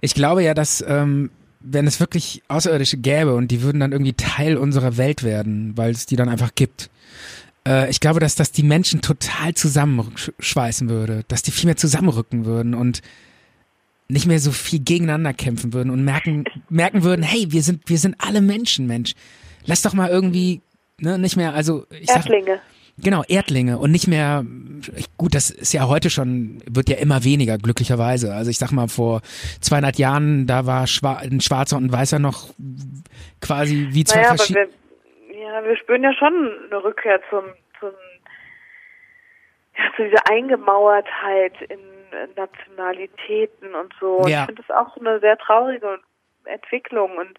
Ich 0.01 0.13
glaube 0.15 0.43
ja, 0.43 0.53
dass 0.53 0.81
ähm, 0.87 1.29
wenn 1.65 1.87
es 1.87 1.99
wirklich 1.99 2.43
Außerirdische 2.47 2.97
gäbe 2.97 3.35
und 3.35 3.49
die 3.49 3.61
würden 3.61 3.79
dann 3.79 3.91
irgendwie 3.91 4.13
Teil 4.13 4.57
unserer 4.57 4.97
Welt 4.97 5.23
werden, 5.23 5.75
weil 5.75 5.91
es 5.91 6.05
die 6.05 6.15
dann 6.15 6.29
einfach 6.29 6.53
gibt. 6.55 6.89
Äh, 7.67 7.89
ich 7.89 7.99
glaube, 7.99 8.19
dass 8.19 8.35
das 8.35 8.51
die 8.51 8.63
Menschen 8.63 9.01
total 9.01 9.53
zusammenschweißen 9.53 10.89
würde, 10.89 11.23
dass 11.27 11.43
die 11.43 11.51
viel 11.51 11.65
mehr 11.65 11.77
zusammenrücken 11.77 12.45
würden 12.45 12.73
und 12.73 13.01
nicht 14.07 14.27
mehr 14.27 14.39
so 14.39 14.51
viel 14.51 14.79
gegeneinander 14.79 15.33
kämpfen 15.33 15.73
würden 15.73 15.89
und 15.89 16.03
merken 16.03 16.45
merken 16.69 17.03
würden, 17.03 17.23
hey, 17.23 17.47
wir 17.49 17.63
sind 17.63 17.89
wir 17.89 17.97
sind 17.97 18.15
alle 18.19 18.41
Menschen, 18.41 18.85
Mensch. 18.85 19.15
Lass 19.65 19.81
doch 19.81 19.93
mal 19.93 20.09
irgendwie 20.09 20.61
ne, 20.99 21.17
nicht 21.17 21.35
mehr, 21.35 21.53
also 21.53 21.85
ich 21.89 22.07
sag, 22.07 22.17
Erdlinge. 22.17 22.59
Genau, 22.97 23.23
Erdlinge 23.27 23.77
und 23.77 23.91
nicht 23.91 24.07
mehr, 24.07 24.45
gut, 25.17 25.35
das 25.35 25.49
ist 25.49 25.73
ja 25.73 25.87
heute 25.87 26.09
schon, 26.09 26.61
wird 26.65 26.89
ja 26.89 26.97
immer 26.97 27.25
weniger, 27.25 27.57
glücklicherweise. 27.57 28.33
Also 28.33 28.49
ich 28.49 28.57
sag 28.57 28.71
mal, 28.71 28.87
vor 28.87 29.21
200 29.61 29.97
Jahren, 29.97 30.47
da 30.47 30.65
war 30.65 30.87
Schwa 30.87 31.17
ein 31.17 31.41
Schwarzer 31.41 31.75
und 31.75 31.85
ein 31.85 31.91
Weißer 31.91 32.19
noch 32.19 32.53
quasi 33.41 33.89
wie 33.91 34.05
zwei 34.05 34.19
Naja, 34.19 34.29
aber 34.29 34.37
verschiedene. 34.37 34.69
wir, 35.27 35.39
ja, 35.39 35.63
wir 35.63 35.77
spüren 35.77 36.03
ja 36.03 36.13
schon 36.13 36.51
eine 36.71 36.83
Rückkehr 36.83 37.19
zum, 37.29 37.43
zum 37.81 37.91
ja, 39.77 39.83
zu 39.97 40.03
dieser 40.03 40.31
Eingemauertheit 40.31 41.53
in 41.67 41.79
Nationalitäten 42.35 43.75
und 43.75 43.93
so. 43.99 44.25
Ja. 44.27 44.41
Ich 44.41 44.45
finde 44.45 44.63
das 44.67 44.75
auch 44.75 44.95
eine 44.97 45.19
sehr 45.19 45.37
traurige 45.37 45.99
Entwicklung. 46.45 47.17
Und 47.17 47.37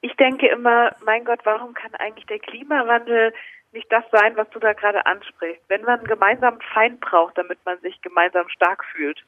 ich 0.00 0.14
denke 0.16 0.48
immer, 0.48 0.94
mein 1.04 1.24
Gott, 1.24 1.40
warum 1.44 1.74
kann 1.74 1.94
eigentlich 1.94 2.26
der 2.26 2.40
Klimawandel 2.40 3.32
nicht 3.72 3.90
das 3.90 4.04
sein, 4.12 4.36
was 4.36 4.48
du 4.50 4.58
da 4.58 4.72
gerade 4.72 5.04
ansprichst? 5.06 5.62
Wenn 5.68 5.82
man 5.82 5.98
einen 6.00 6.08
gemeinsamen 6.08 6.60
Feind 6.74 7.00
braucht, 7.00 7.36
damit 7.38 7.58
man 7.64 7.78
sich 7.80 8.00
gemeinsam 8.02 8.48
stark 8.48 8.84
fühlt 8.94 9.22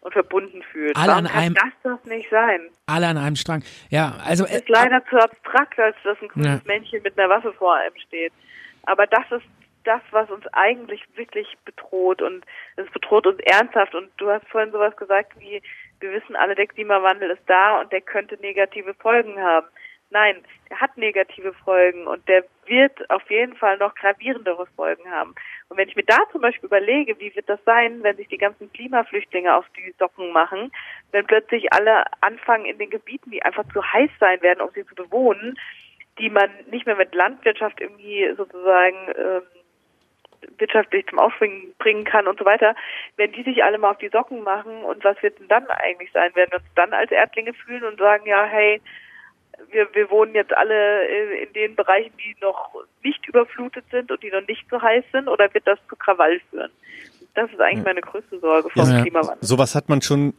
und 0.00 0.12
verbunden 0.12 0.62
fühlt. 0.72 0.96
Alle 0.96 1.14
an 1.14 1.26
kann 1.26 1.42
einem- 1.42 1.54
das 1.54 1.72
doch 1.82 2.04
nicht 2.04 2.28
sein? 2.30 2.68
Alle 2.86 3.06
an 3.08 3.16
einem 3.18 3.36
Strang. 3.36 3.62
Ja, 3.90 4.14
also 4.24 4.44
Das 4.44 4.52
äh, 4.52 4.56
ist 4.58 4.68
leider 4.68 5.04
zu 5.06 5.16
abstrakt, 5.16 5.78
als 5.78 5.96
dass 6.04 6.20
ein 6.20 6.28
grünes 6.28 6.60
Ja. 6.64 6.66
Männchen 6.66 7.02
mit 7.02 7.18
einer 7.18 7.28
Waffe 7.28 7.52
vor 7.54 7.74
einem 7.76 7.96
steht. 7.96 8.32
Aber 8.84 9.06
das 9.06 9.24
ist 9.30 9.44
das, 9.84 10.00
was 10.10 10.30
uns 10.30 10.46
eigentlich 10.52 11.02
wirklich 11.16 11.46
bedroht 11.64 12.22
und 12.22 12.44
es 12.76 12.90
bedroht 12.90 13.26
uns 13.26 13.38
ernsthaft. 13.40 13.94
Und 13.94 14.10
du 14.18 14.30
hast 14.30 14.46
vorhin 14.48 14.72
sowas 14.72 14.96
gesagt 14.96 15.32
wie, 15.38 15.62
wir 16.00 16.12
wissen 16.12 16.36
alle, 16.36 16.54
der 16.54 16.66
Klimawandel 16.66 17.30
ist 17.30 17.42
da 17.46 17.80
und 17.80 17.92
der 17.92 18.00
könnte 18.00 18.36
negative 18.40 18.94
Folgen 18.94 19.38
haben. 19.40 19.66
Nein, 20.10 20.44
der 20.70 20.80
hat 20.80 20.96
negative 20.96 21.52
Folgen 21.64 22.06
und 22.06 22.26
der 22.28 22.44
wird 22.66 23.10
auf 23.10 23.28
jeden 23.30 23.56
Fall 23.56 23.78
noch 23.78 23.94
gravierendere 23.94 24.66
Folgen 24.76 25.10
haben. 25.10 25.34
Und 25.68 25.76
wenn 25.76 25.88
ich 25.88 25.96
mir 25.96 26.04
da 26.04 26.18
zum 26.30 26.40
Beispiel 26.40 26.66
überlege, 26.66 27.18
wie 27.18 27.34
wird 27.34 27.48
das 27.48 27.62
sein, 27.64 28.02
wenn 28.02 28.16
sich 28.16 28.28
die 28.28 28.38
ganzen 28.38 28.72
Klimaflüchtlinge 28.72 29.54
auf 29.56 29.66
die 29.76 29.94
Socken 29.98 30.32
machen, 30.32 30.70
wenn 31.10 31.26
plötzlich 31.26 31.72
alle 31.72 32.04
anfangen 32.20 32.66
in 32.66 32.78
den 32.78 32.90
Gebieten, 32.90 33.30
die 33.30 33.42
einfach 33.42 33.64
zu 33.72 33.82
heiß 33.82 34.10
sein 34.20 34.40
werden, 34.42 34.60
um 34.60 34.70
sie 34.74 34.86
zu 34.86 34.94
bewohnen, 34.94 35.58
die 36.18 36.30
man 36.30 36.50
nicht 36.70 36.86
mehr 36.86 36.96
mit 36.96 37.14
Landwirtschaft 37.14 37.80
irgendwie 37.80 38.32
sozusagen 38.36 38.96
ähm, 39.16 39.42
wirtschaftlich 40.58 41.06
zum 41.06 41.18
Aufschwingen 41.18 41.74
bringen 41.78 42.04
kann 42.04 42.26
und 42.26 42.38
so 42.38 42.44
weiter, 42.44 42.74
wenn 43.16 43.32
die 43.32 43.42
sich 43.42 43.64
alle 43.64 43.78
mal 43.78 43.90
auf 43.90 43.98
die 43.98 44.10
Socken 44.10 44.42
machen 44.42 44.84
und 44.84 45.02
was 45.02 45.20
wird 45.22 45.38
denn 45.38 45.48
dann 45.48 45.66
eigentlich 45.68 46.12
sein? 46.12 46.34
Werden 46.34 46.52
wir 46.52 46.58
uns 46.58 46.74
dann 46.74 46.92
als 46.92 47.10
Erdlinge 47.10 47.54
fühlen 47.54 47.84
und 47.84 47.98
sagen, 47.98 48.26
ja, 48.26 48.44
hey, 48.44 48.80
wir, 49.70 49.88
wir 49.94 50.10
wohnen 50.10 50.34
jetzt 50.34 50.52
alle 50.52 51.08
äh, 51.08 51.44
in 51.44 51.52
den 51.52 51.74
Bereichen, 51.76 52.12
die 52.18 52.36
noch 52.40 52.74
nicht 53.02 53.26
überflutet 53.28 53.84
sind 53.90 54.10
und 54.10 54.22
die 54.22 54.30
noch 54.30 54.46
nicht 54.46 54.64
so 54.70 54.80
heiß 54.80 55.04
sind, 55.12 55.28
oder 55.28 55.52
wird 55.52 55.66
das 55.66 55.78
zu 55.88 55.96
Krawall 55.96 56.40
führen? 56.50 56.70
Das 57.34 57.50
ist 57.50 57.60
eigentlich 57.60 57.84
meine 57.84 58.00
größte 58.00 58.38
Sorge 58.38 58.70
vom 58.70 58.88
Ja. 58.88 59.02
Klimawandel. 59.02 59.38
Sowas 59.40 59.74
hat 59.74 59.88
man 59.88 60.00
schon, 60.02 60.34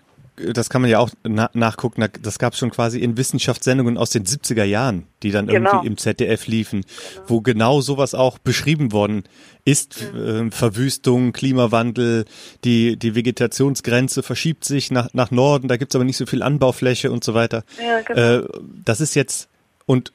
das 0.54 0.70
kann 0.70 0.82
man 0.82 0.90
ja 0.92 1.00
auch 1.00 1.10
na 1.24 1.50
nachgucken, 1.54 2.02
da- 2.02 2.08
das 2.22 2.40
gab 2.40 2.54
es 2.54 2.60
schon 2.60 2.70
quasi 2.72 3.00
in 3.00 3.18
Wissenschaftssendungen 3.18 3.98
aus 3.98 4.10
den 4.10 4.26
70er 4.26 4.64
Jahren, 4.64 5.04
die 5.24 5.32
dann 5.32 5.48
Genau. 5.48 5.70
irgendwie 5.72 5.88
im 5.88 5.98
ZDF 5.98 6.48
liefen, 6.48 6.86
wo 7.28 7.42
genau 7.42 7.82
sowas 7.82 8.14
auch 8.14 8.38
beschrieben 8.38 8.92
worden 8.92 9.24
ist. 9.64 10.12
Mhm. 10.14 10.48
Äh, 10.48 10.52
Verwüstung, 10.52 11.32
Klimawandel, 11.34 12.26
die, 12.64 12.98
die 12.98 13.16
Vegetationsgrenze 13.16 14.24
verschiebt 14.24 14.66
sich 14.66 14.92
nach, 14.92 15.14
nach 15.14 15.32
Norden, 15.32 15.68
da 15.68 15.78
gibt's 15.78 15.96
aber 15.96 16.04
nicht 16.06 16.18
so 16.18 16.26
viel 16.26 16.44
Anbaufläche 16.44 17.12
und 17.12 17.24
so 17.24 17.34
weiter. 17.34 17.64
Ja, 17.82 18.02
genau. 18.02 18.46
Äh, 18.46 18.48
das 18.84 19.02
ist 19.02 19.16
jetzt, 19.16 19.48
und 19.86 20.12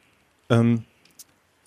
ähm, 0.51 0.85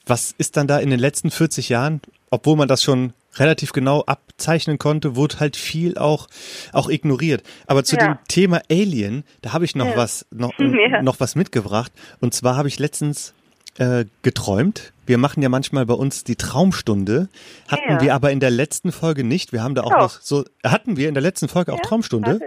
was 0.06 0.36
ist 0.38 0.58
dann 0.58 0.68
da 0.68 0.80
in 0.80 0.90
den 0.90 1.00
letzten 1.00 1.32
40 1.32 1.70
Jahren, 1.70 2.02
obwohl 2.30 2.56
man 2.58 2.68
das 2.68 2.84
schon 2.84 3.14
relativ 3.36 3.72
genau 3.72 4.02
abzeichnen 4.06 4.78
konnte, 4.80 5.16
wurde 5.16 5.40
halt 5.40 5.56
viel 5.56 5.98
auch, 5.98 6.28
auch 6.72 6.90
ignoriert. 6.90 7.44
Aber 7.68 7.84
zu 7.84 7.96
Ja. 7.96 8.06
dem 8.16 8.18
Thema 8.28 8.62
Alien, 8.70 9.24
da 9.42 9.54
habe 9.54 9.66
ich 9.66 9.76
noch 9.76 9.88
Ja. 9.88 9.98
was, 9.98 10.26
noch, 10.32 10.52
Ja. 10.60 11.02
noch 11.02 11.20
was 11.20 11.36
mitgebracht. 11.36 11.92
Und 12.22 12.34
zwar 12.34 12.56
habe 12.58 12.68
ich 12.68 12.80
letztens 12.80 13.34
äh, 13.80 14.06
geträumt. 14.22 14.94
Wir 15.08 15.18
machen 15.18 15.42
ja 15.42 15.50
manchmal 15.50 15.88
bei 15.88 15.96
uns 15.96 16.24
die 16.24 16.36
Traumstunde. 16.36 17.28
Hatten 17.68 17.90
Ja. 17.90 18.02
wir 18.02 18.14
aber 18.14 18.30
in 18.32 18.40
der 18.40 18.52
letzten 18.52 18.92
Folge 18.92 19.24
nicht. 19.24 19.52
Wir 19.52 19.64
haben 19.64 19.74
da 19.74 19.82
auch 19.82 19.90
Doch. 19.90 19.98
noch 20.00 20.22
so, 20.22 20.46
hatten 20.64 20.96
wir 20.96 21.08
in 21.08 21.16
der 21.16 21.24
letzten 21.24 21.48
Folge 21.48 21.74
auch 21.74 21.80
Traumstunde? 21.80 22.40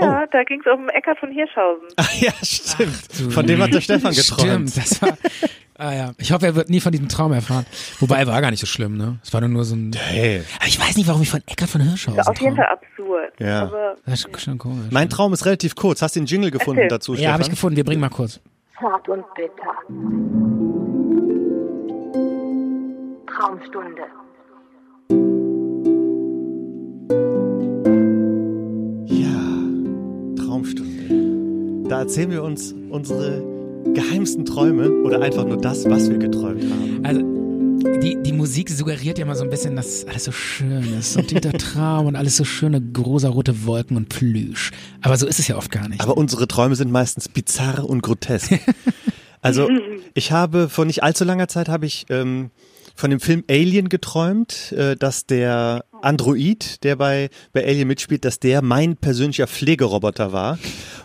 Ja, 0.00 0.26
da 0.32 0.42
ging 0.42 0.60
es 0.60 0.66
um 0.72 0.88
Eckart 0.88 1.20
von 1.20 1.30
Hirschhausen. 1.30 1.86
Ach 1.94 2.12
ja, 2.20 2.32
stimmt. 2.42 3.32
Von 3.32 3.46
dem 3.46 3.62
hat 3.62 3.72
der 3.72 3.80
Stefan 3.82 4.12
geträumt. 4.12 4.70
Stimmt, 4.70 4.76
das 4.76 5.00
war. 5.00 5.16
Ah 5.76 5.92
ja, 5.92 6.12
ich 6.18 6.30
hoffe, 6.30 6.46
er 6.46 6.54
wird 6.54 6.70
nie 6.70 6.78
von 6.80 6.92
diesem 6.92 7.08
Traum 7.08 7.32
erfahren. 7.32 7.66
Wobei, 7.98 8.18
er 8.20 8.26
war 8.28 8.40
gar 8.40 8.50
nicht 8.52 8.60
so 8.60 8.66
schlimm, 8.66 8.96
ne? 8.96 9.18
Es 9.24 9.32
war 9.32 9.40
nur 9.40 9.64
so 9.64 9.74
ein. 9.74 9.92
Hey. 9.92 10.42
Aber 10.58 10.68
ich 10.68 10.78
weiß 10.80 10.96
nicht, 10.96 11.08
warum 11.08 11.22
ich 11.22 11.30
von 11.30 11.40
Eckart 11.46 11.68
von 11.68 11.80
Hirschhausen 11.80 12.20
Auf 12.20 12.40
jeden. 12.40 12.54
Fall 12.54 12.66
absurd. 12.66 13.32
Ja. 13.40 13.62
Aber 13.62 13.96
Das 14.06 14.24
ist 14.24 14.40
schon 14.40 14.58
komisch. 14.58 14.86
Mein 14.90 15.08
Traum 15.10 15.32
ist 15.32 15.44
relativ 15.46 15.74
kurz. 15.74 16.00
Hast 16.00 16.14
du 16.14 16.20
den 16.20 16.26
Jingle 16.26 16.52
gefunden 16.52 16.78
Erzähl. 16.82 16.88
dazu, 16.96 17.14
ja, 17.14 17.32
habe 17.32 17.42
ich 17.42 17.50
gefunden. 17.50 17.76
Wir 17.76 17.84
bringen 17.84 18.00
mal 18.00 18.08
kurz. 18.08 18.38
Zart 18.78 19.08
und 19.08 19.24
bitter. 19.34 19.74
Traumstunde. 23.26 24.02
Ja, 29.06 30.44
Traumstunde. 30.44 31.88
Da 31.88 32.00
erzählen 32.00 32.30
wir 32.30 32.42
uns 32.42 32.72
unsere 32.90 33.42
geheimsten 33.92 34.44
Träume 34.44 34.90
oder 35.02 35.20
einfach 35.20 35.44
nur 35.44 35.56
das, 35.56 35.88
was 35.88 36.08
wir 36.08 36.18
geträumt 36.18 36.62
haben. 36.64 37.00
Also, 37.04 38.00
die, 38.00 38.16
die 38.22 38.32
Musik 38.32 38.70
suggeriert 38.70 39.18
ja 39.18 39.26
mal 39.26 39.36
so 39.36 39.44
ein 39.44 39.50
bisschen, 39.50 39.76
dass 39.76 40.06
alles 40.06 40.24
so 40.24 40.32
schön 40.32 40.98
ist 40.98 41.16
und 41.16 41.30
dieser 41.30 41.52
Traum 41.58 42.06
und 42.06 42.16
alles 42.16 42.36
so 42.36 42.44
schöne 42.44 42.82
rosarote 42.96 43.66
Wolken 43.66 43.96
und 43.96 44.08
Plüsch. 44.08 44.70
Aber 45.02 45.16
so 45.16 45.26
ist 45.26 45.38
es 45.38 45.48
ja 45.48 45.56
oft 45.56 45.70
gar 45.70 45.88
nicht. 45.88 46.00
Aber 46.00 46.16
unsere 46.16 46.48
Träume 46.48 46.76
sind 46.76 46.90
meistens 46.90 47.28
bizarr 47.28 47.84
und 47.84 48.02
grotesk. 48.02 48.52
Also 49.44 49.68
ich 50.14 50.32
habe 50.32 50.68
vor 50.70 50.86
nicht 50.86 51.02
allzu 51.02 51.22
langer 51.24 51.48
Zeit 51.48 51.68
habe 51.68 51.84
ich 51.84 52.06
ähm, 52.08 52.50
von 52.96 53.10
dem 53.10 53.20
Film 53.20 53.44
Alien 53.48 53.90
geträumt, 53.90 54.72
äh, 54.72 54.96
dass 54.96 55.26
der 55.26 55.84
Android, 56.00 56.82
der 56.82 56.96
bei, 56.96 57.28
bei 57.52 57.64
Alien 57.64 57.88
mitspielt, 57.88 58.24
dass 58.24 58.40
der 58.40 58.62
mein 58.62 58.96
persönlicher 58.96 59.46
Pflegeroboter 59.46 60.32
war. 60.32 60.58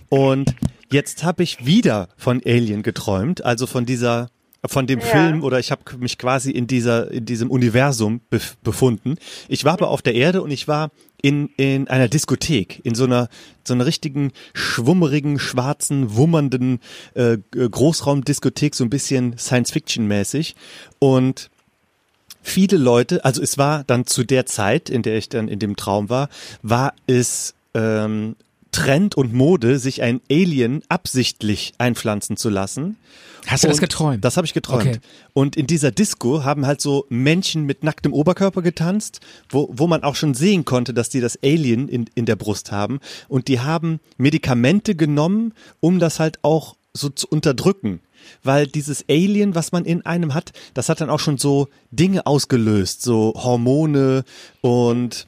Und 0.08 0.56
jetzt 0.92 1.24
habe 1.24 1.44
ich 1.44 1.66
wieder 1.66 2.10
von 2.18 2.42
Alien 2.46 2.84
geträumt, 2.84 3.44
also 3.44 3.68
von 3.68 3.86
dieser 3.86 4.30
von 4.66 4.88
dem 4.88 5.00
Ja. 5.00 5.06
Film 5.06 5.44
oder 5.44 5.58
ich 5.60 5.72
habe 5.72 5.82
mich 6.00 6.18
quasi 6.18 6.52
in 6.52 6.68
dieser 6.68 7.10
in 7.12 7.26
diesem 7.26 7.50
Universum 7.50 8.20
bef 8.30 8.58
befunden. 8.58 9.16
Ich 9.48 9.64
war 9.64 9.74
aber 9.74 9.90
auf 9.90 10.02
der 10.02 10.16
Erde 10.16 10.42
und 10.42 10.52
ich 10.52 10.68
war 10.68 10.92
in 11.22 11.50
in 11.56 11.88
einer 11.88 12.10
Diskothek 12.10 12.82
in 12.84 12.94
so 12.94 13.06
einer 13.06 13.30
so 13.64 13.74
einer 13.74 13.86
richtigen 13.86 14.34
schwummerigen 14.54 15.40
schwarzen 15.40 16.14
wummernden 16.16 16.80
äh, 17.14 17.38
Großraumdiskothek 17.52 18.76
so 18.76 18.84
ein 18.84 18.90
bisschen 18.90 19.38
Science 19.38 19.72
Fiction 19.72 20.08
mäßig 20.08 20.56
und 21.00 21.50
viele 22.42 22.78
Leute, 22.78 23.24
also 23.24 23.42
es 23.42 23.58
war 23.58 23.84
dann 23.86 24.06
zu 24.06 24.24
der 24.24 24.46
Zeit, 24.46 24.90
in 24.90 25.04
der 25.04 25.18
ich 25.18 25.30
dann 25.30 25.48
in 25.48 25.60
dem 25.60 25.76
Traum 25.76 26.10
war, 26.10 26.30
war 26.64 26.94
es 27.08 27.54
ähm, 27.74 28.36
Trend 28.72 29.16
und 29.16 29.34
Mode, 29.34 29.80
sich 29.80 30.02
ein 30.02 30.22
Alien 30.32 30.84
absichtlich 30.90 31.74
einpflanzen 31.78 32.38
zu 32.38 32.50
lassen. 32.50 32.98
Hast 33.48 33.64
du 33.64 33.68
das 33.68 33.78
Und 33.78 33.82
geträumt? 33.82 34.24
Das 34.24 34.38
habe 34.38 34.46
ich 34.46 34.54
geträumt. 34.54 34.88
Okay. 34.88 35.00
Und 35.34 35.56
in 35.56 35.66
dieser 35.66 35.92
Disco 35.92 36.44
haben 36.44 36.66
halt 36.66 36.82
so 36.82 37.06
Menschen 37.10 37.66
mit 37.66 37.84
nacktem 37.84 38.14
Oberkörper 38.14 38.62
getanzt, 38.62 39.22
wo, 39.50 39.70
wo 39.72 39.88
man 39.88 40.04
auch 40.04 40.16
schon 40.16 40.34
sehen 40.34 40.66
konnte, 40.66 40.94
dass 40.94 41.10
die 41.10 41.22
das 41.22 41.40
Alien 41.44 41.88
in, 41.88 42.06
in 42.16 42.26
der 42.26 42.36
Brust 42.36 42.72
haben. 42.72 43.00
Und 43.28 43.48
die 43.48 43.60
haben 43.60 44.00
Medikamente 44.18 44.96
genommen, 44.96 45.54
um 45.80 46.00
das 46.00 46.20
halt 46.20 46.40
auch 46.44 46.76
so 46.94 47.10
zu 47.10 47.28
unterdrücken. 47.28 48.02
Weil 48.44 48.68
dieses 48.68 49.06
Alien, 49.10 49.56
was 49.56 49.72
man 49.72 49.86
in 49.86 50.06
einem 50.06 50.34
hat, 50.34 50.52
das 50.74 50.90
hat 50.90 51.02
dann 51.02 51.10
auch 51.10 51.20
schon 51.20 51.38
so 51.38 51.70
Dinge 51.92 52.28
ausgelöst, 52.28 53.02
so 53.02 53.34
Hormone 53.36 54.24
und 54.62 55.26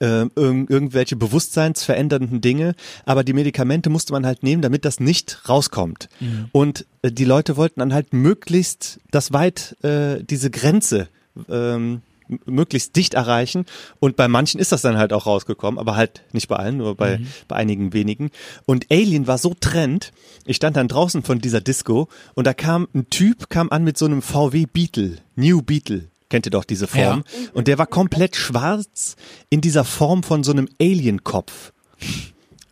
äh, 0.00 0.26
irg 0.34 0.70
irgendwelche 0.70 1.16
bewusstseinsverändernden 1.16 2.40
Dinge, 2.40 2.74
aber 3.04 3.24
die 3.24 3.32
Medikamente 3.32 3.90
musste 3.90 4.12
man 4.12 4.26
halt 4.26 4.42
nehmen, 4.42 4.62
damit 4.62 4.84
das 4.84 5.00
nicht 5.00 5.48
rauskommt. 5.48 6.08
Und 6.52 6.86
äh, 7.02 7.10
die 7.12 7.24
Leute 7.24 7.56
wollten 7.56 7.80
dann 7.80 7.94
halt 7.94 8.12
möglichst 8.12 9.00
das 9.10 9.32
weit, 9.32 9.76
äh, 9.82 10.22
diese 10.22 10.50
Grenze 10.50 11.08
ähm, 11.48 12.02
möglichst 12.46 12.96
dicht 12.96 13.14
erreichen 13.14 13.66
und 14.00 14.16
bei 14.16 14.28
manchen 14.28 14.60
ist 14.60 14.72
das 14.72 14.82
dann 14.82 14.96
halt 14.96 15.12
auch 15.12 15.26
rausgekommen, 15.26 15.78
aber 15.78 15.96
halt 15.96 16.22
nicht 16.32 16.48
bei 16.48 16.56
allen, 16.56 16.78
nur 16.78 16.94
bei, 16.96 17.20
bei 17.48 17.56
einigen 17.56 17.92
wenigen. 17.92 18.30
Und 18.64 18.86
Alien 18.90 19.26
war 19.26 19.38
so 19.38 19.54
trend, 19.58 20.12
ich 20.46 20.56
stand 20.56 20.76
dann 20.76 20.88
draußen 20.88 21.22
von 21.22 21.40
dieser 21.40 21.60
Disco 21.60 22.08
und 22.34 22.46
da 22.46 22.54
kam 22.54 22.88
ein 22.94 23.10
Typ, 23.10 23.50
kam 23.50 23.70
an 23.70 23.84
mit 23.84 23.98
so 23.98 24.06
einem 24.06 24.22
VW 24.22 24.66
Beetle, 24.72 25.16
New 25.36 25.62
Beetle. 25.62 26.04
Kennt 26.32 26.46
ihr 26.46 26.50
doch 26.50 26.64
diese 26.64 26.86
Form? 26.86 27.24
Und 27.52 27.68
der 27.68 27.76
war 27.76 27.86
komplett 27.86 28.36
schwarz 28.36 29.16
in 29.50 29.60
dieser 29.60 29.84
Form 29.84 30.22
von 30.22 30.42
so 30.42 30.50
einem 30.50 30.66
Alien-Kopf. 30.80 31.74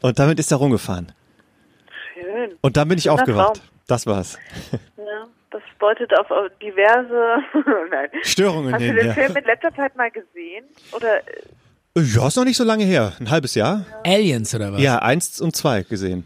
Und 0.01 0.19
damit 0.19 0.39
ist 0.39 0.51
er 0.51 0.57
rumgefahren. 0.57 1.13
Schön. 2.15 2.53
Und 2.63 2.79
dann 2.79 2.89
bin 2.89 2.97
ich 2.97 3.05
Schöner 3.05 3.17
aufgewacht. 3.17 3.57
Traum. 3.57 3.69
Das 3.87 4.07
war's. 4.07 4.39
Ja, 4.97 5.27
das 5.51 5.61
deutet 5.79 6.11
auf, 6.19 6.27
diverse. 6.63 7.43
Störungen 8.23 8.73
Hast 8.73 8.81
du 8.81 8.87
hin, 8.87 8.97
den 8.97 9.07
ja. 9.09 9.13
Film 9.13 9.37
in 9.37 9.45
letzter 9.45 9.75
Zeit 9.75 9.95
mal 9.95 10.11
gesehen? 10.11 10.65
Oder 10.93 11.19
äh, 11.19 12.01
Ja, 12.01 12.29
ist 12.29 12.37
noch 12.37 12.45
nicht 12.45 12.57
so 12.57 12.65
lange 12.65 12.85
her. 12.85 13.13
Ein 13.21 13.29
halbes 13.29 13.55
Jahr. 13.57 13.85
Aliens 14.05 14.55
oder 14.55 14.73
was? 14.73 14.81
Ja, 14.81 15.01
eins 15.01 15.39
und 15.39 15.55
zwei 15.55 15.83
gesehen. 15.83 16.25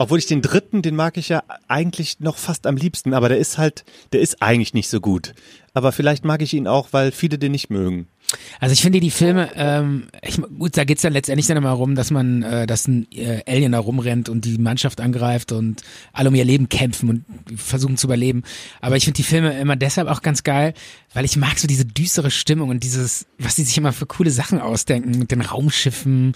Obwohl 0.00 0.20
ich 0.20 0.26
den 0.26 0.42
dritten, 0.42 0.80
den 0.80 0.94
mag 0.94 1.16
ich 1.16 1.28
ja 1.28 1.42
eigentlich 1.66 2.20
noch 2.20 2.38
fast 2.38 2.68
am 2.68 2.76
liebsten, 2.76 3.14
aber 3.14 3.28
der 3.28 3.38
ist 3.38 3.58
halt, 3.58 3.84
der 4.12 4.20
ist 4.20 4.40
eigentlich 4.40 4.72
nicht 4.72 4.88
so 4.88 5.00
gut. 5.00 5.34
Aber 5.74 5.90
vielleicht 5.90 6.24
mag 6.24 6.40
ich 6.40 6.54
ihn 6.54 6.68
auch, 6.68 6.92
weil 6.92 7.10
viele 7.10 7.36
den 7.36 7.50
nicht 7.50 7.68
mögen. 7.68 8.06
Also 8.60 8.74
ich 8.74 8.80
finde 8.80 9.00
die 9.00 9.10
Filme, 9.10 9.50
ähm, 9.56 10.08
ich, 10.22 10.36
gut, 10.36 10.76
da 10.76 10.84
geht's 10.84 11.02
dann 11.02 11.12
letztendlich 11.12 11.48
dann 11.48 11.56
immer 11.56 11.70
rum, 11.70 11.96
dass 11.96 12.12
man, 12.12 12.42
äh, 12.44 12.66
dass 12.68 12.86
ein 12.86 13.10
äh, 13.10 13.42
Alien 13.46 13.72
da 13.72 13.80
rumrennt 13.80 14.28
und 14.28 14.44
die 14.44 14.58
Mannschaft 14.58 15.00
angreift 15.00 15.50
und 15.50 15.82
alle 16.12 16.28
um 16.28 16.34
ihr 16.36 16.44
Leben 16.44 16.68
kämpfen 16.68 17.08
und 17.08 17.24
versuchen 17.58 17.96
zu 17.96 18.06
überleben. 18.06 18.44
Aber 18.80 18.96
ich 18.96 19.04
finde 19.04 19.16
die 19.16 19.24
Filme 19.24 19.58
immer 19.58 19.74
deshalb 19.74 20.08
auch 20.08 20.22
ganz 20.22 20.44
geil, 20.44 20.74
weil 21.12 21.24
ich 21.24 21.36
mag 21.36 21.58
so 21.58 21.66
diese 21.66 21.86
düstere 21.86 22.30
Stimmung 22.30 22.68
und 22.68 22.84
dieses, 22.84 23.26
was 23.38 23.56
die 23.56 23.64
sich 23.64 23.76
immer 23.78 23.92
für 23.92 24.06
coole 24.06 24.30
Sachen 24.30 24.60
ausdenken 24.60 25.18
mit 25.18 25.32
den 25.32 25.40
Raumschiffen 25.40 26.34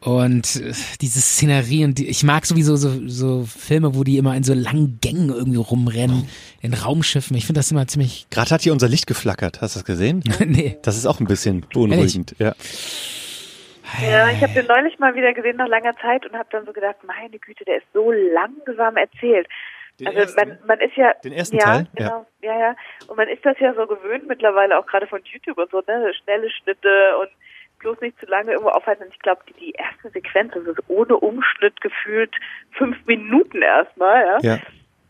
und 0.00 0.56
äh, 0.56 0.72
diese 1.00 1.20
Szenerie 1.20 1.84
und 1.84 1.98
die, 1.98 2.08
ich 2.08 2.22
mag 2.22 2.46
sowieso 2.46 2.76
so, 2.76 3.08
so 3.08 3.44
Filme, 3.44 3.96
wo 3.96 4.04
die 4.04 4.18
immer 4.18 4.36
in 4.36 4.44
so 4.44 4.54
langen 4.54 4.98
Gängen 5.00 5.30
irgendwie 5.30 5.58
rumrennen, 5.58 6.28
in 6.60 6.74
Raumschiffen. 6.74 7.36
Ich 7.36 7.46
finde 7.46 7.58
das 7.58 7.70
immer 7.72 7.86
ziemlich, 7.86 8.26
Gerade 8.30 8.50
hat 8.50 8.62
hier 8.62 8.72
unser 8.72 8.88
Licht 8.88 9.06
geflackert. 9.06 9.60
Hast 9.60 9.74
du 9.74 9.80
das 9.80 9.84
gesehen? 9.84 10.22
nee. 10.46 10.78
Das 10.82 10.96
ist 10.96 11.06
auch 11.06 11.20
ein 11.20 11.26
bisschen 11.26 11.66
beunruhigend. 11.72 12.36
Ja. 12.38 12.54
Ja, 14.02 14.30
ich 14.30 14.42
habe 14.42 14.52
den 14.52 14.66
neulich 14.66 14.98
mal 14.98 15.14
wieder 15.14 15.32
gesehen 15.32 15.56
nach 15.56 15.66
langer 15.66 15.96
Zeit 15.96 16.26
und 16.26 16.36
habe 16.36 16.48
dann 16.52 16.66
so 16.66 16.72
gedacht, 16.72 16.96
meine 17.06 17.38
Güte, 17.38 17.64
der 17.64 17.78
ist 17.78 17.86
so 17.94 18.12
langsam 18.12 18.96
erzählt. 18.98 19.48
Den 19.98 20.08
also 20.08 20.20
ersten? 20.20 20.48
man, 20.48 20.58
man 20.66 20.80
ist 20.80 20.96
ja 20.96 21.14
Den 21.24 21.32
ersten 21.32 21.56
ja, 21.56 21.64
Teil? 21.64 21.86
genau, 21.96 22.26
ja. 22.42 22.58
ja, 22.58 22.76
Und 23.08 23.16
man 23.16 23.28
ist 23.28 23.44
das 23.44 23.58
ja 23.58 23.74
so 23.74 23.86
gewöhnt 23.86 24.28
mittlerweile 24.28 24.78
auch 24.78 24.86
gerade 24.86 25.06
von 25.06 25.20
YouTube 25.24 25.58
und 25.58 25.70
so, 25.70 25.82
ne, 25.86 26.12
schnelle 26.22 26.50
Schnitte 26.50 27.16
und 27.20 27.30
bloß 27.78 28.00
nicht 28.00 28.18
zu 28.20 28.26
lange 28.26 28.52
irgendwo 28.52 28.70
aufhalten. 28.70 29.04
Und 29.04 29.12
ich 29.12 29.18
glaube, 29.20 29.42
die, 29.48 29.54
die 29.54 29.72
erste 29.72 30.10
Sequenz, 30.10 30.52
das 30.54 30.64
ist 30.64 30.82
ohne 30.88 31.16
Umschnitt 31.16 31.80
gefühlt 31.80 32.34
fünf 32.72 32.96
Minuten 33.06 33.62
erstmal, 33.62 34.24
ja. 34.42 34.54
Ja. 34.54 34.58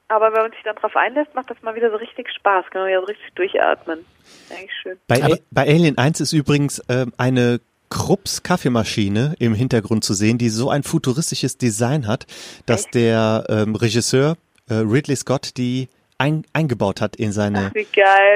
Aber 0.08 0.32
wenn 0.32 0.40
man 0.42 0.50
sich 0.52 0.62
dann 0.64 0.76
drauf 0.76 0.96
einlässt, 0.96 1.34
macht 1.34 1.50
das 1.50 1.60
mal 1.62 1.74
wieder 1.74 1.90
so 1.90 1.96
richtig 1.96 2.30
Spaß, 2.32 2.64
kann 2.70 2.80
man 2.82 2.88
wieder 2.90 3.00
so 3.00 3.06
richtig 3.06 3.30
durchatmen. 3.34 4.04
Eigentlich 4.50 4.72
schön. 4.82 4.96
Bei, 5.06 5.22
A- 5.22 5.36
bei 5.50 5.62
Alien 5.62 5.98
1 5.98 6.20
ist 6.20 6.32
übrigens 6.32 6.82
ähm, 6.88 7.12
eine 7.18 7.60
Krupps 7.90 8.42
Kaffeemaschine 8.42 9.34
im 9.38 9.54
Hintergrund 9.54 10.04
zu 10.04 10.14
sehen, 10.14 10.38
die 10.38 10.48
so 10.48 10.70
ein 10.70 10.82
futuristisches 10.82 11.58
Design 11.58 12.06
hat, 12.06 12.26
dass 12.66 12.86
der 12.86 13.44
ähm, 13.50 13.74
Regisseur 13.74 14.36
äh, 14.70 14.74
Ridley 14.74 15.16
Scott 15.16 15.56
die 15.58 15.88
ein, 16.18 16.44
eingebaut 16.52 17.00
hat 17.00 17.14
in 17.16 17.30
seine, 17.32 17.70
geil. 17.72 17.84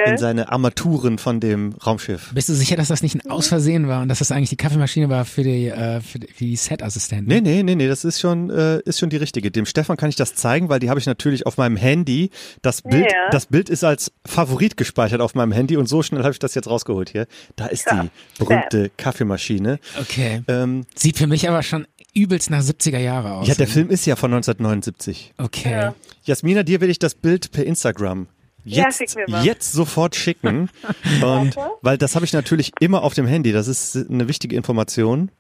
in 0.07 0.17
seine 0.19 0.51
Armaturen 0.53 1.19
von 1.19 1.41
dem 1.41 1.73
Raumschiff. 1.85 2.31
Bist 2.33 2.49
du 2.49 2.55
sicher, 2.55 2.77
dass 2.77 2.89
das 2.89 3.03
nicht 3.03 3.17
ein 3.17 3.29
Ausversehen 3.31 3.89
war 3.89 4.03
und 4.03 4.09
dass 4.09 4.21
das 4.21 4.31
eigentlich 4.31 4.51
die 4.51 4.57
Kaffeemaschine 4.57 5.09
war 5.09 5.25
für 5.25 5.43
die, 5.43 5.67
äh, 5.67 6.01
für 6.01 6.21
die, 6.21 6.29
die 6.39 6.57
Set-Assistenten? 6.57 7.27
Nee, 7.29 7.41
nee, 7.41 7.63
nee, 7.65 7.75
nee, 7.75 7.89
das 7.89 8.05
ist 8.05 8.21
schon, 8.21 8.51
äh, 8.51 8.81
ist 8.85 9.01
schon 9.01 9.11
die 9.11 9.17
richtige. 9.17 9.51
Dem 9.51 9.67
Stefan 9.67 9.97
kann 9.97 10.09
ich 10.09 10.17
das 10.17 10.35
zeigen, 10.37 10.69
weil 10.69 10.79
die 10.79 10.91
habe 10.91 11.01
ich 11.01 11.07
natürlich 11.07 11.45
auf 11.45 11.57
meinem 11.57 11.77
Handy. 11.77 12.31
Das 12.63 12.83
Bild, 12.83 13.11
Ja. 13.11 13.31
das 13.31 13.47
Bild 13.47 13.69
ist 13.69 13.83
als 13.83 14.13
Favorit 14.25 14.77
gespeichert 14.77 15.21
auf 15.21 15.35
meinem 15.35 15.53
Handy 15.53 15.77
und 15.77 15.89
so 15.89 16.03
schnell 16.05 16.23
habe 16.23 16.33
ich 16.33 16.39
das 16.39 16.55
jetzt 16.55 16.69
rausgeholt 16.69 17.11
hier. 17.11 17.27
Da 17.57 17.67
ist 17.67 17.87
Ja. 17.91 18.05
die 18.05 18.11
berühmte 18.39 18.91
Kaffeemaschine. 18.97 19.79
Okay. 20.01 20.43
Ähm, 20.47 20.85
Sieht 20.95 21.19
für 21.19 21.27
mich 21.27 21.49
aber 21.49 21.63
schon 21.65 21.87
übelst 22.15 22.51
nach 22.51 22.61
70er 22.63 22.99
Jahre 22.99 23.33
aus. 23.33 23.49
ja, 23.49 23.55
der 23.55 23.67
Film 23.69 23.89
ist 23.91 24.05
ja 24.07 24.17
von 24.17 24.33
1979. 24.33 25.33
Okay. 25.39 25.71
Ja. 25.71 25.95
Jasmina, 26.25 26.63
dir 26.63 26.81
will 26.81 26.91
ich 26.91 26.99
das 26.99 27.15
Bild 27.15 27.51
per 27.53 27.65
Instagram 27.65 28.27
Ja, 28.65 28.89
jetzt, 28.99 29.17
mal. 29.29 29.45
jetzt 29.45 29.73
sofort 29.73 30.15
schicken. 30.17 30.69
Und 31.23 31.57
weil 31.81 31.99
das 31.99 32.15
habe 32.15 32.25
ich 32.25 32.33
natürlich 32.33 32.73
immer 32.81 33.03
auf 33.03 33.15
dem 33.15 33.27
Handy. 33.27 33.53
Das 33.53 33.67
ist 33.69 33.97
eine 33.97 34.29
wichtige 34.29 34.57
Information. 34.57 35.31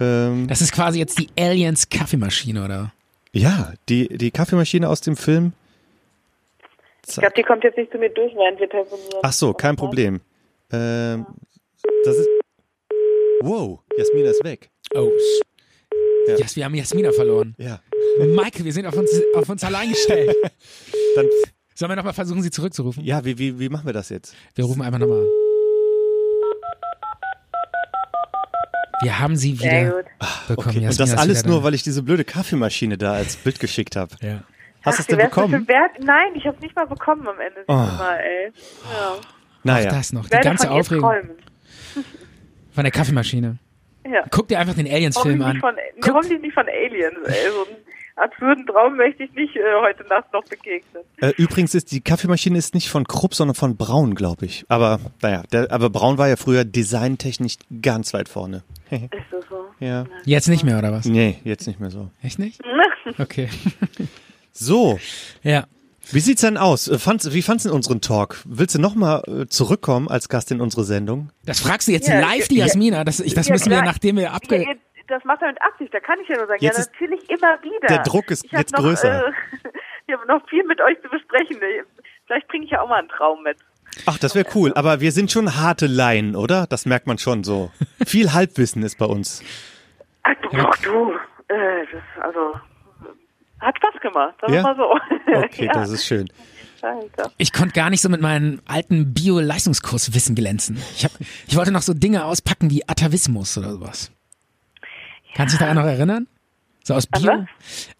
Ähm, 0.00 0.46
Das 0.48 0.60
ist 0.60 0.72
quasi 0.72 0.98
jetzt 0.98 1.18
die 1.18 1.28
Aliens 1.38 1.88
Kaffeemaschine, 1.88 2.64
oder? 2.64 2.92
ja, 3.32 3.72
die, 3.88 4.08
die 4.08 4.30
Kaffeemaschine 4.30 4.88
aus 4.88 5.00
dem 5.02 5.16
Film. 5.16 5.52
Ich 7.08 7.14
glaube, 7.14 7.34
die 7.36 7.42
kommt 7.44 7.62
jetzt 7.64 7.76
nicht 7.78 7.92
zu 7.92 7.98
mir 7.98 8.10
durch, 8.10 8.34
während 8.34 8.58
wir 8.58 8.68
telefonieren. 8.68 9.20
Ach 9.22 9.32
so, 9.32 9.52
kein 9.54 9.76
Problem. 9.76 10.20
Ähm, 10.72 11.24
das 12.04 12.16
ist. 12.16 12.28
Wow, 13.42 13.80
Jasmina 13.96 14.30
ist 14.30 14.42
weg. 14.42 14.70
Oh. 14.94 15.10
Ja. 16.28 16.36
Jas, 16.38 16.56
wir 16.56 16.64
haben 16.64 16.74
Jasmina 16.74 17.12
verloren. 17.12 17.54
Ja. 17.58 17.80
Maike, 18.34 18.64
wir 18.64 18.72
sind 18.72 18.86
auf 18.86 18.96
uns, 18.96 19.10
auf 19.34 19.48
uns 19.48 19.62
allein 19.64 19.90
gestellt. 19.90 20.34
Dann, 21.16 21.26
Sollen 21.74 21.90
wir 21.90 21.96
nochmal 21.96 22.14
versuchen, 22.14 22.42
sie 22.42 22.50
zurückzurufen? 22.50 23.04
ja, 23.04 23.22
wie, 23.24 23.38
wie, 23.38 23.58
wie 23.58 23.68
machen 23.68 23.84
wir 23.86 23.92
das 23.92 24.08
jetzt? 24.08 24.34
Wir 24.54 24.64
rufen 24.64 24.80
einfach 24.82 24.98
nochmal 24.98 25.20
an. 25.20 25.26
Wir 29.02 29.18
haben 29.18 29.36
sie 29.36 29.54
Sehr 29.56 29.70
wieder 29.88 29.90
gut. 29.96 30.04
bekommen. 30.48 30.76
Okay. 30.78 30.86
Und 30.88 30.98
das 31.00 31.14
alles 31.14 31.44
nur, 31.44 31.58
da. 31.58 31.64
weil 31.64 31.74
ich 31.74 31.82
diese 31.82 32.02
blöde 32.02 32.24
Kaffeemaschine 32.24 32.96
da 32.96 33.12
als 33.12 33.36
Bild 33.36 33.60
geschickt 33.60 33.94
habe. 33.94 34.14
Ja. 34.22 34.42
Hast 34.82 34.98
du 34.98 35.02
es 35.02 35.06
denn 35.06 35.18
bekommen? 35.18 35.66
Nein, 36.00 36.34
ich 36.34 36.46
habe 36.46 36.58
nicht 36.60 36.74
mal 36.74 36.86
bekommen 36.86 37.26
am 37.28 37.38
Ende. 37.40 37.64
Oh. 37.68 37.72
Mal, 37.74 38.18
ey. 38.20 38.52
Ja. 38.90 39.08
Auch 39.10 39.20
Naja. 39.64 39.90
das 39.90 40.12
noch. 40.12 40.28
Die 40.28 40.38
ganze 40.38 40.70
Aufregung 40.70 41.10
träumen. 41.10 41.30
von 42.72 42.84
der 42.84 42.90
Kaffeemaschine. 42.92 43.58
Ja. 44.12 44.24
Guck 44.30 44.48
dir 44.48 44.58
einfach 44.58 44.74
den 44.74 44.86
Aliens-Film 44.86 45.42
an. 45.42 45.58
von, 45.58 45.74
Guck, 46.00 46.14
hoffentlich 46.14 46.40
nicht 46.40 46.54
von 46.54 46.66
Aliens, 46.68 47.16
ey. 47.26 47.50
So 47.50 47.64
einen 47.66 47.76
absurden 48.16 48.66
Traum 48.66 48.96
möchte 48.96 49.24
ich 49.24 49.32
nicht 49.34 49.56
äh, 49.56 49.60
heute 49.80 50.04
Nacht 50.08 50.32
noch 50.32 50.44
begegnen. 50.44 51.02
Äh, 51.20 51.32
übrigens 51.36 51.74
ist 51.74 51.92
die 51.92 52.00
Kaffeemaschine 52.00 52.56
ist 52.56 52.74
nicht 52.74 52.88
von 52.88 53.04
Krupp, 53.06 53.34
sondern 53.34 53.54
von 53.54 53.76
Braun, 53.76 54.14
glaube 54.14 54.46
ich. 54.46 54.64
Aber 54.68 55.00
naja, 55.22 55.42
der, 55.52 55.70
aber 55.70 55.90
Braun 55.90 56.16
war 56.18 56.28
ja 56.28 56.36
früher 56.36 56.64
designtechnisch 56.64 57.56
ganz 57.82 58.14
weit 58.14 58.28
vorne. 58.28 58.62
Ist 58.90 59.02
das 59.30 59.44
so? 59.48 59.66
Ja. 59.80 60.06
Jetzt 60.24 60.48
nicht 60.48 60.64
mehr, 60.64 60.78
oder 60.78 60.92
was? 60.92 61.04
Nee, 61.06 61.38
jetzt 61.44 61.66
nicht 61.66 61.80
mehr 61.80 61.90
so. 61.90 62.10
Echt 62.22 62.38
nicht? 62.38 62.60
Okay. 63.18 63.48
So, 64.52 64.98
Ja. 65.42 65.66
Wie 66.12 66.20
sieht's 66.20 66.42
denn 66.42 66.56
aus? 66.56 66.88
Äh, 66.88 66.98
Fandst, 66.98 67.32
wie 67.32 67.42
fandst 67.42 67.64
du 67.64 67.70
denn 67.70 67.76
unseren 67.76 68.00
Talk? 68.00 68.38
Willst 68.44 68.74
du 68.74 68.80
nochmal 68.80 69.22
äh, 69.26 69.46
zurückkommen 69.46 70.08
als 70.08 70.28
Gast 70.28 70.50
in 70.50 70.60
unsere 70.60 70.84
Sendung? 70.84 71.30
Das 71.44 71.60
fragst 71.60 71.88
du 71.88 71.92
jetzt 71.92 72.08
Ja, 72.08 72.20
live, 72.20 72.48
die 72.48 72.56
ja, 72.58 72.66
Jasmina. 72.66 73.04
Das, 73.04 73.20
ich, 73.20 73.34
das 73.34 73.48
Ja, 73.48 73.54
müssen 73.54 73.70
wir, 73.70 73.78
klar. 73.78 73.86
nachdem 73.86 74.16
wir 74.16 74.24
Ja, 74.24 74.32
abge... 74.32 74.64
das 75.08 75.24
macht 75.24 75.42
er 75.42 75.48
mit 75.48 75.62
Absicht, 75.62 75.92
da 75.92 76.00
kann 76.00 76.18
ich 76.22 76.28
ja 76.28 76.36
nur 76.36 76.46
sagen. 76.46 76.62
Jetzt 76.62 76.78
ja, 76.78 76.84
natürlich 76.92 77.28
immer 77.30 77.60
wieder. 77.62 77.86
der 77.88 78.02
Druck 78.04 78.30
ist 78.30 78.44
ich 78.44 78.52
jetzt 78.52 78.72
noch, 78.72 78.80
größer. 78.80 79.26
Äh, 79.28 79.32
ich 80.06 80.14
habe 80.14 80.26
noch 80.28 80.48
viel 80.48 80.64
mit 80.64 80.80
euch 80.80 80.96
zu 81.02 81.08
besprechen. 81.08 81.58
Vielleicht 82.26 82.48
bringe 82.48 82.64
ich 82.64 82.70
ja 82.70 82.80
auch 82.82 82.88
mal 82.88 82.98
einen 83.00 83.08
Traum 83.08 83.42
mit. 83.42 83.56
Ach, 84.04 84.18
das 84.18 84.34
wäre 84.34 84.46
cool. 84.54 84.72
Aber 84.74 85.00
wir 85.00 85.10
sind 85.10 85.32
schon 85.32 85.56
harte 85.56 85.86
Laien, 85.86 86.36
oder? 86.36 86.66
Das 86.68 86.86
merkt 86.86 87.06
man 87.06 87.18
schon 87.18 87.44
so. 87.44 87.70
Viel 88.06 88.32
Halbwissen 88.32 88.82
ist 88.82 88.98
bei 88.98 89.06
uns. 89.06 89.42
Ach 90.22 90.34
du, 90.42 90.48
ach, 90.58 90.76
du 90.82 91.12
äh, 91.48 91.86
das, 91.92 92.24
also, 92.24 92.54
hat 93.60 93.76
Spaß 93.78 94.00
gemacht, 94.00 94.34
sagen 94.40 94.52
wir 94.52 94.56
Ja? 94.60 94.62
mal 94.62 94.76
so. 94.76 94.94
Okay, 95.44 95.66
ja, 95.66 95.72
das 95.72 95.90
ist 95.90 96.06
schön. 96.06 96.28
Ich 97.38 97.52
konnte 97.52 97.72
gar 97.74 97.90
nicht 97.90 98.00
so 98.00 98.08
mit 98.08 98.20
meinem 98.20 98.60
alten 98.66 99.12
Bio-Leistungskurswissen 99.12 100.34
glänzen. 100.36 100.76
Ich, 100.94 101.04
hab, 101.04 101.10
ich 101.48 101.56
wollte 101.56 101.72
noch 101.72 101.82
so 101.82 101.94
Dinge 101.94 102.24
auspacken 102.24 102.70
wie 102.70 102.88
Atavismus 102.88 103.58
oder 103.58 103.72
sowas. 103.72 104.12
Kannst 105.34 105.54
du 105.54 105.58
dich 105.58 105.66
daran 105.66 105.76
noch 105.82 105.90
erinnern? 105.90 106.28
So 106.84 106.94
aus 106.94 107.08
Bio? 107.08 107.44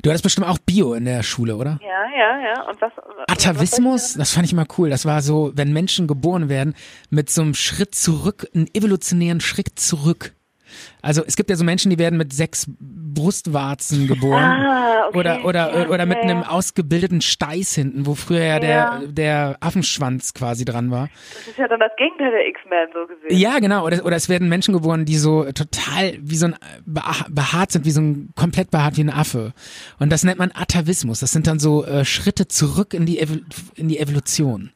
Du 0.02 0.10
hattest 0.10 0.22
bestimmt 0.22 0.46
auch 0.46 0.58
Bio 0.58 0.94
in 0.94 1.04
der 1.06 1.24
Schule, 1.24 1.56
oder? 1.56 1.80
Ja, 1.82 2.06
ja, 2.16 2.38
ja. 2.54 2.62
Und 2.68 2.80
was? 2.80 2.92
was- 2.96 3.28
Atavismus, 3.28 4.14
das 4.14 4.30
fand 4.32 4.46
ich 4.46 4.52
immer 4.52 4.66
cool. 4.78 4.88
Das 4.90 5.04
war 5.04 5.20
so, 5.22 5.50
wenn 5.56 5.72
Menschen 5.72 6.06
geboren 6.06 6.48
werden, 6.48 6.74
mit 7.10 7.28
so 7.28 7.42
einem 7.42 7.54
Schritt 7.54 7.96
zurück, 7.96 8.46
einen 8.54 8.68
evolutionären 8.72 9.40
Schritt 9.40 9.80
zurück. 9.80 10.34
Also 11.02 11.22
es 11.26 11.36
gibt 11.36 11.50
ja 11.50 11.56
so 11.56 11.64
Menschen, 11.64 11.90
die 11.90 11.98
werden 11.98 12.16
mit 12.18 12.32
sechs 12.32 12.66
Brustwarzen 12.78 14.06
geboren. 14.06 14.42
Ah, 14.42 15.06
okay. 15.08 15.18
Oder, 15.18 15.44
oder, 15.44 15.78
Ja, 15.82 15.88
oder 15.88 16.06
mit 16.06 16.18
einem 16.18 16.42
ausgebildeten 16.42 17.20
Steiß 17.20 17.74
hinten, 17.74 18.06
wo 18.06 18.14
früher 18.14 18.44
ja, 18.44 18.58
der, 18.60 19.00
der 19.06 19.56
Affenschwanz 19.60 20.34
quasi 20.34 20.64
dran 20.64 20.90
war. 20.90 21.08
Das 21.30 21.48
ist 21.48 21.58
ja 21.58 21.68
dann 21.68 21.80
das 21.80 21.92
Gegenteil 21.96 22.30
der 22.30 22.46
X-Men 22.48 22.88
so 22.92 23.06
gesehen. 23.06 23.38
Ja, 23.38 23.58
genau. 23.58 23.84
Oder, 23.86 24.04
oder 24.04 24.16
es 24.16 24.28
werden 24.28 24.48
Menschen 24.48 24.74
geboren, 24.74 25.04
die 25.04 25.16
so 25.16 25.44
total 25.52 26.18
wie 26.20 26.36
so 26.36 26.46
ein 26.46 26.56
beha- 26.86 27.26
behaart 27.30 27.72
sind, 27.72 27.84
wie 27.84 27.90
so 27.90 28.00
ein 28.00 28.30
komplett 28.36 28.70
behaart 28.70 28.96
wie 28.96 29.04
ein 29.04 29.10
Affe. 29.10 29.52
Und 29.98 30.10
das 30.12 30.24
nennt 30.24 30.38
man 30.38 30.52
Atavismus. 30.54 31.20
Das 31.20 31.32
sind 31.32 31.46
dann 31.46 31.58
so 31.58 31.84
äh, 31.84 32.04
Schritte 32.04 32.48
zurück 32.48 32.92
in 32.94 33.06
die, 33.06 33.18
Evo 33.20 33.36
in 33.76 33.88
die 33.88 33.98
Evolution. 33.98 34.72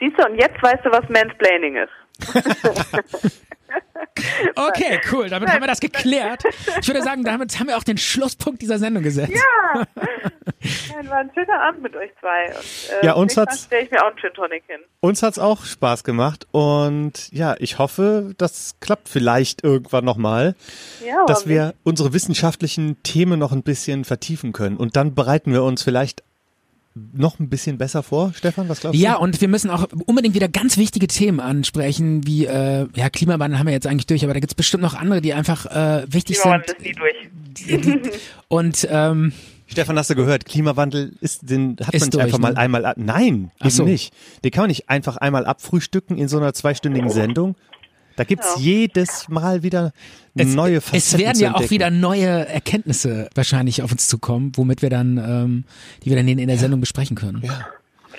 Siehst 0.00 0.18
du, 0.18 0.24
und 0.26 0.34
jetzt 0.36 0.60
weißt 0.62 0.84
du, 0.84 0.90
was 0.90 1.08
Mansplaining 1.08 1.76
ist. 1.76 1.92
Okay, 4.56 5.00
cool. 5.12 5.28
Damit 5.28 5.48
haben 5.50 5.60
wir 5.60 5.66
das 5.68 5.80
geklärt. 5.80 6.42
Ich 6.80 6.88
würde 6.88 7.02
sagen, 7.02 7.24
damit 7.24 7.58
haben 7.58 7.68
wir 7.68 7.76
auch 7.76 7.84
den 7.84 7.98
Schlusspunkt 7.98 8.60
dieser 8.62 8.78
Sendung 8.78 9.02
gesetzt. 9.02 9.32
Ja. 9.32 9.84
Nein, 10.94 11.08
war 11.10 11.18
ein 11.18 11.30
schöner 11.34 11.60
Abend 11.60 11.82
mit 11.82 11.96
euch 11.96 12.10
zwei. 12.20 12.46
Und, 12.54 13.02
äh, 13.02 13.06
Ja, 13.06 13.12
uns 13.14 13.36
hat's- 13.36 13.64
stelle 13.64 13.84
ich 13.84 13.90
mir 13.90 14.02
auch 14.02 14.08
einen 14.08 14.16
Gin 14.18 14.32
Tonic 14.34 14.62
hin. 14.66 14.80
Uns 15.00 15.22
hat's 15.22 15.38
auch 15.38 15.64
Spaß 15.64 16.04
gemacht 16.04 16.46
und 16.52 17.32
ja, 17.32 17.56
ich 17.58 17.78
hoffe, 17.78 18.34
das 18.38 18.76
klappt 18.80 19.08
vielleicht 19.08 19.64
irgendwann 19.64 20.04
nochmal, 20.04 20.54
Ja, 21.04 21.24
dass 21.26 21.48
wir 21.48 21.74
unsere 21.82 22.12
wissenschaftlichen 22.12 23.02
Themen 23.02 23.38
noch 23.38 23.52
ein 23.52 23.62
bisschen 23.62 24.04
vertiefen 24.04 24.52
können 24.52 24.76
und 24.76 24.96
dann 24.96 25.14
bereiten 25.14 25.52
wir 25.52 25.62
uns 25.64 25.82
vielleicht 25.82 26.22
noch 26.94 27.38
ein 27.38 27.48
bisschen 27.48 27.78
besser 27.78 28.02
vor. 28.02 28.32
Stefan, 28.36 28.68
was 28.68 28.80
glaubst 28.80 29.00
Ja, 29.00 29.14
du? 29.14 29.20
und 29.22 29.40
wir 29.40 29.48
müssen 29.48 29.70
auch 29.70 29.86
unbedingt 30.06 30.34
wieder 30.34 30.48
ganz 30.48 30.76
wichtige 30.76 31.06
Themen 31.06 31.40
ansprechen, 31.40 32.26
wie 32.26 32.44
äh, 32.46 32.86
ja 32.94 33.08
Klimawandel 33.10 33.58
haben 33.58 33.66
wir 33.66 33.72
jetzt 33.72 33.86
eigentlich 33.86 34.06
durch, 34.06 34.24
aber 34.24 34.34
da 34.34 34.40
gibt's 34.40 34.54
bestimmt 34.54 34.82
noch 34.82 34.94
andere, 34.94 35.20
die 35.22 35.32
einfach 35.32 35.66
äh, 35.66 36.04
wichtig 36.12 36.38
Klimawandel 36.38 36.74
sind. 36.78 36.80
ist 36.80 37.86
nie 37.86 38.00
durch. 38.02 38.12
Und 38.48 38.86
ähm, 38.90 39.32
Stefan, 39.66 39.98
hast 39.98 40.10
du 40.10 40.14
gehört, 40.14 40.44
Klimawandel 40.44 41.14
ist, 41.22 41.48
den 41.48 41.76
hat 41.82 41.94
Ist 41.94 42.00
man 42.02 42.06
nicht 42.08 42.14
durch, 42.14 42.24
einfach 42.24 42.38
ne? 42.38 42.42
mal 42.42 42.56
einmal, 42.56 42.84
ab- 42.84 42.96
nein, 42.98 43.50
Ach 43.58 43.66
eben 43.66 43.70
so. 43.74 43.84
nicht. 43.84 44.12
Den 44.44 44.50
kann 44.50 44.62
man 44.64 44.68
nicht 44.68 44.90
einfach 44.90 45.16
einmal 45.16 45.46
abfrühstücken 45.46 46.18
in 46.18 46.28
so 46.28 46.36
einer 46.36 46.52
zweistündigen 46.52 47.08
Sendung. 47.08 47.54
Da 48.16 48.24
gibt's 48.24 48.46
Ja. 48.56 48.60
jedes 48.62 49.28
Mal 49.28 49.62
wieder 49.62 49.92
es, 50.34 50.48
neue 50.54 50.80
Facetten 50.80 50.98
es 50.98 51.18
werden 51.18 51.40
ja 51.40 51.54
auch 51.54 51.70
wieder 51.70 51.90
neue 51.90 52.26
Erkenntnisse 52.48 53.28
wahrscheinlich 53.34 53.82
auf 53.82 53.92
uns 53.92 54.08
zukommen, 54.08 54.52
womit 54.56 54.82
wir 54.82 54.90
dann, 54.90 55.18
ähm, 55.18 55.64
die 56.04 56.10
wir 56.10 56.16
dann 56.16 56.28
in, 56.28 56.38
in 56.38 56.48
der 56.48 56.58
Sendung 56.58 56.80
besprechen 56.80 57.16
können. 57.16 57.42
Ja. 57.44 57.66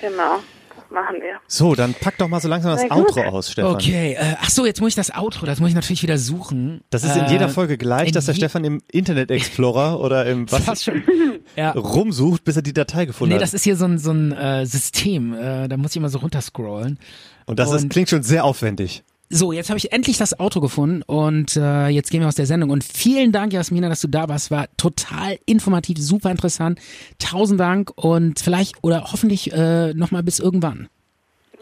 Genau, 0.02 0.40
das 0.76 0.92
machen 0.92 1.16
wir. 1.22 1.38
So, 1.48 1.74
dann 1.76 1.94
pack 1.94 2.18
doch 2.18 2.28
mal 2.28 2.40
so 2.42 2.48
langsam 2.48 2.76
das. 2.76 2.92
Outro 2.92 3.22
aus, 3.24 3.52
Stefan. 3.52 3.74
Okay, 3.76 4.14
äh, 4.14 4.36
ach 4.42 4.50
so, 4.50 4.66
jetzt 4.66 4.80
muss 4.82 4.90
ich 4.90 4.96
das 4.96 5.16
Outro, 5.16 5.46
das 5.46 5.60
muss 5.60 5.70
ich 5.70 5.76
natürlich 5.76 6.04
wieder 6.04 6.18
suchen. 6.18 6.82
Das 6.90 7.04
ist 7.04 7.16
in 7.16 7.24
Äh, 7.26 7.32
jeder 7.32 7.50
Folge 7.50 7.78
gleich, 7.78 8.12
dass 8.12 8.26
der 8.26 8.34
Stefan 8.34 8.64
im 8.66 8.82
Internet 8.92 9.32
Explorer 9.32 10.00
oder 10.02 10.26
im 10.26 10.52
was 10.52 10.64
Fast 10.66 10.84
schon. 10.84 11.04
Ja. 11.56 11.72
rumsucht, 11.72 12.44
bis 12.46 12.56
er 12.56 12.62
die 12.64 12.74
Datei 12.74 13.06
gefunden 13.06 13.30
Nee, 13.30 13.36
hat. 13.36 13.44
das 13.44 13.54
ist 13.54 13.64
hier 13.64 13.76
so 13.76 13.86
ein, 13.86 14.00
so 14.00 14.10
ein 14.12 14.32
äh, 14.32 14.66
System, 14.66 15.34
äh, 15.36 15.68
da 15.68 15.78
muss 15.78 15.92
ich 15.92 15.98
immer 15.98 16.10
so 16.10 16.18
runterscrollen. 16.20 16.98
Und 17.46 17.60
das 17.60 17.72
ist, 17.72 17.84
und- 17.84 17.90
klingt 17.90 18.10
schon 18.10 18.24
sehr 18.24 18.44
aufwendig. 18.44 19.04
So, 19.30 19.52
jetzt 19.52 19.70
habe 19.70 19.78
ich 19.78 19.92
endlich 19.92 20.18
das 20.18 20.40
Auto 20.40 20.62
gefunden 20.62 21.02
und 21.08 21.58
äh, 21.58 21.88
jetzt 21.88 22.12
gehen 22.12 22.22
wir 22.22 22.28
aus 22.28 22.36
der 22.36 22.46
Sendung. 22.46 22.70
Und 22.70 22.84
vielen 22.84 23.32
Dank, 23.32 23.52
Jasmina, 23.52 23.90
dass 23.90 24.02
du 24.02 24.08
da 24.08 24.30
warst. 24.30 24.52
War 24.52 24.68
total 24.78 25.40
informativ, 25.46 25.98
super 25.98 26.30
interessant. 26.30 26.80
Tausend 27.18 27.60
Dank 27.60 27.92
und 27.96 28.40
vielleicht 28.40 28.84
oder 28.84 29.06
hoffentlich 29.12 29.52
äh, 29.52 29.94
nochmal 29.94 30.24
bis 30.24 30.40
irgendwann. 30.40 30.88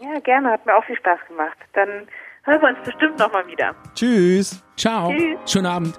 Ja, 0.02 0.18
gerne, 0.20 0.50
hat 0.50 0.66
mir 0.66 0.74
auch 0.74 0.84
viel 0.84 0.96
Spaß 0.96 1.20
gemacht. 1.28 1.56
Dann 1.72 1.88
hören 2.42 2.60
wir 2.60 2.68
uns 2.68 2.78
bestimmt 2.84 3.18
nochmal 3.18 3.46
wieder. 3.46 3.74
Tschüss. 3.94 4.62
Ciao. 4.76 5.10
Tschüss. 5.12 5.52
Schönen 5.52 5.66
Abend. 5.66 5.98